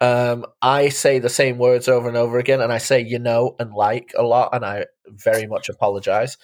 Um, 0.00 0.44
I 0.60 0.88
say 0.90 1.18
the 1.18 1.28
same 1.28 1.56
words 1.58 1.88
over 1.88 2.08
and 2.08 2.16
over 2.16 2.38
again, 2.38 2.60
and 2.60 2.72
I 2.72 2.78
say 2.78 3.00
you 3.00 3.18
know 3.18 3.56
and 3.58 3.72
like 3.72 4.12
a 4.16 4.22
lot, 4.22 4.50
and 4.52 4.64
I 4.64 4.86
very 5.06 5.46
much 5.46 5.68
apologize. 5.68 6.36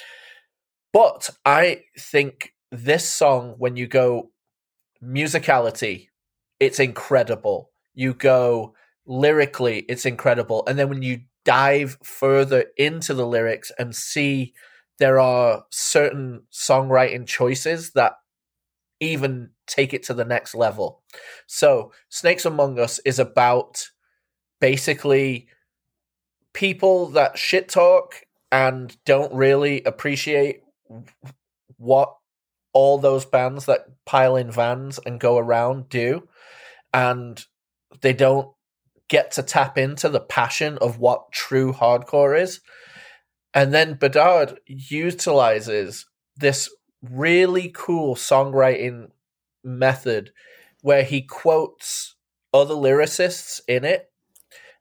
But 0.93 1.31
I 1.44 1.85
think 1.98 2.52
this 2.70 3.09
song, 3.09 3.55
when 3.59 3.77
you 3.77 3.86
go 3.86 4.31
musicality, 5.02 6.09
it's 6.60 6.78
incredible. 6.78 7.70
You 7.94 8.14
go 8.14 8.74
lyrically, 9.06 9.81
it's 9.89 10.06
incredible. 10.06 10.64
And 10.66 10.78
then 10.78 10.89
when 10.89 11.02
you 11.02 11.23
dive 11.44 11.98
further 12.02 12.66
into 12.77 13.14
the 13.14 13.27
lyrics 13.27 13.73
and 13.78 13.94
see 13.97 14.55
there 14.98 15.19
are 15.19 15.64
certain 15.70 16.43
songwriting 16.52 17.27
choices 17.27 17.93
that 17.93 18.12
even 19.01 19.51
take 19.66 19.93
it 19.93 20.05
to 20.05 20.14
the 20.14 20.24
next 20.24 20.55
level. 20.55 21.02
So, 21.48 21.93
Snakes 22.09 22.44
Among 22.44 22.78
Us 22.78 23.01
is 23.01 23.19
about 23.19 23.85
basically 24.60 25.48
people 26.52 27.09
that 27.09 27.36
shit 27.36 27.69
talk 27.69 28.23
and 28.52 28.97
don't 29.05 29.35
really 29.35 29.82
appreciate 29.82 30.61
what 31.77 32.14
all 32.73 32.98
those 32.98 33.24
bands 33.24 33.66
that 33.66 33.86
pile 34.06 34.36
in 34.36 34.51
vans 34.51 34.98
and 35.05 35.20
go 35.20 35.36
around 35.36 35.89
do. 35.89 36.28
And 36.93 37.44
they 38.01 38.12
don't 38.12 38.48
get 39.09 39.32
to 39.32 39.43
tap 39.43 39.77
into 39.77 40.09
the 40.09 40.20
passion 40.20 40.78
of 40.81 40.98
what 40.98 41.32
true 41.32 41.73
hardcore 41.73 42.40
is. 42.40 42.60
And 43.55 43.74
then 43.74 43.94
Bedard 43.94 44.59
utilizes 44.66 46.06
this 46.36 46.70
really 47.02 47.70
cool 47.74 48.14
songwriting 48.14 49.09
method 49.62 50.31
where 50.81 51.05
he 51.05 51.23
quotes 51.23 52.16
other 52.55 52.74
lyricists 52.74 53.60
in 53.69 53.85
it 53.85 54.10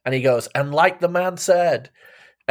and 0.05 0.13
he 0.13 0.21
goes 0.21 0.47
and 0.53 0.73
like 0.73 0.99
the 0.99 1.07
man 1.07 1.38
said 1.38 1.89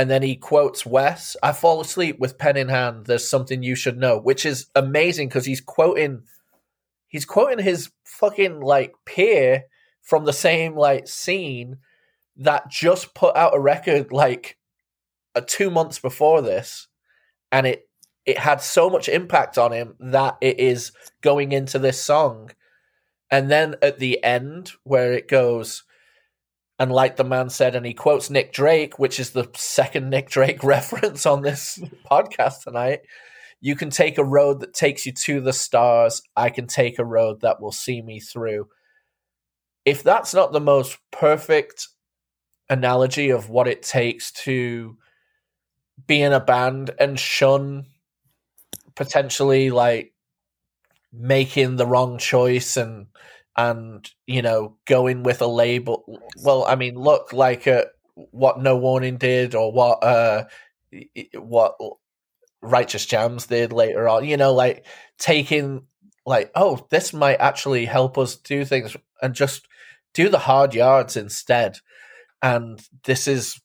and 0.01 0.09
then 0.09 0.23
he 0.23 0.35
quotes 0.35 0.87
Wes. 0.87 1.37
I 1.43 1.53
fall 1.53 1.83
asleep 1.83 2.19
with 2.19 2.39
pen 2.39 2.57
in 2.57 2.71
hand. 2.71 3.05
There's 3.05 3.29
something 3.29 3.63
you 3.63 3.75
should 3.75 3.99
know, 3.99 4.19
which 4.19 4.47
is 4.47 4.69
amazing 4.75 5.29
because 5.29 5.45
he's 5.45 5.61
quoting, 5.61 6.23
he's 7.07 7.27
quoting 7.27 7.63
his 7.63 7.91
fucking 8.07 8.61
like 8.61 8.95
peer 9.05 9.65
from 10.01 10.25
the 10.25 10.33
same 10.33 10.75
like 10.75 11.07
scene 11.07 11.81
that 12.39 12.71
just 12.71 13.13
put 13.13 13.37
out 13.37 13.55
a 13.55 13.61
record 13.61 14.11
like 14.11 14.57
uh, 15.35 15.43
two 15.47 15.71
months 15.71 15.99
before 15.99 16.41
this, 16.41 16.89
and 17.53 17.67
it 17.67 17.87
it 18.25 18.39
had 18.39 18.63
so 18.63 18.89
much 18.89 19.07
impact 19.07 19.59
on 19.59 19.71
him 19.71 19.97
that 20.01 20.39
it 20.41 20.59
is 20.59 20.93
going 21.21 21.53
into 21.53 21.79
this 21.79 22.03
song. 22.03 22.53
And 23.31 23.51
then 23.51 23.75
at 23.83 23.99
the 23.99 24.25
end, 24.25 24.73
where 24.83 25.13
it 25.13 25.29
goes, 25.29 25.83
and 26.81 26.91
like 26.91 27.17
the 27.17 27.25
man 27.25 27.51
said, 27.51 27.77
and 27.77 27.85
he 27.85 27.93
quotes 27.93 28.31
Nick 28.31 28.55
Drake, 28.55 28.99
which 28.99 29.21
is 29.21 29.31
the 29.31 29.51
second 29.55 30.09
Nick 30.09 30.31
Drake 30.31 30.65
reference 30.65 31.27
on 31.27 31.43
this 31.43 31.79
podcast 32.11 32.63
tonight. 32.65 33.01
You 33.61 33.77
can 33.77 33.91
take 33.91 34.17
a 34.17 34.25
road 34.25 34.61
that 34.61 34.73
takes 34.73 35.05
you 35.05 35.13
to 35.13 35.43
the 35.43 35.53
stars. 35.53 36.23
I 36.35 36.49
can 36.49 36.67
take 36.67 36.99
a 36.99 37.05
road 37.05 37.43
that 37.43 37.61
will 37.61 37.71
see 37.71 38.01
me 38.01 38.19
through. 38.19 38.69
If 39.85 40.03
that's 40.03 40.33
not 40.33 40.53
the 40.53 40.61
most 40.61 40.97
perfect 41.11 41.87
analogy 42.71 43.29
of 43.29 43.51
what 43.51 43.69
it 43.69 43.83
takes 43.83 44.33
to 44.33 44.97
be 46.07 46.23
in 46.23 46.33
a 46.33 46.41
band 46.41 46.93
and 46.99 47.21
shun 47.21 47.85
potentially 48.95 49.69
like 49.69 50.15
making 51.13 51.77
the 51.77 51.87
wrong 51.87 52.17
choice 52.17 52.79
and 52.79 53.09
and 53.57 54.11
you 54.27 54.43
know 54.43 54.77
going 54.87 55.23
with 55.23 55.43
a 55.43 55.47
label 55.47 56.05
well 56.43 56.65
i 56.67 56.75
mean 56.75 56.95
look 56.95 57.33
like 57.33 57.67
uh, 57.67 57.85
what 58.15 58.61
no 58.61 58.77
warning 58.77 59.17
did 59.17 59.55
or 59.55 59.73
what 59.73 60.03
uh 60.05 60.45
what 61.35 61.77
righteous 62.63 63.07
jams 63.07 63.47
did 63.47 63.73
later 63.73 64.09
on 64.09 64.25
you 64.25 64.37
know 64.37 64.53
like 64.53 64.87
taking 65.19 65.83
like 66.27 66.51
oh 66.55 66.87
this 66.91 67.13
might 67.13 67.41
actually 67.41 67.87
help 67.87 68.17
us 68.19 68.37
do 68.37 68.65
things 68.65 68.97
and 69.23 69.35
just 69.35 69.67
do 70.15 70.29
the 70.29 70.39
hard 70.39 70.75
yards 70.75 71.17
instead. 71.17 71.79
And 72.43 72.81
this 73.05 73.29
is 73.29 73.61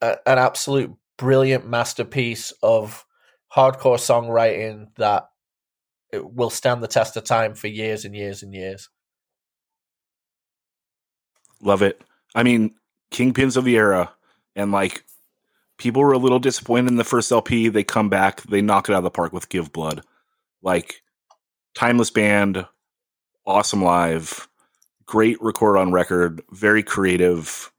a, 0.00 0.16
an 0.26 0.38
absolute 0.38 0.94
brilliant 1.16 1.68
masterpiece 1.68 2.52
of 2.62 3.04
hardcore 3.54 3.98
songwriting 3.98 4.88
that 4.96 5.28
will 6.12 6.50
stand 6.50 6.82
the 6.82 6.88
test 6.88 7.16
of 7.16 7.24
time 7.24 7.54
for 7.54 7.68
years 7.68 8.04
and 8.04 8.14
years 8.14 8.42
and 8.42 8.54
years. 8.54 8.88
Love 11.62 11.82
it. 11.82 12.02
I 12.34 12.42
mean, 12.42 12.74
Kingpins 13.10 13.56
of 13.56 13.64
the 13.64 13.76
Era, 13.76 14.12
and 14.56 14.72
like 14.72 15.04
people 15.78 16.02
were 16.02 16.12
a 16.12 16.18
little 16.18 16.38
disappointed 16.38 16.88
in 16.88 16.96
the 16.96 17.04
first 17.04 17.30
LP. 17.30 17.68
They 17.68 17.84
come 17.84 18.08
back, 18.08 18.42
they 18.42 18.62
knock 18.62 18.88
it 18.88 18.92
out 18.92 18.98
of 18.98 19.04
the 19.04 19.10
park 19.10 19.32
with 19.32 19.48
Give 19.48 19.72
Blood. 19.72 20.02
Like, 20.62 21.02
timeless 21.74 22.10
band, 22.10 22.66
awesome 23.46 23.82
live, 23.82 24.48
great 25.06 25.40
record 25.40 25.76
on 25.76 25.92
record, 25.92 26.42
very 26.52 26.82
creative, 26.82 27.72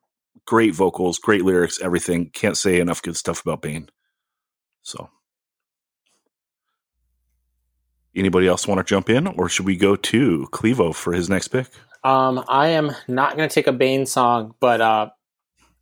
great 0.46 0.74
vocals, 0.74 1.20
great 1.20 1.46
lyrics, 1.46 1.82
everything. 1.82 2.30
Can't 2.30 2.58
say 2.58 2.80
enough 2.80 3.02
good 3.02 3.16
stuff 3.16 3.42
about 3.42 3.62
Bane. 3.62 3.90
So 4.82 5.10
Anybody 8.16 8.48
else 8.48 8.68
want 8.68 8.80
to 8.80 8.84
jump 8.84 9.10
in, 9.10 9.28
or 9.28 9.48
should 9.48 9.66
we 9.66 9.78
go 9.78 9.96
to 9.96 10.48
Clevo 10.52 10.94
for 10.94 11.14
his 11.14 11.30
next 11.30 11.48
pick? 11.48 11.68
Um, 12.04 12.44
I 12.48 12.70
am 12.70 12.92
not 13.08 13.38
going 13.38 13.48
to 13.48 13.54
take 13.54 13.68
a 13.68 13.72
Bane 13.72 14.06
song, 14.06 14.54
but 14.60 14.82
uh, 14.82 15.10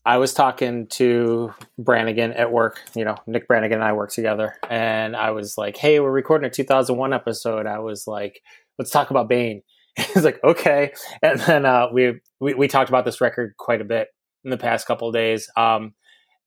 I 0.06 0.18
was 0.18 0.34
talking 0.34 0.88
to 0.92 1.54
Brannigan 1.78 2.34
at 2.34 2.52
work. 2.52 2.82
You 2.96 3.06
know, 3.06 3.16
Nick 3.26 3.48
Brannigan 3.48 3.80
and 3.80 3.84
I 3.84 3.94
work 3.94 4.12
together, 4.12 4.56
and 4.70 5.16
I 5.16 5.32
was 5.32 5.58
like, 5.58 5.78
"Hey, 5.78 6.00
we're 6.00 6.12
recording 6.12 6.48
a 6.48 6.52
2001 6.52 7.14
episode." 7.14 7.66
I 7.66 7.80
was 7.80 8.06
like, 8.06 8.42
"Let's 8.78 8.92
talk 8.92 9.10
about 9.10 9.30
Bane." 9.30 9.64
He's 9.96 10.24
like, 10.24 10.40
"Okay," 10.44 10.92
and 11.22 11.40
then 11.40 11.66
uh, 11.66 11.88
we, 11.92 12.20
we, 12.40 12.54
we 12.54 12.68
talked 12.68 12.90
about 12.90 13.06
this 13.06 13.22
record 13.22 13.56
quite 13.58 13.82
a 13.82 13.86
bit 13.86 14.08
in 14.44 14.52
the 14.52 14.58
past 14.58 14.88
couple 14.88 15.12
days. 15.12 15.50
Um, 15.58 15.94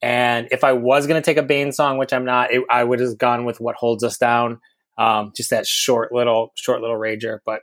and 0.00 0.48
if 0.50 0.64
I 0.64 0.72
was 0.72 1.06
going 1.06 1.20
to 1.20 1.24
take 1.24 1.38
a 1.38 1.42
Bane 1.42 1.72
song, 1.72 1.98
which 1.98 2.12
I'm 2.12 2.24
not, 2.24 2.52
it, 2.52 2.62
I 2.68 2.84
would 2.84 3.00
have 3.00 3.18
gone 3.18 3.44
with 3.44 3.60
"What 3.60 3.76
Holds 3.76 4.04
Us 4.04 4.18
Down." 4.18 4.60
Um, 4.98 5.32
just 5.34 5.50
that 5.50 5.66
short 5.66 6.12
little 6.12 6.52
short 6.54 6.80
little 6.80 6.98
rager. 6.98 7.38
But 7.44 7.60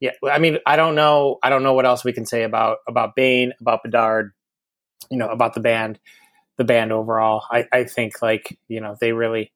yeah, 0.00 0.10
I 0.28 0.38
mean, 0.38 0.58
I 0.66 0.76
don't 0.76 0.94
know. 0.94 1.38
I 1.42 1.50
don't 1.50 1.62
know 1.62 1.74
what 1.74 1.86
else 1.86 2.04
we 2.04 2.12
can 2.12 2.26
say 2.26 2.42
about 2.42 2.78
about 2.88 3.16
Bane, 3.16 3.52
about 3.60 3.82
Bedard, 3.82 4.32
you 5.10 5.16
know, 5.16 5.28
about 5.28 5.54
the 5.54 5.60
band, 5.60 5.98
the 6.58 6.64
band 6.64 6.92
overall. 6.92 7.44
I, 7.50 7.66
I 7.72 7.84
think 7.84 8.20
like 8.20 8.58
you 8.68 8.80
know 8.80 8.96
they 9.00 9.12
really 9.12 9.52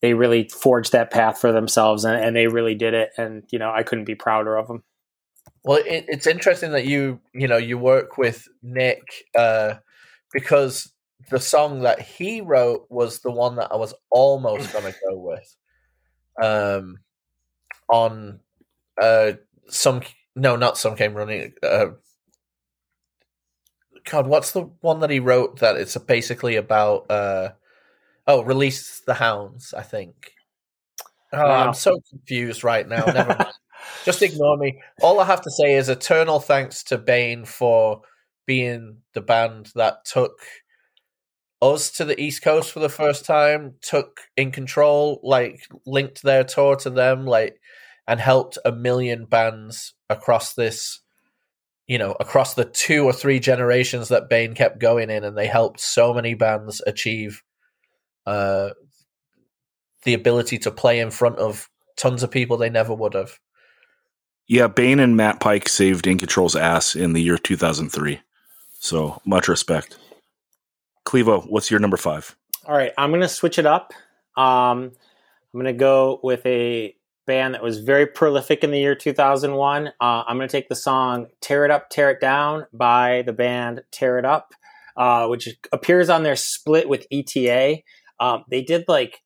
they 0.00 0.14
really 0.14 0.48
forged 0.48 0.92
that 0.92 1.10
path 1.10 1.40
for 1.40 1.52
themselves 1.52 2.04
and, 2.04 2.22
and 2.22 2.36
they 2.36 2.48
really 2.48 2.74
did 2.74 2.92
it. 2.92 3.10
And 3.16 3.44
you 3.50 3.58
know, 3.58 3.70
I 3.70 3.82
couldn't 3.84 4.04
be 4.04 4.14
prouder 4.14 4.56
of 4.56 4.66
them. 4.66 4.82
Well, 5.64 5.78
it, 5.78 6.04
it's 6.08 6.26
interesting 6.26 6.72
that 6.72 6.86
you 6.86 7.20
you 7.32 7.48
know 7.48 7.56
you 7.56 7.78
work 7.78 8.18
with 8.18 8.46
Nick 8.62 9.02
uh, 9.36 9.74
because 10.32 10.92
the 11.30 11.40
song 11.40 11.80
that 11.80 12.00
he 12.00 12.40
wrote 12.40 12.86
was 12.90 13.20
the 13.20 13.30
one 13.30 13.56
that 13.56 13.72
I 13.72 13.76
was 13.76 13.94
almost 14.10 14.72
going 14.72 14.92
to 14.92 14.98
go 15.08 15.18
with 15.18 15.56
um, 16.40 16.98
on 17.88 18.40
uh, 19.00 19.32
some 19.68 20.02
no, 20.34 20.56
not 20.56 20.78
some 20.78 20.96
came 20.96 21.14
running. 21.14 21.52
Uh, 21.62 21.88
God, 24.04 24.26
what's 24.26 24.52
the 24.52 24.62
one 24.80 25.00
that 25.00 25.10
he 25.10 25.20
wrote 25.20 25.60
that 25.60 25.76
it's 25.76 25.96
basically 25.96 26.56
about? 26.56 27.10
Uh, 27.10 27.50
oh, 28.26 28.42
release 28.42 29.00
the 29.00 29.14
hounds. 29.14 29.74
I 29.74 29.82
think. 29.82 30.32
Oh, 31.32 31.38
wow. 31.38 31.66
I'm 31.66 31.74
so 31.74 32.00
confused 32.10 32.62
right 32.62 32.86
now. 32.86 33.04
Never 33.06 33.36
mind. 33.38 33.52
Just 34.04 34.22
ignore 34.22 34.56
me. 34.56 34.80
All 35.00 35.18
I 35.18 35.24
have 35.24 35.40
to 35.42 35.50
say 35.50 35.74
is 35.74 35.88
eternal 35.88 36.40
thanks 36.40 36.82
to 36.84 36.98
Bane 36.98 37.44
for 37.44 38.02
being 38.46 38.98
the 39.14 39.20
band 39.20 39.70
that 39.74 40.04
took 40.04 40.38
us 41.62 41.92
to 41.92 42.04
the 42.04 42.20
East 42.20 42.42
Coast 42.42 42.72
for 42.72 42.80
the 42.80 42.88
first 42.88 43.24
time, 43.24 43.74
took 43.80 44.20
in 44.36 44.50
control, 44.50 45.20
like 45.22 45.66
linked 45.86 46.22
their 46.22 46.44
tour 46.44 46.76
to 46.76 46.90
them, 46.90 47.24
like 47.24 47.60
and 48.06 48.20
helped 48.20 48.58
a 48.64 48.72
million 48.72 49.24
bands 49.24 49.94
across 50.10 50.54
this, 50.54 51.00
you 51.86 51.98
know, 51.98 52.16
across 52.18 52.54
the 52.54 52.64
two 52.64 53.04
or 53.04 53.12
three 53.12 53.38
generations 53.38 54.08
that 54.08 54.28
Bane 54.28 54.54
kept 54.54 54.80
going 54.80 55.08
in, 55.08 55.22
and 55.24 55.38
they 55.38 55.46
helped 55.46 55.80
so 55.80 56.12
many 56.12 56.34
bands 56.34 56.82
achieve 56.86 57.42
uh 58.26 58.70
the 60.04 60.14
ability 60.14 60.58
to 60.58 60.70
play 60.70 60.98
in 60.98 61.10
front 61.10 61.38
of 61.38 61.68
tons 61.96 62.22
of 62.22 62.30
people 62.30 62.56
they 62.56 62.70
never 62.70 62.94
would 62.94 63.14
have. 63.14 63.38
Yeah, 64.48 64.66
Bane 64.66 64.98
and 64.98 65.16
Matt 65.16 65.38
Pike 65.38 65.68
saved 65.68 66.06
In 66.06 66.18
Control's 66.18 66.56
ass 66.56 66.96
in 66.96 67.12
the 67.12 67.22
year 67.22 67.38
2003. 67.38 68.20
So 68.80 69.22
much 69.24 69.46
respect. 69.46 69.96
Clevo, 71.12 71.46
what's 71.46 71.70
your 71.70 71.78
number 71.78 71.98
five? 71.98 72.34
All 72.66 72.74
right, 72.74 72.92
I'm 72.96 73.10
going 73.10 73.20
to 73.20 73.28
switch 73.28 73.58
it 73.58 73.66
up. 73.66 73.92
Um, 74.34 74.92
I'm 75.52 75.60
going 75.60 75.66
to 75.66 75.74
go 75.74 76.20
with 76.22 76.40
a 76.46 76.96
band 77.26 77.52
that 77.52 77.62
was 77.62 77.80
very 77.80 78.06
prolific 78.06 78.64
in 78.64 78.70
the 78.70 78.78
year 78.78 78.94
2001. 78.94 79.88
Uh, 79.88 79.90
I'm 80.00 80.38
going 80.38 80.48
to 80.48 80.52
take 80.52 80.70
the 80.70 80.74
song 80.74 81.26
Tear 81.42 81.66
It 81.66 81.70
Up, 81.70 81.90
Tear 81.90 82.12
It 82.12 82.20
Down 82.22 82.64
by 82.72 83.24
the 83.26 83.34
band 83.34 83.82
Tear 83.90 84.18
It 84.18 84.24
Up, 84.24 84.54
uh, 84.96 85.26
which 85.26 85.50
appears 85.70 86.08
on 86.08 86.22
their 86.22 86.34
split 86.34 86.88
with 86.88 87.06
ETA. 87.12 87.82
Um, 88.18 88.44
they 88.50 88.62
did 88.62 88.86
like 88.88 89.20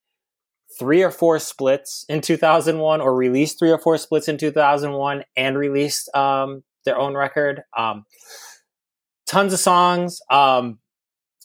three 0.81 1.05
or 1.05 1.13
four 1.13 1.39
splits 1.39 2.05
in 2.09 2.21
2001 2.21 3.01
or 3.01 3.15
released 3.15 3.61
three 3.61 3.71
or 3.71 3.79
four 3.79 3.97
splits 3.97 4.27
in 4.27 4.39
2001 4.39 5.23
and 5.37 5.57
released 5.57 6.13
um, 6.17 6.65
their 6.85 6.99
own 6.99 7.15
record. 7.15 7.63
Um, 7.79 8.07
tons 9.29 9.53
of 9.53 9.61
songs. 9.61 10.19
Um, 10.33 10.81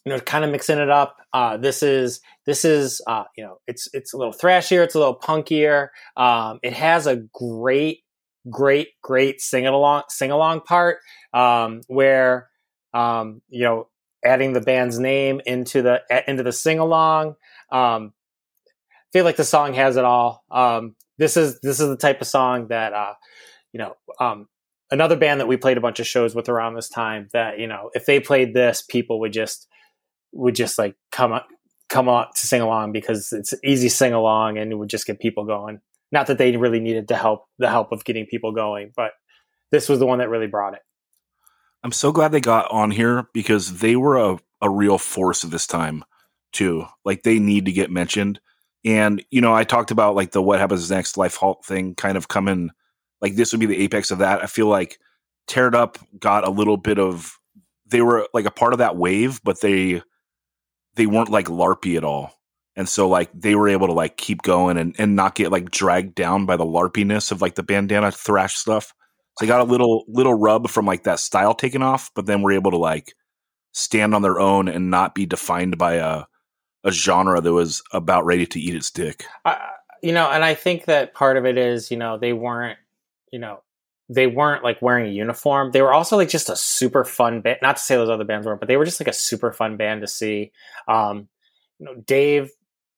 you 0.06 0.12
know, 0.12 0.20
kind 0.20 0.44
of 0.44 0.52
mixing 0.52 0.80
it 0.80 0.90
up. 0.90 1.18
Uh, 1.34 1.58
this 1.58 1.84
is 1.84 2.22
this 2.46 2.66
is 2.66 3.02
uh, 3.08 3.24
you 3.38 3.44
know, 3.44 3.58
it's 3.68 3.88
it's 3.94 4.14
a 4.14 4.18
little 4.18 4.34
thrashier, 4.34 4.84
it's 4.84 4.96
a 4.96 5.00
little 5.00 5.18
punkier. 5.18 5.90
Um, 6.18 6.60
it 6.64 6.74
has 6.74 7.08
a 7.08 7.18
great, 7.34 8.00
great, 8.50 8.90
great 9.02 9.42
sing 9.42 9.68
along 9.68 10.04
sing 10.10 10.32
along 10.32 10.62
part 10.62 11.00
um, 11.34 11.82
where 11.88 12.50
um, 12.94 13.42
you 13.50 13.64
know, 13.64 13.88
adding 14.24 14.54
the 14.54 14.62
band's 14.62 15.00
name 15.00 15.42
into 15.46 15.82
the 15.82 16.02
into 16.28 16.44
the 16.44 16.52
sing 16.52 16.80
along. 16.80 17.36
Um, 17.72 18.14
I 18.88 19.10
feel 19.14 19.26
like 19.26 19.38
the 19.38 19.44
song 19.44 19.74
has 19.74 19.98
it 19.98 20.06
all. 20.06 20.44
Um, 20.50 20.96
this 21.18 21.38
is 21.38 21.60
this 21.62 21.80
is 21.80 21.88
the 21.88 21.98
type 21.98 22.22
of 22.22 22.28
song 22.28 22.68
that 22.68 22.94
uh, 22.94 23.14
you 23.72 23.80
know 23.80 23.96
um, 24.20 24.48
another 24.90 25.16
band 25.16 25.40
that 25.40 25.48
we 25.48 25.58
played 25.58 25.78
a 25.78 25.82
bunch 25.82 26.00
of 26.00 26.08
shows 26.08 26.34
with 26.34 26.50
around 26.50 26.76
this 26.76 26.90
time 26.90 27.30
that 27.34 27.60
you 27.60 27.68
know 27.68 27.92
if 27.94 28.06
they 28.06 28.20
played 28.20 28.54
this 28.54 28.82
people 28.82 29.20
would 29.20 29.34
just 29.34 29.68
would 30.32 30.56
just 30.56 30.78
like 30.78 30.96
come 31.12 31.32
up, 31.32 31.48
come 31.90 32.10
out 32.10 32.36
to 32.36 32.48
sing 32.48 32.62
along 32.62 32.92
because 32.92 33.32
it's 33.34 33.54
easy 33.64 33.90
sing 33.90 34.14
along 34.14 34.58
and 34.58 34.72
it 34.72 34.76
would 34.76 34.90
just 34.90 35.08
get 35.08 35.20
people 35.20 35.46
going. 35.46 35.80
Not 36.12 36.28
that 36.28 36.38
they 36.38 36.56
really 36.58 36.80
needed 36.80 37.08
to 37.10 37.16
help 37.16 37.46
the 37.58 37.70
help 37.70 37.92
of 37.92 38.04
getting 38.04 38.26
people 38.26 38.52
going, 38.52 38.92
but 38.96 39.12
this 39.72 39.88
was 39.88 40.00
the 40.00 40.06
one 40.06 40.20
that 40.20 40.30
really 40.30 40.48
brought 40.48 40.74
it. 40.74 40.82
I'm 41.84 41.92
so 41.92 42.12
glad 42.12 42.32
they 42.32 42.42
got 42.42 42.70
on 42.70 42.92
here 42.92 43.28
because 43.34 43.80
they 43.80 43.96
were 43.96 44.18
a 44.18 44.40
a 44.62 44.70
real 44.70 44.98
force 44.98 45.44
at 45.44 45.52
this 45.52 45.68
time 45.68 46.04
too. 46.52 46.86
Like 47.04 47.24
they 47.24 47.40
need 47.40 47.66
to 47.66 47.72
get 47.72 47.90
mentioned. 47.90 48.40
And 48.86 49.24
you 49.32 49.42
know, 49.42 49.54
I 49.54 49.64
talked 49.64 49.92
about 49.92 50.16
like 50.16 50.32
the 50.32 50.42
what 50.42 50.60
happens 50.60 50.90
next 50.90 51.18
life 51.18 51.36
halt 51.36 51.66
thing 51.66 51.96
kind 51.96 52.18
of 52.18 52.28
coming. 52.28 52.72
Like 53.22 53.36
this 53.36 53.52
would 53.52 53.60
be 53.60 53.66
the 53.66 53.82
apex 53.84 54.12
of 54.12 54.20
that. 54.20 54.44
I 54.44 54.48
feel 54.48 54.68
like 54.68 55.00
Tear 55.48 55.68
It 55.68 55.76
Up 55.76 55.98
got 56.20 56.48
a 56.48 56.52
little 56.52 56.78
bit 56.78 57.00
of. 57.00 57.38
They 57.88 58.02
were 58.02 58.28
like 58.34 58.46
a 58.46 58.52
part 58.52 58.74
of 58.74 58.80
that 58.80 58.96
wave, 58.96 59.42
but 59.44 59.60
they 59.60 60.02
they 60.96 61.06
weren't 61.06 61.30
like 61.30 61.48
larpy 61.48 61.98
at 61.98 62.04
all. 62.04 62.34
And 62.76 62.88
so 62.88 63.08
like 63.08 63.30
they 63.34 63.56
were 63.56 63.70
able 63.70 63.88
to 63.88 63.94
like 63.94 64.18
keep 64.18 64.42
going 64.42 64.78
and, 64.78 64.96
and 64.98 65.16
not 65.16 65.36
get 65.36 65.52
like 65.52 65.72
dragged 65.72 66.16
down 66.16 66.46
by 66.46 66.56
the 66.56 66.66
larpiness 66.66 67.32
of 67.32 67.42
like 67.42 67.56
the 67.56 67.64
bandana 67.64 68.12
thrash 68.12 68.56
stuff. 68.56 68.94
So 69.38 69.46
they 69.46 69.48
got 69.48 69.62
a 69.62 69.66
little 69.66 70.06
little 70.08 70.34
rub 70.34 70.70
from 70.70 70.86
like 70.86 71.04
that 71.04 71.20
style 71.20 71.54
taken 71.54 71.82
off 71.82 72.12
but 72.16 72.26
then 72.26 72.42
were 72.42 72.52
able 72.52 72.72
to 72.72 72.78
like 72.78 73.14
stand 73.72 74.14
on 74.14 74.22
their 74.22 74.40
own 74.40 74.68
and 74.68 74.92
not 74.92 75.16
be 75.16 75.26
defined 75.26 75.78
by 75.78 75.96
a 75.96 76.24
a 76.84 76.92
genre 76.92 77.40
that 77.40 77.54
was 77.54 77.84
about 77.94 78.26
ready 78.26 78.46
to 78.48 78.60
eat 78.60 78.76
its 78.76 78.90
dick. 78.92 79.26
You 80.02 80.12
know 80.12 80.30
and 80.30 80.44
i 80.44 80.56
think 80.56 80.86
that 80.86 81.14
part 81.14 81.38
of 81.38 81.46
it 81.46 81.58
is 81.58 81.92
you 81.92 81.98
know 81.98 82.18
they 82.18 82.34
weren't 82.34 82.80
you 83.32 83.38
know 83.38 83.62
they 84.14 84.28
weren't 84.28 84.64
like 84.64 84.82
wearing 84.82 85.08
a 85.08 85.14
uniform 85.14 85.72
they 85.72 85.82
were 85.82 85.94
also 85.94 86.18
like 86.18 86.30
just 86.30 86.50
a 86.50 86.56
super 86.56 87.04
fun 87.04 87.42
band 87.42 87.60
not 87.62 87.78
to 87.78 87.82
say 87.82 87.96
those 87.96 88.10
other 88.10 88.26
bands 88.26 88.46
weren't 88.46 88.60
but 88.60 88.68
they 88.68 88.78
were 88.78 88.86
just 88.86 89.00
like 89.00 89.08
a 89.08 89.14
super 89.14 89.52
fun 89.52 89.78
band 89.78 90.02
to 90.02 90.08
see 90.08 90.52
um 90.88 91.28
you 91.80 91.86
know 91.86 91.96
dave 92.06 92.52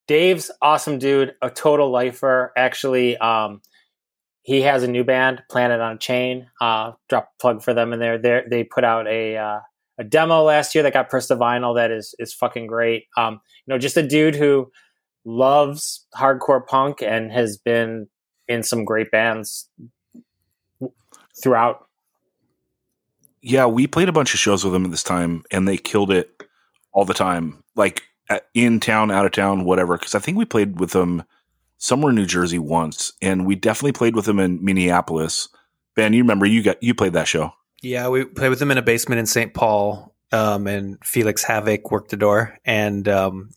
Dave's 0.08 0.52
awesome 0.62 1.00
dude, 1.00 1.36
a 1.42 1.50
total 1.50 1.90
lifer. 1.90 2.52
Actually, 2.58 3.18
um, 3.18 3.62
he 4.42 4.62
has 4.62 4.84
a 4.84 4.88
new 4.88 5.04
band, 5.04 5.42
Planet 5.50 5.80
on 5.80 5.96
a 5.96 5.98
Chain. 5.98 6.48
Uh, 6.60 6.92
drop 7.08 7.30
plug 7.40 7.64
for 7.64 7.74
them 7.74 7.94
in 7.94 8.00
there. 8.00 8.18
They 8.18 8.44
they 8.50 8.64
put 8.64 8.84
out 8.84 9.08
a 9.08 9.38
uh, 9.38 9.60
a 9.98 10.04
demo 10.04 10.44
last 10.44 10.76
year 10.76 10.84
that 10.84 10.94
got 10.94 11.10
pressed 11.10 11.30
to 11.30 11.38
vinyl. 11.38 11.76
That 11.76 11.92
is 11.92 12.14
is 12.20 12.34
fucking 12.34 12.68
great. 12.68 13.06
Um, 13.16 13.40
you 13.66 13.74
know, 13.74 13.78
just 13.78 13.96
a 13.96 14.06
dude 14.06 14.36
who 14.36 14.70
loves 15.24 16.06
hardcore 16.18 16.66
punk 16.66 17.02
and 17.02 17.32
has 17.32 17.58
been 17.58 18.08
in 18.50 18.62
some 18.62 18.84
great 18.84 19.10
bands 19.10 19.70
throughout. 21.42 21.88
Yeah, 23.42 23.66
we 23.66 23.88
played 23.88 24.10
a 24.10 24.14
bunch 24.14 24.34
of 24.34 24.40
shows 24.40 24.64
with 24.64 24.74
them 24.74 24.86
at 24.86 24.92
this 24.92 25.04
time, 25.04 25.44
and 25.52 25.68
they 25.68 25.78
killed 25.78 26.12
it 26.12 26.44
all 26.94 27.06
the 27.06 27.14
time. 27.14 27.64
Like 27.76 28.04
in 28.54 28.80
town, 28.80 29.12
out 29.12 29.26
of 29.26 29.32
town, 29.32 29.66
whatever. 29.66 29.98
Because 29.98 30.16
I 30.16 30.20
think 30.20 30.38
we 30.38 30.46
played 30.46 30.80
with 30.80 30.92
them 30.92 31.24
somewhere 31.78 32.12
in 32.12 32.16
New 32.16 32.26
Jersey 32.26 32.60
once, 32.60 33.14
and 33.22 33.46
we 33.46 33.56
definitely 33.56 33.92
played 33.92 34.16
with 34.16 34.26
them 34.26 34.40
in 34.40 34.64
Minneapolis. 34.64 35.50
Ben, 35.96 36.14
you 36.14 36.24
remember 36.24 36.46
you 36.46 36.64
got 36.64 36.82
you 36.82 36.94
played 36.94 37.14
that 37.14 37.28
show? 37.28 37.54
Yeah, 37.82 38.08
we 38.08 38.24
played 38.24 38.50
with 38.50 38.60
them 38.60 38.72
in 38.72 38.78
a 38.78 38.82
basement 38.82 39.20
in 39.20 39.26
St. 39.26 39.54
Paul, 39.54 40.16
um, 40.32 40.68
and 40.68 40.98
Felix 41.04 41.44
Havoc 41.44 41.92
worked 41.92 42.12
the 42.12 42.18
door, 42.18 42.58
and 42.64 43.08
um, 43.10 43.50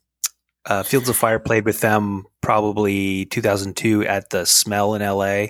uh, 0.64 0.82
Fields 0.82 1.08
of 1.08 1.16
Fire 1.16 1.38
played 1.38 1.64
with 1.64 1.80
them 1.80 2.26
probably 2.40 3.26
2002 3.26 4.04
at 4.04 4.30
the 4.30 4.44
Smell 4.44 4.94
in 4.94 5.02
LA, 5.02 5.46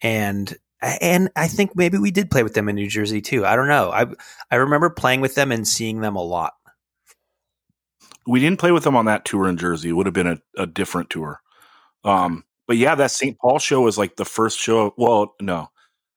and 0.00 0.56
and 1.00 1.30
I 1.36 1.48
think 1.48 1.72
maybe 1.74 1.98
we 1.98 2.10
did 2.10 2.30
play 2.30 2.42
with 2.42 2.54
them 2.54 2.68
in 2.68 2.76
New 2.76 2.88
Jersey 2.88 3.20
too. 3.20 3.46
I 3.46 3.56
don't 3.56 3.68
know. 3.68 3.90
I 3.90 4.06
I 4.50 4.56
remember 4.56 4.90
playing 4.90 5.20
with 5.20 5.34
them 5.34 5.52
and 5.52 5.66
seeing 5.66 6.00
them 6.00 6.16
a 6.16 6.22
lot 6.22 6.54
we 8.26 8.40
didn't 8.40 8.58
play 8.58 8.72
with 8.72 8.84
them 8.84 8.96
on 8.96 9.04
that 9.06 9.24
tour 9.24 9.48
in 9.48 9.56
Jersey. 9.56 9.90
It 9.90 9.92
would 9.92 10.06
have 10.06 10.14
been 10.14 10.26
a, 10.26 10.38
a 10.58 10.66
different 10.66 11.10
tour. 11.10 11.40
Um, 12.04 12.44
but 12.66 12.76
yeah, 12.76 12.94
that 12.96 13.12
St. 13.12 13.38
Paul 13.38 13.58
show 13.58 13.80
was 13.80 13.96
like 13.96 14.16
the 14.16 14.24
first 14.24 14.58
show. 14.58 14.94
Well, 14.96 15.34
no, 15.40 15.68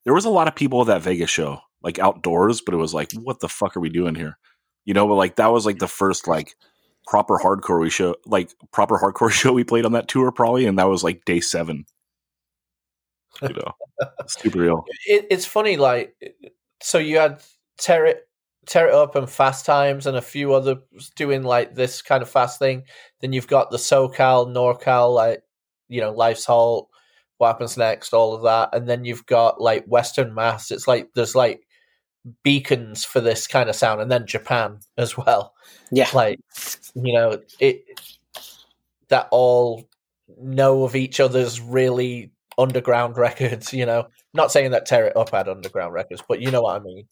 there 0.05 0.13
was 0.13 0.25
a 0.25 0.29
lot 0.29 0.47
of 0.47 0.55
people 0.55 0.81
at 0.81 0.87
that 0.87 1.01
Vegas 1.03 1.29
show, 1.29 1.59
like 1.83 1.99
outdoors, 1.99 2.61
but 2.61 2.73
it 2.73 2.77
was 2.77 2.93
like, 2.93 3.11
what 3.13 3.39
the 3.39 3.47
fuck 3.49 3.77
are 3.77 3.79
we 3.79 3.89
doing 3.89 4.15
here? 4.15 4.37
You 4.85 4.93
know, 4.95 5.07
but 5.07 5.15
like 5.15 5.35
that 5.35 5.51
was 5.51 5.65
like 5.65 5.77
the 5.77 5.87
first 5.87 6.27
like 6.27 6.55
proper 7.05 7.37
hardcore 7.37 7.81
we 7.81 7.91
show, 7.91 8.15
like 8.25 8.51
proper 8.71 8.97
hardcore 8.97 9.31
show 9.31 9.53
we 9.53 9.63
played 9.63 9.85
on 9.85 9.91
that 9.91 10.07
tour 10.07 10.31
probably, 10.31 10.65
and 10.65 10.79
that 10.79 10.89
was 10.89 11.03
like 11.03 11.25
day 11.25 11.39
seven. 11.39 11.85
You 13.41 13.49
know, 13.53 13.73
super 14.27 14.59
real. 14.59 14.85
It, 15.05 15.27
it's 15.29 15.45
funny, 15.45 15.77
like 15.77 16.15
so 16.81 16.97
you 16.97 17.17
had 17.17 17.41
Terry 17.77 18.15
tear 18.65 18.87
it 18.87 18.93
up 18.93 19.15
and 19.15 19.27
fast 19.27 19.65
times 19.65 20.05
and 20.05 20.15
a 20.15 20.21
few 20.21 20.53
others 20.53 20.77
doing 21.15 21.41
like 21.41 21.73
this 21.73 22.01
kind 22.01 22.21
of 22.21 22.29
fast 22.29 22.59
thing. 22.59 22.83
Then 23.19 23.33
you've 23.33 23.47
got 23.47 23.71
the 23.71 23.77
socal 23.77 24.47
norcal 24.47 25.13
like 25.13 25.43
you 25.87 26.01
know 26.01 26.11
life's 26.11 26.45
halt 26.45 26.89
what 27.37 27.47
happens 27.47 27.77
next 27.77 28.13
all 28.13 28.35
of 28.35 28.43
that. 28.43 28.69
And 28.73 28.87
then 28.87 29.05
you've 29.05 29.25
got 29.25 29.61
like 29.61 29.85
western 29.85 30.33
mass. 30.35 30.71
It's 30.71 30.87
like 30.87 31.09
there's 31.15 31.35
like 31.35 31.65
beacons 32.43 33.05
for 33.05 33.21
this 33.21 33.47
kind 33.47 33.69
of 33.69 33.75
sound. 33.75 34.01
And 34.01 34.11
then 34.11 34.27
japan 34.27 34.79
as 34.97 35.17
well. 35.17 35.53
Yeah. 35.91 36.09
Like 36.13 36.39
you 36.93 37.13
know 37.13 37.41
it 37.59 37.85
that 39.07 39.27
all 39.31 39.89
know 40.37 40.83
of 40.83 40.95
each 40.95 41.19
other's 41.19 41.59
really 41.59 42.31
underground 42.59 43.17
records 43.17 43.73
you 43.73 43.85
know 43.85 44.07
not 44.33 44.51
saying 44.51 44.71
that 44.71 44.85
tear 44.85 45.07
it 45.07 45.17
up 45.17 45.29
had 45.31 45.47
underground 45.47 45.93
records 45.93 46.21
but 46.27 46.41
you 46.41 46.51
know 46.51 46.61
what 46.61 46.79
i 46.79 46.83
mean 46.83 47.07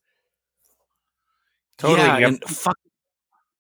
Totally. 1.78 2.08
Yeah, 2.08 2.28
and 2.28 2.44
fuck. 2.44 2.78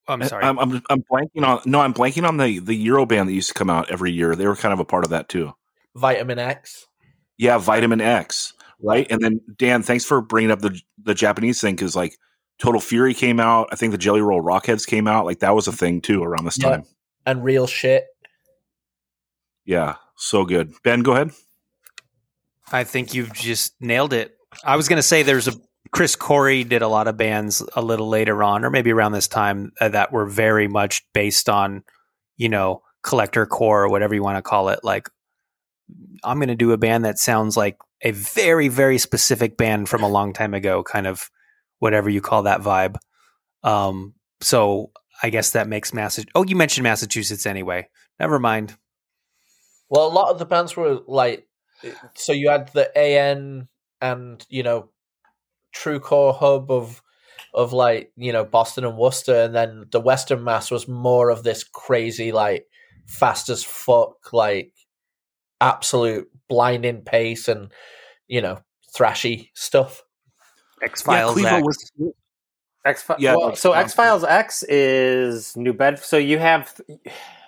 Oh, 0.07 0.14
I'm 0.14 0.22
eh, 0.22 0.27
sorry. 0.27 0.43
I'm, 0.43 0.57
I'm, 0.59 0.81
I'm 0.89 1.03
blanking 1.03 1.45
on 1.45 1.61
no. 1.65 1.80
I'm 1.80 1.93
blanking 1.93 2.27
on 2.27 2.38
the 2.38 2.59
the 2.59 2.73
Euro 2.76 3.05
band 3.05 3.30
that 3.30 3.34
used 3.34 3.49
to 3.49 3.53
come 3.53 3.69
out 3.69 3.89
every 3.91 4.11
year. 4.11 4.35
They 4.35 4.47
were 4.47 4.55
kind 4.55 4.73
of 4.73 4.80
a 4.80 4.85
part 4.85 5.03
of 5.03 5.11
that 5.11 5.30
too. 5.30 5.53
Vitamin 5.95 6.39
X. 6.39 6.88
Yeah, 7.38 7.57
Vitamin 7.57 8.01
X. 8.01 8.53
Right, 8.81 9.07
and 9.09 9.22
then 9.22 9.41
Dan, 9.57 9.81
thanks 9.81 10.05
for 10.05 10.22
bringing 10.22 10.51
up 10.51 10.59
the 10.59 10.80
the 11.03 11.14
Japanese 11.14 11.61
thing 11.61 11.76
because 11.76 11.95
like 11.95 12.18
Total 12.59 12.81
Fury 12.81 13.14
came 13.14 13.39
out. 13.39 13.69
I 13.72 13.76
think 13.76 13.91
the 13.91 13.97
Jelly 13.97 14.22
Roll 14.22 14.41
Rockheads 14.41 14.88
came 14.88 15.07
out. 15.07 15.26
Like 15.26 15.39
that 15.39 15.55
was 15.55 15.68
a 15.68 15.72
thing 15.72 16.01
too 16.01 16.23
around 16.23 16.45
this 16.45 16.57
time. 16.57 16.84
And 17.26 17.43
real 17.43 17.68
shit. 17.68 18.05
Yeah, 19.65 19.95
so 20.15 20.45
good. 20.45 20.73
Ben, 20.84 21.01
go 21.01 21.11
ahead. 21.11 21.31
I 22.72 22.84
think 22.84 23.14
you've 23.14 23.34
just 23.34 23.76
nailed 23.80 24.14
it. 24.14 24.35
I 24.64 24.76
was 24.76 24.88
going 24.88 24.98
to 24.98 25.03
say 25.03 25.23
there's 25.23 25.48
a 25.48 25.53
Chris 25.91 26.15
Corey 26.15 26.64
did 26.64 26.81
a 26.81 26.88
lot 26.88 27.07
of 27.07 27.15
bands 27.15 27.64
a 27.76 27.81
little 27.81 28.10
later 28.10 28.44
on, 28.44 28.65
or 28.65 28.69
maybe 28.69 28.91
around 28.91 29.14
this 29.14 29.27
time, 29.27 29.72
uh, 29.80 29.89
that 29.89 30.11
were 30.11 30.26
very 30.26 30.68
much 30.68 31.03
based 31.14 31.48
on, 31.48 31.84
you 32.35 32.49
know, 32.49 32.81
collector 33.03 33.45
core 33.45 33.84
or 33.84 33.89
whatever 33.89 34.14
you 34.14 34.22
want 34.22 34.38
to 34.38 34.41
call 34.41 34.69
it. 34.69 34.81
Like, 34.84 35.10
I'm 36.23 36.39
going 36.39 36.49
to 36.49 36.56
do 36.56 36.73
a 36.73 36.77
band 36.77 37.06
that 37.06 37.19
sounds 37.19 37.56
like 37.56 37.77
a 38.02 38.11
very, 38.11 38.68
very 38.68 38.98
specific 38.98 39.56
band 39.56 39.88
from 39.88 40.03
a 40.03 40.10
long 40.10 40.34
time 40.34 40.53
ago, 40.53 40.84
kind 40.84 41.07
of 41.07 41.30
whatever 41.80 42.10
you 42.10 42.19
call 42.19 42.44
that 42.44 42.61
vibe. 42.61 42.98
Um, 43.64 44.14
so 44.41 44.91
I 45.23 45.30
guess 45.30 45.52
that 45.52 45.68
makes 45.68 45.94
Massachusetts. 45.94 46.31
Oh, 46.35 46.44
you 46.44 46.56
mentioned 46.56 46.84
Massachusetts 46.84 47.45
anyway. 47.45 47.88
Never 48.19 48.39
mind. 48.39 48.76
Well, 49.89 50.07
a 50.07 50.11
lot 50.11 50.31
of 50.31 50.39
the 50.39 50.45
bands 50.45 50.76
were 50.76 50.99
like, 51.07 51.48
so 52.16 52.34
you 52.34 52.49
had 52.49 52.70
the 52.74 52.95
AN 52.98 53.68
and 54.02 54.45
you 54.49 54.64
know 54.64 54.90
true 55.72 55.99
core 55.99 56.34
hub 56.34 56.72
of 56.72 57.02
of 57.54 57.74
like 57.74 58.12
you 58.16 58.32
know 58.32 58.44
Boston 58.44 58.86
and 58.86 58.98
Worcester, 58.98 59.36
and 59.36 59.56
then 59.56 59.86
the 59.91 59.99
Western 59.99 60.44
Mass 60.44 60.72
was 60.72 60.88
more 60.88 61.30
of 61.30 61.44
this 61.44 61.64
crazy 61.64 62.32
like 62.32 62.66
fast 63.06 63.49
as 63.49 63.64
fuck 63.64 64.34
like 64.34 64.74
absolute 65.60 66.30
blinding 66.48 67.02
pace 67.02 67.48
and 67.48 67.72
you 68.28 68.41
know 68.41 68.60
thrashy 68.95 69.49
stuff. 69.54 70.04
X 70.84 71.02
Files 71.02 71.41
yeah, 71.41 71.58
X. 71.58 71.91
X 72.86 73.06
yeah, 73.20 73.36
well, 73.36 73.56
so 73.56 73.74
X 73.74 73.94
Files 73.94 74.24
X 74.24 74.64
is 74.64 75.56
New 75.58 75.74
Bedford. 75.74 76.06
So 76.06 76.18
you 76.18 76.38
have. 76.38 76.80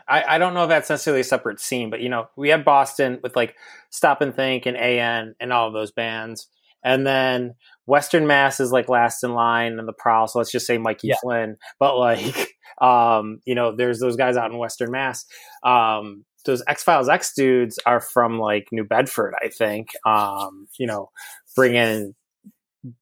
I, 0.09 0.35
I 0.35 0.37
don't 0.37 0.53
know 0.53 0.63
if 0.63 0.69
that's 0.69 0.89
necessarily 0.89 1.21
a 1.21 1.25
separate 1.25 1.59
scene, 1.59 1.89
but 1.89 2.01
you 2.01 2.09
know, 2.09 2.29
we 2.35 2.49
have 2.49 2.65
Boston 2.65 3.19
with 3.21 3.35
like 3.35 3.55
Stop 3.89 4.21
and 4.21 4.35
Think 4.35 4.65
and 4.65 4.75
AN 4.75 5.35
and 5.39 5.53
all 5.53 5.67
of 5.67 5.73
those 5.73 5.91
bands. 5.91 6.47
And 6.83 7.05
then 7.05 7.55
Western 7.85 8.25
Mass 8.25 8.59
is 8.59 8.71
like 8.71 8.89
last 8.89 9.23
in 9.23 9.33
line 9.33 9.79
and 9.79 9.87
the 9.87 9.93
Prowl. 9.93 10.27
So 10.27 10.39
let's 10.39 10.51
just 10.51 10.65
say 10.65 10.77
Mikey 10.77 11.09
yeah. 11.09 11.15
Flynn. 11.21 11.57
But 11.77 11.97
like, 11.97 12.55
um, 12.81 13.41
you 13.45 13.55
know, 13.55 13.75
there's 13.75 13.99
those 13.99 14.15
guys 14.15 14.37
out 14.37 14.51
in 14.51 14.57
Western 14.57 14.91
Mass. 14.91 15.25
Um, 15.63 16.25
those 16.45 16.63
X 16.67 16.83
Files 16.83 17.09
X 17.09 17.33
dudes 17.33 17.79
are 17.85 17.99
from 17.99 18.39
like 18.39 18.69
New 18.71 18.85
Bedford, 18.85 19.35
I 19.43 19.49
think. 19.49 19.89
Um, 20.05 20.67
you 20.77 20.87
know, 20.87 21.11
bringing 21.55 22.15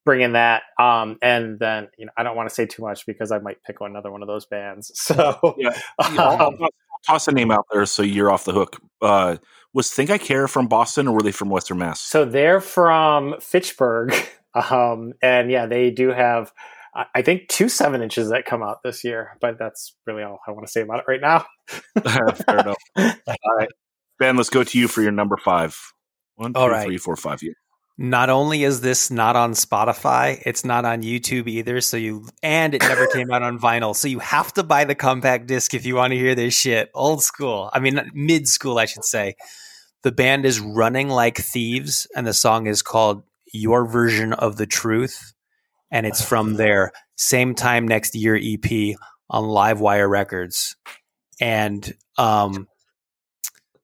bringing 0.04 0.34
that 0.34 0.64
um 0.80 1.18
and 1.22 1.60
then 1.60 1.88
you 1.98 2.06
know 2.06 2.12
i 2.18 2.24
don't 2.24 2.36
want 2.36 2.50
to 2.50 2.56
say 2.56 2.66
too 2.66 2.82
much 2.82 3.06
because 3.06 3.32
i 3.32 3.38
might 3.38 3.62
pick 3.64 3.80
another 3.80 4.12
one 4.12 4.24
of 4.24 4.28
those 4.28 4.46
bands 4.46 4.92
so 5.00 5.56
yeah, 5.58 5.70
um, 6.00 6.58
toss 7.08 7.28
a 7.28 7.32
name 7.32 7.52
out 7.52 7.66
there 7.72 7.86
so 7.86 8.04
you're 8.04 8.32
off 8.32 8.46
the 8.46 8.54
hook 8.54 8.82
uh 9.02 9.38
was 9.74 9.90
think 9.90 10.10
i 10.10 10.18
care 10.18 10.48
from 10.48 10.68
boston 10.68 11.08
or 11.08 11.16
were 11.16 11.22
they 11.22 11.32
from 11.32 11.50
western 11.50 11.78
mass 11.78 12.02
so 12.02 12.26
they're 12.26 12.62
from 12.62 13.36
fitchburg 13.40 14.14
Um, 14.58 15.14
and 15.22 15.52
yeah, 15.52 15.66
they 15.66 15.92
do 15.92 16.10
have, 16.10 16.52
I 17.14 17.22
think, 17.22 17.48
two 17.48 17.70
seven 17.70 18.02
inches 18.02 18.30
that 18.30 18.46
come 18.46 18.64
out 18.64 18.82
this 18.84 19.04
year, 19.04 19.38
but 19.40 19.60
that's 19.60 19.96
really 20.06 20.24
all 20.24 20.40
I 20.48 20.52
want 20.52 20.66
to 20.66 20.72
say 20.72 20.82
about 20.82 21.00
it 21.00 21.06
right 21.08 21.22
now. 21.22 21.46
Fair 22.04 22.60
enough. 22.60 22.78
All 22.98 23.56
right. 23.58 23.70
Ben, 24.20 24.36
let's 24.36 24.50
go 24.50 24.64
to 24.64 24.80
you 24.80 24.88
for 24.88 25.02
your 25.02 25.12
number 25.12 25.38
five. 25.38 25.78
One, 26.38 26.54
two, 26.54 26.60
all 26.60 26.70
right. 26.70 26.86
three, 26.86 26.98
four, 26.98 27.16
five. 27.16 27.44
Yeah. 27.44 27.52
Not 27.98 28.30
only 28.30 28.64
is 28.64 28.82
this 28.82 29.10
not 29.10 29.36
on 29.36 29.54
Spotify, 29.54 30.42
it's 30.46 30.64
not 30.64 30.86
on 30.86 31.02
YouTube 31.02 31.48
either. 31.48 31.82
So 31.82 31.98
you 31.98 32.28
and 32.44 32.76
it 32.76 32.82
never 32.82 33.08
came 33.08 33.32
out 33.32 33.42
on 33.42 33.58
vinyl. 33.58 33.96
So 33.96 34.08
you 34.08 34.20
have 34.20 34.54
to 34.54 34.64
buy 34.64 34.84
the 34.84 34.94
compact 34.94 35.48
disc 35.48 35.74
if 35.74 35.86
you 35.86 35.96
want 35.96 36.12
to 36.12 36.18
hear 36.18 36.36
this 36.36 36.54
shit. 36.54 36.92
Old 36.94 37.24
school. 37.24 37.72
I 37.74 37.80
mean 37.80 38.00
mid 38.14 38.48
school, 38.48 38.78
I 38.78 38.86
should 38.86 39.04
say. 39.04 39.36
The 40.04 40.12
band 40.12 40.46
is 40.46 40.60
running 40.60 41.10
like 41.10 41.38
thieves, 41.38 42.08
and 42.16 42.26
the 42.26 42.34
song 42.34 42.68
is 42.68 42.84
called 42.84 43.24
Your 43.52 43.86
Version 43.88 44.32
of 44.32 44.56
the 44.56 44.68
Truth. 44.68 45.34
And 45.90 46.06
it's 46.06 46.24
from 46.24 46.54
their 46.54 46.92
same 47.16 47.56
time 47.56 47.88
next 47.88 48.14
year 48.14 48.36
EP 48.36 48.96
on 49.30 49.44
Livewire 49.44 50.08
Records. 50.08 50.76
And 51.42 51.92
um 52.18 52.68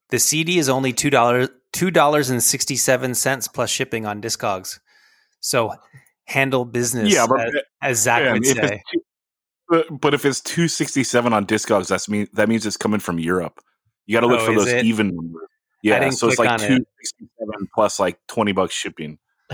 the 0.10 0.19
CD 0.19 0.60
is 0.60 0.69
only 0.69 0.94
two 0.94 1.10
dollars 1.10 1.49
two 1.73 1.91
dollars 1.91 2.29
and 2.29 2.41
sixty 2.41 2.75
seven 2.77 3.13
cents 3.13 3.47
plus 3.49 3.69
shipping 3.69 4.05
on 4.05 4.21
Discogs. 4.21 4.79
So 5.41 5.73
handle 6.25 6.63
business, 6.63 7.13
Yeah, 7.13 7.25
but- 7.27 7.41
as, 7.47 7.53
as 7.81 7.99
Zach 8.01 8.23
Man, 8.23 8.33
would 8.35 8.45
if 8.45 8.55
say. 8.55 8.63
it's 8.63 8.83
two- 8.93 9.01
but, 9.69 9.87
but 10.01 10.13
if 10.13 10.23
it's 10.25 10.39
two 10.39 10.67
sixty 10.67 11.03
seven 11.03 11.33
on 11.33 11.45
Discogs, 11.45 11.87
that's 11.87 12.07
mean 12.07 12.27
that 12.33 12.47
means 12.47 12.65
it's 12.65 12.77
coming 12.77 12.99
from 13.01 13.19
Europe. 13.19 13.59
You 14.05 14.13
got 14.15 14.21
to 14.21 14.27
look 14.27 14.41
Oh, 14.41 14.45
for 14.45 14.53
those 14.55 14.67
it? 14.67 14.85
even 14.85 15.15
numbers. 15.15 15.47
Yeah, 15.81 16.09
so 16.11 16.27
it's 16.29 16.39
like 16.39 16.49
on 16.49 16.59
two 16.59 16.75
it. 16.77 17.69
plus 17.75 17.99
like 17.99 18.17
twenty 18.27 18.51
bucks 18.53 18.73
shipping. 18.73 19.17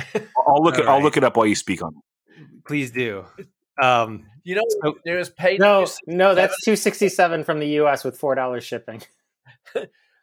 I'll 0.47 0.61
look. 0.63 0.77
It, 0.77 0.85
All 0.87 0.97
I'll 0.97 1.03
look 1.03 1.17
it 1.17 1.23
up 1.23 1.37
while 1.37 1.45
you 1.47 1.55
speak 1.55 1.81
on 1.81 1.93
it. 1.95 2.43
Please 2.67 2.91
do. 2.91 3.25
Um, 3.81 4.25
You 4.43 4.55
know, 4.55 4.63
So- 4.83 4.97
there's 5.05 5.29
paid 5.29 5.59
No, 5.59 5.87
no, 6.07 6.35
that's 6.35 6.55
two 6.65 6.75
sixty 6.75 7.07
seven 7.09 7.43
from 7.43 7.59
the 7.59 7.67
U.S. 7.81 8.03
with 8.03 8.17
four 8.17 8.35
dollars 8.35 8.63
shipping. 8.63 9.01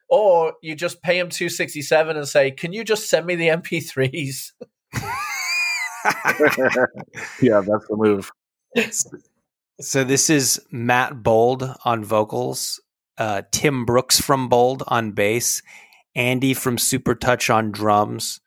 or 0.09 0.55
you 0.63 0.75
just 0.75 1.03
pay 1.03 1.19
him 1.19 1.29
two 1.29 1.49
sixty 1.49 1.83
seven 1.83 2.17
and 2.17 2.29
say, 2.29 2.51
"Can 2.51 2.73
you 2.73 2.85
just 2.85 3.09
send 3.09 3.27
me 3.27 3.35
the 3.35 3.49
MP3s?" 3.49 4.53
Yeah, 7.43 7.63
that's 7.67 7.87
the 7.89 7.97
move. 7.97 8.31
so 9.81 10.05
this 10.05 10.31
is 10.31 10.61
Matt 10.71 11.23
Bold 11.23 11.69
on 11.85 12.05
vocals, 12.05 12.81
uh, 13.19 13.43
Tim 13.51 13.85
Brooks 13.85 14.21
from 14.21 14.49
Bold 14.49 14.83
on 14.87 15.13
bass, 15.13 15.63
Andy 16.15 16.55
from 16.55 16.77
Supertouch 16.77 17.53
on 17.53 17.73
drums, 17.73 18.41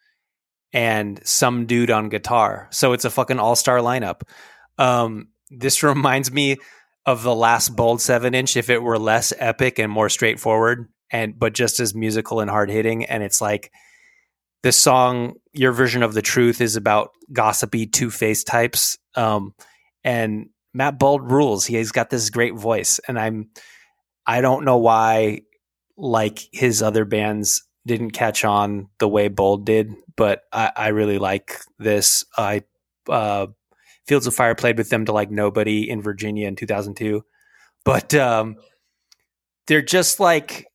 and 0.74 1.20
some 1.26 1.66
dude 1.66 1.92
on 1.92 2.10
guitar. 2.10 2.68
So 2.72 2.94
it's 2.94 3.06
a 3.06 3.10
fucking 3.10 3.40
all 3.40 3.56
star 3.56 3.80
lineup. 3.80 4.22
Um, 4.78 5.30
this 5.50 5.84
reminds 5.84 6.32
me 6.32 6.58
of 7.06 7.24
the 7.24 7.36
last 7.36 7.76
Bold 7.76 8.02
seven 8.02 8.34
inch 8.34 8.56
if 8.56 8.70
it 8.70 8.82
were 8.82 9.00
less 9.00 9.34
epic 9.38 9.80
and 9.80 9.92
more 9.92 10.10
straightforward, 10.10 10.88
and 11.12 11.38
but 11.38 11.54
just 11.54 11.80
as 11.80 11.96
musical 11.96 12.40
and 12.40 12.50
hard 12.50 12.70
hitting. 12.70 13.06
And 13.06 13.24
it's 13.24 13.42
like 13.42 13.72
this 14.64 14.78
song, 14.78 15.36
your 15.54 15.72
version 15.72 16.04
of 16.04 16.14
the 16.14 16.22
truth, 16.22 16.62
is 16.62 16.76
about 16.76 17.12
gossipy 17.32 17.86
two 17.88 18.12
face 18.12 18.44
types. 18.44 18.98
Um, 19.16 19.54
and 20.04 20.50
Matt 20.74 21.00
Bold 21.00 21.32
rules. 21.32 21.66
He, 21.66 21.78
he's 21.78 21.92
got 21.92 22.10
this 22.10 22.30
great 22.30 22.56
voice, 22.56 23.00
and 23.08 23.20
I'm 23.20 23.50
I 24.26 24.42
don't 24.42 24.66
know 24.66 24.78
why 24.78 25.42
like 25.98 26.40
his 26.52 26.82
other 26.82 27.06
bands 27.06 27.64
didn't 27.86 28.12
catch 28.12 28.46
on 28.46 28.88
the 29.00 29.08
way 29.08 29.28
Bold 29.28 29.66
did, 29.66 29.94
but 30.16 30.44
I, 30.54 30.72
I 30.76 30.88
really 30.90 31.18
like 31.18 31.60
this. 31.80 32.24
I 32.38 32.64
uh, 33.10 33.48
Fields 34.08 34.28
of 34.28 34.36
Fire 34.36 34.56
played 34.56 34.78
with 34.78 34.90
them 34.90 35.06
to 35.06 35.12
like 35.12 35.32
nobody 35.32 35.90
in 35.90 36.02
Virginia 36.02 36.48
in 36.48 36.56
2002, 36.56 37.24
but 37.84 38.14
um, 38.14 38.58
they're 39.68 39.82
just 39.82 40.20
like 40.20 40.69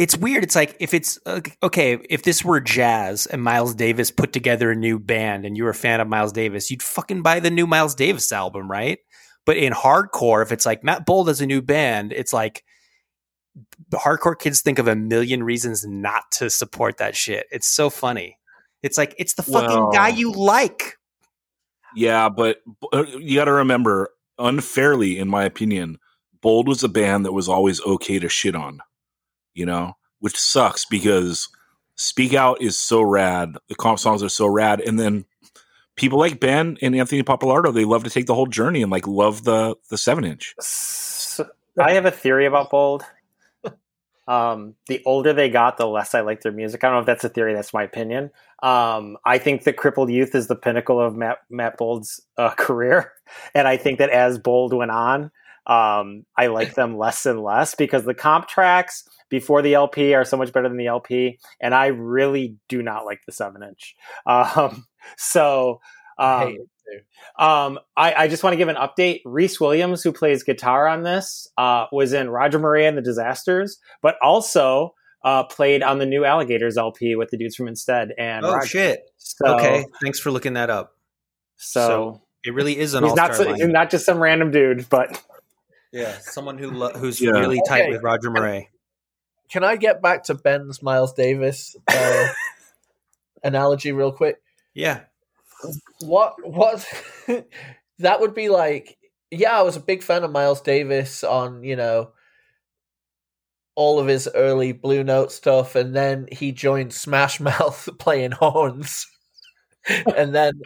it's 0.00 0.16
weird. 0.16 0.42
It's 0.42 0.56
like 0.56 0.76
if 0.80 0.94
it's 0.94 1.18
uh, 1.26 1.42
okay, 1.62 1.98
if 2.08 2.22
this 2.22 2.42
were 2.42 2.58
jazz 2.58 3.26
and 3.26 3.42
Miles 3.42 3.74
Davis 3.74 4.10
put 4.10 4.32
together 4.32 4.70
a 4.70 4.74
new 4.74 4.98
band 4.98 5.44
and 5.44 5.58
you 5.58 5.64
were 5.64 5.70
a 5.70 5.74
fan 5.74 6.00
of 6.00 6.08
Miles 6.08 6.32
Davis, 6.32 6.70
you'd 6.70 6.82
fucking 6.82 7.20
buy 7.20 7.38
the 7.38 7.50
new 7.50 7.66
Miles 7.66 7.94
Davis 7.94 8.32
album, 8.32 8.70
right? 8.70 8.98
But 9.44 9.58
in 9.58 9.74
hardcore, 9.74 10.42
if 10.42 10.52
it's 10.52 10.64
like 10.64 10.82
Matt 10.82 11.04
Bold 11.04 11.28
has 11.28 11.42
a 11.42 11.46
new 11.46 11.60
band, 11.60 12.14
it's 12.14 12.32
like 12.32 12.64
the 13.90 13.98
hardcore 13.98 14.38
kids 14.38 14.62
think 14.62 14.78
of 14.78 14.88
a 14.88 14.96
million 14.96 15.42
reasons 15.42 15.84
not 15.86 16.30
to 16.32 16.48
support 16.48 16.96
that 16.96 17.14
shit. 17.14 17.44
It's 17.52 17.68
so 17.68 17.90
funny. 17.90 18.38
It's 18.82 18.96
like 18.96 19.14
it's 19.18 19.34
the 19.34 19.42
fucking 19.42 19.68
Well- 19.68 19.90
guy 19.92 20.08
you 20.08 20.32
like. 20.32 20.96
Yeah, 21.94 22.30
but 22.30 22.62
uh, 22.90 23.04
you 23.18 23.34
got 23.34 23.46
to 23.46 23.52
remember, 23.52 24.10
unfairly, 24.38 25.18
in 25.18 25.28
my 25.28 25.44
opinion, 25.44 25.98
Bold 26.40 26.68
was 26.68 26.82
a 26.84 26.88
band 26.88 27.26
that 27.26 27.32
was 27.32 27.50
always 27.50 27.82
okay 27.82 28.18
to 28.18 28.30
shit 28.30 28.54
on, 28.54 28.80
you 29.54 29.66
know, 29.66 29.96
which 30.20 30.38
sucks 30.38 30.84
because 30.84 31.48
Speak 31.96 32.32
Out 32.32 32.62
is 32.62 32.78
so 32.78 33.02
rad. 33.02 33.56
The 33.68 33.74
comp 33.74 33.98
songs 33.98 34.22
are 34.22 34.30
so 34.30 34.46
rad. 34.46 34.80
And 34.80 34.98
then 34.98 35.26
people 35.96 36.18
like 36.18 36.40
Ben 36.40 36.78
and 36.80 36.96
Anthony 36.96 37.22
Pappalardo, 37.22 37.74
they 37.74 37.84
love 37.84 38.04
to 38.04 38.10
take 38.10 38.24
the 38.24 38.34
whole 38.34 38.46
journey 38.46 38.80
and 38.80 38.90
like 38.90 39.06
love 39.06 39.44
the, 39.44 39.76
the 39.90 39.98
seven 39.98 40.24
inch. 40.24 40.54
So, 40.60 41.46
I 41.78 41.92
have 41.92 42.06
a 42.06 42.10
theory 42.10 42.46
about 42.46 42.70
Bold. 42.70 43.04
Um, 44.28 44.76
the 44.86 45.02
older 45.06 45.32
they 45.32 45.48
got, 45.48 45.76
the 45.76 45.88
less 45.88 46.14
I 46.14 46.20
like 46.20 46.42
their 46.42 46.52
music. 46.52 46.84
I 46.84 46.86
don't 46.86 46.94
know 46.94 47.00
if 47.00 47.06
that's 47.06 47.24
a 47.24 47.28
theory. 47.28 47.52
That's 47.52 47.74
my 47.74 47.82
opinion. 47.82 48.30
Um, 48.62 49.16
I 49.24 49.38
think 49.38 49.64
that 49.64 49.76
Crippled 49.76 50.08
Youth 50.08 50.36
is 50.36 50.46
the 50.46 50.54
pinnacle 50.54 51.00
of 51.00 51.16
Matt, 51.16 51.38
Matt 51.50 51.76
Bold's 51.76 52.20
uh, 52.36 52.50
career, 52.56 53.10
and 53.56 53.66
I 53.66 53.76
think 53.76 53.98
that 53.98 54.10
as 54.10 54.38
Bold 54.38 54.72
went 54.72 54.92
on, 54.92 55.32
um, 55.66 56.26
I 56.36 56.46
like 56.46 56.74
them 56.74 56.96
less 56.96 57.26
and 57.26 57.42
less 57.42 57.74
because 57.74 58.04
the 58.04 58.14
comp 58.14 58.46
tracks 58.46 59.02
before 59.30 59.62
the 59.62 59.74
LP 59.74 60.12
are 60.14 60.24
so 60.24 60.36
much 60.36 60.52
better 60.52 60.68
than 60.68 60.76
the 60.76 60.88
LP, 60.88 61.38
and 61.60 61.74
I 61.74 61.86
really 61.86 62.56
do 62.68 62.82
not 62.82 63.06
like 63.06 63.20
the 63.26 63.32
seven 63.32 63.62
inch. 63.62 63.94
Um, 64.26 64.86
so. 65.16 65.80
I 66.18 66.42
Um, 66.42 66.48
hate 66.50 66.60
um, 67.38 67.78
I, 67.96 68.12
I 68.24 68.28
just 68.28 68.42
want 68.42 68.52
to 68.52 68.56
give 68.58 68.68
an 68.68 68.76
update. 68.76 69.20
Reese 69.24 69.58
Williams, 69.60 70.02
who 70.02 70.12
plays 70.12 70.42
guitar 70.42 70.86
on 70.88 71.02
this, 71.04 71.46
uh, 71.56 71.86
was 71.92 72.12
in 72.12 72.28
Roger 72.28 72.58
Miret 72.58 72.88
and 72.88 72.98
the 72.98 73.02
Disasters, 73.02 73.78
but 74.02 74.16
also 74.22 74.92
uh, 75.24 75.44
played 75.44 75.82
on 75.84 75.98
the 75.98 76.04
new 76.06 76.24
Alligators 76.24 76.76
LP 76.76 77.14
with 77.14 77.30
the 77.30 77.38
dudes 77.38 77.54
from 77.54 77.68
Instead. 77.68 78.08
And 78.18 78.44
Oh 78.44 78.52
Roger. 78.54 78.66
shit. 78.66 79.00
So, 79.18 79.54
okay, 79.54 79.84
thanks 80.02 80.18
for 80.18 80.30
looking 80.32 80.54
that 80.54 80.68
up. 80.68 80.96
so, 81.56 81.86
So, 81.86 82.22
It 82.44 82.54
really 82.54 82.76
is 82.76 82.94
an 82.94 83.04
he's 83.04 83.14
not 83.14 83.30
all-star 83.30 83.46
so- 83.46 83.52
he's 83.54 83.62
line. 83.62 83.72
not 83.72 83.90
just 83.90 84.04
some 84.04 84.18
random 84.18 84.50
dude, 84.50 84.88
but 84.90 85.22
Yeah, 85.92 86.18
someone 86.20 86.58
who 86.58 86.70
lo- 86.72 86.92
who's 86.92 87.20
Yeah. 87.20 87.30
really 87.30 87.60
tight 87.68 87.88
with 87.88 88.02
Roger 88.02 88.30
Miret. 88.30 88.66
Can 89.50 89.64
I 89.64 89.76
get 89.76 90.00
back 90.00 90.24
to 90.24 90.34
Ben's 90.34 90.82
Miles 90.82 91.12
Davis 91.12 91.76
uh, 91.88 92.28
analogy 93.44 93.92
real 93.92 94.12
quick? 94.12 94.40
Yeah. 94.74 95.00
What 96.00 96.34
what 96.42 96.86
that 97.98 98.20
would 98.20 98.34
be 98.34 98.48
like? 98.48 98.96
Yeah, 99.30 99.58
I 99.58 99.62
was 99.62 99.76
a 99.76 99.80
big 99.80 100.02
fan 100.02 100.24
of 100.24 100.32
Miles 100.32 100.60
Davis 100.60 101.24
on 101.24 101.62
you 101.64 101.76
know 101.76 102.12
all 103.74 103.98
of 103.98 104.06
his 104.06 104.28
early 104.34 104.72
Blue 104.72 105.02
Note 105.02 105.32
stuff, 105.32 105.74
and 105.74 105.94
then 105.94 106.28
he 106.30 106.52
joined 106.52 106.92
Smash 106.92 107.40
Mouth 107.40 107.88
playing 107.98 108.32
horns, 108.32 109.06
and 110.16 110.34
then. 110.34 110.60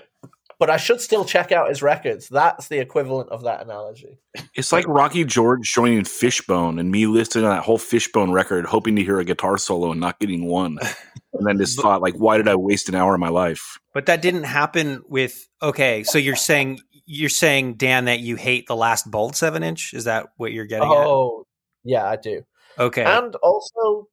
But 0.58 0.70
I 0.70 0.76
should 0.76 1.00
still 1.00 1.24
check 1.24 1.52
out 1.52 1.68
his 1.68 1.82
records. 1.82 2.28
That's 2.28 2.68
the 2.68 2.78
equivalent 2.78 3.30
of 3.30 3.42
that 3.44 3.62
analogy. 3.62 4.18
It's 4.54 4.72
like 4.72 4.86
Rocky 4.86 5.24
George 5.24 5.72
joining 5.72 6.04
Fishbone 6.04 6.78
and 6.78 6.90
me 6.90 7.06
listening 7.06 7.44
to 7.44 7.48
that 7.48 7.64
whole 7.64 7.78
Fishbone 7.78 8.32
record, 8.32 8.64
hoping 8.66 8.96
to 8.96 9.02
hear 9.02 9.18
a 9.18 9.24
guitar 9.24 9.58
solo 9.58 9.90
and 9.90 10.00
not 10.00 10.18
getting 10.20 10.46
one. 10.46 10.78
And 11.36 11.48
then 11.48 11.58
just 11.58 11.82
thought, 11.82 12.00
like, 12.00 12.14
why 12.14 12.36
did 12.36 12.46
I 12.46 12.54
waste 12.54 12.88
an 12.88 12.94
hour 12.94 13.12
of 13.12 13.18
my 13.18 13.28
life? 13.28 13.76
But 13.92 14.06
that 14.06 14.22
didn't 14.22 14.44
happen 14.44 15.02
with 15.08 15.48
okay, 15.60 16.04
so 16.04 16.16
you're 16.16 16.36
saying 16.36 16.78
you're 17.06 17.28
saying, 17.28 17.74
Dan, 17.74 18.06
that 18.06 18.20
you 18.20 18.36
hate 18.36 18.66
the 18.66 18.76
last 18.76 19.10
bold 19.10 19.36
seven 19.36 19.62
inch? 19.62 19.94
Is 19.94 20.04
that 20.04 20.28
what 20.36 20.52
you're 20.52 20.64
getting 20.64 20.88
Oh, 20.88 21.44
yeah, 21.82 22.08
I 22.08 22.16
do. 22.16 22.42
Okay. 22.78 23.04
And 23.04 23.34
also, 23.36 24.08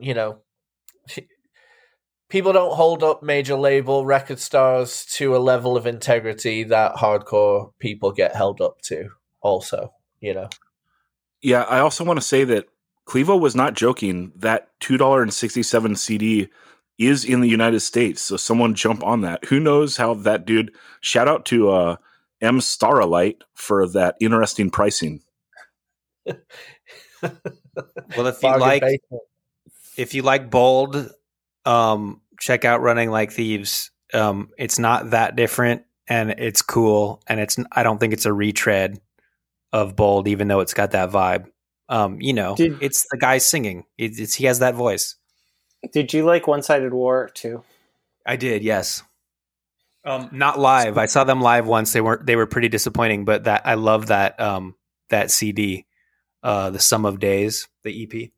you 0.00 0.14
know, 0.14 0.40
people 2.28 2.52
don't 2.52 2.74
hold 2.74 3.02
up 3.02 3.22
major 3.22 3.56
label 3.56 4.04
record 4.04 4.38
stars 4.38 5.04
to 5.06 5.36
a 5.36 5.38
level 5.38 5.76
of 5.76 5.86
integrity 5.86 6.64
that 6.64 6.96
hardcore 6.96 7.72
people 7.78 8.12
get 8.12 8.36
held 8.36 8.60
up 8.60 8.80
to. 8.82 9.08
Also, 9.40 9.92
you 10.20 10.34
know, 10.34 10.48
Yeah, 11.40 11.62
I 11.62 11.78
also 11.78 12.04
want 12.04 12.18
to 12.18 12.26
say 12.26 12.44
that 12.44 12.66
Clevo 13.06 13.40
was 13.40 13.54
not 13.54 13.74
joking. 13.74 14.32
That 14.36 14.68
$2.67 14.80 15.96
CD 15.96 16.48
is 16.98 17.24
in 17.24 17.40
the 17.40 17.48
United 17.48 17.80
States. 17.80 18.20
So 18.20 18.36
someone 18.36 18.74
jump 18.74 19.04
on 19.04 19.20
that. 19.22 19.44
Who 19.46 19.60
knows 19.60 19.96
how 19.96 20.14
that 20.14 20.44
dude, 20.44 20.74
shout 21.00 21.28
out 21.28 21.46
to 21.46 21.70
uh, 21.70 21.96
M 22.40 22.60
Starlight 22.60 23.42
for 23.54 23.88
that 23.88 24.16
interesting 24.20 24.70
pricing. 24.70 25.22
well, 26.26 26.36
if 27.22 28.36
you 28.36 28.42
bargain 28.42 28.60
like 28.60 28.82
basement. 28.82 29.22
if 29.96 30.14
you 30.14 30.22
like 30.22 30.50
bold, 30.50 31.10
um, 31.64 32.20
check 32.40 32.64
out 32.64 32.80
Running 32.82 33.10
Like 33.10 33.32
Thieves. 33.32 33.90
Um, 34.12 34.50
it's 34.58 34.78
not 34.78 35.10
that 35.10 35.36
different, 35.36 35.82
and 36.08 36.30
it's 36.30 36.62
cool, 36.62 37.22
and 37.26 37.40
it's 37.40 37.58
I 37.72 37.82
don't 37.82 37.98
think 37.98 38.12
it's 38.12 38.26
a 38.26 38.32
retread 38.32 39.00
of 39.72 39.96
bold, 39.96 40.28
even 40.28 40.48
though 40.48 40.60
it's 40.60 40.74
got 40.74 40.92
that 40.92 41.10
vibe. 41.10 41.46
Um, 41.88 42.20
you 42.20 42.32
know, 42.32 42.54
Did- 42.56 42.82
it's 42.82 43.06
the 43.10 43.18
guy 43.18 43.38
singing. 43.38 43.84
It's, 43.96 44.18
it's 44.18 44.34
he 44.34 44.46
has 44.46 44.58
that 44.60 44.74
voice. 44.74 45.16
did 45.92 46.12
you 46.12 46.24
like 46.24 46.46
One 46.46 46.62
Sided 46.62 46.92
War 46.92 47.30
too? 47.32 47.62
I 48.26 48.36
did, 48.36 48.62
yes. 48.62 49.02
Um, 50.04 50.28
not 50.32 50.58
live. 50.58 50.96
I 50.96 51.06
saw 51.06 51.24
them 51.24 51.40
live 51.40 51.66
once. 51.66 51.92
They 51.92 52.00
weren't. 52.00 52.24
They 52.24 52.36
were 52.36 52.46
pretty 52.46 52.68
disappointing. 52.68 53.24
But 53.24 53.44
that 53.44 53.66
I 53.66 53.74
love 53.74 54.06
that 54.06 54.38
um, 54.40 54.74
that 55.10 55.30
CD, 55.30 55.86
uh, 56.42 56.70
the 56.70 56.78
Sum 56.78 57.04
of 57.04 57.18
Days, 57.20 57.68
the 57.84 58.02
EP. 58.04 58.30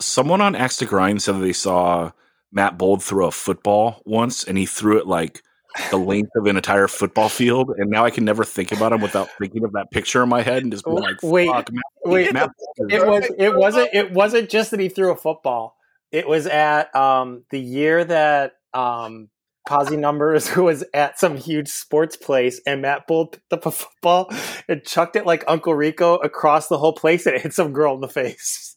Someone 0.00 0.40
on 0.40 0.54
Axe 0.54 0.78
to 0.78 0.86
Grind 0.86 1.22
said 1.22 1.36
that 1.36 1.40
they 1.40 1.52
saw 1.52 2.12
Matt 2.52 2.78
Bold 2.78 3.02
throw 3.02 3.26
a 3.26 3.30
football 3.30 4.02
once, 4.04 4.44
and 4.44 4.58
he 4.58 4.66
threw 4.66 4.98
it 4.98 5.06
like 5.06 5.42
the 5.90 5.96
length 5.96 6.30
of 6.36 6.46
an 6.46 6.56
entire 6.56 6.88
football 6.88 7.28
field. 7.28 7.70
And 7.76 7.90
now 7.90 8.04
I 8.04 8.10
can 8.10 8.24
never 8.24 8.44
think 8.44 8.72
about 8.72 8.92
him 8.92 9.00
without 9.00 9.28
thinking 9.38 9.64
of 9.64 9.72
that 9.72 9.90
picture 9.90 10.22
in 10.22 10.28
my 10.28 10.42
head 10.42 10.62
and 10.62 10.70
just 10.70 10.84
be 10.84 10.92
like, 10.92 11.16
Wait, 11.22 11.48
"Fuck, 11.48 11.72
Matt, 11.72 11.84
Wait, 12.04 12.32
Matt 12.32 12.50
Bold 12.78 12.92
it 12.92 13.06
was 13.06 13.30
it 13.38 13.56
wasn't 13.56 13.90
it 13.92 14.12
wasn't 14.12 14.50
just 14.50 14.70
that 14.70 14.80
he 14.80 14.88
threw 14.88 15.10
a 15.10 15.16
football. 15.16 15.76
It 16.12 16.28
was 16.28 16.46
at 16.46 16.94
um, 16.94 17.44
the 17.50 17.60
year 17.60 18.04
that 18.04 18.52
um, 18.72 19.30
Posi 19.68 19.98
Numbers 19.98 20.54
was 20.56 20.84
at 20.94 21.18
some 21.18 21.36
huge 21.36 21.68
sports 21.68 22.16
place, 22.16 22.60
and 22.66 22.82
Matt 22.82 23.06
Bull 23.06 23.26
picked 23.26 23.52
up 23.52 23.66
a 23.66 23.70
football 23.70 24.30
and 24.68 24.84
chucked 24.84 25.16
it 25.16 25.26
like 25.26 25.44
Uncle 25.48 25.74
Rico 25.74 26.16
across 26.16 26.68
the 26.68 26.78
whole 26.78 26.92
place, 26.92 27.26
and 27.26 27.34
it 27.34 27.42
hit 27.42 27.54
some 27.54 27.72
girl 27.72 27.94
in 27.94 28.00
the 28.00 28.08
face. 28.08 28.76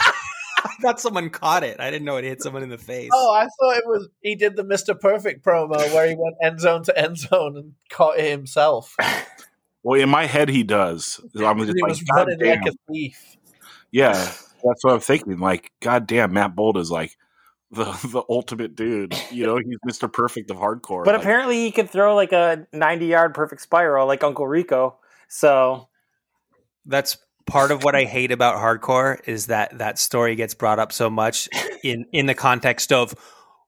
I 0.66 0.74
thought 0.80 1.00
someone 1.00 1.30
caught 1.30 1.62
it. 1.62 1.78
I 1.80 1.90
didn't 1.90 2.04
know 2.06 2.16
it 2.16 2.24
hit 2.24 2.42
someone 2.42 2.62
in 2.62 2.70
the 2.70 2.78
face. 2.78 3.10
Oh, 3.12 3.32
I 3.34 3.42
thought 3.42 3.76
it 3.76 3.84
was 3.86 4.08
he 4.22 4.34
did 4.34 4.56
the 4.56 4.64
Mr. 4.64 4.98
Perfect 4.98 5.44
promo 5.44 5.76
where 5.92 6.08
he 6.08 6.14
went 6.16 6.36
end 6.42 6.60
zone 6.60 6.82
to 6.84 6.98
end 6.98 7.18
zone 7.18 7.56
and 7.56 7.72
caught 7.90 8.18
it 8.18 8.30
himself. 8.30 8.96
Well, 9.84 10.00
in 10.00 10.08
my 10.08 10.24
head, 10.24 10.48
he 10.48 10.62
does. 10.62 11.20
I'm 11.36 11.58
just 11.58 11.74
he 11.76 11.82
like, 11.82 11.90
was 11.90 12.02
"God 12.02 12.20
running 12.20 12.38
damn." 12.38 12.60
like 12.62 12.72
a 12.72 12.92
thief. 12.92 13.36
Yeah, 13.92 14.14
that's 14.14 14.82
what 14.82 14.94
I'm 14.94 15.00
thinking. 15.00 15.38
Like, 15.38 15.70
God 15.80 16.06
damn, 16.06 16.32
Matt 16.32 16.56
Bold 16.56 16.78
is 16.78 16.90
like 16.90 17.18
the 17.70 17.84
the 18.08 18.22
ultimate 18.30 18.74
dude. 18.76 19.14
You 19.30 19.44
know, 19.46 19.58
he's 19.58 19.78
Mr. 19.86 20.10
Perfect 20.10 20.50
of 20.50 20.56
hardcore. 20.56 21.04
But 21.04 21.12
Like, 21.14 21.20
apparently, 21.20 21.56
he 21.56 21.70
could 21.70 21.90
throw 21.90 22.14
like 22.14 22.32
a 22.32 22.66
ninety-yard 22.72 23.34
perfect 23.34 23.60
spiral 23.60 24.06
like 24.06 24.24
Uncle 24.24 24.46
Rico. 24.46 24.96
So 25.28 25.88
that's 26.86 27.18
part 27.46 27.70
of 27.70 27.84
what 27.84 27.94
I 27.94 28.04
hate 28.04 28.32
about 28.32 28.56
hardcore 28.56 29.18
is 29.28 29.46
that 29.46 29.78
that 29.78 29.98
story 29.98 30.34
gets 30.34 30.54
brought 30.54 30.78
up 30.78 30.92
so 30.92 31.10
much 31.10 31.48
in 31.82 32.06
in 32.12 32.26
the 32.26 32.34
context 32.34 32.92
of, 32.92 33.14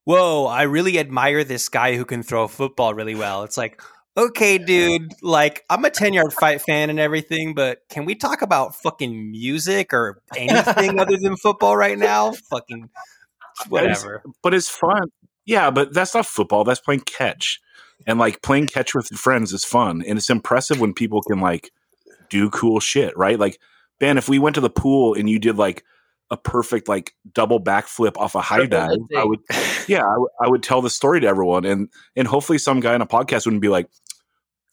whoa, 0.05 0.47
I 0.47 0.63
really 0.63 0.99
admire 0.99 1.45
this 1.45 1.69
guy 1.69 1.97
who 1.97 2.05
can 2.05 2.23
throw 2.23 2.49
football 2.49 2.95
really 2.95 3.15
well. 3.15 3.43
It's 3.45 3.57
like, 3.57 3.81
okay, 4.17 4.59
dude, 4.59 5.13
like 5.23 5.65
I'm 5.69 5.85
a 5.85 5.91
ten 5.91 6.15
yard 6.15 6.33
fight 6.33 6.61
fan 6.63 6.91
and 6.91 6.99
everything, 6.99 7.55
but 7.55 7.81
can 7.91 8.05
we 8.05 8.15
talk 8.15 8.43
about 8.43 8.75
fucking 8.75 9.31
music 9.31 9.93
or 9.93 10.23
anything 10.37 10.99
other 11.01 11.17
than 11.17 11.37
football 11.37 11.77
right 11.77 11.99
now? 11.99 12.33
Fucking 12.33 12.89
whatever. 13.69 14.23
but 14.43 14.55
it's 14.55 14.69
fun. 14.69 15.09
Yeah, 15.45 15.71
but 15.71 15.95
that's 15.95 16.15
not 16.15 16.27
football. 16.27 16.65
That's 16.65 16.81
playing 16.81 17.03
catch, 17.03 17.61
and 18.07 18.19
like 18.19 18.43
playing 18.43 18.67
catch 18.67 18.95
with 18.95 19.07
friends 19.09 19.53
is 19.53 19.65
fun, 19.65 20.03
and 20.07 20.19
it's 20.19 20.31
impressive 20.31 20.81
when 20.81 20.93
people 20.93 21.23
can 21.23 21.41
like 21.41 21.71
do 22.31 22.51
cool 22.51 22.81
shit, 22.81 23.17
right? 23.17 23.39
Like 23.39 23.59
Ben, 24.01 24.19
if 24.19 24.29
we 24.29 24.39
went 24.39 24.55
to 24.57 24.61
the 24.61 24.71
pool 24.71 25.15
and 25.15 25.29
you 25.29 25.39
did 25.39 25.57
like 25.57 25.85
a 26.31 26.37
perfect 26.37 26.89
like 26.89 27.15
double 27.33 27.61
backflip 27.61 28.17
off 28.17 28.35
a 28.35 28.41
high 28.41 28.67
dive. 28.67 28.99
I 29.17 29.25
would, 29.25 29.39
yeah, 29.87 30.05
I, 30.05 30.49
would- 30.49 30.63
tell 30.63 30.83
the 30.83 30.91
story 30.91 31.21
to 31.21 31.27
everyone, 31.27 31.65
and 31.65 31.89
and 32.17 32.27
hopefully 32.27 32.59
some 32.59 32.81
guy 32.81 32.95
in 32.95 33.01
a 33.01 33.07
podcast 33.07 33.47
wouldn't 33.47 33.63
be 33.63 33.69
like. 33.69 33.89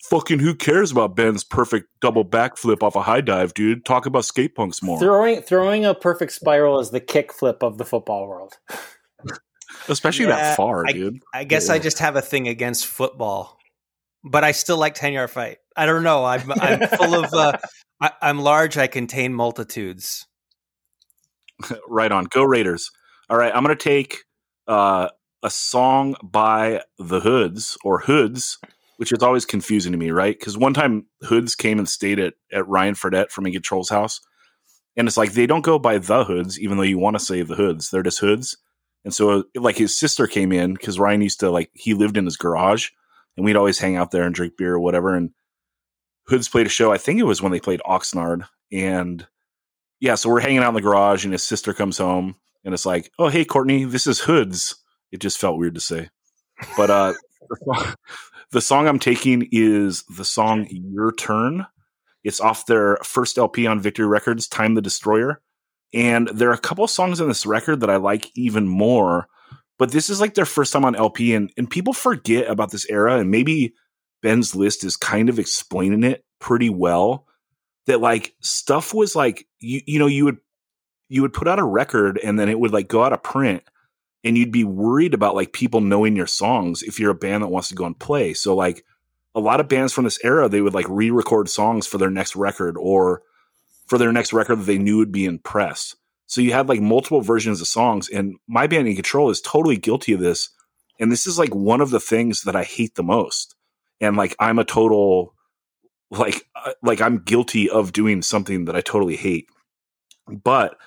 Fucking 0.09 0.39
who 0.39 0.53
cares 0.53 0.91
about 0.91 1.15
Ben's 1.15 1.45
perfect 1.45 1.87
double 2.01 2.25
backflip 2.25 2.83
off 2.83 2.97
a 2.97 3.01
high 3.01 3.21
dive, 3.21 3.53
dude? 3.53 3.85
Talk 3.85 4.05
about 4.05 4.25
skate 4.25 4.53
punks 4.53 4.83
more. 4.83 4.99
throwing 4.99 5.41
throwing 5.41 5.85
a 5.85 5.93
perfect 5.95 6.33
spiral 6.33 6.81
is 6.81 6.89
the 6.89 6.99
kick 6.99 7.31
flip 7.31 7.63
of 7.63 7.77
the 7.77 7.85
football 7.85 8.27
world. 8.27 8.57
Especially 9.87 10.25
Yeah, 10.25 10.35
that 10.35 10.57
far, 10.57 10.85
I- 10.87 10.91
dude. 10.91 11.19
I 11.33 11.45
guess 11.45 11.69
I 11.69 11.79
just 11.79 11.99
have 11.99 12.15
a 12.17 12.21
thing 12.21 12.49
against 12.49 12.85
football, 12.85 13.57
but 14.23 14.43
I 14.43 14.51
still 14.51 14.77
like 14.77 14.95
ten 14.95 15.13
yard 15.13 15.31
fight. 15.31 15.57
I 15.75 15.85
don't 15.85 16.03
know. 16.03 16.25
I'm 16.25 16.51
I'm 16.51 16.87
full 16.87 17.15
of. 17.15 17.33
Uh, 17.33 17.57
I, 18.01 18.11
I'm 18.21 18.39
large. 18.39 18.77
I 18.77 18.87
contain 18.87 19.33
multitudes. 19.33 20.25
right 21.87 22.11
on. 22.11 22.25
Go 22.25 22.43
Raiders. 22.43 22.91
All 23.29 23.37
right, 23.37 23.55
I'm 23.55 23.65
to 23.65 23.75
take 23.75 24.17
uh, 24.67 25.09
a 25.41 25.49
song 25.49 26.15
by 26.21 26.81
the 26.97 27.19
Hoods 27.19 27.77
or 27.83 27.99
Hoods, 27.99 28.59
which 28.97 29.11
is 29.11 29.23
always 29.23 29.45
confusing 29.45 29.91
to 29.91 29.97
me, 29.97 30.11
right? 30.11 30.37
Because 30.37 30.57
one 30.57 30.73
time 30.73 31.05
Hoods 31.21 31.55
came 31.55 31.79
and 31.79 31.87
stayed 31.87 32.19
at, 32.19 32.33
at 32.51 32.67
Ryan 32.67 32.95
Fredette 32.95 33.31
from 33.31 33.47
Inget 33.47 33.63
Troll's 33.63 33.89
house. 33.89 34.19
And 34.95 35.07
it's 35.07 35.17
like 35.17 35.33
they 35.33 35.47
don't 35.47 35.63
go 35.63 35.79
by 35.79 35.97
the 35.97 36.23
Hoods, 36.23 36.59
even 36.59 36.77
though 36.77 36.83
you 36.83 36.99
want 36.99 37.17
to 37.17 37.23
say 37.23 37.41
the 37.41 37.55
Hoods. 37.55 37.89
They're 37.89 38.03
just 38.03 38.19
Hoods. 38.19 38.57
And 39.03 39.13
so, 39.13 39.43
like, 39.55 39.77
his 39.77 39.97
sister 39.97 40.27
came 40.27 40.51
in 40.51 40.73
because 40.73 40.99
Ryan 40.99 41.21
used 41.21 41.39
to, 41.39 41.49
like, 41.49 41.71
he 41.73 41.93
lived 41.93 42.15
in 42.15 42.25
his 42.25 42.37
garage 42.37 42.89
and 43.35 43.45
we'd 43.45 43.55
always 43.55 43.79
hang 43.79 43.95
out 43.95 44.11
there 44.11 44.23
and 44.23 44.35
drink 44.35 44.57
beer 44.57 44.73
or 44.73 44.79
whatever. 44.79 45.15
And 45.15 45.31
Hoods 46.27 46.49
played 46.49 46.67
a 46.67 46.69
show. 46.69 46.91
I 46.91 46.97
think 46.97 47.19
it 47.19 47.23
was 47.23 47.41
when 47.41 47.51
they 47.51 47.59
played 47.59 47.81
Oxnard. 47.85 48.47
And 48.71 49.27
yeah, 50.03 50.15
so 50.15 50.29
we're 50.29 50.41
hanging 50.41 50.59
out 50.59 50.67
in 50.67 50.73
the 50.73 50.81
garage, 50.81 51.23
and 51.23 51.31
his 51.31 51.43
sister 51.43 51.73
comes 51.73 51.97
home, 51.97 52.35
and 52.65 52.73
it's 52.73 52.85
like, 52.85 53.09
"Oh, 53.17 53.29
hey, 53.29 53.45
Courtney, 53.45 53.85
this 53.85 54.05
is 54.05 54.19
Hoods." 54.19 54.75
It 55.13 55.21
just 55.21 55.37
felt 55.37 55.57
weird 55.57 55.75
to 55.75 55.81
say, 55.81 56.09
but 56.75 56.89
uh, 56.89 57.13
the, 57.49 57.57
song, 57.63 57.93
the 58.51 58.61
song 58.61 58.87
I'm 58.89 58.99
taking 58.99 59.47
is 59.53 60.03
the 60.17 60.25
song 60.25 60.67
"Your 60.69 61.13
Turn." 61.13 61.65
It's 62.21 62.41
off 62.41 62.65
their 62.65 62.97
first 63.03 63.37
LP 63.37 63.65
on 63.65 63.79
Victory 63.79 64.05
Records, 64.05 64.45
"Time 64.45 64.75
the 64.75 64.81
Destroyer," 64.81 65.41
and 65.93 66.27
there 66.33 66.49
are 66.49 66.53
a 66.53 66.57
couple 66.57 66.85
songs 66.87 67.21
on 67.21 67.29
this 67.29 67.45
record 67.45 67.79
that 67.79 67.89
I 67.89 67.95
like 67.95 68.29
even 68.35 68.67
more. 68.67 69.29
But 69.83 69.91
this 69.91 70.09
is 70.09 70.21
like 70.21 70.33
their 70.33 70.45
first 70.45 70.71
time 70.71 70.85
on 70.85 70.95
LP, 70.95 71.33
and 71.33 71.51
and 71.57 71.69
people 71.69 71.91
forget 71.91 72.49
about 72.49 72.71
this 72.71 72.89
era, 72.89 73.17
and 73.17 73.29
maybe 73.29 73.73
Ben's 74.21 74.55
list 74.55 74.85
is 74.85 74.95
kind 74.95 75.27
of 75.27 75.39
explaining 75.39 76.05
it 76.05 76.23
pretty 76.39 76.69
well 76.69 77.27
that 77.87 77.99
like 77.99 78.33
stuff 78.39 78.93
was 78.93 79.13
like 79.13 79.45
you 79.59 79.81
you 79.85 79.99
know 79.99 80.07
you 80.07 80.23
would 80.23 80.37
you 81.09 81.21
would 81.21 81.33
put 81.33 81.49
out 81.49 81.59
a 81.59 81.65
record 81.65 82.17
and 82.23 82.39
then 82.39 82.47
it 82.47 82.57
would 82.57 82.71
like 82.71 82.87
go 82.87 83.03
out 83.03 83.11
of 83.11 83.23
print 83.23 83.61
and 84.23 84.37
you'd 84.37 84.53
be 84.53 84.63
worried 84.63 85.13
about 85.13 85.35
like 85.35 85.51
people 85.51 85.81
knowing 85.81 86.15
your 86.15 86.27
songs 86.27 86.81
if 86.81 86.97
you're 86.97 87.11
a 87.11 87.13
band 87.13 87.43
that 87.43 87.49
wants 87.49 87.67
to 87.67 87.75
go 87.75 87.83
and 87.83 87.99
play. 87.99 88.33
So 88.33 88.55
like 88.55 88.85
a 89.35 89.41
lot 89.41 89.59
of 89.59 89.67
bands 89.67 89.91
from 89.91 90.05
this 90.05 90.23
era 90.23 90.47
they 90.47 90.61
would 90.61 90.73
like 90.73 90.87
re-record 90.87 91.49
songs 91.49 91.87
for 91.87 91.97
their 91.97 92.09
next 92.09 92.37
record 92.37 92.77
or 92.79 93.21
for 93.87 93.97
their 93.97 94.13
next 94.13 94.31
record 94.31 94.59
that 94.59 94.65
they 94.65 94.77
knew 94.77 94.99
would 94.99 95.11
be 95.11 95.25
in 95.25 95.39
press 95.39 95.97
so 96.33 96.41
you 96.41 96.53
had 96.53 96.69
like 96.69 96.81
multiple 96.81 97.21
versions 97.21 97.61
of 97.61 97.67
songs 97.67 98.09
and 98.09 98.35
my 98.47 98.67
band 98.67 98.87
in 98.87 98.95
control 98.95 99.29
is 99.29 99.41
totally 99.41 99.77
guilty 99.77 100.13
of 100.13 100.19
this 100.19 100.49
and 100.99 101.11
this 101.11 101.27
is 101.27 101.39
like 101.39 101.53
one 101.53 101.81
of 101.81 101.89
the 101.89 101.99
things 101.99 102.43
that 102.43 102.55
i 102.55 102.63
hate 102.63 102.95
the 102.95 103.03
most 103.03 103.55
and 104.01 104.17
like 104.17 104.35
i'm 104.39 104.59
a 104.59 104.65
total 104.65 105.33
like 106.13 106.45
uh, 106.55 106.71
like 106.81 107.01
I'm 107.01 107.19
guilty 107.19 107.69
of 107.69 107.93
doing 107.93 108.21
something 108.21 108.65
that 108.65 108.75
I 108.75 108.81
totally 108.81 109.15
hate. 109.15 109.47
But 110.27 110.77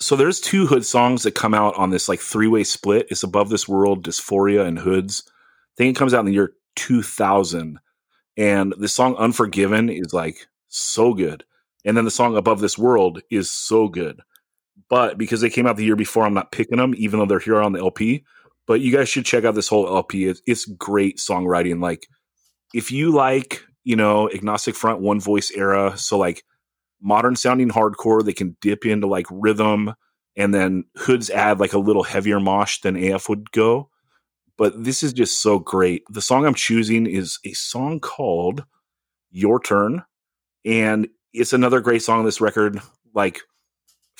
so 0.00 0.16
there's 0.16 0.40
two 0.40 0.66
Hood 0.66 0.84
songs 0.84 1.22
that 1.22 1.34
come 1.34 1.54
out 1.54 1.76
on 1.76 1.90
this 1.90 2.08
like 2.08 2.20
three 2.20 2.48
way 2.48 2.64
split. 2.64 3.06
It's 3.10 3.22
Above 3.22 3.48
This 3.48 3.68
World, 3.68 4.04
Dysphoria, 4.04 4.66
and 4.66 4.78
Hoods. 4.78 5.22
I 5.28 5.74
think 5.76 5.96
it 5.96 5.98
comes 5.98 6.12
out 6.12 6.20
in 6.20 6.26
the 6.26 6.32
year 6.32 6.52
2000. 6.76 7.78
And 8.36 8.74
the 8.78 8.88
song 8.88 9.14
Unforgiven 9.16 9.88
is 9.88 10.12
like 10.12 10.48
so 10.68 11.14
good. 11.14 11.44
And 11.84 11.96
then 11.96 12.04
the 12.04 12.10
song 12.10 12.36
Above 12.36 12.60
This 12.60 12.76
World 12.76 13.20
is 13.30 13.50
so 13.50 13.88
good. 13.88 14.20
But 14.94 15.18
because 15.18 15.40
they 15.40 15.50
came 15.50 15.66
out 15.66 15.76
the 15.76 15.84
year 15.84 15.96
before, 15.96 16.24
I'm 16.24 16.34
not 16.34 16.52
picking 16.52 16.78
them, 16.78 16.94
even 16.96 17.18
though 17.18 17.26
they're 17.26 17.40
here 17.40 17.60
on 17.60 17.72
the 17.72 17.80
LP. 17.80 18.22
But 18.64 18.80
you 18.80 18.92
guys 18.92 19.08
should 19.08 19.24
check 19.24 19.42
out 19.42 19.56
this 19.56 19.66
whole 19.66 19.88
LP. 19.88 20.26
It's, 20.26 20.40
it's 20.46 20.66
great 20.66 21.16
songwriting. 21.16 21.82
Like, 21.82 22.06
if 22.72 22.92
you 22.92 23.10
like, 23.10 23.64
you 23.82 23.96
know, 23.96 24.30
agnostic 24.30 24.76
front 24.76 25.00
one 25.00 25.18
voice 25.18 25.50
era, 25.50 25.98
so 25.98 26.16
like 26.16 26.44
modern 27.02 27.34
sounding 27.34 27.70
hardcore, 27.70 28.24
they 28.24 28.32
can 28.32 28.56
dip 28.60 28.86
into 28.86 29.08
like 29.08 29.26
rhythm 29.32 29.94
and 30.36 30.54
then 30.54 30.84
hoods 30.96 31.28
add 31.28 31.58
like 31.58 31.72
a 31.72 31.78
little 31.80 32.04
heavier 32.04 32.38
mosh 32.38 32.78
than 32.82 32.94
AF 32.96 33.28
would 33.28 33.50
go. 33.50 33.90
But 34.56 34.84
this 34.84 35.02
is 35.02 35.12
just 35.12 35.42
so 35.42 35.58
great. 35.58 36.04
The 36.08 36.22
song 36.22 36.46
I'm 36.46 36.54
choosing 36.54 37.06
is 37.06 37.40
a 37.44 37.52
song 37.54 37.98
called 37.98 38.64
Your 39.32 39.58
Turn. 39.58 40.04
And 40.64 41.08
it's 41.32 41.52
another 41.52 41.80
great 41.80 42.02
song 42.02 42.20
on 42.20 42.24
this 42.24 42.40
record. 42.40 42.80
Like 43.12 43.40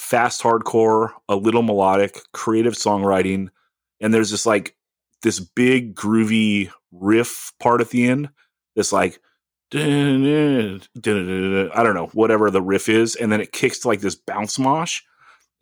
fast 0.05 0.43
hardcore, 0.43 1.11
a 1.29 1.37
little 1.37 1.63
melodic, 1.63 2.21
creative 2.33 2.75
songwriting. 2.75 3.49
And 4.01 4.13
there's 4.13 4.31
this 4.31 4.47
like 4.47 4.77
this 5.23 5.41
big 5.41 5.95
groovy 5.95 6.71
riff 6.93 7.53
part 7.59 7.81
at 7.81 7.91
the 7.91 8.07
end 8.07 8.29
that's 8.77 8.93
like 8.93 9.21
I 9.73 9.79
don't 9.79 11.95
know, 11.95 12.11
whatever 12.13 12.51
the 12.51 12.63
riff 12.63 12.89
is, 12.89 13.17
and 13.17 13.33
then 13.33 13.41
it 13.41 13.53
kicks 13.53 13.81
to 13.81 13.89
like 13.89 14.01
this 14.01 14.15
bounce 14.15 14.59
mosh, 14.59 15.01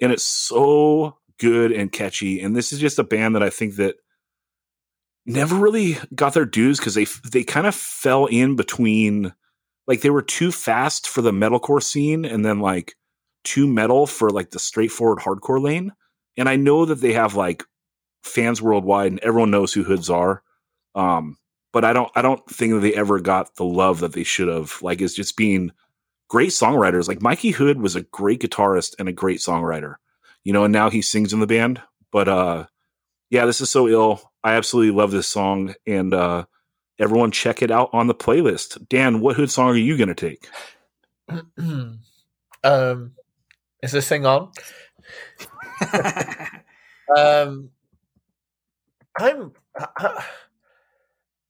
and 0.01 0.13
it's 0.13 0.25
so 0.25 1.17
good 1.39 1.73
and 1.73 1.91
catchy. 1.91 2.41
And 2.41 2.55
this 2.55 2.73
is 2.73 2.79
just 2.79 2.99
a 2.99 3.05
band 3.05 3.37
that 3.37 3.43
I 3.43 3.49
think 3.49 3.77
that 3.77 3.97
never 5.25 5.57
really 5.57 5.99
got 6.15 6.35
their 6.35 6.45
dues 6.45 6.79
because 6.79 6.95
they 6.95 7.07
they 7.31 7.45
kind 7.45 7.67
of 7.67 7.75
fell 7.75 8.27
in 8.27 8.57
between, 8.57 9.33
like 9.87 10.03
they 10.03 10.11
were 10.11 10.23
too 10.23 10.53
fast 10.53 11.09
for 11.09 11.23
the 11.23 11.33
metalcore 11.33 11.83
scene, 11.83 12.25
and 12.25 12.45
then 12.45 12.61
like 12.61 12.97
too 13.45 13.67
metal 13.67 14.07
for 14.07 14.31
like 14.31 14.51
the 14.51 14.59
straightforward 14.59 15.19
hardcore 15.19 15.63
lane. 15.63 15.93
And 16.37 16.49
I 16.49 16.57
know 16.57 16.85
that 16.85 17.01
they 17.01 17.13
have 17.13 17.35
like 17.35 17.65
fans 18.23 18.63
worldwide, 18.63 19.13
and 19.13 19.21
everyone 19.21 19.51
knows 19.51 19.73
who 19.73 19.83
Hoods 19.83 20.11
are. 20.11 20.43
Um, 20.95 21.37
but 21.73 21.85
I 21.85 21.93
don't 21.93 22.11
I 22.15 22.23
don't 22.23 22.45
think 22.49 22.75
that 22.75 22.81
they 22.81 22.95
ever 22.95 23.21
got 23.21 23.57
the 23.57 23.65
love 23.65 24.01
that 24.01 24.13
they 24.13 24.25
should 24.25 24.49
have. 24.49 24.81
Like 24.83 25.01
it's 25.01 25.15
just 25.15 25.37
being 25.37 25.73
great 26.29 26.51
songwriters. 26.51 27.09
Like 27.09 27.23
Mikey 27.23 27.51
Hood 27.51 27.81
was 27.81 27.97
a 27.97 28.03
great 28.03 28.41
guitarist 28.41 28.95
and 28.99 29.09
a 29.09 29.13
great 29.13 29.41
songwriter, 29.41 29.97
you 30.45 30.53
know, 30.53 30.65
and 30.65 30.73
now 30.73 30.91
he 30.91 31.03
sings 31.03 31.33
in 31.33 31.41
the 31.41 31.47
band. 31.47 31.81
But 32.11 32.29
uh, 32.29 32.67
yeah, 33.31 33.47
this 33.47 33.61
is 33.61 33.71
so 33.71 33.89
ill. 33.89 34.31
I 34.45 34.55
absolutely 34.55 34.95
love 34.95 35.11
this 35.11 35.27
song, 35.27 35.75
and 35.87 36.13
uh, 36.13 36.45
everyone 36.99 37.31
check 37.31 37.63
it 37.63 37.71
out 37.71 37.91
on 37.93 38.07
the 38.07 38.15
playlist. 38.15 38.89
Dan, 38.89 39.21
what 39.21 39.37
Hood 39.37 39.51
song 39.51 39.71
are 39.71 39.77
you 39.77 39.97
to 39.97 40.15
take? 40.15 40.49
um, 42.65 43.13
is 43.83 43.93
this 43.93 44.09
thing 44.09 44.25
on? 44.27 44.51
um, 47.17 47.71
I'm. 49.19 49.53
I, 49.77 50.25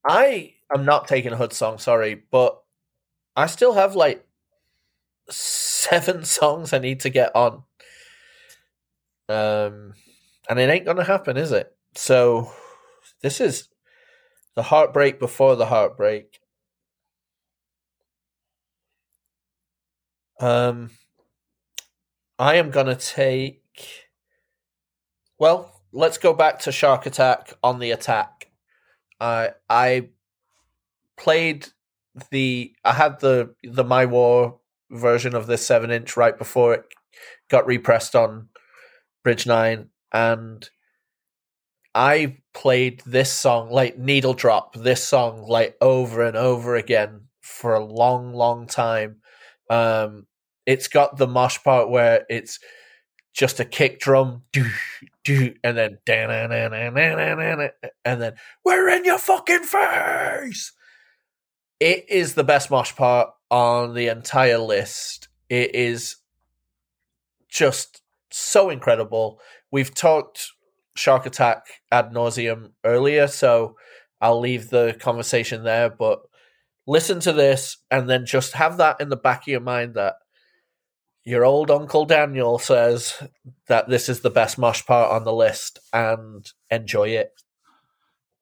I 0.05 0.53
am 0.73 0.85
not 0.85 1.07
taking 1.07 1.31
a 1.31 1.37
Hood 1.37 1.53
song, 1.53 1.77
sorry, 1.77 2.23
but 2.31 2.61
I 3.35 3.47
still 3.47 3.73
have 3.73 3.95
like 3.95 4.25
seven 5.29 6.25
songs 6.25 6.73
I 6.73 6.79
need 6.79 7.01
to 7.01 7.09
get 7.09 7.35
on. 7.35 7.63
Um, 9.29 9.93
and 10.49 10.59
it 10.59 10.69
ain't 10.69 10.85
gonna 10.85 11.03
happen, 11.03 11.37
is 11.37 11.51
it? 11.51 11.75
So 11.95 12.51
this 13.21 13.39
is 13.39 13.69
the 14.55 14.63
heartbreak 14.63 15.19
before 15.19 15.55
the 15.55 15.65
heartbreak. 15.65 16.39
Um, 20.39 20.89
I 22.39 22.55
am 22.55 22.71
gonna 22.71 22.95
take. 22.95 23.61
Well, 25.37 25.81
let's 25.91 26.17
go 26.17 26.33
back 26.33 26.59
to 26.59 26.71
Shark 26.71 27.05
Attack 27.05 27.53
on 27.63 27.79
the 27.79 27.91
attack. 27.91 28.51
I 29.19 29.51
I 29.69 30.09
played 31.17 31.67
the 32.31 32.75
I 32.83 32.93
had 32.93 33.19
the 33.19 33.55
the 33.63 33.83
My 33.83 34.05
War 34.05 34.59
version 34.89 35.35
of 35.35 35.47
this 35.47 35.65
seven 35.65 35.91
inch 35.91 36.17
right 36.17 36.37
before 36.37 36.73
it 36.75 36.85
got 37.49 37.65
repressed 37.65 38.15
on 38.15 38.49
Bridge 39.23 39.45
Nine, 39.45 39.89
and 40.11 40.69
I 41.95 42.37
played 42.53 43.01
this 43.05 43.31
song 43.31 43.69
like 43.69 43.97
Needle 43.97 44.33
Drop, 44.33 44.75
this 44.75 45.03
song 45.03 45.43
like 45.47 45.77
over 45.81 46.23
and 46.23 46.35
over 46.35 46.75
again 46.75 47.27
for 47.41 47.75
a 47.75 47.85
long, 47.85 48.33
long 48.33 48.67
time. 48.67 49.17
Um, 49.69 50.25
it's 50.65 50.87
got 50.87 51.17
the 51.17 51.27
mosh 51.27 51.61
part 51.63 51.89
where 51.89 52.25
it's 52.29 52.59
just 53.33 53.59
a 53.59 53.65
kick 53.65 53.99
drum, 53.99 54.43
do 54.51 54.65
do, 55.23 55.53
and 55.63 55.77
then 55.77 55.97
and 56.07 56.51
then 58.21 58.33
we're 58.63 58.89
in 58.89 59.05
your 59.05 59.17
fucking 59.17 59.63
face. 59.63 60.71
It 61.79 62.05
is 62.09 62.35
the 62.35 62.43
best 62.43 62.69
mosh 62.69 62.95
part 62.95 63.29
on 63.49 63.93
the 63.93 64.07
entire 64.07 64.59
list. 64.59 65.27
It 65.49 65.75
is 65.75 66.17
just 67.49 68.01
so 68.31 68.69
incredible. 68.69 69.39
We've 69.71 69.93
talked 69.93 70.51
Shark 70.95 71.25
Attack 71.25 71.65
ad 71.91 72.11
nauseum 72.11 72.71
earlier, 72.85 73.27
so 73.27 73.75
I'll 74.21 74.39
leave 74.39 74.69
the 74.69 74.95
conversation 74.99 75.63
there. 75.63 75.89
But 75.89 76.21
listen 76.85 77.19
to 77.21 77.33
this 77.33 77.77
and 77.89 78.09
then 78.09 78.25
just 78.25 78.53
have 78.53 78.77
that 78.77 79.01
in 79.01 79.09
the 79.09 79.17
back 79.17 79.41
of 79.41 79.47
your 79.47 79.59
mind 79.59 79.95
that 79.95 80.15
your 81.25 81.45
old 81.45 81.71
Uncle 81.71 82.05
Daniel 82.05 82.59
says 82.59 83.21
that 83.67 83.87
this 83.87 84.09
is 84.09 84.21
the 84.21 84.29
best 84.29 84.57
mosh 84.57 84.85
part 84.85 85.11
on 85.11 85.23
the 85.23 85.33
list 85.33 85.79
and 85.91 86.51
enjoy 86.69 87.09
it. 87.09 87.31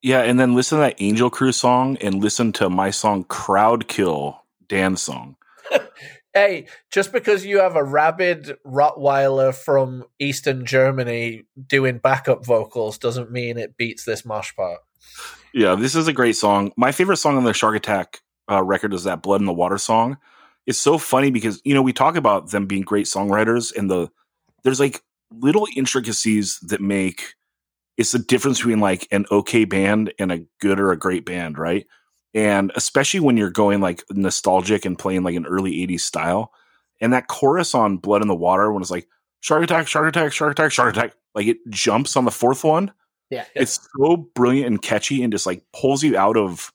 Yeah, 0.01 0.21
and 0.21 0.39
then 0.39 0.55
listen 0.55 0.79
to 0.79 0.83
that 0.83 0.95
Angel 0.99 1.29
Crew 1.29 1.51
song 1.51 1.97
and 1.97 2.23
listen 2.23 2.51
to 2.53 2.69
my 2.69 2.89
song 2.89 3.23
Crowd 3.23 3.87
Kill, 3.87 4.41
Dan's 4.67 5.01
song. 5.01 5.35
hey, 6.33 6.65
just 6.91 7.11
because 7.11 7.45
you 7.45 7.59
have 7.59 7.75
a 7.75 7.83
rabid 7.83 8.57
Rottweiler 8.65 9.53
from 9.53 10.05
Eastern 10.17 10.65
Germany 10.65 11.43
doing 11.67 11.99
backup 11.99 12.43
vocals 12.43 12.97
doesn't 12.97 13.31
mean 13.31 13.59
it 13.59 13.77
beats 13.77 14.03
this 14.05 14.25
mosh 14.25 14.55
part. 14.55 14.79
Yeah, 15.53 15.75
this 15.75 15.95
is 15.95 16.07
a 16.07 16.13
great 16.13 16.35
song. 16.35 16.71
My 16.77 16.91
favorite 16.91 17.17
song 17.17 17.37
on 17.37 17.43
the 17.43 17.53
Shark 17.53 17.75
Attack 17.75 18.21
uh, 18.49 18.63
record 18.63 18.95
is 18.95 19.03
that 19.03 19.21
Blood 19.21 19.41
in 19.41 19.45
the 19.45 19.53
Water 19.53 19.77
song 19.77 20.17
it's 20.67 20.79
so 20.79 20.97
funny 20.97 21.31
because 21.31 21.61
you 21.63 21.73
know 21.73 21.81
we 21.81 21.93
talk 21.93 22.15
about 22.15 22.51
them 22.51 22.65
being 22.65 22.83
great 22.83 23.05
songwriters 23.05 23.75
and 23.75 23.89
the 23.89 24.09
there's 24.63 24.79
like 24.79 25.01
little 25.31 25.67
intricacies 25.75 26.59
that 26.61 26.81
make 26.81 27.35
it's 27.97 28.13
the 28.13 28.19
difference 28.19 28.59
between 28.59 28.79
like 28.79 29.07
an 29.11 29.25
okay 29.31 29.65
band 29.65 30.13
and 30.17 30.31
a 30.31 30.43
good 30.59 30.79
or 30.79 30.91
a 30.91 30.97
great 30.97 31.25
band, 31.25 31.57
right? 31.57 31.85
And 32.33 32.71
especially 32.75 33.19
when 33.19 33.37
you're 33.37 33.51
going 33.51 33.81
like 33.81 34.03
nostalgic 34.09 34.85
and 34.85 34.97
playing 34.97 35.23
like 35.23 35.35
an 35.35 35.45
early 35.45 35.73
80s 35.87 36.01
style. 36.01 36.51
And 36.99 37.13
that 37.13 37.27
chorus 37.27 37.75
on 37.75 37.97
Blood 37.97 38.21
in 38.21 38.27
the 38.27 38.35
Water 38.35 38.71
when 38.71 38.81
it's 38.81 38.91
like 38.91 39.07
Shark 39.41 39.63
Attack, 39.63 39.87
Shark 39.87 40.07
Attack, 40.07 40.31
Shark 40.31 40.51
Attack, 40.53 40.71
Shark 40.71 40.95
Attack, 40.95 41.13
like 41.35 41.47
it 41.47 41.57
jumps 41.69 42.15
on 42.15 42.25
the 42.25 42.31
fourth 42.31 42.63
one. 42.63 42.91
Yeah. 43.29 43.45
It's 43.55 43.87
so 43.97 44.17
brilliant 44.35 44.67
and 44.67 44.81
catchy 44.81 45.23
and 45.23 45.31
just 45.31 45.45
like 45.45 45.63
pulls 45.73 46.03
you 46.03 46.17
out 46.17 46.37
of 46.37 46.71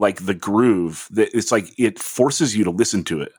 like 0.00 0.24
the 0.24 0.34
groove 0.34 1.06
that 1.10 1.28
it's 1.36 1.52
like 1.52 1.66
it 1.78 1.98
forces 1.98 2.56
you 2.56 2.64
to 2.64 2.70
listen 2.70 3.04
to 3.04 3.20
it, 3.20 3.32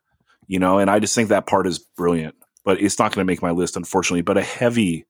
you 0.47 0.59
know. 0.59 0.77
And 0.77 0.89
I 0.89 0.99
just 0.99 1.15
think 1.15 1.29
that 1.29 1.47
part 1.47 1.67
is 1.67 1.79
brilliant, 1.79 2.35
but 2.63 2.79
it's 2.79 2.99
not 2.99 3.13
going 3.13 3.25
to 3.25 3.29
make 3.29 3.41
my 3.41 3.51
list, 3.51 3.75
unfortunately. 3.75 4.21
But 4.21 4.37
a 4.37 4.43
heavy 4.43 5.05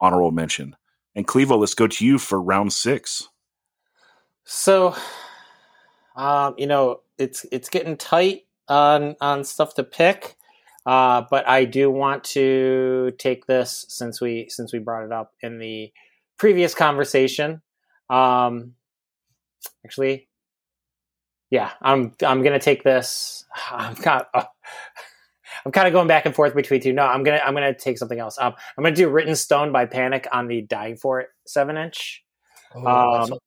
honorable 0.00 0.32
mention. 0.32 0.76
And 1.14 1.26
Clevo, 1.26 1.58
let's 1.58 1.74
go 1.74 1.86
to 1.86 2.04
you 2.04 2.18
for 2.18 2.42
round 2.42 2.72
six. 2.72 3.28
So, 4.44 4.94
um, 6.16 6.54
you 6.58 6.66
know, 6.66 7.00
it's 7.18 7.46
it's 7.52 7.70
getting 7.70 7.96
tight 7.96 8.42
on 8.68 9.16
on 9.20 9.44
stuff 9.44 9.74
to 9.74 9.84
pick, 9.84 10.36
uh, 10.86 11.22
but 11.30 11.48
I 11.48 11.66
do 11.66 11.88
want 11.88 12.24
to 12.24 13.12
take 13.16 13.46
this 13.46 13.86
since 13.88 14.20
we 14.20 14.48
since 14.50 14.72
we 14.72 14.80
brought 14.80 15.04
it 15.04 15.12
up 15.12 15.34
in 15.40 15.58
the 15.58 15.92
previous 16.36 16.74
conversation. 16.74 17.62
Um, 18.10 18.74
actually, 19.84 20.28
yeah, 21.50 21.72
I'm 21.80 22.12
I'm 22.24 22.42
gonna 22.42 22.58
take 22.58 22.82
this. 22.82 23.44
I'm 23.70 23.94
kind 23.94 24.24
of, 24.34 24.42
uh, 24.42 24.46
I'm 25.64 25.72
kind 25.72 25.86
of 25.86 25.92
going 25.92 26.08
back 26.08 26.26
and 26.26 26.34
forth 26.34 26.54
between 26.54 26.80
two. 26.80 26.92
No, 26.92 27.04
I'm 27.04 27.22
gonna 27.22 27.40
I'm 27.44 27.54
gonna 27.54 27.74
take 27.74 27.98
something 27.98 28.18
else. 28.18 28.38
Um, 28.38 28.54
I'm 28.76 28.84
gonna 28.84 28.96
do 28.96 29.08
"Written 29.08 29.36
Stone" 29.36 29.72
by 29.72 29.86
Panic 29.86 30.26
on 30.32 30.48
the 30.48 30.62
"Dying 30.62 30.96
for 30.96 31.20
It" 31.20 31.28
seven 31.46 31.76
inch. 31.76 32.24
Oh, 32.74 32.86
um, 32.86 33.38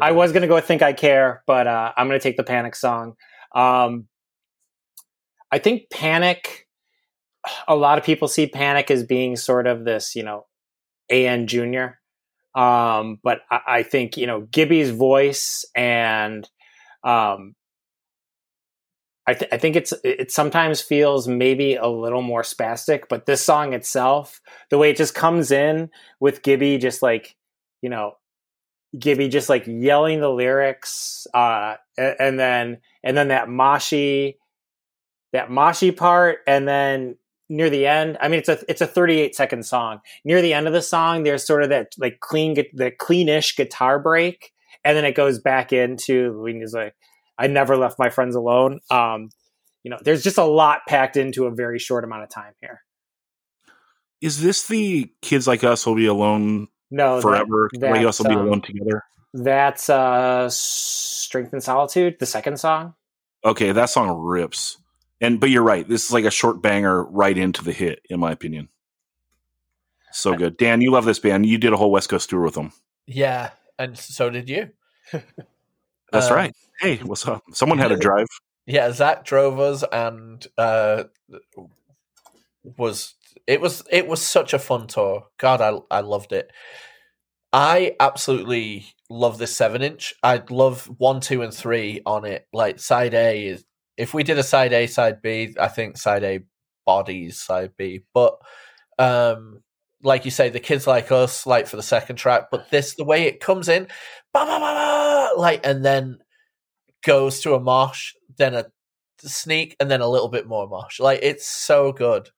I 0.00 0.12
was 0.12 0.32
gonna 0.32 0.46
go 0.46 0.60
"Think 0.60 0.82
I 0.82 0.92
Care," 0.92 1.42
but 1.46 1.66
uh, 1.66 1.92
I'm 1.96 2.06
gonna 2.06 2.20
take 2.20 2.36
the 2.36 2.44
Panic 2.44 2.76
song. 2.76 3.14
Um, 3.54 4.08
I 5.50 5.58
think 5.58 5.90
Panic. 5.90 6.64
A 7.68 7.76
lot 7.76 7.96
of 7.96 8.02
people 8.02 8.26
see 8.26 8.48
Panic 8.48 8.90
as 8.90 9.04
being 9.04 9.36
sort 9.36 9.68
of 9.68 9.84
this, 9.84 10.16
you 10.16 10.24
know, 10.24 10.46
AN 11.10 11.46
Junior. 11.46 12.00
Um, 12.56 13.20
but 13.22 13.42
I, 13.50 13.60
I 13.66 13.82
think 13.82 14.16
you 14.16 14.26
know 14.26 14.40
Gibby's 14.50 14.90
voice 14.90 15.64
and 15.74 16.48
um, 17.06 17.54
I, 19.28 19.34
th- 19.34 19.50
I, 19.52 19.58
think 19.58 19.76
it's 19.76 19.92
it 20.04 20.30
sometimes 20.30 20.80
feels 20.80 21.26
maybe 21.26 21.76
a 21.76 21.86
little 21.86 22.22
more 22.22 22.42
spastic, 22.42 23.04
but 23.08 23.26
this 23.26 23.42
song 23.42 23.72
itself, 23.72 24.40
the 24.70 24.78
way 24.78 24.90
it 24.90 24.96
just 24.96 25.14
comes 25.14 25.50
in 25.50 25.90
with 26.20 26.42
Gibby, 26.42 26.78
just 26.78 27.02
like 27.02 27.36
you 27.80 27.90
know, 27.90 28.14
Gibby 28.98 29.28
just 29.28 29.48
like 29.48 29.64
yelling 29.66 30.20
the 30.20 30.30
lyrics, 30.30 31.26
uh, 31.32 31.76
and, 31.96 32.16
and 32.18 32.40
then 32.40 32.78
and 33.04 33.16
then 33.16 33.28
that 33.28 33.48
moshy, 33.48 34.36
that 35.32 35.48
moshy 35.48 35.96
part, 35.96 36.38
and 36.46 36.66
then 36.66 37.16
near 37.48 37.70
the 37.70 37.86
end, 37.86 38.18
I 38.20 38.28
mean, 38.28 38.40
it's 38.40 38.48
a 38.48 38.58
it's 38.68 38.80
a 38.80 38.86
38 38.86 39.34
second 39.36 39.64
song. 39.64 40.00
Near 40.24 40.42
the 40.42 40.54
end 40.54 40.66
of 40.66 40.72
the 40.72 40.82
song, 40.82 41.22
there's 41.22 41.46
sort 41.46 41.62
of 41.62 41.68
that 41.68 41.92
like 41.98 42.18
clean, 42.20 42.54
the 42.54 42.90
cleanish 42.90 43.56
guitar 43.56 44.00
break 44.00 44.52
and 44.86 44.96
then 44.96 45.04
it 45.04 45.16
goes 45.16 45.40
back 45.40 45.72
into 45.72 46.40
when 46.40 46.60
he's 46.60 46.72
like, 46.72 46.94
"I 47.36 47.48
never 47.48 47.76
left 47.76 47.98
my 47.98 48.08
friends 48.08 48.36
alone." 48.36 48.78
Um, 48.88 49.30
you 49.82 49.90
know, 49.90 49.98
there's 50.02 50.22
just 50.22 50.38
a 50.38 50.44
lot 50.44 50.82
packed 50.88 51.16
into 51.16 51.46
a 51.46 51.50
very 51.50 51.80
short 51.80 52.04
amount 52.04 52.22
of 52.22 52.30
time 52.30 52.52
here. 52.60 52.82
Is 54.20 54.40
this 54.40 54.68
the 54.68 55.10
kids 55.22 55.48
like 55.48 55.64
us 55.64 55.84
will 55.84 55.96
be 55.96 56.06
alone? 56.06 56.68
No, 56.88 57.20
forever. 57.20 57.68
That, 57.80 57.90
like 57.90 58.06
us 58.06 58.20
will 58.20 58.28
be 58.28 58.36
um, 58.36 58.46
alone 58.46 58.62
together. 58.62 59.02
That's 59.34 59.90
uh, 59.90 60.48
"Strength 60.50 61.52
and 61.52 61.62
Solitude," 61.62 62.18
the 62.20 62.26
second 62.26 62.60
song. 62.60 62.94
Okay, 63.44 63.72
that 63.72 63.90
song 63.90 64.16
rips. 64.16 64.78
And 65.20 65.40
but 65.40 65.50
you're 65.50 65.64
right. 65.64 65.86
This 65.88 66.04
is 66.04 66.12
like 66.12 66.24
a 66.24 66.30
short 66.30 66.62
banger 66.62 67.04
right 67.04 67.36
into 67.36 67.64
the 67.64 67.72
hit, 67.72 68.02
in 68.08 68.20
my 68.20 68.30
opinion. 68.30 68.68
So 70.12 70.34
good, 70.34 70.56
Dan. 70.56 70.80
You 70.80 70.92
love 70.92 71.06
this 71.06 71.18
band. 71.18 71.44
You 71.44 71.58
did 71.58 71.72
a 71.72 71.76
whole 71.76 71.90
West 71.90 72.08
Coast 72.08 72.30
tour 72.30 72.42
with 72.42 72.54
them. 72.54 72.72
Yeah, 73.06 73.50
and 73.78 73.96
so 73.96 74.30
did 74.30 74.48
you. 74.48 74.70
That's 76.12 76.30
um, 76.30 76.36
right. 76.36 76.52
Hey, 76.80 76.96
what's 76.98 77.26
up? 77.26 77.42
Someone 77.52 77.78
had 77.78 77.88
to 77.88 77.96
drive. 77.98 78.26
Yeah, 78.66 78.90
Zach 78.90 79.24
drove 79.24 79.60
us, 79.60 79.84
and 79.92 80.44
uh, 80.58 81.04
was 82.76 83.14
it 83.46 83.60
was 83.60 83.82
it 83.90 84.06
was 84.06 84.22
such 84.22 84.52
a 84.52 84.58
fun 84.58 84.86
tour. 84.86 85.26
God, 85.38 85.60
I 85.60 85.78
I 85.90 86.00
loved 86.00 86.32
it. 86.32 86.50
I 87.52 87.94
absolutely 88.00 88.86
love 89.08 89.38
this 89.38 89.56
seven 89.56 89.82
inch. 89.82 90.14
I'd 90.22 90.50
love 90.50 90.90
one, 90.98 91.20
two, 91.20 91.42
and 91.42 91.54
three 91.54 92.02
on 92.04 92.24
it. 92.24 92.46
Like 92.52 92.80
side 92.80 93.14
A 93.14 93.46
is 93.46 93.64
if 93.96 94.12
we 94.12 94.24
did 94.24 94.38
a 94.38 94.42
side 94.42 94.72
A, 94.72 94.86
side 94.86 95.22
B, 95.22 95.54
I 95.58 95.68
think 95.68 95.96
side 95.96 96.24
A 96.24 96.40
bodies 96.84 97.40
side 97.40 97.72
B. 97.76 98.02
But 98.12 98.36
um 98.98 99.62
like 100.06 100.24
you 100.24 100.30
say, 100.30 100.48
the 100.48 100.60
kids 100.60 100.86
like 100.86 101.10
us, 101.10 101.46
like 101.46 101.66
for 101.66 101.76
the 101.76 101.82
second 101.82 102.16
track, 102.16 102.48
but 102.50 102.70
this 102.70 102.94
the 102.94 103.04
way 103.04 103.24
it 103.24 103.40
comes 103.40 103.68
in, 103.68 103.88
bah, 104.32 104.44
bah, 104.46 104.58
bah, 104.58 105.40
like 105.40 105.66
and 105.66 105.84
then 105.84 106.18
goes 107.04 107.40
to 107.40 107.54
a 107.54 107.60
mosh, 107.60 108.14
then 108.38 108.54
a 108.54 108.66
sneak, 109.18 109.76
and 109.80 109.90
then 109.90 110.00
a 110.00 110.08
little 110.08 110.28
bit 110.28 110.46
more 110.46 110.68
mosh. 110.68 111.00
Like 111.00 111.20
it's 111.22 111.46
so 111.46 111.92
good. 111.92 112.30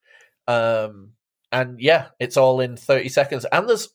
Um 0.47 1.13
and 1.53 1.81
yeah, 1.81 2.09
it's 2.19 2.37
all 2.37 2.61
in 2.61 2.77
30 2.77 3.09
seconds. 3.09 3.47
And 3.51 3.69
there's 3.69 3.89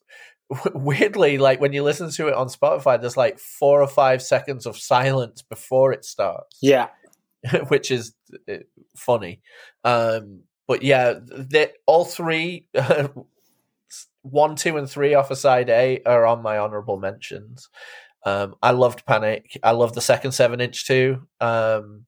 weirdly, 0.73 1.37
like 1.37 1.61
when 1.61 1.73
you 1.73 1.83
listen 1.83 2.09
to 2.11 2.27
it 2.27 2.33
on 2.33 2.47
Spotify, 2.47 2.99
there's 2.99 3.17
like 3.17 3.39
four 3.39 3.81
or 3.81 3.87
five 3.87 4.21
seconds 4.21 4.65
of 4.65 4.77
silence 4.77 5.41
before 5.41 5.93
it 5.93 6.05
starts. 6.05 6.57
Yeah. 6.61 6.89
which 7.67 7.91
is 7.91 8.13
uh, 8.49 8.57
funny. 8.95 9.41
Um, 9.83 10.41
but 10.67 10.81
yeah, 10.81 11.19
all 11.85 12.05
three, 12.05 12.67
one, 14.21 14.55
two, 14.55 14.77
and 14.77 14.89
three 14.89 15.13
off 15.13 15.29
a 15.29 15.33
of 15.33 15.39
side 15.39 15.69
A 15.69 16.01
are 16.05 16.25
on 16.25 16.41
my 16.41 16.57
honorable 16.57 16.97
mentions. 16.97 17.69
Um, 18.25 18.55
I 18.61 18.71
loved 18.71 19.05
Panic. 19.05 19.59
I 19.63 19.71
love 19.71 19.93
the 19.93 20.01
second 20.01 20.31
seven 20.31 20.61
inch 20.61 20.87
too. 20.87 21.27
Um, 21.41 22.05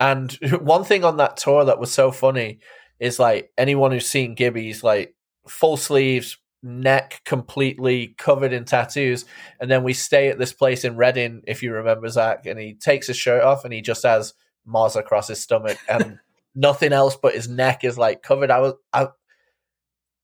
and 0.00 0.32
one 0.60 0.84
thing 0.84 1.04
on 1.04 1.18
that 1.18 1.36
tour 1.36 1.64
that 1.64 1.78
was 1.78 1.92
so 1.92 2.10
funny 2.10 2.60
is 2.98 3.18
like 3.18 3.50
anyone 3.56 3.92
who's 3.92 4.08
seen 4.08 4.34
Gibby's 4.34 4.82
like 4.82 5.14
full 5.46 5.76
sleeves, 5.76 6.38
neck 6.62 7.22
completely 7.24 8.14
covered 8.18 8.52
in 8.52 8.64
tattoos. 8.64 9.24
And 9.60 9.70
then 9.70 9.84
we 9.84 9.92
stay 9.92 10.28
at 10.28 10.38
this 10.38 10.52
place 10.52 10.84
in 10.84 10.96
Reading, 10.96 11.42
if 11.46 11.62
you 11.62 11.72
remember 11.72 12.08
Zach, 12.08 12.46
and 12.46 12.58
he 12.58 12.74
takes 12.74 13.06
his 13.06 13.16
shirt 13.16 13.42
off 13.42 13.64
and 13.64 13.72
he 13.72 13.82
just 13.82 14.02
has 14.02 14.34
Mars 14.64 14.96
across 14.96 15.28
his 15.28 15.40
stomach 15.40 15.78
and 15.88 16.18
nothing 16.54 16.92
else 16.92 17.16
but 17.16 17.34
his 17.34 17.48
neck 17.48 17.84
is 17.84 17.96
like 17.96 18.22
covered. 18.22 18.50
I 18.50 18.60
was 18.60 18.74
I 18.92 19.08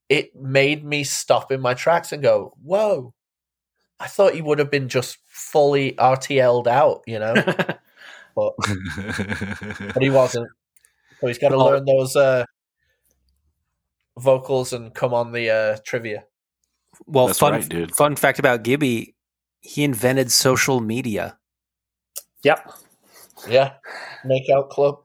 it 0.09 0.35
made 0.37 0.85
me 0.85 1.05
stop 1.05 1.53
in 1.53 1.61
my 1.61 1.75
tracks 1.75 2.13
and 2.13 2.23
go, 2.23 2.55
Whoa. 2.63 3.15
I 4.01 4.09
thought 4.09 4.35
he 4.35 4.43
would 4.43 4.59
have 4.59 4.71
been 4.71 4.89
just 4.89 5.19
fully 5.27 5.93
RTL'd 5.93 6.67
out, 6.67 7.03
you 7.07 7.21
know. 7.21 7.35
but 8.35 8.55
but 9.95 10.03
he 10.03 10.11
wasn't. 10.11 10.49
So 11.21 11.29
he's 11.29 11.39
got 11.39 11.51
to 11.51 11.65
learn 11.65 11.85
those 11.85 12.17
uh, 12.17 12.45
vocals 14.19 14.73
and 14.73 14.93
come 14.93 15.15
on 15.15 15.31
the 15.31 15.51
uh, 15.51 15.79
trivia. 15.85 16.25
Well, 17.07 17.29
That's 17.29 17.39
fun 17.39 17.53
right, 17.53 17.95
fun 17.95 18.17
fact 18.17 18.39
about 18.39 18.65
Gibby, 18.65 19.15
he 19.61 19.85
invented 19.85 20.31
social 20.33 20.81
media. 20.81 21.39
Yep. 22.43 22.73
Yeah. 23.49 23.75
Makeout 24.25 24.69
Club. 24.69 24.99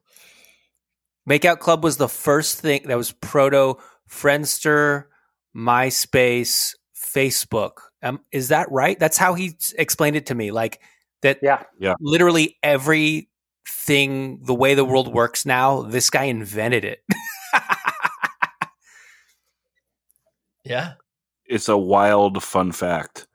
Makeout 1.30 1.60
Club 1.60 1.84
was 1.84 1.98
the 1.98 2.10
first 2.10 2.60
thing 2.60 2.84
that 2.88 2.98
was 2.98 3.12
proto 3.12 3.78
Friendster, 4.10 5.06
MySpace, 5.56 6.76
Facebook. 6.96 7.72
Um, 8.04 8.22
is 8.32 8.50
that 8.50 8.72
right? 8.72 9.00
That's 9.00 9.18
how 9.18 9.34
he 9.34 9.58
explained 9.78 10.16
it 10.16 10.28
to 10.28 10.36
me. 10.36 10.52
Like 10.52 10.80
that. 11.22 11.40
Yeah. 11.42 11.64
Yeah. 11.80 11.96
Literally 12.00 12.58
everything, 12.64 14.40
the 14.44 14.56
way 14.56 14.74
the 14.74 14.86
world 14.86 15.14
works 15.14 15.46
now, 15.46 15.82
this 15.82 16.10
guy 16.10 16.26
invented 16.26 16.86
it. 16.86 17.04
yeah 20.64 20.94
it's 21.48 21.70
a 21.70 21.78
wild 21.78 22.44
fun 22.44 22.72
fact. 22.72 23.28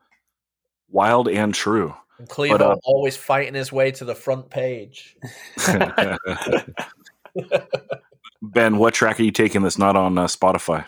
Wild 0.89 1.29
and 1.29 1.55
true. 1.55 1.95
And 2.19 2.29
Clevo 2.29 2.59
but, 2.59 2.63
uh, 2.63 2.77
always 2.85 3.17
fighting 3.17 3.55
his 3.55 3.73
way 3.73 3.91
to 3.93 4.05
the 4.05 4.15
front 4.15 4.51
page. 4.51 5.17
ben, 8.43 8.77
what 8.77 8.95
track 8.95 9.21
are 9.21 9.23
you 9.23 9.31
taking 9.31 9.63
that's 9.63 9.79
not 9.79 9.97
on 9.97 10.19
uh, 10.19 10.27
Spotify? 10.27 10.87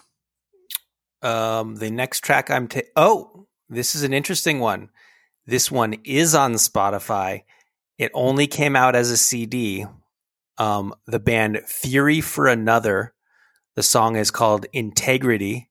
Um, 1.23 1.77
the 1.77 1.91
next 1.91 2.21
track 2.21 2.51
I'm 2.51 2.69
taking. 2.69 2.91
Oh, 2.97 3.47
this 3.69 3.95
is 3.95 4.03
an 4.03 4.13
interesting 4.13 4.61
one. 4.61 4.91
This 5.47 5.71
one 5.71 5.95
is 6.05 6.35
on 6.35 6.55
Spotify. 6.55 7.45
It 7.97 8.11
only 8.13 8.47
came 8.47 8.77
out 8.77 8.97
as 8.97 9.11
a 9.11 9.17
CD. 9.17 9.87
Um, 10.59 10.95
the 11.07 11.19
band 11.19 11.61
Fury 11.67 12.21
for 12.21 12.47
Another. 12.47 13.15
The 13.77 13.83
song 13.83 14.17
is 14.17 14.31
called 14.31 14.67
Integrity. 14.73 15.71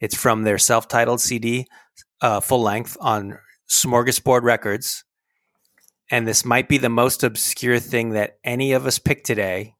It's 0.00 0.16
from 0.16 0.44
their 0.44 0.58
self 0.58 0.88
titled 0.88 1.20
CD, 1.20 1.66
uh, 2.20 2.40
full 2.40 2.62
length 2.62 2.96
on 3.00 3.38
Smorgasbord 3.68 4.42
Records. 4.42 5.04
And 6.10 6.26
this 6.26 6.44
might 6.44 6.68
be 6.68 6.78
the 6.78 6.88
most 6.88 7.22
obscure 7.22 7.78
thing 7.78 8.10
that 8.10 8.38
any 8.42 8.72
of 8.72 8.86
us 8.86 8.98
picked 8.98 9.26
today. 9.26 9.74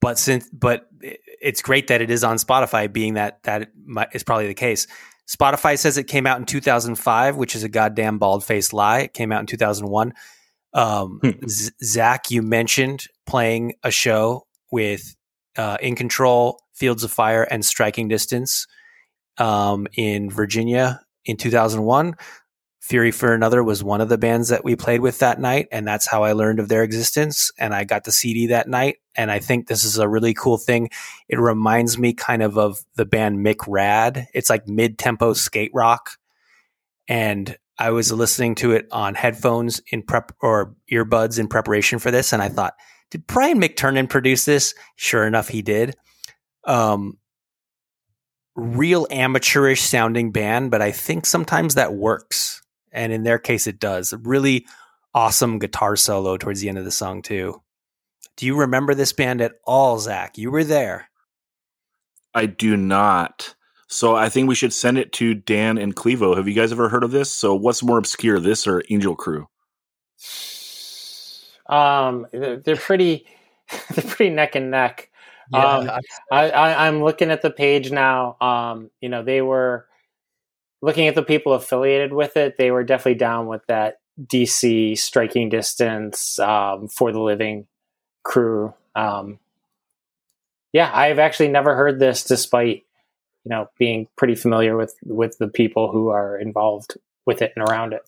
But 0.00 0.18
since, 0.18 0.48
but 0.50 0.88
it's 1.00 1.62
great 1.62 1.88
that 1.88 2.00
it 2.00 2.10
is 2.10 2.24
on 2.24 2.36
Spotify, 2.36 2.90
being 2.90 3.14
that 3.14 3.42
that 3.42 3.70
is 4.12 4.22
probably 4.22 4.46
the 4.46 4.54
case. 4.54 4.86
Spotify 5.28 5.78
says 5.78 5.96
it 5.96 6.04
came 6.04 6.26
out 6.26 6.38
in 6.38 6.44
2005, 6.44 7.36
which 7.36 7.54
is 7.54 7.62
a 7.62 7.68
goddamn 7.68 8.18
bald 8.18 8.44
faced 8.44 8.72
lie. 8.72 9.00
It 9.00 9.14
came 9.14 9.30
out 9.30 9.40
in 9.40 9.46
2001. 9.46 10.12
Um, 10.72 11.20
hmm. 11.22 11.46
Z- 11.46 11.72
Zach, 11.82 12.30
you 12.30 12.42
mentioned 12.42 13.04
playing 13.26 13.74
a 13.84 13.90
show 13.90 14.46
with 14.72 15.14
uh, 15.56 15.76
In 15.80 15.94
Control, 15.94 16.60
Fields 16.74 17.04
of 17.04 17.12
Fire, 17.12 17.42
and 17.42 17.64
Striking 17.64 18.08
Distance 18.08 18.66
um, 19.38 19.86
in 19.96 20.30
Virginia 20.30 21.00
in 21.24 21.36
2001. 21.36 22.14
Fury 22.90 23.12
for 23.12 23.32
Another 23.32 23.62
was 23.62 23.84
one 23.84 24.00
of 24.00 24.08
the 24.08 24.18
bands 24.18 24.48
that 24.48 24.64
we 24.64 24.74
played 24.74 25.00
with 25.00 25.20
that 25.20 25.38
night, 25.38 25.68
and 25.70 25.86
that's 25.86 26.08
how 26.08 26.24
I 26.24 26.32
learned 26.32 26.58
of 26.58 26.68
their 26.68 26.82
existence. 26.82 27.52
And 27.56 27.72
I 27.72 27.84
got 27.84 28.02
the 28.02 28.10
CD 28.10 28.48
that 28.48 28.68
night, 28.68 28.96
and 29.14 29.30
I 29.30 29.38
think 29.38 29.68
this 29.68 29.84
is 29.84 29.96
a 29.96 30.08
really 30.08 30.34
cool 30.34 30.58
thing. 30.58 30.90
It 31.28 31.38
reminds 31.38 31.98
me 31.98 32.12
kind 32.14 32.42
of 32.42 32.58
of 32.58 32.80
the 32.96 33.04
band 33.04 33.46
McRad. 33.46 34.26
It's 34.34 34.50
like 34.50 34.66
mid 34.66 34.98
tempo 34.98 35.34
skate 35.34 35.70
rock, 35.72 36.10
and 37.06 37.56
I 37.78 37.90
was 37.90 38.10
listening 38.10 38.56
to 38.56 38.72
it 38.72 38.88
on 38.90 39.14
headphones 39.14 39.80
in 39.92 40.02
prep 40.02 40.32
or 40.42 40.74
earbuds 40.90 41.38
in 41.38 41.46
preparation 41.46 42.00
for 42.00 42.10
this, 42.10 42.32
and 42.32 42.42
I 42.42 42.48
thought, 42.48 42.74
did 43.12 43.24
Brian 43.28 43.60
McTernan 43.60 44.08
produce 44.08 44.44
this? 44.44 44.74
Sure 44.96 45.28
enough, 45.28 45.46
he 45.46 45.62
did. 45.62 45.94
Um, 46.64 47.18
real 48.56 49.06
amateurish 49.12 49.80
sounding 49.80 50.32
band, 50.32 50.72
but 50.72 50.82
I 50.82 50.90
think 50.90 51.24
sometimes 51.24 51.76
that 51.76 51.94
works. 51.94 52.60
And 52.92 53.12
in 53.12 53.22
their 53.22 53.38
case, 53.38 53.66
it 53.66 53.78
does. 53.78 54.12
A 54.12 54.18
really 54.18 54.66
awesome 55.14 55.58
guitar 55.58 55.96
solo 55.96 56.36
towards 56.36 56.60
the 56.60 56.68
end 56.68 56.78
of 56.78 56.84
the 56.84 56.90
song, 56.90 57.22
too. 57.22 57.62
Do 58.36 58.46
you 58.46 58.56
remember 58.56 58.94
this 58.94 59.12
band 59.12 59.40
at 59.40 59.54
all, 59.64 59.98
Zach? 59.98 60.38
You 60.38 60.50
were 60.50 60.64
there. 60.64 61.10
I 62.34 62.46
do 62.46 62.76
not. 62.76 63.54
So 63.88 64.14
I 64.14 64.28
think 64.28 64.48
we 64.48 64.54
should 64.54 64.72
send 64.72 64.98
it 64.98 65.12
to 65.14 65.34
Dan 65.34 65.76
and 65.76 65.96
Clevo. 65.96 66.36
Have 66.36 66.46
you 66.46 66.54
guys 66.54 66.70
ever 66.70 66.88
heard 66.88 67.02
of 67.02 67.10
this? 67.10 67.30
So 67.30 67.54
what's 67.54 67.82
more 67.82 67.98
obscure, 67.98 68.38
this 68.38 68.66
or 68.66 68.84
Angel 68.88 69.16
Crew? 69.16 69.48
Um, 71.66 72.26
they're 72.32 72.76
pretty, 72.76 73.26
they're 73.94 74.04
pretty 74.04 74.30
neck 74.30 74.54
and 74.54 74.70
neck. 74.70 75.10
Yeah, 75.52 75.66
um, 75.66 75.90
I, 76.30 76.50
I, 76.50 76.86
I'm 76.86 77.02
looking 77.02 77.32
at 77.32 77.42
the 77.42 77.50
page 77.50 77.90
now. 77.90 78.36
Um, 78.40 78.90
you 79.00 79.08
know, 79.08 79.24
they 79.24 79.42
were 79.42 79.88
looking 80.82 81.08
at 81.08 81.14
the 81.14 81.22
people 81.22 81.52
affiliated 81.52 82.12
with 82.12 82.36
it. 82.36 82.56
They 82.56 82.70
were 82.70 82.84
definitely 82.84 83.16
down 83.16 83.46
with 83.46 83.62
that 83.66 84.00
DC 84.20 84.98
striking 84.98 85.48
distance 85.48 86.38
um, 86.38 86.88
for 86.88 87.12
the 87.12 87.20
living 87.20 87.66
crew. 88.22 88.74
Um, 88.94 89.38
yeah, 90.72 90.90
I've 90.92 91.18
actually 91.18 91.48
never 91.48 91.74
heard 91.74 91.98
this, 91.98 92.24
despite 92.24 92.84
you 93.44 93.50
know 93.50 93.68
being 93.78 94.06
pretty 94.16 94.34
familiar 94.34 94.76
with 94.76 94.94
with 95.04 95.38
the 95.38 95.48
people 95.48 95.90
who 95.90 96.08
are 96.08 96.38
involved 96.38 96.96
with 97.26 97.42
it 97.42 97.52
and 97.56 97.68
around 97.68 97.92
it. 97.92 98.02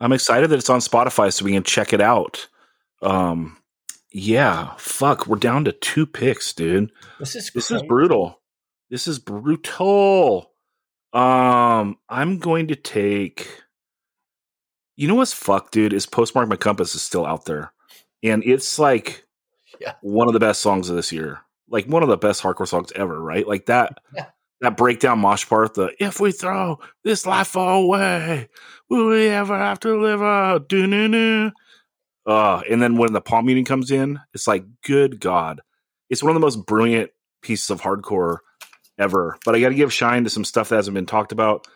I'm 0.00 0.12
excited 0.12 0.50
that 0.50 0.58
it's 0.58 0.70
on 0.70 0.80
Spotify, 0.80 1.32
so 1.32 1.44
we 1.44 1.52
can 1.52 1.64
check 1.64 1.92
it 1.92 2.00
out. 2.00 2.46
Um, 3.00 3.56
yeah, 4.12 4.74
fuck, 4.76 5.26
we're 5.26 5.38
down 5.38 5.64
to 5.64 5.72
two 5.72 6.06
picks, 6.06 6.52
dude. 6.52 6.92
This 7.18 7.34
is 7.34 7.50
this 7.52 7.70
is 7.70 7.82
brutal. 7.82 8.40
This 8.90 9.08
is 9.08 9.18
brutal. 9.18 10.51
Um, 11.12 11.98
I'm 12.08 12.38
going 12.38 12.68
to 12.68 12.76
take. 12.76 13.48
You 14.96 15.08
know 15.08 15.14
what's 15.14 15.32
fuck, 15.32 15.70
dude? 15.70 15.92
Is 15.92 16.06
Postmark 16.06 16.48
My 16.48 16.56
Compass 16.56 16.94
is 16.94 17.02
still 17.02 17.26
out 17.26 17.44
there, 17.44 17.72
and 18.22 18.42
it's 18.44 18.78
like 18.78 19.24
yeah. 19.80 19.94
one 20.02 20.28
of 20.28 20.34
the 20.34 20.40
best 20.40 20.60
songs 20.60 20.88
of 20.88 20.96
this 20.96 21.12
year. 21.12 21.40
Like 21.68 21.86
one 21.86 22.02
of 22.02 22.08
the 22.08 22.18
best 22.18 22.42
hardcore 22.42 22.68
songs 22.68 22.92
ever, 22.94 23.20
right? 23.20 23.46
Like 23.46 23.66
that. 23.66 23.98
Yeah. 24.14 24.26
That 24.60 24.76
breakdown 24.76 25.18
mosh 25.18 25.48
part, 25.48 25.74
the 25.74 25.92
if 25.98 26.20
we 26.20 26.30
throw 26.30 26.78
this 27.02 27.26
life 27.26 27.56
away, 27.56 28.48
will 28.88 29.08
we 29.08 29.26
ever 29.26 29.58
have 29.58 29.80
to 29.80 30.00
live 30.00 30.22
out? 30.22 30.68
Do 30.68 30.86
uh, 32.26 32.62
and 32.70 32.80
then 32.80 32.96
when 32.96 33.12
the 33.12 33.20
palm 33.20 33.46
muting 33.46 33.64
comes 33.64 33.90
in, 33.90 34.20
it's 34.34 34.46
like, 34.46 34.64
good 34.84 35.20
God. 35.20 35.60
It's 36.10 36.22
one 36.22 36.30
of 36.30 36.34
the 36.34 36.46
most 36.46 36.66
brilliant 36.66 37.10
pieces 37.42 37.70
of 37.70 37.80
hardcore 37.80 38.38
ever. 39.02 39.38
But 39.44 39.54
I 39.54 39.60
got 39.60 39.70
to 39.70 39.74
give 39.74 39.92
shine 39.92 40.24
to 40.24 40.30
some 40.30 40.44
stuff 40.44 40.68
that 40.68 40.76
hasn't 40.76 40.94
been 40.94 41.06
talked 41.06 41.32
about. 41.32 41.66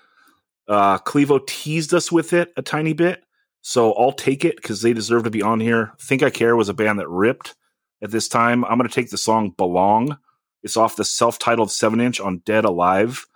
Uh, 0.68 0.98
Clevo 0.98 1.46
teased 1.46 1.92
us 1.92 2.10
with 2.10 2.32
it 2.32 2.52
a 2.56 2.62
tiny 2.62 2.92
bit, 2.92 3.22
so 3.60 3.92
I'll 3.92 4.12
take 4.12 4.44
it 4.44 4.56
because 4.56 4.82
they 4.82 4.92
deserve 4.92 5.24
to 5.24 5.30
be 5.30 5.42
on 5.42 5.60
here. 5.60 5.92
Think 6.00 6.22
I 6.22 6.30
Care 6.30 6.56
was 6.56 6.68
a 6.68 6.74
band 6.74 6.98
that 6.98 7.08
ripped 7.08 7.54
at 8.02 8.10
this 8.10 8.28
time. 8.28 8.64
I'm 8.64 8.78
going 8.78 8.88
to 8.88 8.94
take 8.94 9.10
the 9.10 9.18
song 9.18 9.54
Belong. 9.56 10.18
It's 10.62 10.76
off 10.76 10.96
the 10.96 11.04
self 11.04 11.38
titled 11.38 11.70
7 11.70 12.00
inch 12.00 12.20
on 12.20 12.38
Dead 12.38 12.64
Alive. 12.64 13.26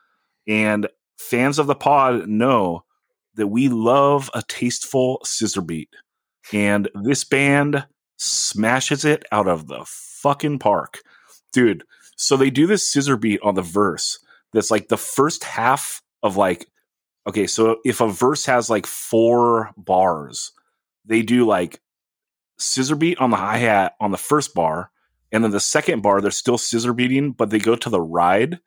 And 0.48 0.88
fans 1.18 1.58
of 1.58 1.66
the 1.66 1.74
pod 1.74 2.28
know 2.28 2.84
that 3.34 3.48
we 3.48 3.68
love 3.68 4.30
a 4.34 4.42
tasteful 4.48 5.20
scissor 5.24 5.60
beat. 5.62 5.90
And 6.52 6.88
this 6.94 7.22
band 7.22 7.86
smashes 8.16 9.04
it 9.04 9.24
out 9.30 9.46
of 9.46 9.68
the 9.68 9.82
fucking 9.86 10.58
park. 10.58 11.00
Dude, 11.52 11.84
so 12.20 12.36
they 12.36 12.50
do 12.50 12.66
this 12.66 12.86
scissor 12.86 13.16
beat 13.16 13.40
on 13.42 13.54
the 13.54 13.62
verse 13.62 14.18
that's 14.52 14.70
like 14.70 14.88
the 14.88 14.96
first 14.96 15.44
half 15.44 16.02
of 16.22 16.36
like 16.36 16.66
okay, 17.26 17.46
so 17.46 17.78
if 17.84 18.00
a 18.00 18.08
verse 18.08 18.46
has 18.46 18.70
like 18.70 18.86
four 18.86 19.70
bars, 19.76 20.52
they 21.04 21.22
do 21.22 21.46
like 21.46 21.80
scissor 22.58 22.96
beat 22.96 23.18
on 23.18 23.30
the 23.30 23.36
hi 23.36 23.58
hat 23.58 23.94
on 24.00 24.10
the 24.10 24.18
first 24.18 24.54
bar, 24.54 24.90
and 25.32 25.44
then 25.44 25.50
the 25.50 25.60
second 25.60 26.02
bar 26.02 26.20
they're 26.20 26.30
still 26.30 26.58
scissor 26.58 26.92
beating, 26.92 27.32
but 27.32 27.50
they 27.50 27.58
go 27.58 27.76
to 27.76 27.90
the 27.90 28.00
ride, 28.00 28.60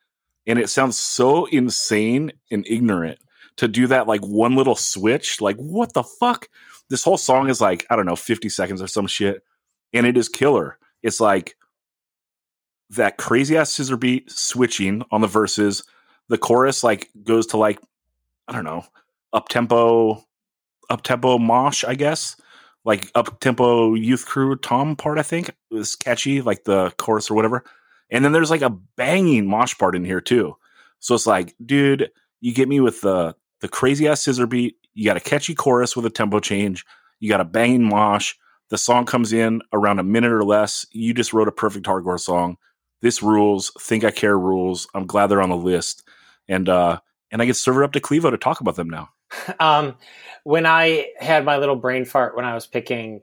and 0.47 0.59
it 0.59 0.69
sounds 0.69 0.97
so 0.97 1.45
insane 1.45 2.31
and 2.51 2.65
ignorant 2.67 3.19
to 3.57 3.67
do 3.67 3.87
that 3.87 4.07
like 4.07 4.21
one 4.21 4.55
little 4.55 4.75
switch. 4.75 5.41
Like 5.41 5.57
what 5.57 5.93
the 5.93 6.03
fuck? 6.03 6.47
This 6.89 7.03
whole 7.03 7.17
song 7.17 7.49
is 7.49 7.61
like 7.61 7.85
I 7.89 7.95
don't 7.95 8.05
know, 8.05 8.15
fifty 8.15 8.49
seconds 8.49 8.81
or 8.81 8.87
some 8.87 9.07
shit, 9.07 9.43
and 9.93 10.07
it 10.07 10.17
is 10.17 10.29
killer. 10.29 10.77
It's 11.01 11.19
like 11.19 11.55
that 12.95 13.17
crazy 13.17 13.57
ass 13.57 13.71
scissor 13.71 13.97
beat 13.97 14.29
switching 14.31 15.03
on 15.11 15.21
the 15.21 15.27
verses. 15.27 15.83
The 16.29 16.37
chorus 16.37 16.83
like 16.83 17.09
goes 17.23 17.47
to 17.47 17.57
like 17.57 17.79
I 18.47 18.53
don't 18.53 18.63
know 18.63 18.85
up 19.31 19.49
tempo, 19.49 20.23
up 20.89 21.03
tempo 21.03 21.37
mosh, 21.37 21.83
I 21.83 21.95
guess? 21.95 22.35
Like 22.85 23.09
up 23.15 23.39
tempo 23.39 23.93
youth 23.93 24.25
crew 24.25 24.57
tom 24.57 24.95
part 24.97 25.17
i 25.17 25.23
think 25.23 25.49
it 25.49 25.55
was 25.71 25.95
catchy 25.95 26.41
like 26.41 26.65
the 26.65 26.91
chorus 26.97 27.31
or 27.31 27.35
whatever. 27.35 27.63
And 28.09 28.23
then 28.23 28.31
there's 28.31 28.51
like 28.51 28.61
a 28.61 28.69
banging 28.69 29.47
mosh 29.47 29.77
part 29.77 29.95
in 29.95 30.03
here 30.05 30.21
too. 30.21 30.55
So 30.99 31.15
it's 31.15 31.27
like 31.27 31.55
dude 31.65 32.11
you 32.41 32.53
get 32.53 32.67
me 32.67 32.79
with 32.79 33.01
the 33.01 33.35
the 33.61 33.69
crazy 33.69 34.07
ass 34.07 34.21
scissor 34.21 34.47
beat 34.47 34.75
you 34.93 35.05
got 35.05 35.17
a 35.17 35.21
catchy 35.21 35.55
chorus 35.55 35.95
with 35.95 36.05
a 36.05 36.09
tempo 36.09 36.39
change 36.39 36.85
you 37.19 37.29
got 37.29 37.41
a 37.41 37.45
banging 37.45 37.83
mosh 37.83 38.33
the 38.69 38.77
song 38.77 39.05
comes 39.05 39.31
in 39.31 39.61
around 39.71 39.99
a 39.99 40.03
minute 40.03 40.31
or 40.31 40.43
less 40.43 40.85
you 40.91 41.13
just 41.13 41.31
wrote 41.31 41.47
a 41.47 41.51
perfect 41.51 41.85
hardcore 41.85 42.19
song 42.19 42.57
this 43.03 43.21
rules 43.21 43.71
think 43.79 44.03
i 44.03 44.09
care 44.09 44.37
rules 44.37 44.87
i'm 44.95 45.05
glad 45.05 45.27
they're 45.27 45.43
on 45.43 45.49
the 45.49 45.55
list 45.55 46.03
and 46.47 46.67
uh 46.67 46.99
and 47.31 47.39
i 47.39 47.45
get 47.45 47.55
served 47.55 47.83
up 47.83 47.91
to 47.91 47.99
clevo 47.99 48.31
to 48.31 48.37
talk 48.37 48.59
about 48.59 48.75
them 48.75 48.89
now 48.89 49.09
um, 49.59 49.95
when 50.43 50.65
I 50.65 51.07
had 51.19 51.45
my 51.45 51.57
little 51.57 51.75
brain 51.75 52.05
fart 52.05 52.35
when 52.35 52.45
I 52.45 52.53
was 52.53 52.67
picking 52.67 53.21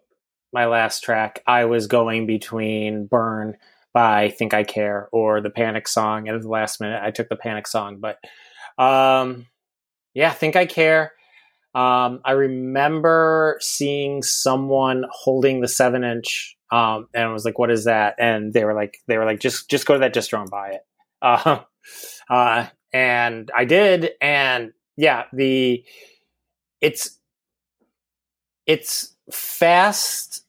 my 0.53 0.67
last 0.67 1.03
track, 1.05 1.43
I 1.47 1.67
was 1.67 1.87
going 1.87 2.27
between 2.27 3.07
Burn 3.07 3.57
by 3.93 4.31
Think 4.31 4.55
I 4.55 4.65
Care 4.65 5.09
or 5.13 5.41
the 5.41 5.51
Panic 5.51 5.87
song. 5.89 6.29
And 6.29 6.37
at 6.37 6.43
the 6.43 6.49
last 6.49 6.81
minute, 6.81 7.01
I 7.03 7.11
took 7.11 7.29
the 7.29 7.37
Panic 7.37 7.67
song. 7.67 8.01
But 8.01 8.19
um, 8.83 9.47
yeah, 10.15 10.33
Think 10.33 10.57
I 10.57 10.67
Care. 10.67 11.13
Um, 11.75 12.21
I 12.25 12.33
remember 12.33 13.59
seeing 13.61 14.23
someone 14.23 15.05
holding 15.11 15.61
the 15.61 15.69
seven 15.69 16.03
inch, 16.03 16.57
um, 16.73 17.07
and 17.15 17.25
I 17.25 17.33
was 17.33 17.45
like, 17.45 17.59
"What 17.59 17.71
is 17.71 17.85
that?" 17.85 18.17
And 18.19 18.53
they 18.53 18.65
were 18.65 18.75
like, 18.75 18.99
"They 19.07 19.19
were 19.19 19.25
like, 19.25 19.41
just 19.41 19.71
just 19.71 19.87
go 19.87 19.95
to 19.95 20.01
that 20.01 20.15
distro 20.15 20.41
and 20.41 20.51
buy 20.51 20.71
it." 20.71 20.83
Uh, 21.23 21.61
uh, 22.31 22.67
and 22.93 23.51
I 23.55 23.65
did, 23.65 24.11
and 24.21 24.73
yeah, 24.97 25.25
the 25.33 25.85
it's 26.81 27.19
it's 28.67 29.15
fast 29.33 30.45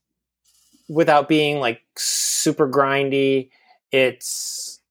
without 0.89 1.27
being 1.27 1.59
like 1.59 1.81
super 1.97 2.69
grindy. 2.69 3.49
It's 3.91 4.81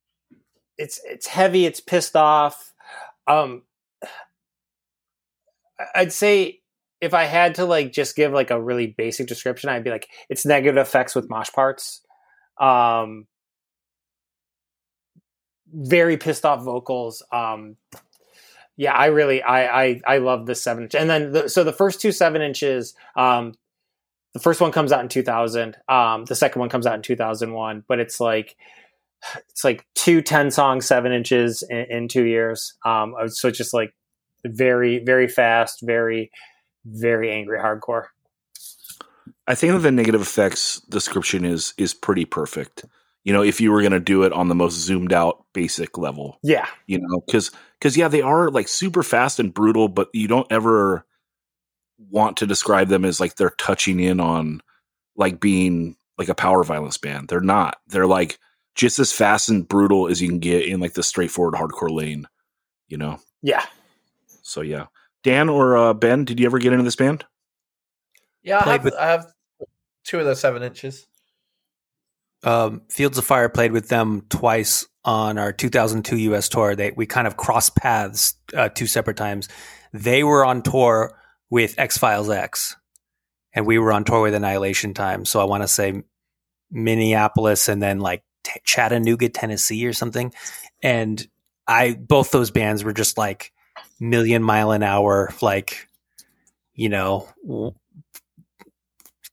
it's 0.78 1.01
it's 1.05 1.27
heavy. 1.27 1.66
It's 1.66 1.81
pissed 1.81 2.16
off. 2.16 2.73
Um, 3.27 3.62
I'd 5.94 6.12
say 6.12 6.61
if 7.01 7.15
I 7.15 7.24
had 7.24 7.55
to 7.57 7.65
like 7.65 7.93
just 7.93 8.16
give 8.16 8.32
like 8.32 8.51
a 8.51 8.61
really 8.61 8.86
basic 8.86 9.27
description, 9.27 9.70
I'd 9.70 9.85
be 9.85 9.90
like 9.90 10.09
it's 10.28 10.47
negative 10.47 10.77
effects 10.77 11.15
with 11.15 11.31
mosh 11.31 11.51
parts. 11.52 12.02
Um, 12.61 13.27
very 15.73 16.16
pissed 16.16 16.44
off 16.44 16.62
vocals. 16.62 17.23
Um, 17.32 17.77
yeah, 18.77 18.93
I 18.93 19.07
really 19.07 19.43
I 19.43 19.82
I, 19.82 20.01
I 20.07 20.19
love 20.19 20.47
the 20.47 20.55
seven 20.55 20.85
inch, 20.85 20.94
and 20.94 21.09
then 21.09 21.32
the, 21.32 21.48
so 21.48 21.65
the 21.65 21.73
first 21.73 22.01
two 22.01 22.12
seven 22.12 22.43
inches. 22.43 22.94
Um, 23.16 23.55
the 24.32 24.40
first 24.40 24.61
one 24.61 24.73
comes 24.73 24.93
out 24.93 25.01
in 25.01 25.09
2000. 25.09 25.77
Um, 25.89 26.24
the 26.24 26.36
second 26.36 26.61
one 26.61 26.69
comes 26.69 26.86
out 26.86 26.94
in 26.94 27.02
2001. 27.02 27.85
But 27.89 27.98
it's 27.98 28.20
like 28.20 28.57
it's 29.48 29.65
like 29.65 29.85
two 29.94 30.23
10 30.23 30.51
songs, 30.51 30.86
seven 30.86 31.12
inches 31.12 31.62
in, 31.69 31.86
in 31.90 32.09
two 32.09 32.24
years. 32.24 32.74
Um, 32.85 33.15
so 33.28 33.48
it's 33.48 33.59
just 33.59 33.74
like 33.74 33.93
very 34.44 34.98
very 34.98 35.28
fast, 35.28 35.80
very 35.82 36.30
very 36.84 37.30
angry 37.30 37.58
hardcore. 37.58 38.06
I 39.46 39.54
think 39.54 39.72
that 39.72 39.80
the 39.80 39.90
negative 39.90 40.20
effects 40.20 40.80
description 40.88 41.44
is 41.44 41.74
is 41.76 41.94
pretty 41.94 42.24
perfect. 42.24 42.84
You 43.24 43.32
know, 43.32 43.42
if 43.42 43.60
you 43.60 43.70
were 43.70 43.80
going 43.80 43.92
to 43.92 44.00
do 44.00 44.22
it 44.22 44.32
on 44.32 44.48
the 44.48 44.54
most 44.54 44.74
zoomed 44.74 45.12
out 45.12 45.44
basic 45.52 45.98
level. 45.98 46.38
Yeah. 46.42 46.66
You 46.86 47.00
know, 47.00 47.20
cuz 47.30 47.50
cuz 47.80 47.96
yeah, 47.96 48.08
they 48.08 48.22
are 48.22 48.50
like 48.50 48.68
super 48.68 49.02
fast 49.02 49.38
and 49.38 49.52
brutal, 49.52 49.88
but 49.88 50.08
you 50.14 50.28
don't 50.28 50.50
ever 50.50 51.04
want 51.98 52.38
to 52.38 52.46
describe 52.46 52.88
them 52.88 53.04
as 53.04 53.20
like 53.20 53.36
they're 53.36 53.50
touching 53.50 54.00
in 54.00 54.20
on 54.20 54.62
like 55.16 55.40
being 55.40 55.96
like 56.16 56.28
a 56.28 56.34
power 56.34 56.64
violence 56.64 56.96
band. 56.96 57.28
They're 57.28 57.40
not. 57.40 57.78
They're 57.88 58.06
like 58.06 58.38
just 58.74 58.98
as 58.98 59.12
fast 59.12 59.48
and 59.48 59.66
brutal 59.66 60.08
as 60.08 60.22
you 60.22 60.28
can 60.28 60.38
get 60.38 60.64
in 60.64 60.80
like 60.80 60.94
the 60.94 61.02
straightforward 61.02 61.54
hardcore 61.54 61.90
lane, 61.90 62.26
you 62.88 62.96
know. 62.96 63.18
Yeah. 63.42 63.64
So 64.51 64.62
yeah. 64.62 64.86
Dan 65.22 65.48
or 65.48 65.77
uh, 65.77 65.94
Ben, 65.94 66.24
did 66.24 66.40
you 66.40 66.47
ever 66.47 66.59
get 66.59 66.72
into 66.72 66.82
this 66.85 66.97
band? 66.97 67.24
Yeah, 68.43 68.60
I 68.64 68.72
have, 68.72 68.85
with- 68.85 68.94
I 68.94 69.06
have 69.09 69.27
two 70.05 70.18
of 70.18 70.24
the 70.27 70.35
seven 70.35 70.62
inches. 70.62 71.06
um, 72.43 72.82
Fields 72.89 73.18
of 73.18 73.24
Fire 73.24 73.48
played 73.48 73.72
with 73.72 73.89
them 73.89 74.22
twice 74.31 74.86
on 75.05 75.39
our 75.39 75.52
2002 75.52 76.16
US 76.32 76.48
tour. 76.48 76.74
They 76.74 76.90
we 76.93 77.06
kind 77.06 77.27
of 77.27 77.36
crossed 77.36 77.77
paths 77.77 78.35
uh, 78.55 78.70
two 78.70 78.86
separate 78.86 79.16
times. 79.16 79.48
They 79.93 80.24
were 80.24 80.44
on 80.44 80.62
tour 80.62 81.18
with 81.51 81.78
X 81.78 81.98
Files 81.98 82.31
X, 82.31 82.77
and 83.52 83.66
we 83.66 83.78
were 83.78 83.93
on 83.93 84.05
tour 84.05 84.22
with 84.22 84.35
Annihilation 84.35 84.94
Time. 84.94 85.24
So 85.27 85.40
I 85.40 85.44
want 85.44 85.62
to 85.62 85.68
say 85.68 86.02
Minneapolis 86.70 87.68
and 87.68 87.82
then 87.82 88.01
like 88.01 88.22
T- 88.44 88.60
Chattanooga, 88.64 89.28
Tennessee, 89.28 89.85
or 89.86 89.93
something. 89.93 90.32
And 90.82 91.27
I 91.66 91.94
both 91.94 92.31
those 92.31 92.51
bands 92.51 92.82
were 92.85 92.93
just 92.94 93.18
like 93.18 93.52
million 94.01 94.43
mile 94.43 94.72
an 94.72 94.82
hour, 94.82 95.32
like 95.40 95.86
you 96.74 96.89
know. 96.89 97.28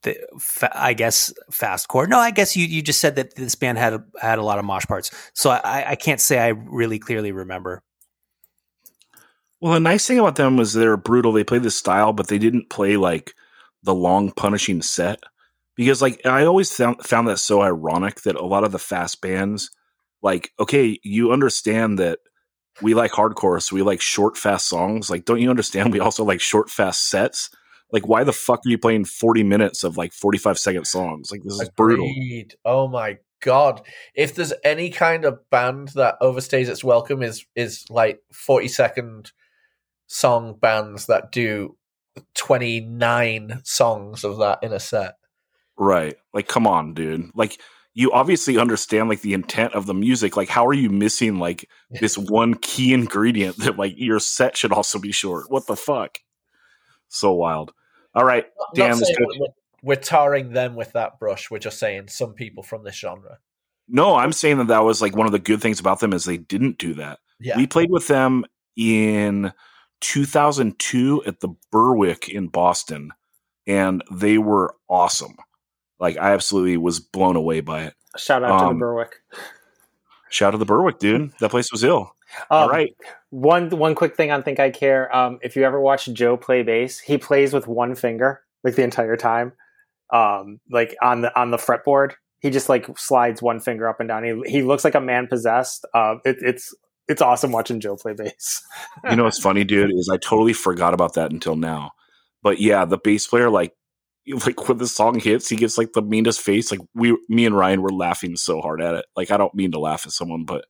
the, 0.04 0.16
fa- 0.40 0.72
I 0.74 0.94
guess 0.94 1.34
fast 1.52 1.88
core. 1.88 2.08
No, 2.08 2.20
I 2.20 2.32
guess 2.32 2.56
you, 2.56 2.66
you 2.66 2.82
just 2.82 3.02
said 3.02 3.16
that 3.16 3.36
this 3.36 3.56
band 3.56 3.78
had 3.78 3.94
a, 3.94 4.04
had 4.22 4.38
a 4.38 4.44
lot 4.44 4.60
of 4.60 4.66
mosh 4.66 4.86
parts, 4.86 5.12
so 5.34 5.50
I, 5.50 5.92
I 5.92 5.96
can't 5.96 6.22
say 6.22 6.40
I 6.40 6.50
really 6.50 7.00
clearly 7.00 7.32
remember. 7.32 7.82
Well, 9.60 9.74
the 9.74 9.80
nice 9.80 10.06
thing 10.06 10.20
about 10.20 10.36
them 10.36 10.56
was 10.56 10.74
they're 10.74 10.98
brutal. 10.98 11.32
They 11.32 11.44
played 11.44 11.64
this 11.64 11.76
style, 11.76 12.14
but 12.14 12.28
they 12.28 12.38
didn't 12.38 12.70
play 12.70 12.96
like 12.96 13.34
the 13.84 13.96
long 13.96 14.32
punishing 14.32 14.82
set. 14.82 15.24
Because 15.76 16.02
like 16.02 16.26
I 16.26 16.46
always 16.46 16.72
found 16.72 17.04
found 17.04 17.28
that 17.28 17.40
so 17.40 17.62
ironic 17.62 18.22
that 18.22 18.36
a 18.36 18.46
lot 18.46 18.64
of 18.64 18.72
the 18.72 18.80
fast 18.80 19.22
bands, 19.22 19.72
like, 20.22 20.52
okay, 20.60 21.00
you 21.04 21.32
understand 21.32 22.00
that 22.00 22.20
we 22.82 22.94
like 22.94 23.12
hardcore, 23.12 23.62
so 23.62 23.76
we 23.76 23.82
like 23.82 24.02
short, 24.02 24.38
fast 24.38 24.68
songs. 24.68 25.10
Like, 25.10 25.26
don't 25.26 25.42
you 25.42 25.50
understand 25.50 25.92
we 25.94 26.00
also 26.00 26.24
like 26.24 26.42
short, 26.42 26.70
fast 26.70 27.10
sets? 27.10 27.50
Like, 27.92 28.08
why 28.08 28.24
the 28.24 28.34
fuck 28.34 28.66
are 28.66 28.70
you 28.70 28.78
playing 28.78 29.06
40 29.06 29.44
minutes 29.44 29.84
of 29.84 29.98
like 29.98 30.14
45 30.14 30.60
second 30.60 30.86
songs? 30.86 31.32
Like, 31.32 31.44
this 31.44 31.60
is 31.60 31.70
brutal. 31.70 32.12
Oh 32.66 32.88
my 32.88 33.18
god! 33.42 33.82
If 34.14 34.36
there's 34.36 34.54
any 34.64 34.90
kind 34.90 35.26
of 35.26 35.50
band 35.50 35.90
that 35.90 36.20
overstays 36.22 36.68
its 36.68 36.84
welcome, 36.84 37.22
is 37.22 37.46
is 37.56 37.86
like 37.90 38.20
forty 38.32 38.68
second 38.68 39.32
song 40.08 40.58
bands 40.60 41.06
that 41.08 41.32
do 41.32 41.78
twenty 42.34 42.82
nine 42.82 43.62
songs 43.64 44.24
of 44.24 44.38
that 44.40 44.60
in 44.64 44.74
a 44.74 44.80
set. 44.80 45.16
Right. 45.78 46.16
Like, 46.34 46.48
come 46.48 46.66
on, 46.66 46.94
dude. 46.94 47.30
Like, 47.36 47.60
you 47.98 48.12
obviously 48.12 48.60
understand 48.60 49.10
like 49.10 49.22
the 49.22 49.34
intent 49.34 49.74
of 49.74 49.88
the 49.88 49.94
music. 49.96 50.38
Like, 50.38 50.50
how 50.50 50.68
are 50.68 50.74
you 50.74 50.88
missing 50.88 51.40
like 51.40 51.68
this 51.90 52.16
one 52.16 52.54
key 52.54 52.94
ingredient 52.94 53.58
that 53.58 53.80
like 53.80 53.96
your 53.98 54.20
set 54.20 54.56
should 54.56 54.72
also 54.72 55.00
be 55.00 55.12
short? 55.12 55.50
What 55.50 55.66
the 55.66 55.76
fuck? 55.76 56.20
So 57.08 57.34
wild. 57.34 57.74
All 58.14 58.24
right, 58.24 58.46
Not 58.56 58.76
Dan. 58.76 58.90
Let's 58.92 59.08
saying 59.08 59.18
go. 59.18 59.26
we're, 59.40 59.48
we're 59.82 59.96
tarring 59.96 60.52
them 60.54 60.76
with 60.76 60.92
that 60.92 61.20
brush. 61.20 61.50
We're 61.50 61.58
just 61.58 61.80
saying 61.80 62.10
some 62.10 62.34
people 62.34 62.62
from 62.62 62.84
this 62.84 62.94
genre. 62.94 63.40
No, 63.88 64.16
I'm 64.16 64.32
saying 64.32 64.60
that 64.60 64.68
that 64.68 64.84
was 64.84 65.02
like 65.02 65.16
one 65.16 65.26
of 65.26 65.32
the 65.32 65.40
good 65.40 65.60
things 65.60 65.80
about 65.80 66.00
them 66.00 66.14
is 66.14 66.24
they 66.24 66.38
didn't 66.38 66.78
do 66.78 66.94
that. 66.94 67.18
Yeah, 67.40 67.58
We 67.58 67.66
played 67.66 67.90
with 67.90 68.08
them 68.08 68.46
in 68.76 69.52
2002 70.02 71.24
at 71.26 71.40
the 71.40 71.50
Berwick 71.72 72.30
in 72.30 72.50
Boston, 72.50 73.10
and 73.66 74.04
they 74.12 74.38
were 74.38 74.76
awesome. 74.88 75.36
Like 76.00 76.18
I 76.18 76.32
absolutely 76.34 76.78
was 76.78 77.00
blown 77.00 77.36
away 77.36 77.62
by 77.62 77.84
it. 77.86 77.94
Shout 78.18 78.44
out 78.44 78.60
to 78.60 78.66
Um, 78.66 78.74
the 78.76 78.80
Berwick. 78.80 79.16
Shout 80.30 80.50
out 80.50 80.52
to 80.52 80.58
the 80.58 80.66
Berwick, 80.66 81.00
dude. 81.00 81.32
That 81.40 81.52
place 81.52 81.72
was 81.72 81.84
ill. 81.84 82.14
All 82.50 82.66
Um, 82.66 82.70
right. 82.70 82.96
One 83.30 83.70
one 83.70 83.96
quick 83.96 84.16
thing 84.16 84.32
on 84.32 84.44
Think 84.44 84.60
I 84.60 84.70
Care. 84.70 85.14
Um, 85.16 85.40
if 85.42 85.56
you 85.56 85.64
ever 85.64 85.80
watch 85.80 86.06
Joe 86.14 86.38
play 86.38 86.64
bass, 86.64 87.00
he 87.00 87.18
plays 87.18 87.54
with 87.54 87.68
one 87.68 87.96
finger 87.96 88.42
like 88.64 88.76
the 88.76 88.84
entire 88.84 89.16
time. 89.18 89.54
Um, 90.12 90.60
like 90.70 90.96
on 91.02 91.22
the 91.22 91.40
on 91.40 91.52
the 91.52 91.58
fretboard, 91.58 92.14
he 92.40 92.50
just 92.50 92.70
like 92.70 92.88
slides 92.98 93.42
one 93.42 93.60
finger 93.60 93.88
up 93.88 94.00
and 94.00 94.08
down. 94.10 94.24
He 94.24 94.42
he 94.52 94.62
looks 94.62 94.84
like 94.84 94.96
a 94.96 95.02
man 95.02 95.28
possessed. 95.28 95.86
Uh, 95.94 96.16
it, 96.26 96.38
it's 96.42 96.74
it's 97.08 97.22
awesome 97.22 97.52
watching 97.52 97.80
Joe 97.80 97.96
play 97.96 98.14
bass. 98.14 98.62
You 99.10 99.16
know 99.16 99.24
what's 99.24 99.40
funny, 99.42 99.64
dude, 99.64 99.92
is 99.94 100.10
I 100.12 100.18
totally 100.18 100.54
forgot 100.54 100.94
about 100.94 101.14
that 101.14 101.32
until 101.32 101.56
now. 101.56 101.92
But 102.44 102.60
yeah, 102.60 102.84
the 102.86 102.98
bass 102.98 103.26
player, 103.28 103.50
like, 103.50 103.74
like 104.46 104.68
when 104.68 104.78
the 104.78 104.88
song 104.88 105.20
hits, 105.20 105.50
he 105.50 105.56
gets 105.56 105.78
like 105.78 105.94
the 105.94 106.02
meanest 106.02 106.42
face. 106.42 106.72
Like 106.72 106.82
we, 106.94 107.18
me 107.30 107.46
and 107.46 107.56
Ryan 107.56 107.82
were 107.82 107.92
laughing 107.92 108.36
so 108.36 108.62
hard 108.62 108.82
at 108.82 108.96
it. 108.96 109.06
Like 109.16 109.32
I 109.32 109.38
don't 109.38 109.54
mean 109.56 109.72
to 109.72 109.80
laugh 109.80 110.06
at 110.06 110.12
someone, 110.12 110.46
but 110.46 110.66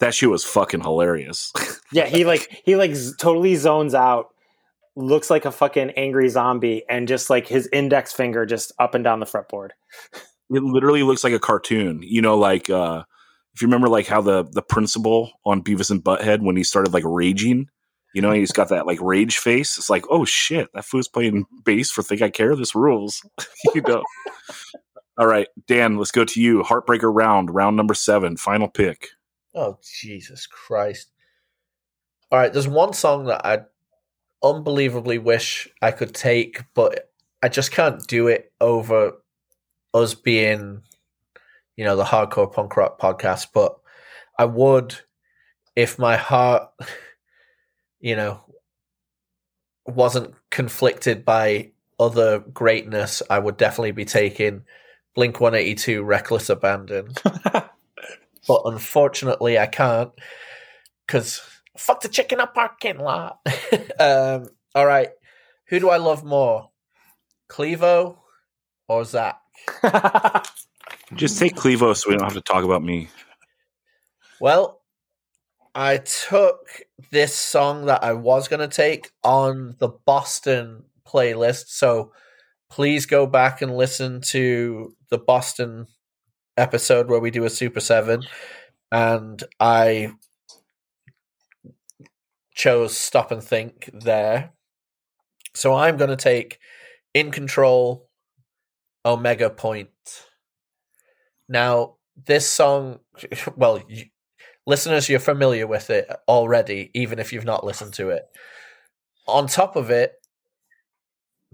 that 0.00 0.14
shit 0.14 0.30
was 0.30 0.44
fucking 0.44 0.82
hilarious. 0.82 1.52
Yeah, 1.90 2.04
he 2.04 2.26
like 2.26 2.60
he 2.66 2.76
like 2.76 2.94
z- 2.94 3.14
totally 3.18 3.54
zones 3.54 3.94
out, 3.94 4.26
looks 4.94 5.30
like 5.30 5.46
a 5.46 5.50
fucking 5.50 5.92
angry 5.92 6.28
zombie, 6.28 6.84
and 6.86 7.08
just 7.08 7.30
like 7.30 7.48
his 7.48 7.66
index 7.72 8.12
finger 8.12 8.44
just 8.44 8.72
up 8.78 8.94
and 8.94 9.02
down 9.02 9.20
the 9.20 9.24
fretboard. 9.24 9.70
it 10.50 10.62
literally 10.62 11.02
looks 11.02 11.24
like 11.24 11.32
a 11.32 11.38
cartoon. 11.38 12.00
You 12.02 12.20
know, 12.20 12.36
like 12.36 12.68
uh 12.68 13.04
if 13.54 13.62
you 13.62 13.68
remember 13.68 13.88
like 13.88 14.06
how 14.06 14.20
the 14.20 14.44
the 14.52 14.60
principal 14.60 15.32
on 15.46 15.62
Beavis 15.62 15.90
and 15.90 16.04
Butthead 16.04 16.42
when 16.42 16.56
he 16.56 16.62
started 16.62 16.92
like 16.92 17.04
raging, 17.06 17.70
you 18.14 18.22
know, 18.22 18.32
he's 18.32 18.52
got 18.52 18.70
that 18.70 18.86
like 18.86 19.00
rage 19.00 19.38
face. 19.38 19.76
It's 19.78 19.90
like, 19.90 20.04
oh 20.10 20.24
shit, 20.24 20.68
that 20.74 20.84
fool's 20.84 21.08
playing 21.08 21.46
bass 21.64 21.90
for 21.90 22.02
Think 22.02 22.22
I 22.22 22.30
Care. 22.30 22.56
This 22.56 22.74
rules. 22.74 23.24
you 23.74 23.82
know. 23.82 24.02
All 25.18 25.26
right, 25.26 25.48
Dan, 25.66 25.98
let's 25.98 26.12
go 26.12 26.24
to 26.24 26.40
you. 26.40 26.62
Heartbreaker 26.62 27.12
round, 27.12 27.52
round 27.52 27.76
number 27.76 27.94
seven, 27.94 28.36
final 28.36 28.68
pick. 28.68 29.08
Oh 29.54 29.78
Jesus 30.00 30.46
Christ! 30.46 31.10
All 32.30 32.38
right, 32.38 32.52
there's 32.52 32.68
one 32.68 32.92
song 32.92 33.24
that 33.24 33.44
I 33.44 33.62
unbelievably 34.42 35.18
wish 35.18 35.68
I 35.82 35.90
could 35.90 36.14
take, 36.14 36.62
but 36.74 37.10
I 37.42 37.48
just 37.48 37.72
can't 37.72 38.06
do 38.06 38.28
it 38.28 38.52
over 38.60 39.12
us 39.92 40.14
being, 40.14 40.82
you 41.76 41.84
know, 41.84 41.96
the 41.96 42.04
hardcore 42.04 42.52
punk 42.52 42.76
rock 42.76 43.00
podcast. 43.00 43.48
But 43.52 43.76
I 44.38 44.44
would 44.44 44.94
if 45.78 45.96
my 45.96 46.16
heart, 46.16 46.68
you 48.00 48.16
know, 48.16 48.40
wasn't 49.86 50.34
conflicted 50.50 51.24
by 51.24 51.72
other 51.98 52.38
greatness. 52.38 53.22
I 53.28 53.38
would 53.38 53.56
definitely 53.56 53.92
be 53.92 54.04
taking 54.04 54.62
Blink 55.14 55.40
182 55.40 56.02
Reckless 56.02 56.48
Abandon 56.48 57.08
but 58.48 58.62
unfortunately 58.64 59.58
I 59.58 59.66
can't 59.66 60.10
because 61.06 61.40
fuck 61.76 62.00
the 62.00 62.08
chicken 62.08 62.40
up 62.40 62.54
parking 62.54 62.98
lot. 62.98 63.38
um, 64.00 64.46
all 64.74 64.86
right, 64.86 65.10
who 65.66 65.78
do 65.78 65.90
I 65.90 65.98
love 65.98 66.24
more, 66.24 66.70
Clevo 67.48 68.18
or 68.88 69.04
Zach? 69.04 69.38
Just 71.14 71.38
take 71.38 71.54
Clevo 71.54 71.94
so 71.96 72.10
we 72.10 72.16
don't 72.16 72.24
have 72.24 72.34
to 72.34 72.40
talk 72.40 72.64
about 72.64 72.82
me. 72.82 73.08
Well, 74.40 74.77
I 75.78 75.98
took 75.98 76.82
this 77.12 77.36
song 77.36 77.86
that 77.86 78.02
I 78.02 78.12
was 78.12 78.48
going 78.48 78.68
to 78.68 78.76
take 78.76 79.12
on 79.22 79.76
the 79.78 79.86
Boston 79.86 80.82
playlist, 81.06 81.68
so 81.68 82.10
please 82.68 83.06
go 83.06 83.28
back 83.28 83.62
and 83.62 83.76
listen 83.76 84.20
to 84.22 84.96
the 85.08 85.18
Boston 85.18 85.86
episode 86.56 87.08
where 87.08 87.20
we 87.20 87.30
do 87.30 87.44
a 87.44 87.48
Super 87.50 87.78
7 87.78 88.24
and 88.90 89.44
I 89.60 90.14
chose 92.56 92.96
Stop 92.96 93.30
and 93.30 93.40
Think 93.40 93.88
there. 93.92 94.54
So 95.54 95.76
I'm 95.76 95.96
going 95.96 96.10
to 96.10 96.16
take 96.16 96.58
In 97.14 97.30
Control 97.30 98.08
Omega 99.06 99.48
Point. 99.48 99.90
Now, 101.48 101.98
this 102.26 102.48
song, 102.48 102.98
well, 103.56 103.80
you, 103.88 104.06
listeners, 104.68 105.08
you're 105.08 105.18
familiar 105.18 105.66
with 105.66 105.88
it 105.88 106.06
already, 106.28 106.90
even 106.92 107.18
if 107.18 107.32
you've 107.32 107.46
not 107.46 107.64
listened 107.64 107.94
to 107.94 108.10
it. 108.10 108.24
On 109.26 109.46
top 109.46 109.76
of 109.76 109.88
it, 109.90 110.12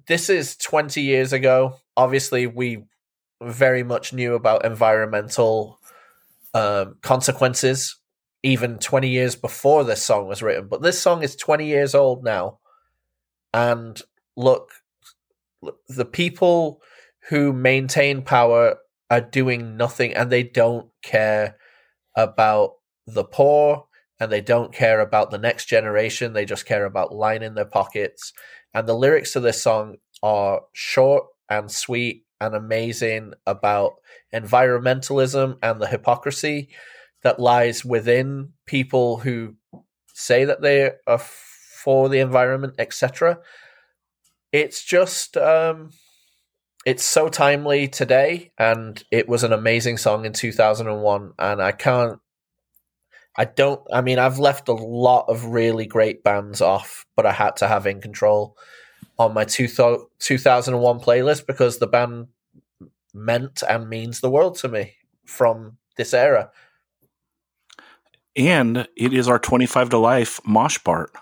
this 0.09 0.29
is 0.29 0.57
20 0.57 1.01
years 1.01 1.33
ago. 1.33 1.77
Obviously, 1.97 2.49
we 2.49 2.85
very 3.41 3.85
much 3.85 4.13
knew 4.13 4.35
about 4.35 4.65
environmental 4.65 5.79
um, 6.55 6.97
consequences 7.03 7.97
even 8.43 8.79
20 8.79 9.09
years 9.09 9.37
before 9.37 9.85
this 9.85 10.03
song 10.03 10.27
was 10.27 10.43
written. 10.43 10.67
But 10.69 10.83
this 10.83 11.01
song 11.01 11.23
is 11.23 11.37
20 11.37 11.67
years 11.67 11.95
old 11.95 12.25
now. 12.25 12.59
And 13.55 14.01
look, 14.37 14.71
the 15.89 16.05
people 16.05 16.83
who 17.29 17.53
maintain 17.53 18.23
power 18.23 18.77
are 19.09 19.21
doing 19.21 19.77
nothing 19.77 20.15
and 20.15 20.31
they 20.31 20.43
don't 20.43 20.91
care 21.03 21.57
about 22.17 22.73
the 23.07 23.25
poor 23.25 23.87
and 24.21 24.31
they 24.31 24.41
don't 24.41 24.73
care 24.73 25.01
about 25.01 25.31
the 25.31 25.39
next 25.39 25.67
generation. 25.67 26.33
They 26.33 26.45
just 26.45 26.67
care 26.67 26.85
about 26.85 27.15
lining 27.15 27.55
their 27.55 27.65
pockets. 27.65 28.33
And 28.73 28.89
the 28.89 28.95
lyrics 28.95 29.33
to 29.33 29.41
this 29.41 29.63
song 29.63 29.97
are 30.23 30.63
short 30.73 31.27
and 31.49 31.71
sweet 31.71 32.25
and 32.41 32.55
amazing 32.55 33.35
about 33.47 33.95
environmentalism 34.33 35.59
and 35.63 35.81
the 35.81 35.87
hypocrisy 35.87 36.71
that 37.23 37.41
lies 37.41 37.85
within 37.85 38.53
people 38.67 39.19
who 39.19 39.57
say 40.13 40.45
that 40.45 40.63
they 40.63 40.93
are 41.07 41.19
for 41.19 42.09
the 42.09 42.21
environment, 42.21 42.75
etc. 42.79 43.39
It's 44.53 44.85
just 44.85 45.37
um, 45.37 45.91
it's 46.87 47.05
so 47.05 47.29
timely 47.29 47.89
today, 47.89 48.53
and 48.59 49.03
it 49.11 49.29
was 49.29 49.43
an 49.43 49.53
amazing 49.53 49.97
song 49.97 50.25
in 50.25 50.33
two 50.33 50.53
thousand 50.53 50.89
and 50.89 51.03
one, 51.03 51.33
and 51.39 51.61
I 51.61 51.73
can't. 51.73 52.21
I 53.37 53.45
don't. 53.47 53.81
I 53.93 54.01
mean, 54.01 54.19
I've 54.19 54.39
left 54.39 54.69
a 54.69 54.73
lot 54.73 55.27
of 55.29 55.47
really 55.47 55.87
great 55.87 56.23
bands 56.23 56.61
off, 56.61 57.05
but 57.17 57.27
I 57.27 57.33
had 57.33 57.57
to 57.57 57.69
have 57.69 57.87
In 57.87 58.01
Control 58.01 58.57
on 59.19 59.35
my 59.35 59.45
two 59.45 59.69
thou- 59.69 60.09
2001 60.19 61.01
playlist 61.01 61.47
because 61.47 61.79
the 61.79 61.87
band 61.87 62.29
meant 63.13 63.63
and 63.69 63.89
means 63.89 64.21
the 64.21 64.31
world 64.31 64.57
to 64.59 64.69
me 64.69 64.95
from 65.25 65.79
this 65.97 66.15
era. 66.15 66.51
And 68.37 68.89
it 68.97 69.15
is 69.15 69.29
our 69.29 69.39
25 69.39 69.91
to 69.91 69.99
life 69.99 70.41
mosh 70.45 70.83
part. 70.83 71.13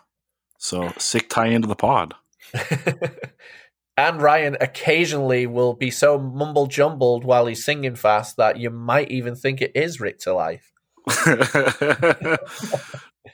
So 0.58 0.92
sick 0.98 1.28
tie 1.28 1.48
into 1.48 1.68
the 1.68 1.76
pod. 1.76 2.14
and 3.96 4.22
Ryan 4.22 4.56
occasionally 4.60 5.46
will 5.46 5.74
be 5.74 5.90
so 5.90 6.18
mumble 6.18 6.66
jumbled 6.66 7.24
while 7.24 7.46
he's 7.46 7.64
singing 7.64 7.96
fast 7.96 8.36
that 8.36 8.58
you 8.58 8.70
might 8.70 9.10
even 9.10 9.34
think 9.34 9.60
it 9.60 9.72
is 9.74 10.00
Rick 10.00 10.20
to 10.20 10.32
life. 10.32 10.71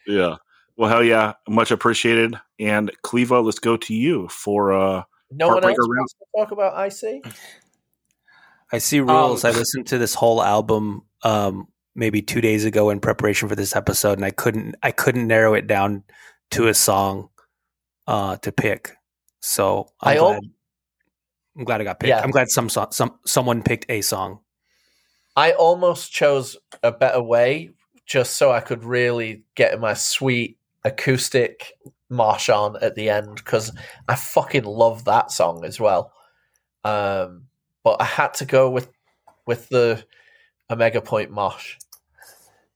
yeah. 0.07 0.37
Well, 0.77 0.89
hell 0.89 1.03
yeah. 1.03 1.35
Much 1.49 1.71
appreciated. 1.71 2.37
And 2.59 2.91
Clevo, 3.05 3.45
let's 3.45 3.59
go 3.59 3.77
to 3.77 3.95
you 3.95 4.29
for 4.29 4.73
uh 4.73 5.03
No 5.31 5.49
one 5.49 5.63
Heartbreaker 5.63 5.69
else 5.69 5.79
wants 5.79 6.15
to 6.15 6.27
talk 6.37 6.51
about 6.53 6.87
IC? 6.87 7.25
I 8.73 8.79
see 8.79 9.01
rules. 9.01 9.45
Um, 9.45 9.53
I 9.53 9.59
listened 9.59 9.87
to 9.89 9.99
this 9.99 10.15
whole 10.15 10.43
album 10.43 11.03
um, 11.23 11.69
maybe 11.95 12.23
two 12.23 12.41
days 12.41 12.65
ago 12.65 12.91
in 12.91 13.01
preparation 13.01 13.49
for 13.49 13.57
this 13.57 13.75
episode, 13.75 14.19
and 14.19 14.25
I 14.25 14.31
couldn't 14.31 14.77
I 14.83 14.91
couldn't 14.91 15.27
narrow 15.27 15.55
it 15.55 15.67
down 15.67 16.05
to 16.53 16.69
a 16.69 16.75
song 16.75 17.31
uh, 18.07 18.37
to 18.37 18.53
pick. 18.53 18.97
So 19.41 19.89
I'm 20.01 20.17
I 20.17 20.17
al- 20.17 20.27
glad. 20.29 20.43
I'm 21.57 21.65
glad 21.65 21.81
I 21.81 21.85
got 21.85 21.99
picked. 22.01 22.09
Yeah. 22.09 22.21
I'm 22.21 22.31
glad 22.31 22.51
some 22.51 22.69
so- 22.69 22.89
some 22.91 23.19
someone 23.25 23.63
picked 23.63 23.87
a 23.89 24.01
song. 24.03 24.41
I 25.39 25.53
almost 25.53 26.11
chose 26.11 26.57
a 26.83 26.91
better 26.91 27.23
way 27.23 27.71
just 28.05 28.35
so 28.35 28.51
I 28.51 28.59
could 28.59 28.83
really 28.83 29.45
get 29.55 29.79
my 29.79 29.95
sweet 29.95 30.59
acoustic 30.83 31.75
marsh 32.11 32.49
on 32.49 32.77
at 32.83 32.97
the 32.97 33.09
end 33.09 33.37
because 33.37 33.71
I 34.09 34.17
fucking 34.17 34.65
love 34.65 35.05
that 35.05 35.31
song 35.31 35.65
as 35.65 35.79
well. 35.79 36.13
Um, 36.83 37.45
but 37.85 38.03
I 38.03 38.05
had 38.05 38.35
to 38.35 38.47
go 38.47 38.69
with 38.69 38.91
with 39.47 39.69
the 39.69 40.05
Omega 40.69 41.01
Point 41.01 41.31
mosh. 41.31 41.77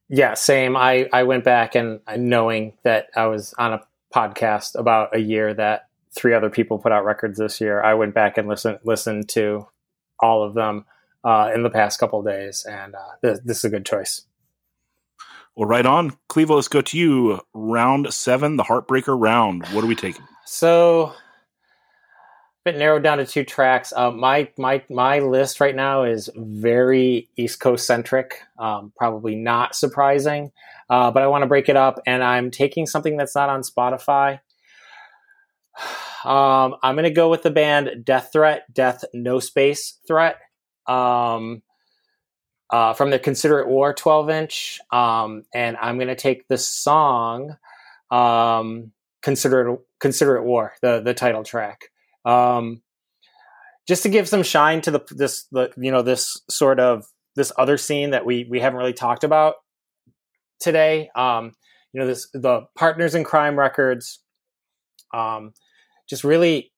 Yeah, 0.09 0.34
same. 0.34 0.76
I, 0.76 1.09
I 1.12 1.24
went 1.24 1.43
back 1.43 1.74
and 1.74 1.98
uh, 2.06 2.16
knowing 2.16 2.74
that 2.84 3.09
I 3.16 3.26
was 3.26 3.55
on 3.59 3.72
a 3.72 3.80
podcast 4.14 4.78
about 4.78 5.16
a 5.16 5.20
year 5.20 5.52
that 5.52 5.89
three 6.14 6.32
other 6.32 6.48
people 6.48 6.78
put 6.78 6.93
out 6.93 7.05
records 7.05 7.40
this 7.40 7.60
year. 7.60 7.82
I 7.82 7.94
went 7.94 8.14
back 8.14 8.39
and 8.39 8.47
listened 8.47 8.78
listened 8.84 9.28
to 9.30 9.66
all 10.20 10.44
of 10.44 10.55
them 10.55 10.84
uh, 11.24 11.51
in 11.55 11.62
the 11.62 11.70
past 11.70 11.99
couple 11.99 12.20
of 12.20 12.27
days, 12.27 12.65
and 12.69 12.94
uh, 12.94 12.99
this, 13.23 13.40
this 13.44 13.59
is 13.59 13.65
a 13.65 13.70
good 13.70 13.86
choice. 13.86 14.23
Well, 15.55 15.69
right 15.69 15.85
on. 15.85 16.16
Clevo, 16.31 16.55
let's 16.55 16.69
go 16.69 16.81
to 16.81 16.99
you. 16.99 17.40
Round 17.53 18.12
seven, 18.12 18.57
the 18.57 18.65
Heartbreaker 18.65 19.19
round. 19.19 19.66
What 19.69 19.85
are 19.85 19.86
we 19.86 19.94
taking? 19.94 20.24
So, 20.47 21.12
bit 22.65 22.78
narrowed 22.78 23.03
down 23.03 23.19
to 23.19 23.27
two 23.27 23.44
tracks. 23.44 23.93
Uh, 23.94 24.11
my 24.11 24.49
my 24.57 24.82
my 24.89 25.19
list 25.19 25.61
right 25.61 25.77
now 25.77 26.05
is 26.05 26.31
very 26.35 27.28
East 27.36 27.61
Coast 27.61 27.86
centric. 27.86 28.40
Um, 28.59 28.93
probably 28.97 29.35
not 29.35 29.74
surprising, 29.74 30.53
uh, 30.89 31.11
but 31.11 31.23
I 31.23 31.27
want 31.27 31.43
to 31.43 31.49
break 31.49 31.69
it 31.69 31.77
up, 31.77 32.01
and 32.07 32.24
I'm 32.24 32.51
taking 32.51 32.86
something 32.86 33.16
that's 33.16 33.35
not 33.35 33.49
on 33.49 33.62
Spotify. 33.62 34.40
Um, 36.24 36.77
I'm 36.85 36.94
going 36.94 37.03
to 37.03 37.11
go 37.11 37.28
with 37.28 37.43
the 37.43 37.51
band 37.51 38.05
Death 38.05 38.31
Threat, 38.32 38.73
Death 38.73 39.05
No 39.12 39.40
Space 39.40 39.99
Threat. 40.07 40.36
Um, 40.86 41.62
uh, 42.72 42.94
from 42.94 43.10
the 43.10 43.18
Consider 43.18 43.60
It 43.60 43.68
War 43.68 43.92
12 43.92 44.30
inch. 44.30 44.80
Um, 44.90 45.44
and 45.54 45.76
I'm 45.76 45.96
going 45.96 46.09
to 46.09 46.16
take 46.16 46.48
the 46.48 46.56
song 46.56 47.56
um, 48.10 48.92
Consider 49.20 49.68
It 49.68 49.80
Consider 50.00 50.36
It 50.36 50.44
War, 50.44 50.72
the 50.80 51.00
the 51.00 51.14
title 51.14 51.44
track. 51.44 51.82
Um, 52.24 52.82
just 53.86 54.02
to 54.04 54.09
give 54.09 54.28
some 54.28 54.42
shine 54.42 54.80
to 54.82 54.90
the 54.90 55.00
this 55.10 55.44
the, 55.52 55.70
you 55.76 55.92
know 55.92 56.02
this 56.02 56.40
sort 56.48 56.80
of 56.80 57.04
this 57.36 57.52
other 57.59 57.76
scene 57.76 58.10
that 58.10 58.24
we 58.24 58.46
we 58.48 58.59
haven't 58.59 58.78
really 58.78 58.92
talked 58.94 59.22
about 59.22 59.56
today. 60.59 61.10
Um, 61.14 61.52
you 61.92 62.00
know 62.00 62.06
this 62.06 62.28
the 62.32 62.62
Partners 62.76 63.14
in 63.14 63.22
Crime 63.22 63.59
records. 63.59 64.20
Um, 65.12 65.52
just 66.09 66.24
really 66.24 66.72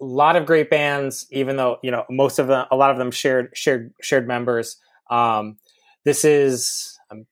a 0.00 0.04
lot 0.04 0.36
of 0.36 0.46
great 0.46 0.70
bands, 0.70 1.26
even 1.30 1.56
though 1.56 1.78
you 1.82 1.90
know 1.90 2.04
most 2.10 2.38
of 2.38 2.46
them, 2.46 2.66
a 2.70 2.76
lot 2.76 2.90
of 2.90 2.98
them 2.98 3.10
shared 3.10 3.50
shared 3.54 3.92
shared 4.00 4.28
members. 4.28 4.76
Um, 5.10 5.56
this 6.04 6.24
is 6.24 6.98
um, 7.10 7.26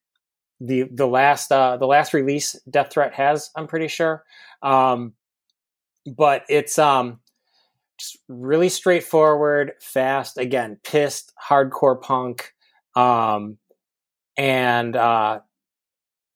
the 0.60 0.84
the 0.90 1.06
last 1.06 1.52
uh, 1.52 1.76
the 1.76 1.86
last 1.86 2.14
release 2.14 2.58
Death 2.68 2.92
Threat 2.92 3.14
has. 3.14 3.50
I'm 3.56 3.66
pretty 3.66 3.88
sure, 3.88 4.24
um, 4.62 5.12
but 6.06 6.44
it's 6.48 6.78
um, 6.78 7.20
just 7.98 8.18
really 8.28 8.68
straightforward, 8.68 9.72
fast. 9.80 10.38
Again, 10.38 10.78
pissed, 10.82 11.32
hardcore 11.48 12.00
punk, 12.00 12.52
um, 12.96 13.58
and 14.36 14.96
uh, 14.96 15.40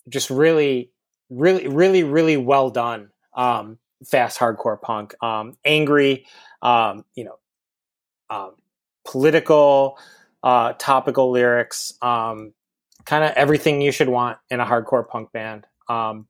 just 0.09 0.31
really, 0.31 0.91
really, 1.31 1.69
really, 1.69 2.03
really 2.03 2.37
well 2.37 2.71
done. 2.71 3.11
Um, 3.35 3.79
fast 4.05 4.39
hardcore 4.39 4.81
punk, 4.81 5.15
um, 5.23 5.57
angry, 5.65 6.27
um, 6.63 7.05
you 7.15 7.25
know, 7.25 7.39
um, 8.31 8.53
political, 9.05 9.99
uh, 10.43 10.73
topical 10.79 11.31
lyrics, 11.31 11.95
um, 12.03 12.53
kind 13.05 13.25
of 13.25 13.33
everything 13.33 13.81
you 13.81 13.93
should 13.93 14.09
want 14.09 14.39
in 14.51 14.61
a 14.61 14.67
hardcore 14.67 15.07
punk 15.07 15.33
band. 15.33 15.67
Um, 15.89 16.27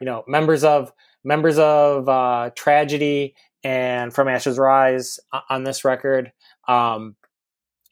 you 0.00 0.04
know, 0.04 0.24
members 0.26 0.64
of 0.64 0.92
members 1.24 1.58
of 1.58 2.08
uh, 2.08 2.50
Tragedy 2.54 3.34
and 3.64 4.12
From 4.14 4.28
Ashes 4.28 4.58
Rise 4.58 5.18
on 5.48 5.64
this 5.64 5.84
record. 5.84 6.32
Um, 6.68 7.16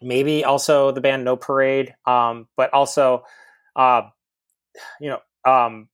maybe 0.01 0.45
also 0.45 0.93
the 0.93 1.01
band 1.01 1.25
No 1.25 1.37
Parade, 1.37 1.95
um, 2.07 2.47
but 2.57 2.73
also, 2.73 3.25
uh, 3.75 4.03
you 5.01 5.11
know, 5.11 5.21
um, 5.51 5.89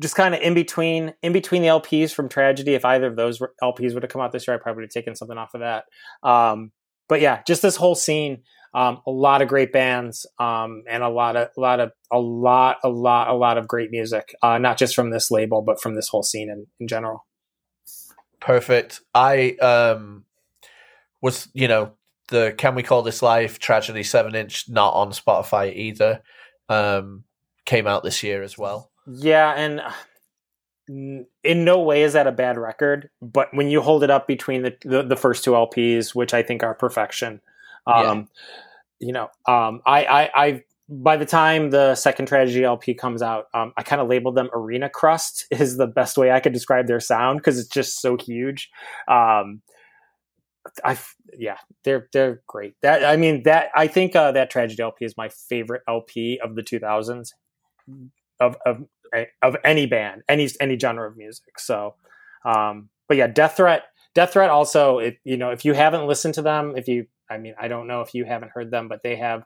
just 0.00 0.16
kind 0.16 0.34
of 0.34 0.40
in 0.40 0.54
between 0.54 1.14
in 1.22 1.32
between 1.32 1.62
the 1.62 1.68
LPs 1.68 2.12
from 2.12 2.28
Tragedy. 2.28 2.74
If 2.74 2.84
either 2.84 3.06
of 3.06 3.16
those 3.16 3.40
LPs 3.62 3.94
would 3.94 4.02
have 4.02 4.10
come 4.10 4.22
out 4.22 4.32
this 4.32 4.46
year, 4.46 4.56
I 4.56 4.60
probably 4.60 4.82
would 4.82 4.90
have 4.90 5.02
taken 5.02 5.14
something 5.14 5.38
off 5.38 5.54
of 5.54 5.60
that. 5.60 5.84
Um, 6.22 6.72
but 7.08 7.20
yeah, 7.20 7.42
just 7.46 7.62
this 7.62 7.76
whole 7.76 7.94
scene 7.94 8.42
um, 8.74 9.00
a 9.06 9.10
lot 9.10 9.40
of 9.40 9.48
great 9.48 9.72
bands 9.72 10.26
um, 10.40 10.82
and 10.90 11.02
a 11.02 11.08
lot 11.08 11.36
of 11.36 11.48
a 11.56 11.60
lot 11.60 11.80
of 11.80 11.92
a 12.12 12.18
lot 12.18 12.78
a 12.82 12.88
lot 12.88 13.28
a 13.28 13.34
lot 13.34 13.56
of 13.56 13.68
great 13.68 13.90
music 13.90 14.34
uh, 14.42 14.58
not 14.58 14.76
just 14.76 14.94
from 14.94 15.10
this 15.10 15.30
label 15.30 15.62
but 15.62 15.80
from 15.80 15.94
this 15.94 16.08
whole 16.08 16.22
scene 16.22 16.50
in, 16.50 16.66
in 16.80 16.88
general 16.88 17.24
perfect 18.40 19.00
i 19.14 19.52
um 19.62 20.24
was 21.22 21.48
you 21.54 21.68
know 21.68 21.92
the 22.28 22.52
can 22.58 22.74
we 22.74 22.82
call 22.82 23.02
this 23.02 23.22
life 23.22 23.58
tragedy 23.58 24.02
7 24.02 24.34
inch 24.34 24.68
not 24.68 24.92
on 24.92 25.12
spotify 25.12 25.74
either 25.74 26.20
um 26.68 27.24
came 27.64 27.86
out 27.86 28.02
this 28.02 28.22
year 28.22 28.42
as 28.42 28.58
well 28.58 28.90
yeah 29.06 29.52
and 29.52 29.82
in 31.42 31.64
no 31.64 31.80
way 31.80 32.02
is 32.02 32.12
that 32.12 32.26
a 32.26 32.32
bad 32.32 32.58
record 32.58 33.08
but 33.22 33.48
when 33.52 33.68
you 33.68 33.80
hold 33.80 34.02
it 34.02 34.10
up 34.10 34.26
between 34.26 34.62
the 34.62 34.76
the, 34.84 35.02
the 35.02 35.16
first 35.16 35.42
two 35.42 35.52
lps 35.52 36.14
which 36.14 36.34
i 36.34 36.42
think 36.42 36.62
are 36.62 36.74
perfection 36.74 37.40
um, 37.86 38.28
yeah. 39.00 39.06
you 39.06 39.12
know, 39.12 39.28
um, 39.46 39.82
I, 39.86 40.04
I, 40.04 40.30
I, 40.34 40.62
by 40.88 41.16
the 41.16 41.26
time 41.26 41.70
the 41.70 41.94
second 41.94 42.26
tragedy 42.26 42.64
LP 42.64 42.94
comes 42.94 43.22
out, 43.22 43.46
um, 43.54 43.72
I 43.76 43.82
kind 43.82 44.00
of 44.00 44.08
labeled 44.08 44.36
them 44.36 44.50
arena 44.52 44.88
crust 44.88 45.46
is 45.50 45.76
the 45.76 45.86
best 45.86 46.16
way 46.16 46.30
I 46.30 46.40
could 46.40 46.52
describe 46.52 46.86
their 46.86 47.00
sound 47.00 47.38
because 47.38 47.58
it's 47.58 47.68
just 47.68 48.00
so 48.00 48.16
huge. 48.16 48.70
Um, 49.08 49.62
I, 50.82 50.98
yeah, 51.36 51.58
they're 51.84 52.08
they're 52.12 52.40
great. 52.46 52.74
That 52.80 53.04
I 53.04 53.18
mean 53.18 53.42
that 53.42 53.68
I 53.74 53.86
think 53.86 54.16
uh, 54.16 54.32
that 54.32 54.48
tragedy 54.48 54.82
LP 54.82 55.04
is 55.04 55.14
my 55.14 55.28
favorite 55.28 55.82
LP 55.86 56.40
of 56.42 56.54
the 56.54 56.62
2000s 56.62 57.32
of 58.40 58.56
of 58.64 58.78
of 59.42 59.56
any 59.64 59.86
band, 59.86 60.22
any 60.28 60.48
any 60.60 60.78
genre 60.78 61.08
of 61.08 61.16
music. 61.16 61.58
So, 61.58 61.94
um, 62.44 62.88
but 63.08 63.16
yeah, 63.16 63.26
Death 63.26 63.56
Threat. 63.56 63.84
Death 64.14 64.34
Threat 64.34 64.48
also, 64.48 64.98
it, 65.00 65.16
you 65.24 65.36
know, 65.36 65.50
if 65.50 65.64
you 65.64 65.72
haven't 65.72 66.06
listened 66.06 66.34
to 66.34 66.42
them, 66.42 66.74
if 66.76 66.86
you 66.86 67.06
I 67.30 67.38
mean, 67.38 67.54
I 67.58 67.68
don't 67.68 67.86
know 67.86 68.00
if 68.00 68.14
you 68.14 68.24
haven't 68.24 68.52
heard 68.52 68.70
them, 68.70 68.88
but 68.88 69.02
they 69.02 69.16
have 69.16 69.44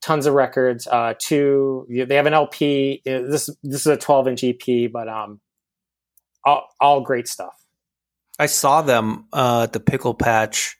tons 0.00 0.26
of 0.26 0.34
records. 0.34 0.86
Uh, 0.86 1.14
two, 1.18 1.86
they 1.88 2.16
have 2.16 2.26
an 2.26 2.34
LP. 2.34 3.02
This 3.04 3.48
this 3.62 3.80
is 3.80 3.86
a 3.86 3.96
12 3.96 4.28
inch 4.28 4.44
EP, 4.44 4.92
but 4.92 5.08
um, 5.08 5.40
all, 6.44 6.68
all 6.80 7.00
great 7.00 7.28
stuff. 7.28 7.54
I 8.38 8.46
saw 8.46 8.82
them 8.82 9.26
uh, 9.32 9.62
at 9.64 9.72
the 9.72 9.80
Pickle 9.80 10.14
Patch. 10.14 10.76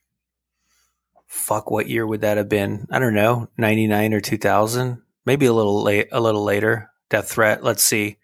Fuck, 1.27 1.71
what 1.71 1.89
year 1.89 2.07
would 2.07 2.23
that 2.23 2.37
have 2.37 2.49
been? 2.49 2.87
I 2.91 2.99
don't 2.99 3.15
know, 3.15 3.49
99 3.57 4.15
or 4.15 4.21
2000, 4.21 5.01
maybe 5.25 5.47
a 5.47 5.53
little 5.53 5.83
late, 5.83 6.09
a 6.13 6.21
little 6.21 6.45
later. 6.45 6.91
Death 7.13 7.31
Threat. 7.31 7.63
Let's 7.63 7.83
see. 7.83 8.17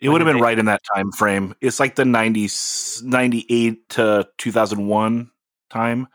It 0.00 0.08
would 0.08 0.20
have 0.20 0.32
been 0.32 0.40
right 0.40 0.58
in 0.58 0.66
that 0.66 0.80
time 0.94 1.12
frame. 1.12 1.54
It's 1.60 1.78
like 1.80 1.94
the 1.94 2.04
90s, 2.04 3.02
98 3.02 3.88
to 3.90 4.28
2001 4.38 5.30
time 5.68 6.08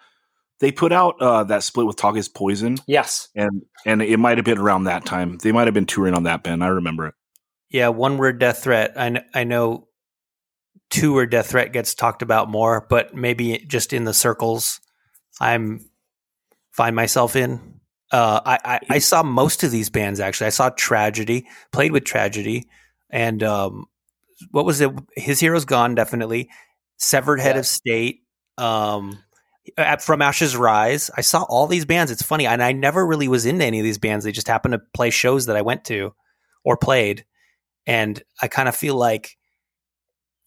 they 0.60 0.72
put 0.72 0.92
out 0.92 1.22
uh, 1.22 1.44
that 1.46 1.64
split 1.64 1.86
with 1.86 1.98
Talk 1.98 2.16
is 2.16 2.30
Poison. 2.30 2.78
Yes, 2.88 3.30
and 3.36 3.64
and 3.86 4.02
it 4.02 4.18
might 4.18 4.38
have 4.38 4.46
been 4.46 4.58
around 4.58 4.86
that 4.86 5.06
time. 5.06 5.38
They 5.38 5.52
might 5.52 5.68
have 5.68 5.74
been 5.74 5.86
touring 5.86 6.14
on 6.14 6.24
that 6.24 6.44
band. 6.44 6.64
I 6.64 6.68
remember 6.68 7.08
it. 7.08 7.16
Yeah, 7.70 7.90
one 7.90 8.18
word 8.18 8.40
death 8.40 8.64
threat. 8.64 8.94
I 8.96 9.12
kn- 9.12 9.26
I 9.34 9.44
know 9.44 9.88
two 10.90 11.14
word 11.14 11.32
death 11.32 11.48
threat 11.48 11.74
gets 11.74 11.94
talked 11.94 12.22
about 12.22 12.50
more, 12.50 12.86
but 12.90 13.14
maybe 13.14 13.66
just 13.68 13.92
in 13.92 14.06
the 14.06 14.14
circles 14.14 14.80
I'm 15.40 15.86
find 16.72 16.96
myself 16.96 17.36
in. 17.36 17.75
Uh, 18.16 18.40
I, 18.46 18.60
I, 18.64 18.80
I 18.92 19.00
saw 19.00 19.24
most 19.24 19.64
of 19.64 19.72
these 19.72 19.90
bands 19.90 20.22
actually. 20.22 20.48
I 20.48 20.52
saw 20.52 20.70
Tragedy, 20.70 21.48
played 21.74 21.92
with 21.92 22.06
Tragedy, 22.06 22.70
and 23.10 23.44
um, 23.44 23.88
what 24.52 24.64
was 24.64 24.80
it? 24.80 24.90
His 25.18 25.42
Hero's 25.42 25.66
Gone, 25.66 25.96
definitely. 25.96 26.50
Severed 26.96 27.42
Head 27.42 27.58
yeah. 27.58 27.60
of 27.60 27.68
State. 27.68 28.22
Um, 28.58 29.20
from 30.00 30.22
Ashes 30.22 30.56
Rise. 30.56 31.12
I 31.18 31.20
saw 31.20 31.44
all 31.44 31.68
these 31.68 31.84
bands. 31.84 32.10
It's 32.10 32.22
funny, 32.22 32.48
and 32.48 32.64
I 32.64 32.72
never 32.72 33.06
really 33.06 33.28
was 33.28 33.46
into 33.46 33.66
any 33.66 33.80
of 33.80 33.84
these 33.84 33.98
bands. 33.98 34.24
They 34.24 34.32
just 34.32 34.48
happened 34.48 34.72
to 34.72 34.82
play 34.94 35.10
shows 35.10 35.48
that 35.48 35.58
I 35.58 35.62
went 35.62 35.84
to 35.86 36.14
or 36.64 36.78
played, 36.78 37.26
and 37.86 38.24
I 38.42 38.48
kind 38.48 38.70
of 38.70 38.78
feel 38.78 38.96
like 38.96 39.36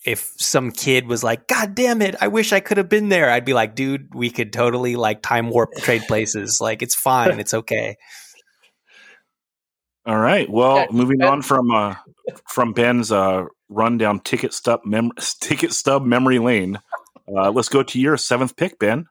if 0.04 0.32
some 0.36 0.70
kid 0.70 1.06
was 1.06 1.24
like, 1.24 1.48
"God 1.48 1.74
damn 1.74 2.02
it, 2.02 2.14
I 2.20 2.28
wish 2.28 2.52
I 2.52 2.60
could 2.60 2.76
have 2.76 2.88
been 2.88 3.08
there," 3.08 3.30
I'd 3.30 3.44
be 3.44 3.54
like, 3.54 3.74
"Dude, 3.74 4.14
we 4.14 4.30
could 4.30 4.52
totally 4.52 4.96
like 4.96 5.22
time 5.22 5.50
warp 5.50 5.72
trade 5.74 6.02
places. 6.06 6.60
Like, 6.60 6.82
it's 6.82 6.94
fine. 6.94 7.40
It's 7.40 7.54
okay." 7.54 7.96
All 10.06 10.18
right. 10.18 10.48
Well, 10.48 10.86
moving 10.90 11.22
on 11.22 11.42
from 11.42 11.70
uh, 11.70 11.96
from 12.48 12.72
Ben's 12.72 13.12
uh, 13.12 13.44
rundown 13.68 14.20
ticket 14.20 14.54
stub 14.54 14.80
mem- 14.84 15.12
ticket 15.40 15.72
stub 15.72 16.04
memory 16.04 16.38
lane. 16.38 16.78
Uh, 17.30 17.50
let's 17.50 17.68
go 17.68 17.82
to 17.82 18.00
your 18.00 18.16
seventh 18.16 18.56
pick, 18.56 18.78
Ben. 18.78 19.06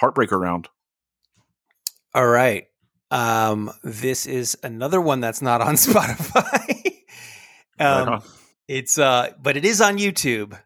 Heartbreaker 0.00 0.38
round. 0.38 0.68
All 2.14 2.26
right. 2.26 2.66
Um, 3.10 3.70
this 3.82 4.26
is 4.26 4.58
another 4.62 5.00
one 5.00 5.20
that's 5.20 5.40
not 5.40 5.60
on 5.60 5.74
Spotify. 5.76 7.02
um, 7.78 8.08
right 8.08 8.22
it's 8.68 8.98
uh, 8.98 9.30
but 9.40 9.56
it 9.56 9.64
is 9.64 9.80
on 9.80 9.98
YouTube. 9.98 10.58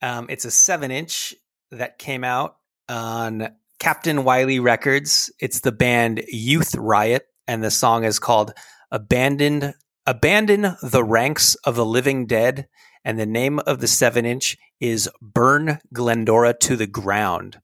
Um, 0.00 0.26
it's 0.28 0.44
a 0.44 0.50
seven 0.50 0.90
inch 0.90 1.34
that 1.70 1.98
came 1.98 2.24
out 2.24 2.56
on 2.88 3.48
Captain 3.78 4.24
Wiley 4.24 4.60
Records. 4.60 5.32
It's 5.40 5.60
the 5.60 5.72
band 5.72 6.22
Youth 6.28 6.74
Riot, 6.74 7.26
and 7.46 7.62
the 7.62 7.70
song 7.70 8.04
is 8.04 8.18
called 8.18 8.52
"Abandoned." 8.90 9.74
Abandon 10.04 10.76
the 10.82 11.04
ranks 11.04 11.54
of 11.64 11.76
the 11.76 11.86
living 11.86 12.26
dead 12.26 12.66
and 13.04 13.18
the 13.18 13.26
name 13.26 13.58
of 13.60 13.80
the 13.80 13.86
seven 13.86 14.24
inch 14.24 14.56
is 14.80 15.08
Burn 15.20 15.78
Glendora 15.92 16.54
to 16.54 16.76
the 16.76 16.86
Ground. 16.86 17.60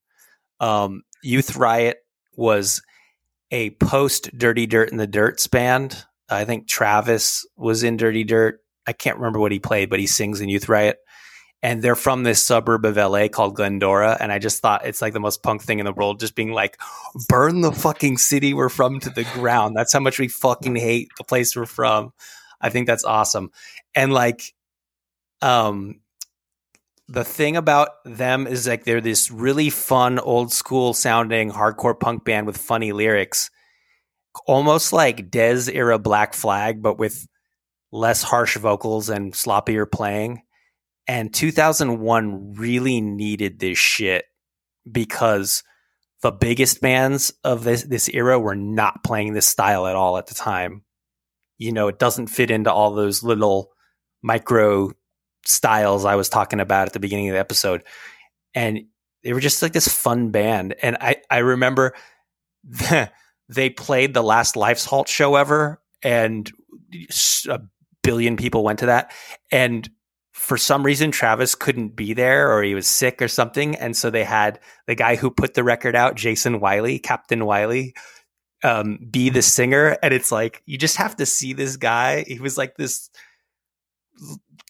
Um, 0.60 1.02
Youth 1.22 1.56
Riot 1.56 1.98
was 2.36 2.82
a 3.50 3.70
post 3.70 4.30
Dirty 4.36 4.66
Dirt 4.66 4.90
in 4.90 4.98
the 4.98 5.06
Dirts 5.06 5.46
band. 5.46 6.04
I 6.28 6.44
think 6.44 6.68
Travis 6.68 7.46
was 7.56 7.82
in 7.82 7.96
Dirty 7.96 8.24
Dirt. 8.24 8.60
I 8.88 8.94
can't 8.94 9.18
remember 9.18 9.38
what 9.38 9.52
he 9.52 9.58
played, 9.58 9.90
but 9.90 10.00
he 10.00 10.06
sings 10.06 10.40
in 10.40 10.48
Youth 10.48 10.66
Riot. 10.66 10.98
And 11.62 11.82
they're 11.82 11.94
from 11.94 12.22
this 12.22 12.42
suburb 12.42 12.86
of 12.86 12.96
LA 12.96 13.28
called 13.28 13.54
Glendora. 13.54 14.16
And 14.18 14.32
I 14.32 14.38
just 14.38 14.62
thought 14.62 14.86
it's 14.86 15.02
like 15.02 15.12
the 15.12 15.20
most 15.20 15.42
punk 15.42 15.62
thing 15.62 15.78
in 15.78 15.84
the 15.84 15.92
world, 15.92 16.20
just 16.20 16.34
being 16.34 16.52
like, 16.52 16.80
burn 17.28 17.60
the 17.60 17.72
fucking 17.72 18.16
city 18.16 18.54
we're 18.54 18.70
from 18.70 18.98
to 19.00 19.10
the 19.10 19.24
ground. 19.34 19.76
That's 19.76 19.92
how 19.92 20.00
much 20.00 20.18
we 20.18 20.28
fucking 20.28 20.76
hate 20.76 21.10
the 21.18 21.24
place 21.24 21.54
we're 21.54 21.66
from. 21.66 22.14
I 22.62 22.70
think 22.70 22.86
that's 22.86 23.04
awesome. 23.04 23.50
And 23.94 24.14
like, 24.14 24.54
um, 25.42 26.00
the 27.08 27.24
thing 27.24 27.56
about 27.56 27.90
them 28.06 28.46
is 28.46 28.66
like 28.66 28.84
they're 28.84 29.02
this 29.02 29.30
really 29.30 29.68
fun, 29.68 30.18
old 30.18 30.50
school 30.50 30.94
sounding 30.94 31.50
hardcore 31.50 31.98
punk 31.98 32.24
band 32.24 32.46
with 32.46 32.56
funny 32.56 32.92
lyrics, 32.92 33.50
almost 34.46 34.94
like 34.94 35.30
Dez 35.30 35.70
era 35.70 35.98
Black 35.98 36.32
Flag, 36.32 36.80
but 36.80 36.98
with 36.98 37.26
less 37.90 38.22
harsh 38.22 38.56
vocals 38.56 39.08
and 39.08 39.32
sloppier 39.32 39.90
playing. 39.90 40.42
And 41.06 41.32
2001 41.32 42.54
really 42.54 43.00
needed 43.00 43.58
this 43.58 43.78
shit 43.78 44.26
because 44.90 45.62
the 46.22 46.30
biggest 46.30 46.80
bands 46.80 47.32
of 47.44 47.64
this 47.64 47.84
this 47.84 48.08
era 48.08 48.38
were 48.38 48.56
not 48.56 49.04
playing 49.04 49.32
this 49.32 49.46
style 49.46 49.86
at 49.86 49.96
all 49.96 50.18
at 50.18 50.26
the 50.26 50.34
time. 50.34 50.82
You 51.56 51.72
know, 51.72 51.88
it 51.88 51.98
doesn't 51.98 52.26
fit 52.28 52.50
into 52.50 52.72
all 52.72 52.92
those 52.92 53.22
little 53.22 53.72
micro 54.22 54.90
styles 55.44 56.04
I 56.04 56.16
was 56.16 56.28
talking 56.28 56.60
about 56.60 56.88
at 56.88 56.92
the 56.92 57.00
beginning 57.00 57.28
of 57.28 57.34
the 57.34 57.40
episode. 57.40 57.84
And 58.54 58.86
they 59.22 59.32
were 59.32 59.40
just 59.40 59.62
like 59.62 59.72
this 59.72 59.88
fun 59.88 60.30
band. 60.30 60.74
And 60.82 60.96
I, 61.00 61.16
I 61.30 61.38
remember 61.38 61.94
they 63.48 63.70
played 63.70 64.14
the 64.14 64.22
last 64.22 64.56
Life's 64.56 64.84
Halt 64.84 65.08
show 65.08 65.36
ever, 65.36 65.80
and 66.02 66.50
a 67.48 67.60
billion 68.08 68.38
people 68.38 68.64
went 68.64 68.78
to 68.78 68.86
that. 68.86 69.12
And 69.52 69.86
for 70.32 70.56
some 70.56 70.82
reason, 70.82 71.10
Travis 71.10 71.54
couldn't 71.54 71.94
be 71.94 72.14
there 72.14 72.50
or 72.50 72.62
he 72.62 72.74
was 72.74 72.86
sick 72.86 73.20
or 73.20 73.28
something. 73.28 73.76
And 73.76 73.94
so 73.94 74.08
they 74.08 74.24
had 74.24 74.60
the 74.86 74.94
guy 74.94 75.14
who 75.16 75.30
put 75.30 75.52
the 75.52 75.62
record 75.62 75.94
out, 75.94 76.14
Jason 76.14 76.58
Wiley, 76.58 76.98
Captain 76.98 77.44
Wiley, 77.44 77.92
um, 78.64 78.98
be 79.10 79.28
the 79.28 79.42
singer. 79.42 79.98
And 80.02 80.14
it's 80.14 80.32
like, 80.32 80.62
you 80.64 80.78
just 80.78 80.96
have 80.96 81.16
to 81.16 81.26
see 81.26 81.52
this 81.52 81.76
guy. 81.76 82.24
He 82.26 82.38
was 82.40 82.56
like 82.56 82.76
this 82.78 83.10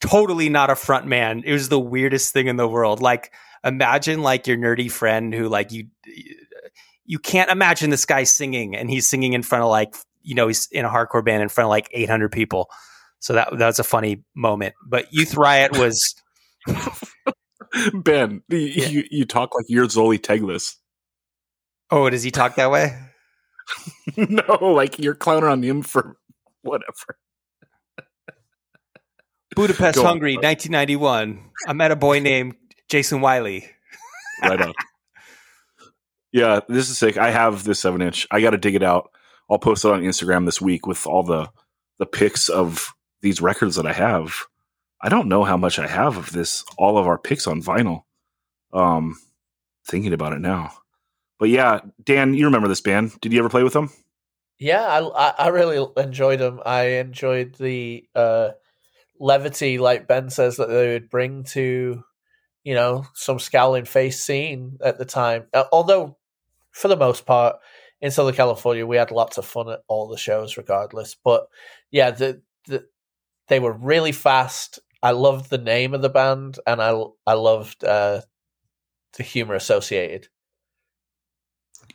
totally 0.01 0.49
not 0.49 0.69
a 0.69 0.75
front 0.75 1.07
man. 1.07 1.45
It 1.47 1.53
was 1.53 1.69
the 1.69 1.79
weirdest 1.79 2.33
thing 2.33 2.49
in 2.49 2.57
the 2.57 2.67
world. 2.67 3.01
Like 3.01 3.33
imagine 3.63 4.23
like 4.23 4.49
your 4.49 4.57
nerdy 4.57 4.91
friend 4.91 5.33
who 5.33 5.49
like 5.49 5.71
you 5.71 5.87
you 7.05 7.21
can't 7.21 7.53
imagine 7.53 7.91
this 7.91 8.05
guy 8.05 8.25
singing 8.25 8.75
and 8.75 8.91
he's 8.91 9.07
singing 9.07 9.33
in 9.33 9.45
front 9.45 9.63
of 9.63 9.71
like 9.71 9.95
you 10.23 10.35
know 10.35 10.49
he's 10.49 10.67
in 10.73 10.85
a 10.85 10.89
hardcore 10.89 11.25
band 11.25 11.43
in 11.43 11.49
front 11.49 11.67
of 11.67 11.71
like 11.71 11.89
800 11.93 12.33
people. 12.33 12.69
So 13.21 13.33
that 13.35 13.49
that 13.59 13.67
was 13.67 13.79
a 13.79 13.85
funny 13.85 14.25
moment. 14.35 14.75
But 14.87 15.13
Youth 15.13 15.35
Riot 15.35 15.77
was 15.79 16.15
Ben, 17.95 18.43
yeah. 18.49 18.89
you 18.89 19.05
you 19.11 19.25
talk 19.25 19.55
like 19.55 19.67
you're 19.69 19.87
Zoli 19.87 20.19
Téglás. 20.19 20.75
Oh, 21.91 22.09
does 22.11 22.23
he 22.23 22.31
talk 22.31 22.57
that 22.57 22.71
way? 22.71 22.99
no, 24.17 24.59
like 24.61 24.99
you're 24.99 25.15
clowning 25.15 25.49
on 25.49 25.63
him 25.63 25.83
for 25.83 26.17
whatever. 26.63 27.19
Budapest, 29.55 29.97
Go 29.97 30.05
Hungary, 30.05 30.37
on. 30.37 30.43
1991. 30.43 31.41
I 31.67 31.73
met 31.73 31.91
a 31.91 31.97
boy 31.97 32.21
named 32.21 32.55
Jason 32.89 33.21
Wiley. 33.21 33.69
right 34.43 34.61
on. 34.61 34.73
Yeah, 36.31 36.61
this 36.69 36.91
is 36.91 36.99
sick. 36.99 37.17
I 37.17 37.31
have 37.31 37.65
this 37.65 37.81
seven 37.81 38.03
inch. 38.03 38.27
I 38.31 38.43
got 38.43 38.51
to 38.51 38.59
dig 38.59 38.75
it 38.75 38.83
out. 38.83 39.11
I'll 39.51 39.59
post 39.59 39.87
it 39.87 39.91
on 39.91 40.03
Instagram 40.03 40.45
this 40.45 40.61
week 40.61 40.87
with 40.87 41.07
all 41.07 41.23
the 41.23 41.49
the 41.99 42.05
pics 42.05 42.51
of 42.51 42.93
these 43.21 43.41
records 43.41 43.77
that 43.77 43.87
I 43.87 43.93
have. 43.93 44.35
I 45.01 45.09
don't 45.09 45.29
know 45.29 45.45
how 45.45 45.57
much 45.57 45.79
I 45.79 45.87
have 45.87 46.17
of 46.17 46.33
this. 46.33 46.65
All 46.77 46.99
of 46.99 47.07
our 47.07 47.19
picks 47.19 47.47
on 47.47 47.63
vinyl. 47.63 48.03
Um, 48.73 49.19
thinking 49.87 50.13
about 50.13 50.33
it 50.33 50.41
now. 50.41 50.73
But 51.39 51.51
yeah, 51.51 51.81
Dan, 52.03 52.35
you 52.35 52.47
remember 52.47 52.69
this 52.69 52.81
band? 52.81 53.19
Did 53.21 53.33
you 53.33 53.39
ever 53.39 53.49
play 53.49 53.63
with 53.63 53.73
them? 53.73 53.91
Yeah, 54.59 54.83
I 54.83 55.35
I 55.39 55.49
really 55.49 55.87
enjoyed 55.97 56.41
them. 56.41 56.61
I 56.67 56.83
enjoyed 56.99 57.55
the 57.55 58.05
uh 58.15 58.51
levity, 59.21 59.79
like 59.79 60.09
Ben 60.09 60.31
says, 60.31 60.57
that 60.57 60.69
they 60.69 60.89
would 60.93 61.11
bring 61.11 61.45
to, 61.45 62.03
you 62.65 62.75
know, 62.75 63.07
some 63.15 63.39
scowling 63.39 63.85
face 63.85 64.23
scene 64.23 64.79
at 64.85 64.99
the 64.99 65.05
time. 65.05 65.47
Uh, 65.53 65.65
although, 65.73 66.17
for 66.71 66.89
the 66.89 66.97
most 66.97 67.27
part, 67.27 67.57
in 68.01 68.11
Southern 68.11 68.35
California, 68.35 68.87
we 68.87 68.97
had 68.97 69.11
lots 69.11 69.39
of 69.39 69.45
fun 69.45 69.69
at 69.69 69.81
all 69.89 70.09
the 70.09 70.17
shows, 70.17 70.57
regardless. 70.57 71.17
But 71.23 71.49
yeah, 71.91 72.11
the, 72.11 72.43
the 72.67 72.87
they 73.49 73.61
were 73.61 73.73
really 73.73 74.13
fast. 74.13 74.79
I 75.03 75.13
loved 75.13 75.51
the 75.51 75.59
name 75.59 75.95
of 75.95 76.03
the 76.03 76.09
band, 76.09 76.59
and 76.67 76.83
I 76.83 77.01
I 77.27 77.35
loved 77.35 77.85
uh, 77.85 78.23
the 79.17 79.23
humor 79.23 79.55
associated. 79.55 80.29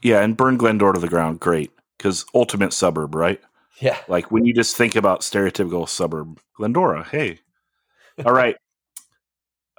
Yeah, 0.02 0.22
and 0.22 0.36
burn 0.36 0.58
Glendora 0.58 0.96
to 0.96 1.00
the 1.00 1.08
ground, 1.08 1.40
great 1.40 1.72
because 1.98 2.26
ultimate 2.34 2.74
suburb, 2.74 3.16
right? 3.16 3.40
Yeah. 3.80 3.98
Like 4.08 4.32
when 4.32 4.46
you 4.46 4.54
just 4.54 4.76
think 4.76 4.96
about 4.96 5.22
stereotypical 5.22 5.88
suburb, 5.88 6.40
Glendora, 6.56 7.06
hey. 7.10 7.40
All 8.26 8.34
right. 8.34 8.56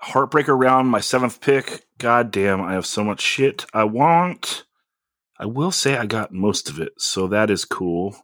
Heartbreaker 0.03 0.59
round, 0.59 0.89
my 0.89 1.01
seventh 1.01 1.41
pick. 1.41 1.87
God 1.99 2.31
damn, 2.31 2.61
I 2.61 2.73
have 2.73 2.87
so 2.87 3.05
much 3.05 3.21
shit 3.21 3.67
I 3.73 3.85
want. 3.85 4.65
I 5.39 5.47
will 5.47 5.71
say 5.71 5.97
I 5.97 6.07
got 6.07 6.33
most 6.33 6.69
of 6.69 6.81
it, 6.81 6.93
so 6.99 7.27
that 7.29 7.51
is 7.51 7.65
cool. 7.65 8.17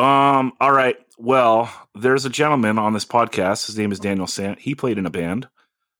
Um, 0.00 0.54
all 0.58 0.72
right. 0.72 0.96
Well, 1.18 1.70
there's 1.94 2.24
a 2.24 2.30
gentleman 2.30 2.78
on 2.78 2.94
this 2.94 3.04
podcast. 3.04 3.66
His 3.66 3.76
name 3.76 3.92
is 3.92 4.00
Daniel 4.00 4.26
Sant. 4.26 4.58
He 4.58 4.74
played 4.74 4.96
in 4.96 5.04
a 5.04 5.10
band 5.10 5.46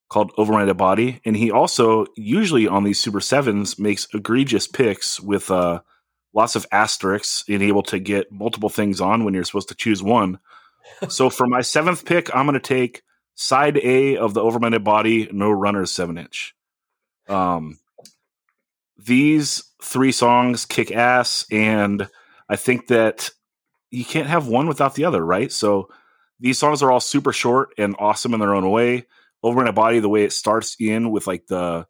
called 0.09 0.33
Over 0.39 0.55
My 0.55 0.65
Dead 0.65 0.79
Body, 0.79 1.21
and 1.27 1.37
he 1.37 1.51
also 1.51 2.07
usually 2.17 2.67
on 2.67 2.85
these 2.85 2.99
Super 2.99 3.21
Sevens 3.21 3.79
makes 3.79 4.09
egregious 4.15 4.67
picks 4.67 5.21
with 5.21 5.51
uh 5.51 5.83
lots 6.33 6.57
of 6.57 6.67
asterisks 6.73 7.45
and 7.47 7.63
able 7.63 7.83
to 7.83 7.99
get 7.99 8.33
multiple 8.33 8.71
things 8.71 9.03
on 9.03 9.25
when 9.25 9.35
you're 9.35 9.45
supposed 9.45 9.69
to 9.69 9.75
choose 9.75 10.03
one. 10.03 10.39
so 11.09 11.29
for 11.29 11.47
my 11.47 11.61
seventh 11.61 12.07
pick, 12.07 12.35
I'm 12.35 12.47
going 12.47 12.55
to 12.55 12.61
take 12.61 13.03
side 13.35 13.77
A 13.77 14.17
of 14.17 14.33
the 14.33 14.41
Over 14.41 14.59
My 14.59 14.79
Body 14.79 15.29
No 15.31 15.51
Runners 15.51 15.91
seven 15.91 16.17
inch. 16.17 16.55
Um, 17.29 17.79
these 18.97 19.63
three 19.83 20.13
songs 20.13 20.65
kick 20.65 20.91
ass, 20.91 21.45
and 21.51 22.09
I 22.49 22.57
think 22.57 22.87
that 22.87 23.31
you 23.91 24.05
can't 24.05 24.29
have 24.29 24.47
one 24.47 24.67
without 24.67 24.95
the 24.95 25.05
other, 25.05 25.25
right? 25.25 25.51
So 25.51 25.89
these 26.39 26.59
songs 26.59 26.83
are 26.83 26.91
all 26.91 27.01
super 27.01 27.33
short 27.33 27.71
and 27.77 27.97
awesome 27.99 28.35
in 28.35 28.41
their 28.41 28.55
own 28.55 28.71
way. 28.71 29.07
Over 29.43 29.63
in 29.63 29.69
a 29.69 29.73
Body, 29.73 30.01
the 30.01 30.09
way 30.09 30.25
it 30.25 30.33
starts 30.33 30.77
in 30.79 31.11
with 31.11 31.27
like 31.27 31.47
the 31.47 31.87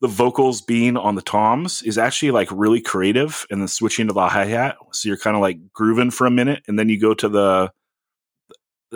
the 0.00 0.08
vocals 0.08 0.62
being 0.62 0.96
on 0.96 1.14
the 1.14 1.22
toms 1.22 1.82
is 1.82 1.98
actually 1.98 2.30
like 2.30 2.48
really 2.50 2.80
creative 2.80 3.46
and 3.50 3.60
then 3.60 3.68
switching 3.68 4.08
to 4.08 4.14
the 4.14 4.28
hi-hat 4.28 4.76
so 4.92 5.08
you're 5.08 5.18
kind 5.18 5.36
of 5.36 5.42
like 5.42 5.58
grooving 5.72 6.10
for 6.10 6.26
a 6.26 6.30
minute 6.30 6.62
and 6.66 6.78
then 6.78 6.88
you 6.88 6.98
go 6.98 7.12
to 7.12 7.28
the 7.28 7.70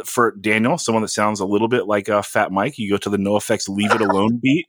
for 0.05 0.33
daniel 0.41 0.79
someone 0.79 1.03
that 1.03 1.09
sounds 1.09 1.41
a 1.41 1.45
little 1.45 1.69
bit 1.69 1.87
like 1.87 2.09
a 2.09 2.23
fat 2.23 2.51
mike 2.51 2.79
you 2.79 2.91
go 2.91 2.97
to 2.97 3.11
the 3.11 3.17
NOFX 3.17 3.69
leave 3.69 3.93
it 3.93 4.01
alone 4.01 4.39
beat 4.43 4.67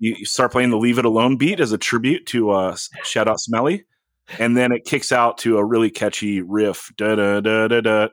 you, 0.00 0.24
start 0.24 0.52
playing 0.52 0.70
the 0.70 0.76
leave 0.76 0.98
it 0.98 1.04
alone 1.04 1.36
beat 1.36 1.60
as 1.60 1.72
a 1.72 1.78
tribute 1.78 2.26
to 2.26 2.50
uh 2.50 2.76
shout 3.04 3.28
out 3.28 3.40
smelly 3.40 3.84
and 4.38 4.56
then 4.56 4.72
it 4.72 4.84
kicks 4.84 5.12
out 5.12 5.38
to 5.38 5.58
a 5.58 5.64
really 5.64 5.90
catchy 5.90 6.42
riff, 6.42 6.92
da 6.96 7.14
da 7.14 7.40
da 7.40 7.68
da 7.68 7.80
da, 7.80 8.08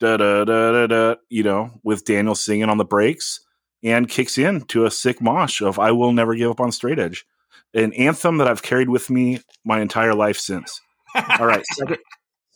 da 0.00 0.44
da 0.44 0.86
da 0.86 1.14
you 1.28 1.42
know, 1.42 1.70
with 1.82 2.04
Daniel 2.04 2.34
singing 2.34 2.68
on 2.68 2.78
the 2.78 2.84
breaks, 2.84 3.40
and 3.82 4.08
kicks 4.08 4.38
in 4.38 4.62
to 4.62 4.86
a 4.86 4.90
sick 4.90 5.20
mosh 5.20 5.60
of 5.60 5.78
"I 5.78 5.92
Will 5.92 6.12
Never 6.12 6.34
Give 6.34 6.50
Up 6.50 6.60
on 6.60 6.72
Straight 6.72 6.98
Edge," 6.98 7.26
an 7.74 7.92
anthem 7.92 8.38
that 8.38 8.48
I've 8.48 8.62
carried 8.62 8.88
with 8.88 9.10
me 9.10 9.40
my 9.64 9.80
entire 9.80 10.14
life 10.14 10.38
since. 10.38 10.80
All 11.38 11.46
right, 11.46 11.64
second, 11.72 11.98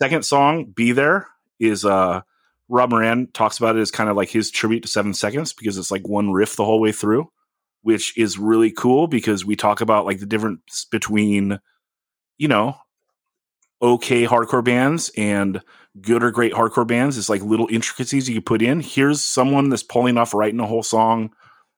second 0.01 0.25
song, 0.25 0.65
"Be 0.65 0.93
There," 0.93 1.29
is 1.61 1.85
uh, 1.85 2.23
Rob 2.69 2.91
Moran 2.91 3.29
talks 3.33 3.59
about 3.59 3.77
it 3.77 3.81
as 3.81 3.91
kind 3.91 4.11
of 4.11 4.17
like 4.17 4.31
his 4.31 4.51
tribute 4.51 4.83
to 4.83 4.89
Seven 4.89 5.15
Seconds 5.15 5.53
because 5.53 5.79
it's 5.79 5.91
like 5.91 6.07
one 6.07 6.33
riff 6.33 6.57
the 6.57 6.65
whole 6.65 6.81
way 6.81 6.93
through, 6.93 7.31
which 7.83 8.17
is 8.17 8.39
really 8.39 8.71
cool 8.71 9.07
because 9.07 9.45
we 9.45 9.57
talk 9.57 9.81
about 9.81 10.07
like 10.07 10.21
the 10.21 10.27
difference 10.27 10.87
between 10.91 11.59
you 12.41 12.49
know, 12.49 12.75
okay 13.83 14.27
hardcore 14.27 14.65
bands 14.65 15.11
and 15.17 15.61
good 16.01 16.25
or 16.25 16.31
great 16.31 16.55
hardcore 16.55 16.87
bands 16.87 17.19
is 17.19 17.29
like 17.29 17.43
little 17.43 17.69
intricacies 17.71 18.29
you 18.29 18.37
can 18.37 18.43
put 18.43 18.63
in. 18.63 18.81
Here's 18.81 19.21
someone 19.21 19.69
that's 19.69 19.83
pulling 19.83 20.17
off 20.17 20.33
writing 20.33 20.59
a 20.59 20.67
whole 20.67 20.83
song, 20.83 21.33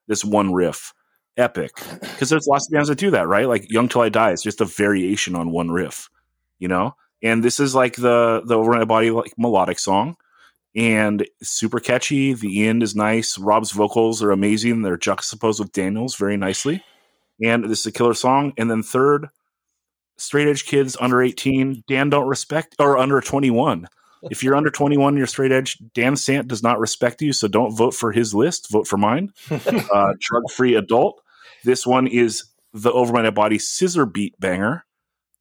this 0.07 0.23
one 0.23 0.53
riff. 0.53 0.93
Epic. 1.35 1.71
Because 1.99 2.29
there's 2.29 2.47
lots 2.47 2.67
of 2.67 2.71
bands 2.71 2.87
that 2.87 2.97
do 2.97 3.11
that, 3.11 3.27
right? 3.27 3.47
Like 3.47 3.69
Young 3.69 3.89
Till 3.89 4.01
I 4.01 4.09
Die 4.09 4.31
it's 4.31 4.41
just 4.41 4.61
a 4.61 4.65
variation 4.65 5.35
on 5.35 5.51
one 5.51 5.69
riff, 5.69 6.09
you 6.59 6.69
know? 6.69 6.95
And 7.21 7.43
this 7.43 7.59
is 7.59 7.75
like 7.75 7.95
the 7.97 8.41
the 8.45 8.57
over 8.57 8.71
my 8.71 8.85
body 8.85 9.11
like 9.11 9.33
melodic 9.37 9.79
song. 9.79 10.15
And 10.75 11.27
super 11.41 11.79
catchy. 11.79 12.33
The 12.33 12.65
end 12.67 12.83
is 12.83 12.95
nice. 12.95 13.37
Rob's 13.37 13.71
vocals 13.71 14.23
are 14.23 14.31
amazing. 14.31 14.81
They're 14.81 14.97
juxtaposed 14.97 15.59
with 15.59 15.73
Daniel's 15.73 16.15
very 16.15 16.37
nicely. 16.37 16.83
And 17.43 17.65
this 17.65 17.81
is 17.81 17.87
a 17.87 17.91
killer 17.91 18.13
song. 18.13 18.53
And 18.57 18.71
then 18.71 18.81
third, 18.81 19.27
straight 20.17 20.47
edge 20.47 20.65
kids 20.65 20.97
under 20.99 21.21
18, 21.21 21.83
Dan 21.87 22.09
don't 22.09 22.27
respect 22.27 22.75
or 22.79 22.97
under 22.97 23.21
21. 23.21 23.87
If 24.31 24.43
you're 24.43 24.55
under 24.55 24.69
21, 24.69 25.17
you're 25.17 25.27
straight 25.27 25.51
edge. 25.51 25.77
Dan 25.93 26.15
Sant 26.15 26.47
does 26.47 26.63
not 26.63 26.79
respect 26.79 27.21
you, 27.21 27.33
so 27.33 27.47
don't 27.47 27.75
vote 27.75 27.93
for 27.93 28.11
his 28.11 28.33
list. 28.33 28.71
Vote 28.71 28.87
for 28.87 28.97
mine. 28.97 29.33
uh, 29.51 30.13
Drug 30.19 30.49
free 30.49 30.75
adult. 30.75 31.21
This 31.63 31.85
one 31.85 32.07
is 32.07 32.45
the 32.73 32.91
Over 32.91 33.13
My 33.13 33.21
Dead 33.23 33.35
Body 33.35 33.59
scissor 33.59 34.05
beat 34.05 34.39
banger, 34.39 34.85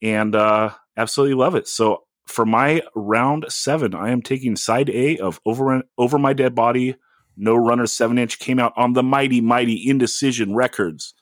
and 0.03 0.35
uh, 0.35 0.71
absolutely 0.97 1.35
love 1.35 1.55
it. 1.55 1.69
So 1.69 2.05
for 2.27 2.45
my 2.45 2.83
round 2.95 3.47
seven, 3.49 3.95
I 3.95 4.11
am 4.11 4.23
taking 4.23 4.57
side 4.57 4.91
A 4.91 5.19
of 5.19 5.41
Over 5.47 5.83
Over 5.97 6.19
My 6.19 6.33
Dead 6.33 6.55
Body. 6.55 6.97
No 7.37 7.55
Runner 7.55 7.87
seven 7.87 8.19
inch 8.19 8.39
came 8.39 8.59
out 8.59 8.73
on 8.77 8.93
the 8.93 9.03
mighty 9.03 9.41
mighty 9.41 9.89
Indecision 9.89 10.55
Records, 10.55 11.15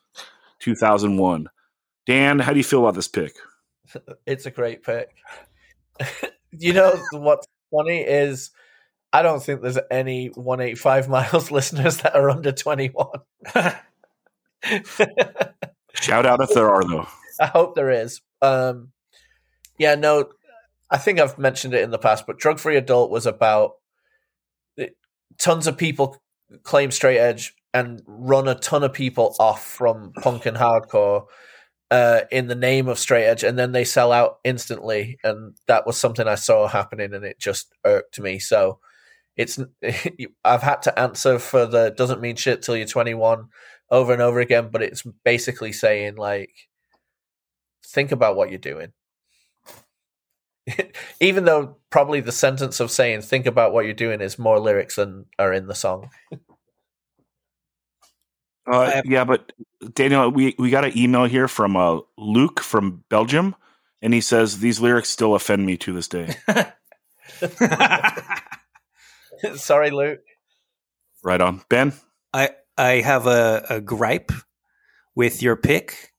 2001. 0.61 1.49
Dan, 2.11 2.41
how 2.41 2.53
do 2.53 2.59
you 2.59 2.65
feel 2.65 2.81
about 2.81 2.97
this 2.97 3.07
pick? 3.07 3.37
It's 4.27 4.45
a 4.45 4.51
great 4.51 4.83
pick. 4.83 5.15
you 6.51 6.73
know 6.73 7.01
what's 7.13 7.47
funny 7.71 8.01
is 8.01 8.51
I 9.13 9.23
don't 9.23 9.41
think 9.41 9.63
there's 9.63 9.79
any 9.93 10.27
185 10.27 11.09
miles 11.09 11.51
listeners 11.53 11.99
that 11.99 12.17
are 12.17 12.29
under 12.29 12.51
21. 12.51 13.07
Shout 15.95 16.27
out 16.27 16.43
if 16.43 16.53
there 16.53 16.69
are 16.69 16.83
though. 16.83 17.07
I 17.41 17.47
hope 17.47 17.77
there 17.77 17.91
is. 17.91 18.21
Um, 18.43 18.91
yeah, 19.79 19.95
no, 19.95 20.31
I 20.91 20.99
think 20.99 21.21
I've 21.21 21.39
mentioned 21.39 21.75
it 21.75 21.83
in 21.83 21.93
the 21.93 21.99
past, 21.99 22.27
but 22.27 22.41
Drug 22.41 22.59
Free 22.59 22.77
Adult 22.77 23.13
was 23.13 23.25
about 23.25 23.75
tons 25.39 25.69
of 25.69 25.79
people 25.79 26.17
claim 26.65 26.91
straight 26.91 27.19
edge 27.19 27.55
and 27.73 28.03
run 28.05 28.49
a 28.49 28.57
ton 28.57 28.83
of 28.83 28.93
people 28.93 29.37
off 29.39 29.65
from 29.65 30.13
punk 30.21 30.45
and 30.45 30.57
hardcore 30.57 31.27
uh, 31.91 32.23
in 32.31 32.47
the 32.47 32.55
name 32.55 32.89
of 32.89 32.99
straight 32.99 33.27
edge, 33.27 33.43
and 33.45 33.59
then 33.59 33.73
they 33.73 33.85
sell 33.85 34.13
out 34.13 34.39
instantly. 34.45 35.19
And 35.25 35.57
that 35.67 35.87
was 35.87 35.97
something 35.97 36.27
I 36.29 36.37
saw 36.37 36.69
happening, 36.69 37.15
and 37.15 37.25
it 37.25 37.39
just 37.39 37.73
irked 37.85 38.21
me. 38.21 38.39
So 38.39 38.79
it's 39.37 39.59
I've 40.45 40.63
had 40.63 40.83
to 40.83 40.99
answer 40.99 41.39
for 41.39 41.67
the 41.67 41.91
doesn't 41.97 42.21
mean 42.21 42.37
shit 42.37 42.63
till 42.63 42.77
you're 42.77 42.87
21 42.87 43.49
over 43.91 44.13
and 44.13 44.23
over 44.23 44.41
again, 44.41 44.69
but 44.71 44.83
it's 44.83 45.03
basically 45.25 45.73
saying 45.73 46.17
like, 46.17 46.53
think 47.87 48.13
about 48.13 48.37
what 48.37 48.51
you're 48.51 48.59
doing. 48.59 48.93
Even 51.21 51.45
though 51.45 51.77
probably 51.91 52.21
the 52.21 52.33
sentence 52.33 52.81
of 52.81 52.91
saying 52.91 53.23
"think 53.23 53.47
about 53.47 53.73
what 53.73 53.85
you're 53.85 53.95
doing" 53.95 54.21
is 54.21 54.39
more 54.39 54.61
lyrics 54.61 54.97
than 54.97 55.27
are 55.39 55.53
in 55.53 55.67
the 55.67 55.75
song. 55.75 56.11
Uh, 58.71 59.03
yeah, 59.05 59.25
but 59.25 59.53
Daniel, 59.95 60.31
we, 60.31 60.55
we 60.59 60.71
got 60.71 60.85
an 60.85 60.97
email 60.97 61.25
here 61.25 61.49
from 61.49 61.77
uh, 61.77 62.01
Luke 62.19 62.61
from 62.61 63.05
Belgium, 63.09 63.55
and 64.03 64.13
he 64.13 64.21
says 64.21 64.59
these 64.59 64.81
lyrics 64.81 65.09
still 65.09 65.35
offend 65.35 65.65
me 65.65 65.77
to 65.79 65.93
this 65.93 66.09
day. 66.09 66.35
Sorry, 69.55 69.91
Luke. 69.91 70.21
Right 71.23 71.41
on, 71.41 71.63
Ben. 71.69 71.93
I 72.33 72.51
I 72.77 73.01
have 73.01 73.27
a, 73.27 73.65
a 73.71 73.81
gripe 73.81 74.33
with 75.15 75.43
your 75.43 75.57
pick, 75.57 76.13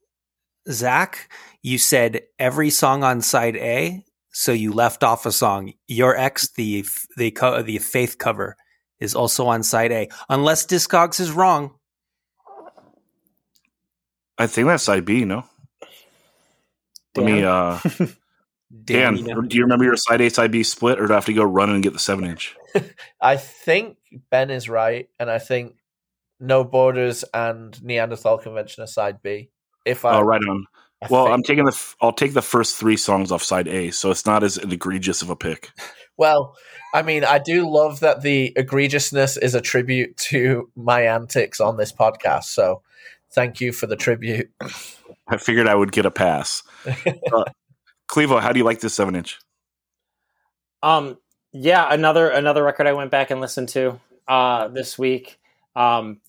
Zach. 0.69 1.31
You 1.61 1.77
said 1.77 2.21
every 2.39 2.71
song 2.71 3.03
on 3.03 3.21
side 3.21 3.55
A, 3.57 4.03
so 4.31 4.51
you 4.51 4.73
left 4.73 5.03
off 5.03 5.25
a 5.25 5.31
song. 5.31 5.73
You're 5.87 6.17
X, 6.17 6.51
the 6.53 6.85
the 7.17 7.31
the 7.65 7.79
Faith 7.79 8.17
cover, 8.17 8.55
is 8.99 9.15
also 9.15 9.47
on 9.47 9.63
side 9.63 9.91
A, 9.91 10.09
unless 10.29 10.65
Discogs 10.65 11.19
is 11.19 11.31
wrong. 11.31 11.75
I 14.41 14.47
think 14.47 14.67
that's 14.67 14.83
side 14.83 15.05
B. 15.05 15.23
No. 15.23 15.43
Let 17.15 17.25
me. 17.25 17.43
uh 17.43 17.79
Dan, 18.83 19.15
do 19.15 19.57
you 19.57 19.63
remember 19.63 19.83
your 19.83 19.97
side 19.97 20.21
A 20.21 20.29
side 20.29 20.51
B 20.51 20.63
split, 20.63 20.99
or 20.99 21.05
do 21.05 21.13
I 21.13 21.17
have 21.17 21.25
to 21.25 21.33
go 21.33 21.43
run 21.43 21.69
and 21.69 21.83
get 21.83 21.93
the 21.93 21.99
seven 21.99 22.25
inch? 22.25 22.55
I 23.21 23.35
think 23.35 23.97
Ben 24.29 24.49
is 24.49 24.69
right, 24.69 25.09
and 25.19 25.29
I 25.29 25.39
think 25.39 25.75
No 26.39 26.63
Borders 26.63 27.25
and 27.33 27.77
Neanderthal 27.83 28.37
Convention 28.37 28.81
are 28.83 28.87
side 28.87 29.21
B. 29.21 29.51
If 29.85 30.05
I, 30.05 30.15
oh, 30.15 30.21
right 30.21 30.41
on. 30.41 30.65
I 31.01 31.07
well, 31.09 31.25
think. 31.25 31.33
I'm 31.33 31.43
taking 31.43 31.65
the. 31.65 31.95
I'll 32.01 32.13
take 32.13 32.33
the 32.33 32.41
first 32.41 32.77
three 32.77 32.97
songs 32.97 33.31
off 33.31 33.43
side 33.43 33.67
A, 33.67 33.91
so 33.91 34.09
it's 34.09 34.25
not 34.25 34.43
as 34.43 34.57
egregious 34.57 35.21
of 35.21 35.29
a 35.29 35.35
pick. 35.35 35.69
Well, 36.17 36.55
I 36.93 37.01
mean, 37.01 37.23
I 37.23 37.39
do 37.39 37.67
love 37.67 38.01
that 38.01 38.21
the 38.21 38.53
egregiousness 38.55 39.41
is 39.41 39.55
a 39.55 39.61
tribute 39.61 40.15
to 40.29 40.69
my 40.75 41.03
antics 41.03 41.59
on 41.59 41.77
this 41.77 41.91
podcast. 41.91 42.43
So, 42.43 42.83
thank 43.33 43.61
you 43.61 43.71
for 43.71 43.87
the 43.87 43.95
tribute. 43.95 44.51
I 45.27 45.37
figured 45.37 45.67
I 45.67 45.75
would 45.75 45.91
get 45.91 46.05
a 46.05 46.11
pass. 46.11 46.63
uh, 46.85 47.45
Clevo, 48.09 48.41
how 48.41 48.51
do 48.51 48.59
you 48.59 48.65
like 48.65 48.81
this 48.81 48.93
seven 48.93 49.15
inch? 49.15 49.39
Um, 50.83 51.17
yeah, 51.53 51.87
another 51.91 52.29
another 52.29 52.63
record 52.63 52.87
I 52.87 52.93
went 52.93 53.11
back 53.11 53.31
and 53.31 53.39
listened 53.39 53.69
to 53.69 53.99
uh, 54.27 54.67
this 54.69 54.97
week. 54.97 55.39
Um, 55.75 56.19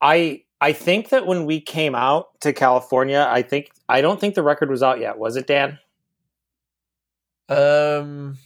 I 0.00 0.44
I 0.60 0.72
think 0.72 1.08
that 1.10 1.26
when 1.26 1.44
we 1.44 1.60
came 1.60 1.94
out 1.94 2.40
to 2.40 2.52
California, 2.52 3.26
I 3.28 3.42
think 3.42 3.70
I 3.88 4.00
don't 4.00 4.20
think 4.20 4.34
the 4.34 4.42
record 4.42 4.70
was 4.70 4.82
out 4.82 5.00
yet. 5.00 5.18
Was 5.18 5.36
it, 5.36 5.46
Dan? 5.46 5.78
Um, 7.48 8.38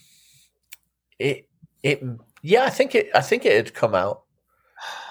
it 1.19 1.49
it 1.83 2.03
yeah, 2.43 2.65
I 2.65 2.71
think 2.71 2.95
it 2.95 3.11
I 3.15 3.21
think 3.21 3.45
it 3.45 3.55
had 3.55 3.75
come 3.75 3.95
out. 3.95 4.23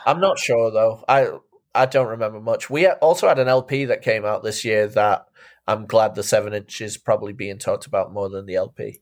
I'm 0.06 0.20
not 0.20 0.38
sure 0.40 0.72
though. 0.72 1.04
I 1.08 1.30
I 1.76 1.86
don't 1.86 2.08
remember 2.08 2.40
much. 2.40 2.70
We 2.70 2.88
also 2.88 3.28
had 3.28 3.40
an 3.40 3.48
LP 3.48 3.86
that 3.86 4.02
came 4.02 4.26
out 4.26 4.44
this 4.44 4.64
year 4.64 4.88
that 4.88 5.28
I'm 5.68 5.86
glad 5.86 6.16
the 6.16 6.24
seven 6.24 6.54
inch 6.54 6.82
is 6.82 6.98
probably 6.98 7.34
being 7.34 7.58
talked 7.58 7.86
about 7.86 8.14
more 8.14 8.30
than 8.30 8.46
the 8.46 8.56
LP. 8.56 9.02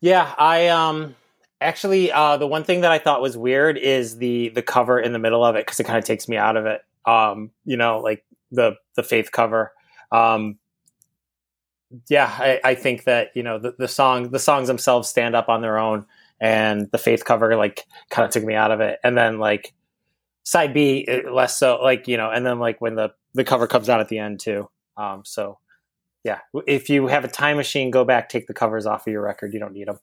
Yeah, 0.00 0.32
I 0.38 0.68
um 0.68 1.14
actually 1.60 2.10
uh, 2.12 2.36
the 2.36 2.46
one 2.46 2.64
thing 2.64 2.82
that 2.82 2.92
I 2.92 2.98
thought 2.98 3.20
was 3.20 3.36
weird 3.36 3.76
is 3.76 4.18
the 4.18 4.50
the 4.50 4.62
cover 4.62 4.98
in 4.98 5.12
the 5.12 5.18
middle 5.18 5.44
of 5.44 5.56
it 5.56 5.66
because 5.66 5.80
it 5.80 5.84
kind 5.84 5.98
of 5.98 6.04
takes 6.04 6.28
me 6.28 6.36
out 6.36 6.56
of 6.56 6.66
it. 6.66 6.80
Um, 7.04 7.50
you 7.64 7.76
know, 7.76 7.98
like 7.98 8.24
the 8.50 8.76
the 8.96 9.02
faith 9.02 9.32
cover. 9.32 9.72
Um, 10.12 10.58
yeah, 12.08 12.26
I, 12.26 12.60
I 12.64 12.74
think 12.74 13.04
that 13.04 13.30
you 13.34 13.42
know 13.42 13.58
the, 13.58 13.74
the 13.78 13.88
song 13.88 14.30
the 14.30 14.38
songs 14.38 14.68
themselves 14.68 15.08
stand 15.08 15.34
up 15.34 15.48
on 15.48 15.60
their 15.60 15.78
own, 15.78 16.06
and 16.40 16.90
the 16.90 16.98
faith 16.98 17.24
cover 17.24 17.56
like 17.56 17.86
kind 18.10 18.26
of 18.26 18.32
took 18.32 18.44
me 18.44 18.54
out 18.54 18.70
of 18.70 18.80
it. 18.80 18.98
And 19.04 19.16
then 19.16 19.38
like 19.38 19.74
side 20.42 20.74
B 20.74 21.06
less 21.30 21.58
so, 21.58 21.78
like 21.82 22.08
you 22.08 22.16
know, 22.16 22.30
and 22.30 22.44
then 22.44 22.58
like 22.58 22.80
when 22.80 22.94
the 22.94 23.12
the 23.34 23.44
cover 23.44 23.66
comes 23.66 23.88
out 23.88 24.00
at 24.00 24.08
the 24.08 24.18
end 24.18 24.40
too. 24.40 24.68
Um, 24.96 25.22
so 25.24 25.58
yeah, 26.24 26.40
if 26.66 26.90
you 26.90 27.06
have 27.06 27.24
a 27.24 27.28
time 27.28 27.56
machine, 27.56 27.90
go 27.90 28.04
back, 28.04 28.28
take 28.28 28.46
the 28.46 28.54
covers 28.54 28.86
off 28.86 29.06
of 29.06 29.12
your 29.12 29.22
record. 29.22 29.54
You 29.54 29.60
don't 29.60 29.72
need 29.72 29.88
them. 29.88 29.98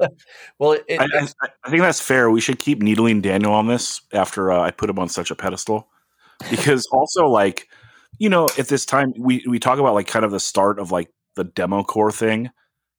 well, 0.58 0.72
it, 0.72 0.84
I, 1.00 1.04
I, 1.04 1.48
I, 1.64 1.70
think 1.70 1.82
that's 1.82 2.00
fair. 2.00 2.30
We 2.30 2.40
should 2.40 2.58
keep 2.58 2.82
needling 2.82 3.20
Daniel 3.20 3.52
on 3.52 3.68
this 3.68 4.00
after 4.12 4.50
uh, 4.50 4.60
I 4.60 4.70
put 4.70 4.90
him 4.90 4.98
on 4.98 5.08
such 5.08 5.30
a 5.30 5.36
pedestal, 5.36 5.88
because 6.50 6.86
also 6.92 7.26
like 7.26 7.68
you 8.18 8.28
know 8.28 8.48
at 8.58 8.68
this 8.68 8.84
time 8.84 9.12
we 9.16 9.44
we 9.48 9.58
talk 9.58 9.78
about 9.78 9.94
like 9.94 10.08
kind 10.08 10.24
of 10.24 10.32
the 10.32 10.40
start 10.40 10.78
of 10.78 10.90
like 10.90 11.10
the 11.36 11.44
demo 11.44 11.84
core 11.84 12.12
thing, 12.12 12.50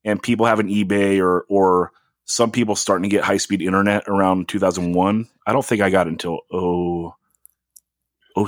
and 0.06 0.22
people 0.22 0.46
have 0.46 0.60
an 0.60 0.70
eBay 0.70 1.22
or 1.22 1.46
or 1.50 1.92
some 2.30 2.52
people 2.52 2.76
starting 2.76 3.04
to 3.04 3.10
get 3.10 3.24
high 3.24 3.38
speed 3.38 3.62
internet 3.62 4.04
around 4.08 4.48
2001. 4.48 5.28
I 5.46 5.54
don't 5.54 5.66
think 5.66 5.82
I 5.82 5.90
got 5.90 6.08
until 6.08 6.42
oh. 6.52 7.16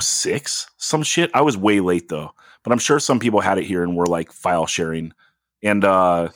06 0.00 0.70
some 0.78 1.02
shit 1.02 1.30
i 1.34 1.42
was 1.42 1.54
way 1.54 1.80
late 1.80 2.08
though 2.08 2.32
but 2.62 2.72
I'm 2.72 2.78
sure 2.78 3.00
some 3.00 3.18
people 3.18 3.40
had 3.40 3.58
it 3.58 3.64
here 3.64 3.82
and 3.82 3.96
were 3.96 4.06
like 4.06 4.32
file 4.32 4.66
sharing. 4.66 5.12
And 5.62 5.84
uh 5.84 6.28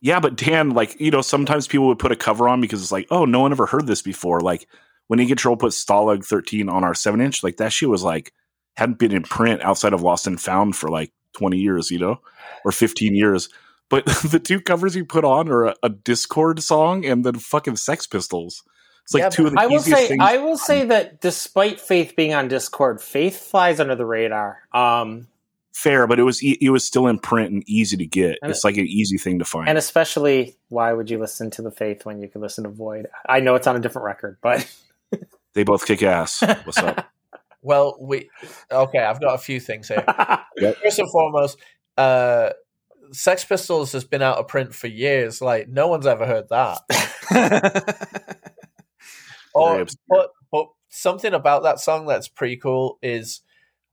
yeah, 0.00 0.20
but 0.20 0.36
Dan, 0.36 0.70
like, 0.70 1.00
you 1.00 1.10
know, 1.10 1.22
sometimes 1.22 1.66
people 1.66 1.88
would 1.88 1.98
put 1.98 2.12
a 2.12 2.16
cover 2.16 2.48
on 2.48 2.60
because 2.60 2.80
it's 2.80 2.92
like, 2.92 3.08
oh, 3.10 3.24
no 3.24 3.40
one 3.40 3.50
ever 3.50 3.66
heard 3.66 3.88
this 3.88 4.00
before. 4.00 4.40
Like 4.40 4.68
when 5.08 5.26
Control 5.26 5.56
put 5.56 5.72
Stalag 5.72 6.24
13 6.24 6.68
on 6.68 6.84
our 6.84 6.94
seven 6.94 7.20
inch, 7.20 7.42
like 7.42 7.56
that 7.56 7.72
shit 7.72 7.88
was 7.88 8.04
like 8.04 8.32
hadn't 8.76 9.00
been 9.00 9.12
in 9.12 9.24
print 9.24 9.60
outside 9.62 9.92
of 9.92 10.02
Lost 10.02 10.28
and 10.28 10.40
Found 10.40 10.76
for 10.76 10.88
like 10.88 11.12
20 11.34 11.58
years, 11.58 11.90
you 11.90 11.98
know, 11.98 12.20
or 12.64 12.70
15 12.70 13.14
years. 13.16 13.48
But 13.88 14.06
the 14.30 14.40
two 14.40 14.60
covers 14.60 14.94
you 14.94 15.04
put 15.04 15.24
on 15.24 15.48
are 15.48 15.66
a, 15.66 15.74
a 15.82 15.90
Dischord 15.90 16.60
song 16.60 17.04
and 17.04 17.24
then 17.24 17.38
fucking 17.38 17.76
Sex 17.76 18.06
Pistols. 18.06 18.62
It's 19.04 19.14
like 19.14 19.22
yeah, 19.22 19.28
two 19.30 19.46
of 19.46 19.52
the 19.52 19.60
I 19.60 19.66
will 19.66 19.80
say, 19.80 20.16
I 20.20 20.36
will 20.36 20.58
say 20.58 20.84
that 20.84 21.22
despite 21.22 21.80
Faith 21.80 22.14
being 22.14 22.34
on 22.34 22.50
Dischord, 22.50 23.00
Faith 23.00 23.38
flies 23.38 23.80
under 23.80 23.94
the 23.94 24.04
radar. 24.04 24.58
Um, 24.74 25.28
fair, 25.72 26.06
but 26.06 26.18
it 26.18 26.24
was 26.24 26.40
it 26.42 26.68
was 26.68 26.84
still 26.84 27.06
in 27.06 27.18
print 27.18 27.50
and 27.50 27.64
easy 27.66 27.96
to 27.96 28.04
get. 28.04 28.38
And 28.42 28.50
it's 28.50 28.64
like 28.64 28.76
an 28.76 28.86
easy 28.86 29.16
thing 29.16 29.38
to 29.38 29.46
find. 29.46 29.66
And 29.66 29.78
especially, 29.78 30.56
why 30.68 30.92
would 30.92 31.08
you 31.08 31.16
listen 31.16 31.50
to 31.52 31.62
the 31.62 31.70
Faith 31.70 32.04
when 32.04 32.20
you 32.20 32.28
could 32.28 32.42
listen 32.42 32.64
to 32.64 32.70
Void? 32.70 33.06
I 33.26 33.40
know 33.40 33.54
it's 33.54 33.66
on 33.66 33.76
a 33.76 33.80
different 33.80 34.04
record, 34.04 34.36
but 34.42 34.70
they 35.54 35.64
both 35.64 35.86
kick 35.86 36.02
ass. 36.02 36.42
What's 36.42 36.78
up? 36.78 37.10
Well, 37.60 37.96
we 38.00 38.30
okay. 38.70 39.00
I've 39.00 39.20
got 39.20 39.34
a 39.34 39.38
few 39.38 39.58
things 39.58 39.88
here. 39.88 40.04
yep. 40.56 40.76
First 40.76 41.00
and 41.00 41.10
foremost, 41.10 41.58
uh, 41.96 42.50
Sex 43.12 43.44
Pistols 43.44 43.92
has 43.92 44.04
been 44.04 44.22
out 44.22 44.38
of 44.38 44.48
print 44.48 44.74
for 44.74 44.86
years. 44.86 45.40
Like 45.40 45.68
no 45.68 45.88
one's 45.88 46.06
ever 46.06 46.26
heard 46.26 46.48
that. 46.50 46.78
or, 49.54 49.86
but, 50.08 50.30
but 50.50 50.66
something 50.88 51.34
about 51.34 51.62
that 51.62 51.80
song 51.80 52.06
that's 52.06 52.28
pretty 52.28 52.56
cool 52.56 52.98
is 53.02 53.40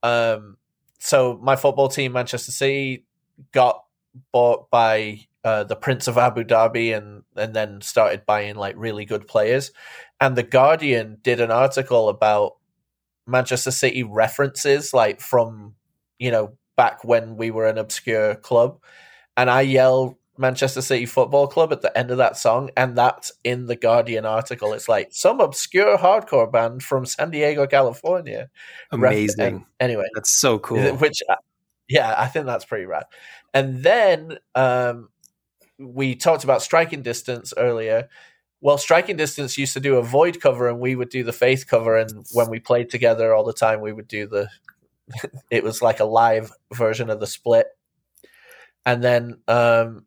um, 0.03 0.57
so 0.99 1.39
my 1.41 1.55
football 1.55 1.87
team, 1.87 2.13
Manchester 2.13 2.51
City, 2.51 3.05
got 3.51 3.83
bought 4.31 4.69
by 4.69 5.21
uh, 5.43 5.63
the 5.63 5.75
Prince 5.75 6.07
of 6.07 6.17
Abu 6.17 6.43
Dhabi 6.43 6.95
and 6.95 7.23
and 7.35 7.53
then 7.53 7.81
started 7.81 8.25
buying 8.25 8.55
like 8.55 8.75
really 8.77 9.05
good 9.05 9.27
players. 9.27 9.71
And 10.19 10.35
the 10.35 10.43
Guardian 10.43 11.17
did 11.21 11.39
an 11.39 11.51
article 11.51 12.09
about 12.09 12.53
Manchester 13.27 13.71
City 13.71 14.03
references, 14.03 14.93
like 14.93 15.21
from 15.21 15.75
you 16.17 16.31
know 16.31 16.57
back 16.75 17.03
when 17.03 17.37
we 17.37 17.51
were 17.51 17.67
an 17.67 17.77
obscure 17.77 18.35
club. 18.35 18.79
And 19.37 19.49
I 19.49 19.61
yell 19.61 20.17
Manchester 20.37 20.81
City 20.81 21.05
Football 21.05 21.47
Club 21.47 21.71
at 21.71 21.81
the 21.81 21.97
end 21.97 22.11
of 22.11 22.17
that 22.17 22.37
song, 22.37 22.69
and 22.75 22.97
that's 22.97 23.31
in 23.43 23.67
the 23.67 23.75
Guardian 23.75 24.25
article. 24.25 24.73
It's 24.73 24.89
like 24.89 25.09
some 25.11 25.39
obscure 25.39 25.97
hardcore 25.97 26.51
band 26.51 26.83
from 26.83 27.05
San 27.05 27.31
Diego, 27.31 27.67
California. 27.67 28.49
Amazing. 28.91 29.65
Anyway, 29.79 30.05
That's 30.13 30.31
so 30.31 30.59
cool. 30.59 30.95
which, 30.97 31.21
uh, 31.29 31.35
yeah, 31.87 32.15
I 32.17 32.27
think 32.27 32.45
that's 32.45 32.65
pretty 32.65 32.85
rad. 32.85 33.05
And 33.53 33.83
then 33.83 34.37
um, 34.55 35.09
we 35.77 36.15
talked 36.15 36.43
about 36.43 36.61
striking 36.61 37.01
distance 37.01 37.53
earlier. 37.55 38.09
Well, 38.61 38.77
striking 38.77 39.15
distance 39.15 39.57
used 39.57 39.73
to 39.73 39.79
do 39.79 39.97
a 39.97 40.03
void 40.03 40.41
cover, 40.41 40.67
and 40.67 40.79
we 40.79 40.95
would 40.95 41.09
do 41.09 41.23
the 41.23 41.33
faith 41.33 41.67
cover. 41.67 41.97
And 41.97 42.25
when 42.33 42.49
we 42.49 42.59
played 42.59 42.89
together 42.89 43.33
all 43.33 43.43
the 43.43 43.53
time, 43.53 43.81
we 43.81 43.93
would 43.93 44.07
do 44.07 44.27
the. 44.27 44.49
it 45.51 45.63
was 45.63 45.81
like 45.81 45.99
a 45.99 46.05
live 46.05 46.51
version 46.73 47.09
of 47.09 47.19
the 47.19 47.27
split. 47.27 47.67
And 48.85 49.03
then 49.03 49.39
um, 49.47 50.05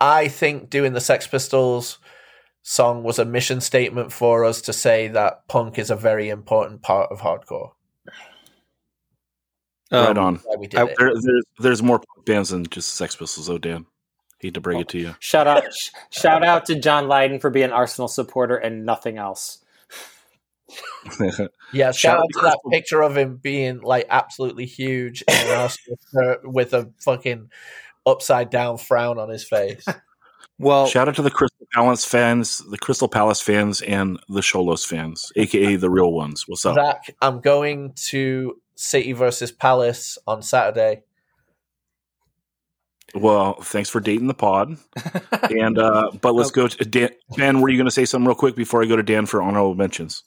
I 0.00 0.28
think 0.28 0.68
doing 0.70 0.92
the 0.92 1.00
Sex 1.00 1.26
Pistols 1.26 1.98
song 2.62 3.02
was 3.02 3.18
a 3.18 3.24
mission 3.24 3.60
statement 3.60 4.12
for 4.12 4.44
us 4.44 4.60
to 4.62 4.72
say 4.72 5.08
that 5.08 5.46
punk 5.48 5.78
is 5.78 5.90
a 5.90 5.96
very 5.96 6.28
important 6.28 6.82
part 6.82 7.10
of 7.12 7.20
hardcore. 7.20 7.70
right 9.92 10.16
Um, 10.16 10.18
on. 10.18 10.40
We 10.58 10.66
did 10.66 10.80
I- 10.80 10.84
it. 10.86 10.96
There, 10.98 11.12
there's 11.22 11.44
there's 11.58 11.82
more 11.82 12.00
bands 12.26 12.50
than 12.50 12.66
just 12.66 12.94
Sex 12.94 13.16
Pistols, 13.16 13.46
though, 13.46 13.58
Dan. 13.58 13.86
Hate 14.40 14.54
to 14.54 14.60
break 14.60 14.80
it 14.80 14.88
to 14.88 14.98
you. 14.98 15.14
Shout 15.20 15.46
out, 15.46 15.64
shout 16.10 16.44
out 16.44 16.66
to 16.66 16.78
John 16.78 17.08
Lydon 17.08 17.40
for 17.40 17.48
being 17.48 17.66
an 17.66 17.72
Arsenal 17.72 18.08
supporter 18.08 18.56
and 18.56 18.84
nothing 18.84 19.16
else. 19.16 19.64
Yeah, 21.72 21.90
Shout 21.90 21.96
shout 21.96 22.16
out 22.16 22.20
out 22.20 22.26
to 22.28 22.32
to 22.32 22.40
that 22.42 22.58
Crystal- 22.62 22.70
picture 22.70 23.02
of 23.02 23.16
him 23.16 23.36
being 23.36 23.80
like 23.80 24.06
absolutely 24.08 24.66
huge 24.66 25.22
in 25.28 25.34
an 26.14 26.36
with 26.44 26.72
a 26.74 26.90
fucking 27.00 27.50
upside 28.06 28.50
down 28.50 28.78
frown 28.78 29.18
on 29.18 29.28
his 29.28 29.44
face. 29.44 29.84
well, 30.58 30.86
Shout 30.86 31.08
out 31.08 31.16
to 31.16 31.22
the 31.22 31.30
Crystal 31.30 31.66
Palace 31.72 32.04
fans, 32.04 32.62
the 32.70 32.78
Crystal 32.78 33.08
Palace 33.08 33.40
fans, 33.40 33.82
and 33.82 34.18
the 34.28 34.42
Cholos 34.42 34.84
fans, 34.84 35.32
aka 35.36 35.76
the 35.76 35.90
real 35.90 36.12
ones. 36.12 36.44
What's 36.46 36.64
up? 36.64 36.76
Zach, 36.76 37.14
I'm 37.20 37.40
going 37.40 37.92
to 38.08 38.60
City 38.76 39.12
versus 39.12 39.50
Palace 39.52 40.18
on 40.26 40.42
Saturday. 40.42 41.02
Well, 43.14 43.54
thanks 43.62 43.88
for 43.88 44.00
dating 44.00 44.26
the 44.26 44.34
pod. 44.34 44.76
And 45.50 45.78
uh, 45.78 46.10
but 46.20 46.34
let's 46.34 46.50
go 46.52 46.68
to 46.68 46.84
Dan. 46.84 47.10
Dan, 47.36 47.60
were 47.60 47.68
you 47.68 47.76
going 47.76 47.86
to 47.86 47.90
say 47.92 48.04
something 48.04 48.26
real 48.26 48.34
quick 48.34 48.56
before 48.56 48.82
I 48.82 48.86
go 48.86 48.96
to 48.96 49.02
Dan 49.02 49.26
for 49.26 49.42
honorable 49.42 49.74
mentions? 49.74 50.22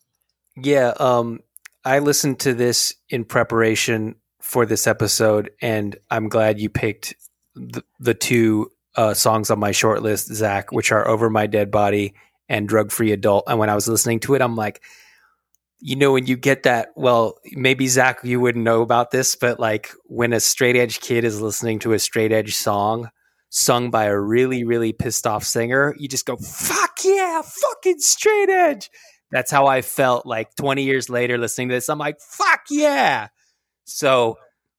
Yeah, 0.56 0.94
um, 1.00 1.40
I 1.86 2.00
listened 2.00 2.40
to 2.42 2.54
this 2.54 2.94
in 3.10 3.24
preparation 3.26 4.16
for 4.42 4.66
this 4.66 4.88
episode, 4.88 5.52
and 5.62 5.98
I'm 6.10 6.30
glad 6.30 6.60
you 6.60 6.70
picked 6.70 7.16
the, 7.56 7.84
the 8.00 8.14
two 8.14 8.72
uh, 8.96 9.14
songs 9.14 9.50
on 9.50 9.60
my 9.60 9.72
short 9.72 10.02
list, 10.02 10.28
Zach, 10.34 10.72
which 10.72 10.92
are 10.92 11.08
"Over 11.08 11.30
My 11.30 11.48
Dead 11.48 11.72
Body" 11.72 12.14
and 12.48 12.68
"Drug 12.68 12.92
Free 12.92 13.12
Adult." 13.12 13.46
And 13.48 13.60
when 13.60 13.70
I 13.70 13.76
was 13.76 13.88
listening 13.88 14.20
to 14.22 14.36
it, 14.36 14.42
I'm 14.42 14.56
like, 14.56 14.82
you 15.80 15.96
know, 15.96 16.12
when 16.12 16.26
you 16.26 16.36
get 16.36 16.64
that, 16.64 16.90
well, 16.96 17.36
maybe 17.54 17.88
Zach, 17.88 18.20
you 18.24 18.40
wouldn't 18.40 18.66
know 18.66 18.82
about 18.82 19.12
this, 19.12 19.36
but 19.36 19.60
like 19.60 19.92
when 20.06 20.34
a 20.34 20.40
straight 20.40 20.76
edge 20.76 21.00
kid 21.00 21.24
is 21.24 21.42
listening 21.42 21.80
to 21.80 21.94
a 21.94 22.00
straight 22.00 22.32
edge 22.32 22.56
song 22.56 23.10
sung 23.50 23.90
by 23.90 24.06
a 24.06 24.18
really, 24.18 24.64
really 24.64 24.94
pissed 24.94 25.26
off 25.26 25.44
singer, 25.44 25.96
you 25.98 26.08
just 26.08 26.26
go, 26.26 26.36
"Fuck 26.38 27.00
yeah, 27.06 27.42
fucking 27.42 28.00
straight 28.00 28.50
edge." 28.50 28.90
That's 29.32 29.52
how 29.52 29.68
I 29.68 29.82
felt 29.82 30.26
like 30.26 30.56
20 30.56 30.84
years 30.84 31.10
later 31.10 31.38
listening 31.38 31.70
to 31.70 31.76
this. 31.76 31.90
I'm 31.90 32.00
like, 32.00 32.20
fuck 32.20 32.62
yeah. 32.70 33.28
So 33.86 34.38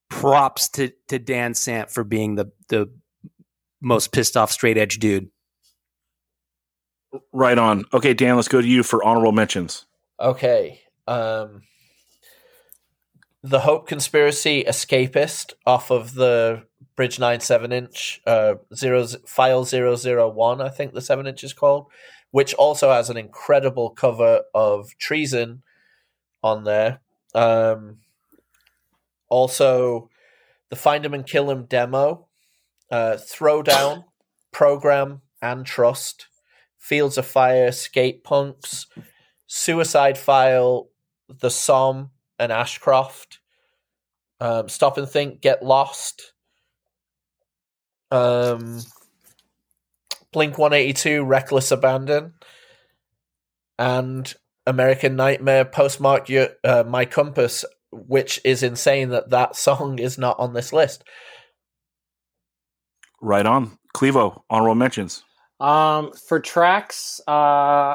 props 0.09 0.68
to, 0.70 0.90
to 1.09 1.18
Dan 1.18 1.55
Sant 1.55 1.90
for 1.90 2.05
being 2.05 2.35
the, 2.35 2.51
the 2.68 2.90
most 3.81 4.12
pissed 4.12 4.36
off 4.36 4.51
straight 4.51 4.77
edge 4.77 4.98
dude. 4.98 5.31
Right 7.32 7.59
on. 7.59 7.85
Okay, 7.93 8.14
Dan, 8.14 8.36
let's 8.36 8.48
go 8.48 8.60
to 8.60 8.66
you 8.66 8.82
for 8.82 9.05
honorable 9.05 9.32
mentions. 9.32 9.86
Okay. 10.20 10.81
Um, 11.09 11.62
the 13.43 13.60
Hope 13.60 13.89
Conspiracy 13.89 14.64
Escapist 14.64 15.55
off 15.66 15.90
of 15.90 16.14
the 16.14 16.64
Bridge 16.97 17.18
9 17.18 17.40
7 17.40 17.72
inch, 17.72 18.20
uh, 18.27 18.55
zero, 18.74 19.06
file 19.27 19.64
001, 19.64 20.60
I 20.60 20.68
think 20.68 20.93
the 20.93 21.01
7 21.01 21.27
inch 21.27 21.43
is 21.43 21.52
called, 21.52 21.86
which 22.31 22.55
also 22.55 22.90
has 22.90 23.11
an 23.11 23.16
incredible 23.16 23.90
cover 23.90 24.43
of 24.55 24.97
Treason 24.98 25.62
on 26.43 26.65
there. 26.65 27.01
Um, 27.35 27.98
also, 29.28 30.09
the 30.69 30.77
Find 30.77 31.05
'em 31.05 31.15
and 31.15 31.27
Kill 31.27 31.51
'em 31.51 31.66
demo, 31.66 32.28
uh, 32.90 33.16
Throwdown, 33.16 34.05
Program, 34.52 35.23
and 35.43 35.65
Trust, 35.66 36.27
Fields 36.78 37.19
of 37.19 37.27
Fire, 37.27 37.73
Skate 37.73 38.24
Punks, 38.24 38.86
Suicide 39.47 40.16
File, 40.19 40.89
The 41.28 41.51
Somme, 41.51 42.11
and 42.39 42.51
Ashcroft. 42.52 43.39
Um, 44.40 44.69
Stop 44.69 44.97
and 44.97 45.09
Think, 45.09 45.40
Get 45.40 45.62
Lost. 45.62 46.32
Um, 48.11 48.81
Blink 50.32 50.59
182, 50.59 51.24
Reckless 51.24 51.70
Abandon. 51.70 52.35
And 53.78 54.32
American 54.66 55.16
Nightmare, 55.16 55.65
Postmark 55.65 56.28
Your, 56.28 56.51
uh, 56.65 56.85
My 56.86 57.05
Compass, 57.05 57.65
which 57.90 58.40
is 58.44 58.62
insane 58.62 59.09
that 59.11 59.31
that 59.31 59.57
song 59.57 59.98
is 59.98 60.19
not 60.19 60.39
on 60.39 60.52
this 60.52 60.73
list. 60.73 61.02
Right 63.20 63.47
on. 63.47 63.78
Clevo, 63.94 64.43
honorable 64.48 64.77
mentions. 64.77 65.24
Um, 65.61 66.12
for 66.12 66.41
tracks, 66.41 67.20
uh, 67.28 67.31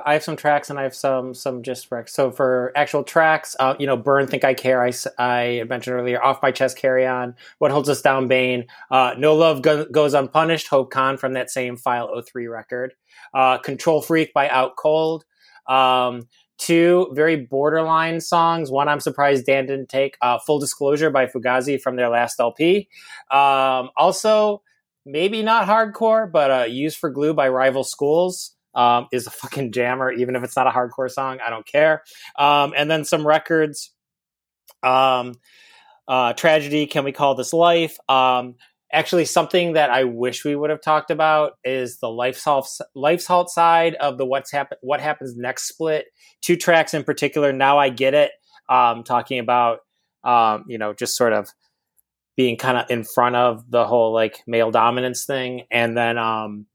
I 0.06 0.14
have 0.14 0.24
some 0.24 0.36
tracks 0.36 0.70
and 0.70 0.78
I 0.78 0.84
have 0.84 0.94
some 0.94 1.34
some 1.34 1.64
just 1.64 1.90
recs. 1.90 2.10
So 2.10 2.30
for 2.30 2.72
actual 2.76 3.04
tracks, 3.04 3.56
uh, 3.60 3.74
you 3.80 3.88
know, 3.88 3.98
Burn, 3.98 4.28
Think 4.28 4.44
I 4.44 4.54
Care, 4.54 4.84
I, 4.84 4.94
I 5.18 5.64
mentioned 5.68 5.96
earlier, 5.96 6.24
Off 6.24 6.44
My 6.44 6.52
Chest, 6.52 6.78
Carry 6.78 7.08
On, 7.08 7.34
What 7.58 7.72
Holds 7.72 7.90
Us 7.90 8.04
Down, 8.04 8.28
Bane, 8.28 8.66
uh, 8.92 9.16
No 9.18 9.34
Love 9.34 9.64
Go- 9.64 9.86
Goes 9.86 10.14
Unpunished, 10.14 10.68
Hope 10.68 10.92
Con 10.92 11.18
from 11.18 11.34
that 11.34 11.50
same 11.50 11.76
File 11.76 12.22
03 12.22 12.46
record, 12.46 12.94
uh, 13.34 13.58
Control 13.58 14.00
Freak 14.00 14.32
by 14.32 14.48
Out 14.50 14.76
Cold, 14.76 15.26
um, 15.68 16.28
two 16.60 17.10
very 17.14 17.36
borderline 17.36 18.22
songs. 18.22 18.70
One 18.70 18.88
I'm 18.88 19.00
surprised 19.00 19.48
Dan 19.48 19.66
didn't 19.66 19.90
take, 19.90 20.18
uh, 20.22 20.38
Full 20.38 20.60
Disclosure 20.60 21.10
by 21.10 21.26
Fugazi 21.26 21.82
from 21.82 21.96
their 21.96 22.10
last 22.10 22.40
LP. 22.40 22.90
Um, 23.32 23.90
also, 23.98 24.62
maybe 25.06 25.44
not 25.44 25.68
hardcore, 25.68 26.32
but 26.32 26.52
uh, 26.52 26.66
"Used 26.66 26.98
for 26.98 27.10
Glue" 27.10 27.34
by 27.34 27.50
Rival 27.50 27.84
Schools 27.84 28.56
um, 28.74 29.08
is 29.12 29.28
a 29.28 29.32
fucking 29.32 29.72
jammer. 29.72 30.12
Even 30.12 30.36
if 30.36 30.44
it's 30.44 30.56
not 30.56 30.68
a 30.68 30.72
hardcore 30.72 31.12
song, 31.12 31.40
I 31.46 31.50
don't 31.50 31.66
care. 31.66 32.04
Um, 32.38 32.74
and 32.76 32.90
then 32.90 33.06
some 33.06 33.26
records, 33.26 33.94
um, 34.84 35.36
uh, 36.08 36.34
"Tragedy," 36.34 36.88
"Can 36.88 37.04
We 37.04 37.12
Call 37.12 37.36
This 37.36 37.54
Life?" 37.54 37.98
Um, 38.10 38.56
actually, 38.92 39.26
something 39.26 39.74
that 39.74 39.90
I 39.90 40.04
wish 40.06 40.44
we 40.44 40.56
would 40.56 40.70
have 40.70 40.82
talked 40.82 41.12
about 41.12 41.54
is 41.64 42.00
the 42.00 42.10
Life's 42.10 42.44
Halt, 42.44 42.68
Life's 42.96 43.28
Halt 43.28 43.50
side 43.50 43.96
of 43.96 44.18
the 44.18 44.26
"What's 44.26 44.52
Happen 44.52 44.78
What 44.82 45.02
Happens 45.02 45.36
Next" 45.36 45.68
split. 45.68 46.06
Two 46.42 46.56
tracks 46.56 46.94
in 46.94 47.04
particular. 47.04 47.54
Now 47.54 47.78
I 47.78 47.90
get 47.90 48.14
it. 48.14 48.32
Um, 48.68 49.04
talking 49.04 49.38
about 49.38 49.80
um, 50.24 50.66
you 50.68 50.78
know 50.78 50.94
just 50.94 51.16
sort 51.16 51.34
of 51.34 51.50
being 52.36 52.58
kind 52.58 52.78
of 52.78 52.90
in 52.90 53.04
front 53.04 53.36
of 53.36 53.70
the 53.70 53.86
whole 53.86 54.14
like 54.14 54.40
male 54.48 54.72
dominance 54.72 55.26
thing. 55.26 55.64
And 55.72 55.98
then 55.98 56.18
um, 56.18 56.66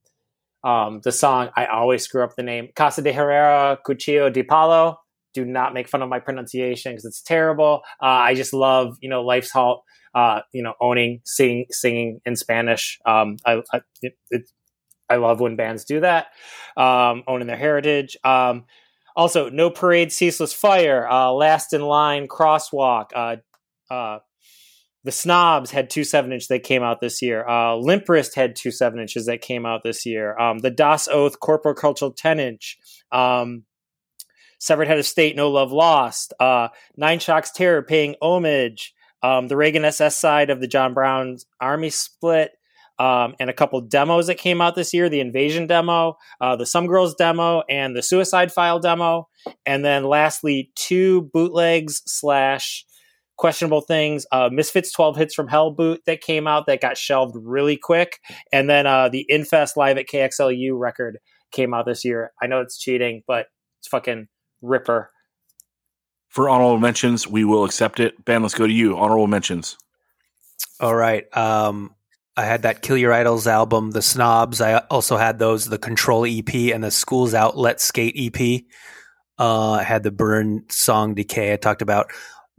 um, 0.65 1.01
the 1.05 1.13
song, 1.13 1.51
I 1.57 1.67
always 1.67 2.03
screw 2.03 2.25
up 2.25 2.37
the 2.37 2.43
name 2.43 2.69
Casa 2.75 3.03
de 3.03 3.13
Herrera, 3.13 3.79
Cuchillo 3.87 4.33
de 4.33 4.43
Palo. 4.43 4.99
Do 5.33 5.45
not 5.45 5.75
make 5.75 5.89
fun 5.89 6.03
of 6.03 6.09
my 6.09 6.19
pronunciation 6.19 6.93
because 6.93 7.05
it's 7.05 7.23
terrible. 7.23 7.83
Uh, 8.03 8.07
I 8.07 8.35
just 8.35 8.53
love, 8.53 8.97
you 9.01 9.09
know, 9.09 9.23
Life's 9.23 9.51
Halt, 9.51 9.85
uh, 10.15 10.41
you 10.53 10.63
know, 10.63 10.75
owning, 10.81 11.21
sing, 11.25 11.67
singing 11.71 12.21
in 12.25 12.35
Spanish. 12.35 12.99
Um, 13.07 13.37
I, 13.47 13.63
I, 13.73 13.81
it, 14.03 14.15
it, 14.31 14.51
I 15.09 15.17
love 15.17 15.41
when 15.41 15.57
bands 15.57 15.85
do 15.85 16.01
that, 16.01 16.29
um, 16.77 17.23
owning 17.29 17.47
their 17.47 17.57
heritage. 17.57 18.17
Um, 18.25 18.65
also, 19.15 19.51
No 19.51 19.71
Parade, 19.71 20.13
Ceaseless 20.13 20.53
Fire, 20.53 21.09
uh, 21.09 21.33
Last 21.33 21.73
in 21.73 21.83
Line, 21.83 22.27
Crosswalk, 22.27 23.11
uh, 23.15 23.37
uh, 23.93 24.19
the 25.05 25.13
Snobs 25.13 25.71
had 25.71 25.89
two 25.91 26.05
seven 26.05 26.33
inch 26.33 26.49
that 26.49 26.63
came 26.63 26.83
out 26.83 27.01
this 27.01 27.23
year. 27.23 27.47
Uh, 27.49 27.77
had 28.35 28.57
two 28.57 28.71
seven 28.71 29.01
inches 29.01 29.27
that 29.27 29.41
came 29.41 29.65
out 29.65 29.83
this 29.83 30.05
year. 30.05 30.39
Um, 30.39 30.59
the 30.59 30.71
Das 30.71 31.09
Oath 31.09 31.41
Corporal 31.41 31.75
Cultural 31.75 32.13
ten 32.13 32.39
inch. 32.39 32.79
Um, 33.11 33.65
Severed 34.59 34.89
Head 34.89 34.99
of 34.99 35.07
State 35.07 35.37
No 35.37 35.51
Love 35.51 35.73
Lost. 35.73 36.35
Uh, 36.39 36.69
Nine 36.95 37.19
Shocks 37.19 37.51
Terror 37.51 37.83
paying 37.83 38.15
homage. 38.21 38.93
um, 39.23 39.49
the 39.49 39.57
Reagan 39.57 39.85
SS 39.85 40.17
side 40.17 40.51
of 40.51 40.61
the 40.61 40.67
John 40.67 40.95
Brown's 40.95 41.47
Army 41.61 41.91
split, 41.91 42.53
um, 42.99 43.35
and 43.41 43.49
a 43.51 43.55
couple 43.55 43.81
demos 43.81 44.27
that 44.27 44.37
came 44.37 44.61
out 44.61 44.75
this 44.75 44.93
year 44.93 45.09
the 45.09 45.21
Invasion 45.21 45.67
demo, 45.67 46.17
uh, 46.41 46.57
the 46.57 46.67
Some 46.67 46.87
Girls 46.87 47.15
demo, 47.15 47.63
and 47.69 47.95
the 47.97 48.03
Suicide 48.03 48.53
File 48.53 48.79
demo. 48.79 49.29
And 49.65 49.85
then 49.85 50.05
lastly, 50.05 50.71
two 50.75 51.23
bootlegs 51.35 52.03
slash 52.07 52.85
questionable 53.41 53.81
things. 53.81 54.27
Uh, 54.31 54.51
Misfits 54.53 54.93
12 54.93 55.17
Hits 55.17 55.35
from 55.35 55.49
Hell 55.49 55.71
boot 55.71 56.03
that 56.05 56.21
came 56.21 56.47
out 56.47 56.67
that 56.67 56.83
got 56.83 56.99
shelved 56.99 57.35
really 57.35 57.79
quick. 57.79 58.21
And 58.53 58.69
then 58.69 58.87
uh, 58.87 59.09
the 59.09 59.25
Infest 59.31 59.79
Live 59.79 59.97
at 59.97 60.07
KXLU 60.07 60.79
record 60.79 61.19
came 61.51 61.73
out 61.73 61.87
this 61.87 62.05
year. 62.05 62.33
I 62.41 62.47
know 62.47 62.61
it's 62.61 62.77
cheating, 62.79 63.23
but 63.27 63.47
it's 63.79 63.89
fucking 63.89 64.29
ripper. 64.61 65.11
For 66.29 66.51
honorable 66.51 66.79
mentions, 66.79 67.27
we 67.27 67.45
will 67.45 67.65
accept 67.65 67.99
it. 67.99 68.23
Ben, 68.27 68.43
let's 68.43 68.55
go 68.55 68.67
to 68.67 68.73
you. 68.73 68.99
Honorable 68.99 69.27
mentions. 69.27 69.79
All 70.79 70.95
right. 70.95 71.25
Um, 71.35 71.95
I 72.37 72.45
had 72.45 72.63
that 72.63 72.83
Kill 72.83 72.99
Your 72.99 73.15
Idols 73.15 73.47
album, 73.47 73.93
The 73.93 74.03
Snobs. 74.03 74.61
I 74.61 74.81
also 74.91 75.17
had 75.17 75.39
those, 75.39 75.65
the 75.65 75.79
Control 75.79 76.27
EP 76.27 76.55
and 76.75 76.85
the 76.85 76.91
Schools 76.91 77.33
Outlet 77.33 77.81
Skate 77.81 78.17
EP. 78.19 78.65
Uh, 79.39 79.73
I 79.73 79.83
had 79.83 80.03
the 80.03 80.11
Burn 80.11 80.65
Song 80.69 81.15
Decay 81.15 81.55
I 81.55 81.57
talked 81.57 81.81
about. 81.81 82.13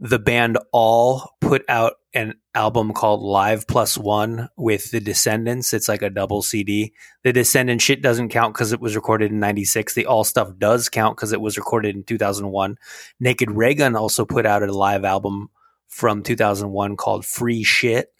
The 0.04 0.18
band 0.18 0.58
All 0.72 1.36
put 1.40 1.64
out 1.68 1.92
an 2.12 2.34
album 2.56 2.92
called 2.92 3.22
Live 3.22 3.68
Plus 3.68 3.96
One 3.96 4.48
with 4.56 4.90
The 4.90 4.98
Descendents. 4.98 5.72
It's 5.72 5.88
like 5.88 6.02
a 6.02 6.10
double 6.10 6.42
CD. 6.42 6.92
The 7.22 7.32
Descendent 7.32 7.80
shit 7.80 8.02
doesn't 8.02 8.30
count 8.30 8.52
because 8.52 8.72
it 8.72 8.80
was 8.80 8.96
recorded 8.96 9.30
in 9.30 9.38
96. 9.38 9.94
The 9.94 10.06
All 10.06 10.24
stuff 10.24 10.58
does 10.58 10.88
count 10.88 11.16
because 11.16 11.32
it 11.32 11.40
was 11.40 11.56
recorded 11.56 11.94
in 11.94 12.02
2001. 12.02 12.78
Naked 13.20 13.52
Raygun 13.52 13.94
also 13.94 14.24
put 14.24 14.44
out 14.44 14.64
a 14.64 14.72
live 14.72 15.04
album 15.04 15.50
from 15.86 16.24
2001 16.24 16.96
called 16.96 17.24
Free 17.24 17.62
Shit. 17.62 18.12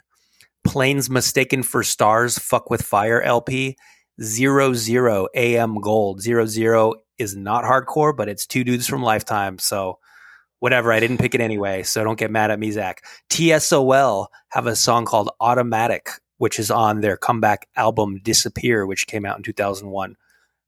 Planes 0.62 1.10
Mistaken 1.10 1.64
for 1.64 1.82
Stars, 1.82 2.38
Fuck 2.38 2.70
with 2.70 2.82
Fire 2.82 3.20
LP, 3.20 3.76
Zero 4.22 4.72
Zero 4.72 5.26
AM 5.34 5.80
Gold. 5.80 6.22
Zero 6.22 6.46
Zero 6.46 6.94
is 7.18 7.34
not 7.34 7.64
hardcore, 7.64 8.16
but 8.16 8.28
it's 8.28 8.46
two 8.46 8.62
dudes 8.62 8.86
from 8.86 9.02
Lifetime. 9.02 9.58
So 9.58 9.98
whatever, 10.62 10.92
I 10.92 11.00
didn't 11.00 11.18
pick 11.18 11.34
it 11.34 11.40
anyway. 11.40 11.82
So 11.82 12.04
don't 12.04 12.18
get 12.18 12.30
mad 12.30 12.52
at 12.52 12.60
me, 12.60 12.70
Zach. 12.70 13.04
TSOL 13.30 14.28
have 14.50 14.68
a 14.68 14.76
song 14.76 15.04
called 15.04 15.28
Automatic, 15.40 16.08
which 16.38 16.60
is 16.60 16.70
on 16.70 17.00
their 17.00 17.16
comeback 17.16 17.66
album 17.74 18.20
Disappear, 18.22 18.86
which 18.86 19.08
came 19.08 19.26
out 19.26 19.36
in 19.36 19.42
2001. 19.42 20.14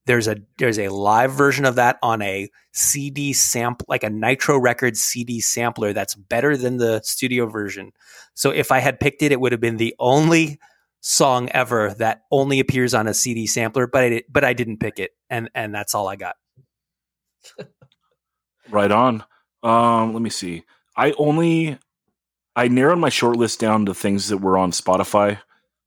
There's 0.07 0.27
a 0.27 0.39
there's 0.59 0.81
a 0.81 0.89
live 0.89 1.33
version 1.33 1.65
of 1.65 1.77
that 1.77 1.99
on 2.03 2.23
a 2.23 2.51
CD 2.73 3.33
sample, 3.33 3.87
like 3.89 4.03
a 4.03 4.11
Nitro 4.11 4.59
Records 4.59 5.01
CD 5.01 5.41
sampler 5.41 5.93
that's 5.93 6.17
better 6.17 6.57
than 6.57 6.79
the 6.79 7.01
studio 7.05 7.47
version. 7.47 7.93
So 8.35 8.51
if 8.51 8.73
I 8.73 8.81
had 8.81 8.99
picked 8.99 9.23
it, 9.23 9.31
it 9.31 9.41
would 9.41 9.53
have 9.53 9.61
been 9.61 9.77
the 9.77 9.95
only 10.01 10.59
song 11.03 11.51
ever 11.51 11.95
that 11.99 12.23
only 12.33 12.59
appears 12.59 12.95
on 12.95 13.07
a 13.07 13.15
CD 13.15 13.47
sampler. 13.47 13.87
But 13.87 14.03
I 14.03 14.23
but 14.29 14.43
I 14.43 14.55
didn't 14.55 14.79
pick 14.79 14.99
it, 14.99 15.13
and 15.31 15.49
and 15.55 15.73
that's 15.73 15.95
all 15.95 16.09
I 16.09 16.17
got. 16.17 16.35
right 18.71 18.91
on. 18.91 19.23
Um, 19.65 20.13
let 20.13 20.23
me 20.23 20.31
see. 20.31 20.65
I 20.97 21.13
only 21.13 21.79
I 22.55 22.69
narrowed 22.69 22.99
my 22.99 23.09
short 23.09 23.37
list 23.37 23.59
down 23.59 23.87
to 23.87 23.95
things 23.95 24.29
that 24.29 24.39
were 24.39 24.59
on 24.59 24.71
Spotify, 24.71 25.41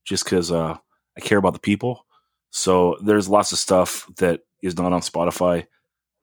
just 0.03 0.25
because 0.25 0.51
uh, 0.51 0.75
I 1.15 1.21
care 1.21 1.37
about 1.37 1.53
the 1.53 1.59
people. 1.59 2.05
So 2.49 2.97
there's 3.01 3.29
lots 3.29 3.51
of 3.51 3.59
stuff 3.59 4.09
that 4.17 4.41
is 4.61 4.77
not 4.77 4.91
on 4.91 5.01
Spotify. 5.01 5.67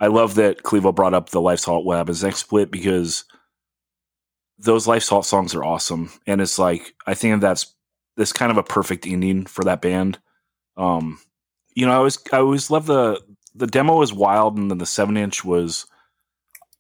I 0.01 0.09
love 0.09 0.35
that 0.35 0.63
Clevo 0.65 0.95
brought 0.95 1.15
up 1.15 1.31
the 1.31 1.41
Life's 1.41 1.65
Halt 1.65 1.87
Web 1.87 2.11
as 2.11 2.25
next 2.25 2.39
split 2.39 2.71
because 2.71 3.25
those 4.59 4.87
Life's 4.87 5.09
Halt 5.09 5.25
songs 5.25 5.55
are 5.55 5.65
awesome, 5.65 6.11
and 6.27 6.41
it's 6.41 6.59
like 6.59 6.95
I 7.07 7.15
think 7.15 7.41
that's 7.41 7.75
this 8.17 8.33
kind 8.33 8.51
of 8.51 8.59
a 8.59 8.63
perfect 8.63 9.07
ending 9.07 9.47
for 9.47 9.65
that 9.65 9.81
band. 9.81 10.19
Um, 10.77 11.21
you 11.75 11.87
know, 11.87 11.93
I 11.93 11.97
always 11.97 12.19
I 12.33 12.39
always 12.39 12.71
love 12.71 12.87
the 12.87 13.21
the 13.55 13.69
demo 13.69 13.97
was 13.97 14.13
wild, 14.13 14.59
and 14.59 14.71
then 14.71 14.79
the 14.79 14.87
seven 14.87 15.17
inch 15.17 15.45
was 15.45 15.87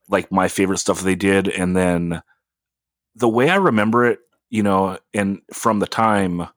like 0.09 0.31
my 0.31 0.49
favorite 0.49 0.79
stuff 0.79 1.01
they 1.01 1.15
did, 1.15 1.49
and 1.49 1.77
then 1.77 2.23
the 3.15 3.29
way 3.29 3.49
I 3.49 3.57
remember 3.57 4.07
it, 4.07 4.21
you 4.51 4.63
know, 4.63 4.99
and 5.13 5.41
from 5.53 5.79
the 5.79 5.87
time 5.87 6.49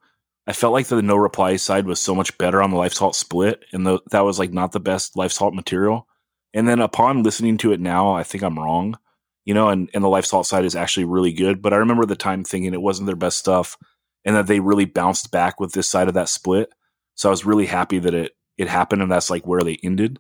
I 0.47 0.53
felt 0.53 0.73
like 0.73 0.87
the 0.87 1.01
no 1.01 1.17
reply 1.17 1.57
side 1.57 1.85
was 1.85 1.99
so 1.99 2.15
much 2.15 2.37
better 2.37 2.61
on 2.61 2.71
the 2.71 2.77
Life's 2.77 2.97
Halt 2.97 3.15
split, 3.15 3.65
and 3.73 3.85
the, 3.85 3.99
that 4.11 4.23
was 4.23 4.39
like 4.39 4.53
not 4.53 4.71
the 4.71 4.79
best 4.79 5.17
Life's 5.17 5.37
Halt 5.37 5.53
material. 5.53 6.07
And 6.53 6.67
then 6.67 6.79
upon 6.79 7.23
listening 7.23 7.57
to 7.57 7.73
it 7.73 7.81
now, 7.81 8.13
I 8.13 8.23
think 8.23 8.43
I'm 8.43 8.57
wrong, 8.57 8.97
you 9.43 9.53
know, 9.53 9.67
and, 9.67 9.89
and 9.93 10.03
the 10.03 10.09
Life's 10.09 10.31
Halt 10.31 10.47
side 10.47 10.63
is 10.63 10.75
actually 10.75 11.03
really 11.03 11.33
good. 11.33 11.61
But 11.61 11.73
I 11.73 11.77
remember 11.77 12.05
the 12.05 12.15
time 12.15 12.45
thinking 12.45 12.73
it 12.73 12.81
wasn't 12.81 13.07
their 13.07 13.17
best 13.17 13.37
stuff, 13.37 13.77
and 14.23 14.35
that 14.37 14.47
they 14.47 14.61
really 14.61 14.85
bounced 14.85 15.31
back 15.31 15.59
with 15.59 15.73
this 15.73 15.89
side 15.89 16.07
of 16.07 16.13
that 16.13 16.29
split. 16.29 16.69
So 17.15 17.29
I 17.29 17.31
was 17.31 17.45
really 17.45 17.65
happy 17.65 17.99
that 17.99 18.13
it 18.13 18.31
it 18.57 18.69
happened, 18.69 19.01
and 19.01 19.11
that's 19.11 19.29
like 19.29 19.45
where 19.45 19.61
they 19.61 19.77
ended. 19.83 20.17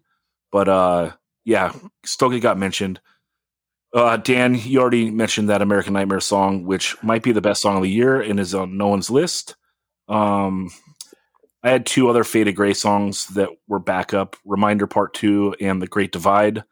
But 0.51 0.67
uh, 0.67 1.11
yeah, 1.45 1.73
Stokely 2.05 2.41
got 2.41 2.57
mentioned. 2.57 2.99
Uh, 3.93 4.17
Dan, 4.17 4.55
you 4.55 4.79
already 4.79 5.09
mentioned 5.11 5.49
that 5.49 5.61
American 5.61 5.93
Nightmare 5.93 6.19
song, 6.19 6.65
which 6.65 7.01
might 7.01 7.23
be 7.23 7.31
the 7.31 7.41
best 7.41 7.61
song 7.61 7.77
of 7.77 7.83
the 7.83 7.89
year 7.89 8.21
and 8.21 8.39
is 8.39 8.53
on 8.53 8.77
no 8.77 8.87
one's 8.87 9.09
list. 9.09 9.55
Um, 10.09 10.69
I 11.63 11.69
had 11.69 11.85
two 11.85 12.09
other 12.09 12.23
Faded 12.23 12.55
Gray 12.55 12.73
songs 12.73 13.27
that 13.27 13.49
were 13.67 13.79
backup 13.79 14.35
Reminder 14.45 14.87
Part 14.87 15.13
2 15.15 15.55
and 15.59 15.81
The 15.81 15.87
Great 15.87 16.11
Divide. 16.11 16.63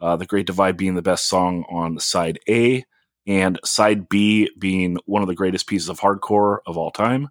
Uh, 0.00 0.16
the 0.16 0.26
Great 0.26 0.46
Divide 0.46 0.76
being 0.76 0.94
the 0.94 1.02
best 1.02 1.28
song 1.28 1.64
on 1.68 1.98
side 1.98 2.38
A, 2.48 2.84
and 3.26 3.58
side 3.64 4.08
B 4.08 4.50
being 4.58 4.96
one 5.06 5.22
of 5.22 5.28
the 5.28 5.34
greatest 5.34 5.66
pieces 5.66 5.88
of 5.88 6.00
hardcore 6.00 6.58
of 6.66 6.78
all 6.78 6.90
time. 6.90 7.28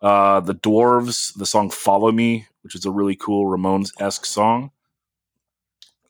Uh, 0.00 0.40
the 0.40 0.54
Dwarves, 0.54 1.36
the 1.36 1.46
song 1.46 1.70
Follow 1.70 2.10
Me, 2.10 2.46
which 2.62 2.74
is 2.74 2.86
a 2.86 2.90
really 2.90 3.16
cool 3.16 3.46
Ramones 3.46 3.90
esque 4.00 4.24
song. 4.24 4.70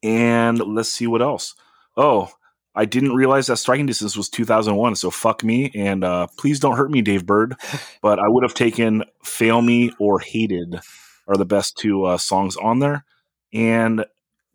And 0.02 0.58
let's 0.58 0.88
see 0.88 1.06
what 1.06 1.22
else. 1.22 1.55
Oh, 1.97 2.30
I 2.78 2.84
didn't 2.84 3.16
realize 3.16 3.48
that 3.48 3.57
striking 3.57 3.86
distance 3.86 4.16
was 4.16 4.28
2001. 4.28 4.94
So 4.94 5.10
fuck 5.10 5.42
me. 5.42 5.73
And 5.74 6.05
uh, 6.05 6.28
please 6.39 6.60
don't 6.60 6.76
hurt 6.76 6.92
me, 6.92 7.02
Dave 7.02 7.26
Bird. 7.26 7.57
But 8.00 8.20
I 8.20 8.28
would 8.28 8.44
have 8.44 8.55
taken 8.55 9.02
Fail 9.24 9.60
Me 9.60 9.90
or 9.98 10.20
Hated 10.20 10.78
are 11.26 11.36
the 11.36 11.44
best 11.44 11.76
two 11.76 12.05
uh, 12.05 12.16
songs 12.16 12.57
on 12.57 12.78
there. 12.78 13.05
And 13.52 14.05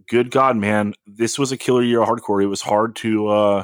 good 0.08 0.32
God, 0.32 0.56
man, 0.56 0.94
this 1.06 1.38
was 1.38 1.52
a 1.52 1.58
killer 1.58 1.84
year 1.84 2.02
of 2.02 2.08
hardcore. 2.08 2.42
It 2.42 2.48
was 2.48 2.62
hard 2.62 2.96
to 2.98 3.28
uh, 3.28 3.64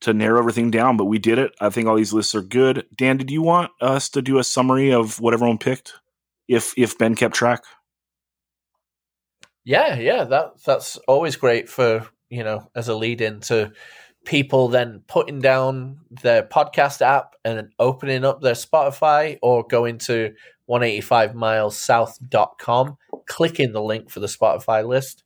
to 0.00 0.12
narrow 0.12 0.40
everything 0.40 0.72
down, 0.72 0.96
but 0.96 1.04
we 1.04 1.20
did 1.20 1.38
it. 1.38 1.52
I 1.60 1.70
think 1.70 1.86
all 1.86 1.96
these 1.96 2.12
lists 2.12 2.34
are 2.34 2.42
good. 2.42 2.86
Dan, 2.96 3.16
did 3.16 3.30
you 3.30 3.42
want 3.42 3.70
us 3.80 4.08
to 4.10 4.22
do 4.22 4.38
a 4.38 4.44
summary 4.44 4.92
of 4.92 5.20
what 5.20 5.34
everyone 5.34 5.58
picked? 5.58 5.94
If 6.48 6.74
if 6.76 6.98
Ben 6.98 7.14
kept 7.14 7.36
track? 7.36 7.62
Yeah, 9.64 9.94
yeah, 9.94 10.24
that 10.24 10.64
that's 10.64 10.96
always 11.06 11.36
great 11.36 11.68
for 11.68 12.08
you 12.30 12.44
know, 12.44 12.70
as 12.74 12.88
a 12.88 12.94
lead 12.94 13.20
in 13.20 13.40
to 13.40 13.72
people 14.24 14.68
then 14.68 15.02
putting 15.06 15.40
down 15.40 16.00
their 16.10 16.42
podcast 16.42 17.00
app 17.00 17.36
and 17.44 17.56
then 17.56 17.70
opening 17.78 18.24
up 18.24 18.40
their 18.40 18.54
Spotify 18.54 19.38
or 19.42 19.64
going 19.66 19.98
to 19.98 20.34
185milessouth.com, 20.68 22.96
clicking 23.26 23.72
the 23.72 23.82
link 23.82 24.10
for 24.10 24.18
the 24.20 24.26
Spotify 24.26 24.86
list 24.86 25.24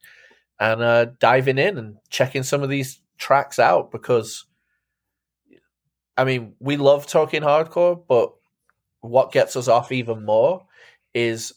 and 0.61 0.81
uh, 0.83 1.07
diving 1.19 1.59
in 1.59 1.79
and 1.79 1.97
checking 2.11 2.45
some 2.45 2.63
of 2.63 2.69
these 2.69 3.01
tracks 3.19 3.59
out 3.59 3.91
because 3.91 4.47
I 6.17 6.25
mean, 6.25 6.55
we 6.61 6.77
love 6.77 7.07
talking 7.07 7.43
hardcore, 7.43 8.01
but 8.07 8.33
what 9.01 9.33
gets 9.33 9.57
us 9.57 9.67
off 9.67 9.91
even 9.91 10.25
more 10.25 10.65
is 11.15 11.53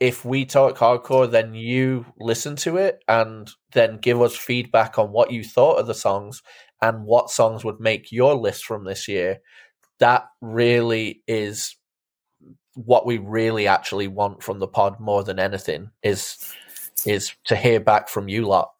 if 0.00 0.24
we 0.24 0.44
talk 0.44 0.76
hardcore, 0.76 1.30
then 1.30 1.54
you 1.54 2.06
listen 2.18 2.56
to 2.56 2.76
it 2.76 3.02
and 3.08 3.50
then 3.72 3.98
give 3.98 4.20
us 4.20 4.36
feedback 4.36 4.98
on 4.98 5.10
what 5.10 5.32
you 5.32 5.42
thought 5.42 5.78
of 5.78 5.86
the 5.86 5.94
songs 5.94 6.42
and 6.80 7.04
what 7.04 7.30
songs 7.30 7.64
would 7.64 7.80
make 7.80 8.12
your 8.12 8.34
list 8.34 8.64
from 8.64 8.84
this 8.84 9.08
year. 9.08 9.38
That 9.98 10.26
really 10.40 11.22
is 11.26 11.76
what 12.74 13.06
we 13.06 13.18
really 13.18 13.66
actually 13.66 14.06
want 14.06 14.42
from 14.42 14.60
the 14.60 14.68
pod 14.68 15.00
more 15.00 15.24
than 15.24 15.40
anything 15.40 15.90
is 16.02 16.54
is 17.06 17.34
to 17.44 17.56
hear 17.56 17.80
back 17.80 18.08
from 18.08 18.28
you 18.28 18.46
lot. 18.46 18.70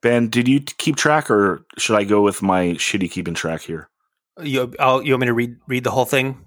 Ben, 0.00 0.28
did 0.28 0.46
you 0.46 0.60
keep 0.60 0.94
track, 0.96 1.30
or 1.30 1.64
should 1.76 1.96
I 1.96 2.04
go 2.04 2.22
with 2.22 2.40
my 2.40 2.68
shitty 2.74 3.10
keeping 3.10 3.34
track 3.34 3.62
here? 3.62 3.88
You, 4.40 4.72
I'll, 4.78 5.02
you 5.02 5.12
want 5.12 5.22
me 5.22 5.26
to 5.26 5.34
read 5.34 5.56
read 5.66 5.84
the 5.84 5.90
whole 5.90 6.04
thing? 6.04 6.44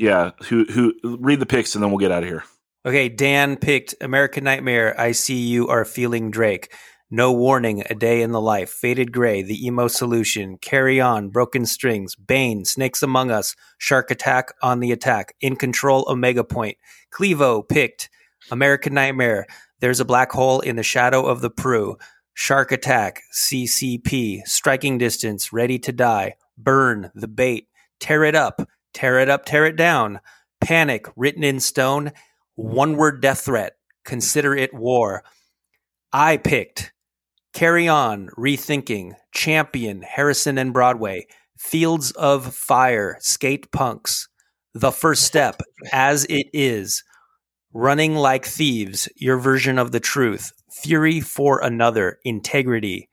Yeah, 0.00 0.30
who 0.48 0.64
who 0.64 0.94
read 1.02 1.40
the 1.40 1.46
picks 1.46 1.74
and 1.74 1.84
then 1.84 1.90
we'll 1.90 1.98
get 1.98 2.10
out 2.10 2.22
of 2.22 2.28
here. 2.28 2.42
Okay, 2.86 3.10
Dan 3.10 3.58
picked 3.58 3.94
American 4.00 4.44
Nightmare. 4.44 4.98
I 4.98 5.12
see 5.12 5.36
you 5.36 5.68
are 5.68 5.84
feeling 5.84 6.30
Drake. 6.30 6.74
No 7.10 7.32
warning, 7.32 7.82
a 7.90 7.94
day 7.94 8.22
in 8.22 8.32
the 8.32 8.40
life. 8.40 8.70
Faded 8.70 9.12
Gray, 9.12 9.42
the 9.42 9.66
emo 9.66 9.88
solution. 9.88 10.56
Carry 10.56 11.02
on, 11.02 11.28
broken 11.28 11.66
strings. 11.66 12.16
Bane, 12.16 12.64
Snakes 12.64 13.02
Among 13.02 13.30
Us. 13.30 13.54
Shark 13.76 14.10
Attack 14.10 14.54
on 14.62 14.80
the 14.80 14.90
attack. 14.90 15.34
In 15.42 15.54
control, 15.54 16.06
Omega 16.08 16.44
Point. 16.44 16.78
Clevo 17.12 17.68
picked 17.68 18.08
American 18.50 18.94
Nightmare. 18.94 19.46
There's 19.80 20.00
a 20.00 20.06
black 20.06 20.32
hole 20.32 20.60
in 20.60 20.76
the 20.76 20.82
shadow 20.82 21.26
of 21.26 21.42
the 21.42 21.50
Pru. 21.50 22.00
Shark 22.32 22.72
Attack, 22.72 23.20
CCP, 23.34 24.46
Striking 24.46 24.96
Distance, 24.96 25.52
Ready 25.52 25.78
to 25.80 25.92
Die, 25.92 26.36
Burn, 26.56 27.10
The 27.14 27.28
Bait, 27.28 27.68
Tear 27.98 28.24
It 28.24 28.34
Up, 28.34 28.62
Tear 28.92 29.18
It 29.20 29.28
Up, 29.28 29.44
Tear 29.44 29.66
It 29.66 29.76
Down, 29.76 30.20
Panic, 30.60 31.06
Written 31.16 31.44
in 31.44 31.60
Stone, 31.60 32.12
One 32.54 32.96
Word 32.96 33.20
Death 33.20 33.42
Threat, 33.42 33.74
Consider 34.04 34.54
It 34.54 34.72
War. 34.74 35.22
I 36.12 36.36
picked. 36.36 36.92
Carry 37.52 37.88
On, 37.88 38.28
Rethinking, 38.38 39.14
Champion, 39.34 40.02
Harrison 40.02 40.56
and 40.56 40.72
Broadway, 40.72 41.26
Fields 41.58 42.12
of 42.12 42.54
Fire, 42.54 43.16
Skate 43.20 43.70
Punks, 43.72 44.28
The 44.72 44.92
First 44.92 45.24
Step, 45.24 45.60
As 45.92 46.24
It 46.26 46.46
Is, 46.52 47.02
Running 47.72 48.14
Like 48.14 48.46
Thieves, 48.46 49.08
Your 49.16 49.36
Version 49.36 49.78
of 49.78 49.92
the 49.92 50.00
Truth, 50.00 50.52
Fury 50.72 51.20
for 51.20 51.60
Another, 51.60 52.18
Integrity, 52.24 53.09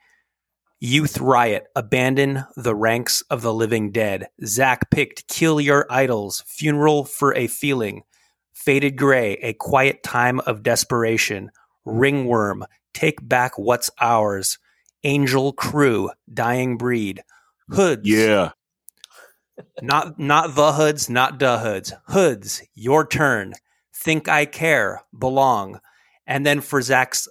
Youth 0.79 1.17
Riot, 1.19 1.67
Abandon 1.75 2.45
the 2.55 2.75
Ranks 2.75 3.21
of 3.31 3.41
the 3.41 3.53
Living 3.53 3.91
Dead. 3.91 4.27
Zach 4.45 4.91
picked 4.91 5.27
Kill 5.27 5.59
Your 5.59 5.87
Idols, 5.89 6.43
Funeral 6.45 7.03
for 7.03 7.35
a 7.35 7.47
Feeling, 7.47 8.03
Faded 8.53 8.95
Gray, 8.95 9.33
A 9.41 9.53
Quiet 9.53 10.03
Time 10.03 10.39
of 10.41 10.61
Desperation, 10.61 11.51
Ringworm, 11.83 12.63
Take 12.93 13.27
Back 13.27 13.57
What's 13.57 13.89
Ours, 13.99 14.59
Angel 15.03 15.51
Crew, 15.51 16.11
Dying 16.31 16.77
Breed, 16.77 17.23
Hoods. 17.69 18.07
Yeah. 18.07 18.51
Not 19.81 20.19
not 20.19 20.53
the 20.53 20.73
hoods, 20.73 21.09
not 21.09 21.39
the 21.39 21.57
hoods. 21.57 21.93
Hoods, 22.07 22.61
your 22.75 23.05
turn. 23.07 23.53
Think 23.93 24.29
I 24.29 24.45
care, 24.45 25.01
belong. 25.17 25.79
And 26.27 26.45
then 26.45 26.61
for 26.61 26.81
Zach's 26.83 27.27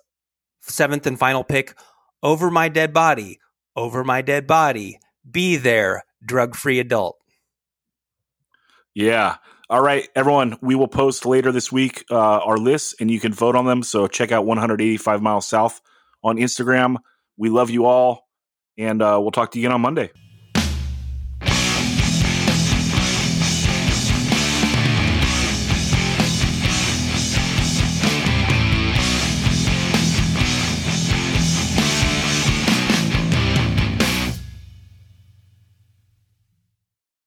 seventh 0.63 1.07
and 1.07 1.17
final 1.17 1.45
pick, 1.45 1.75
over 2.23 2.51
my 2.51 2.69
dead 2.69 2.93
body, 2.93 3.39
over 3.75 4.05
my 4.05 4.23
dead 4.23 4.47
body, 4.47 4.99
be 5.29 5.57
there, 5.57 6.05
drug 6.25 6.55
free 6.55 6.81
adult. 6.81 7.19
Yeah. 8.95 9.37
All 9.69 9.83
right, 9.83 10.09
everyone. 10.15 10.57
We 10.63 10.75
will 10.75 10.89
post 10.89 11.27
later 11.27 11.51
this 11.51 11.73
week 11.73 12.05
uh, 12.11 12.39
our 12.39 12.57
lists, 12.57 12.95
and 13.01 13.11
you 13.11 13.19
can 13.19 13.33
vote 13.33 13.57
on 13.57 13.67
them. 13.67 13.83
So 13.83 14.07
check 14.07 14.31
out 14.31 14.47
185 14.47 15.21
Miles 15.21 15.49
South 15.49 15.81
on 16.23 16.37
Instagram. 16.37 16.97
We 17.37 17.51
love 17.51 17.69
you 17.69 17.85
all, 17.85 18.29
and 18.79 19.03
uh, 19.03 19.19
we'll 19.21 19.33
talk 19.33 19.51
to 19.53 19.59
you 19.59 19.67
again 19.67 19.75
on 19.75 19.81
Monday. 19.81 20.11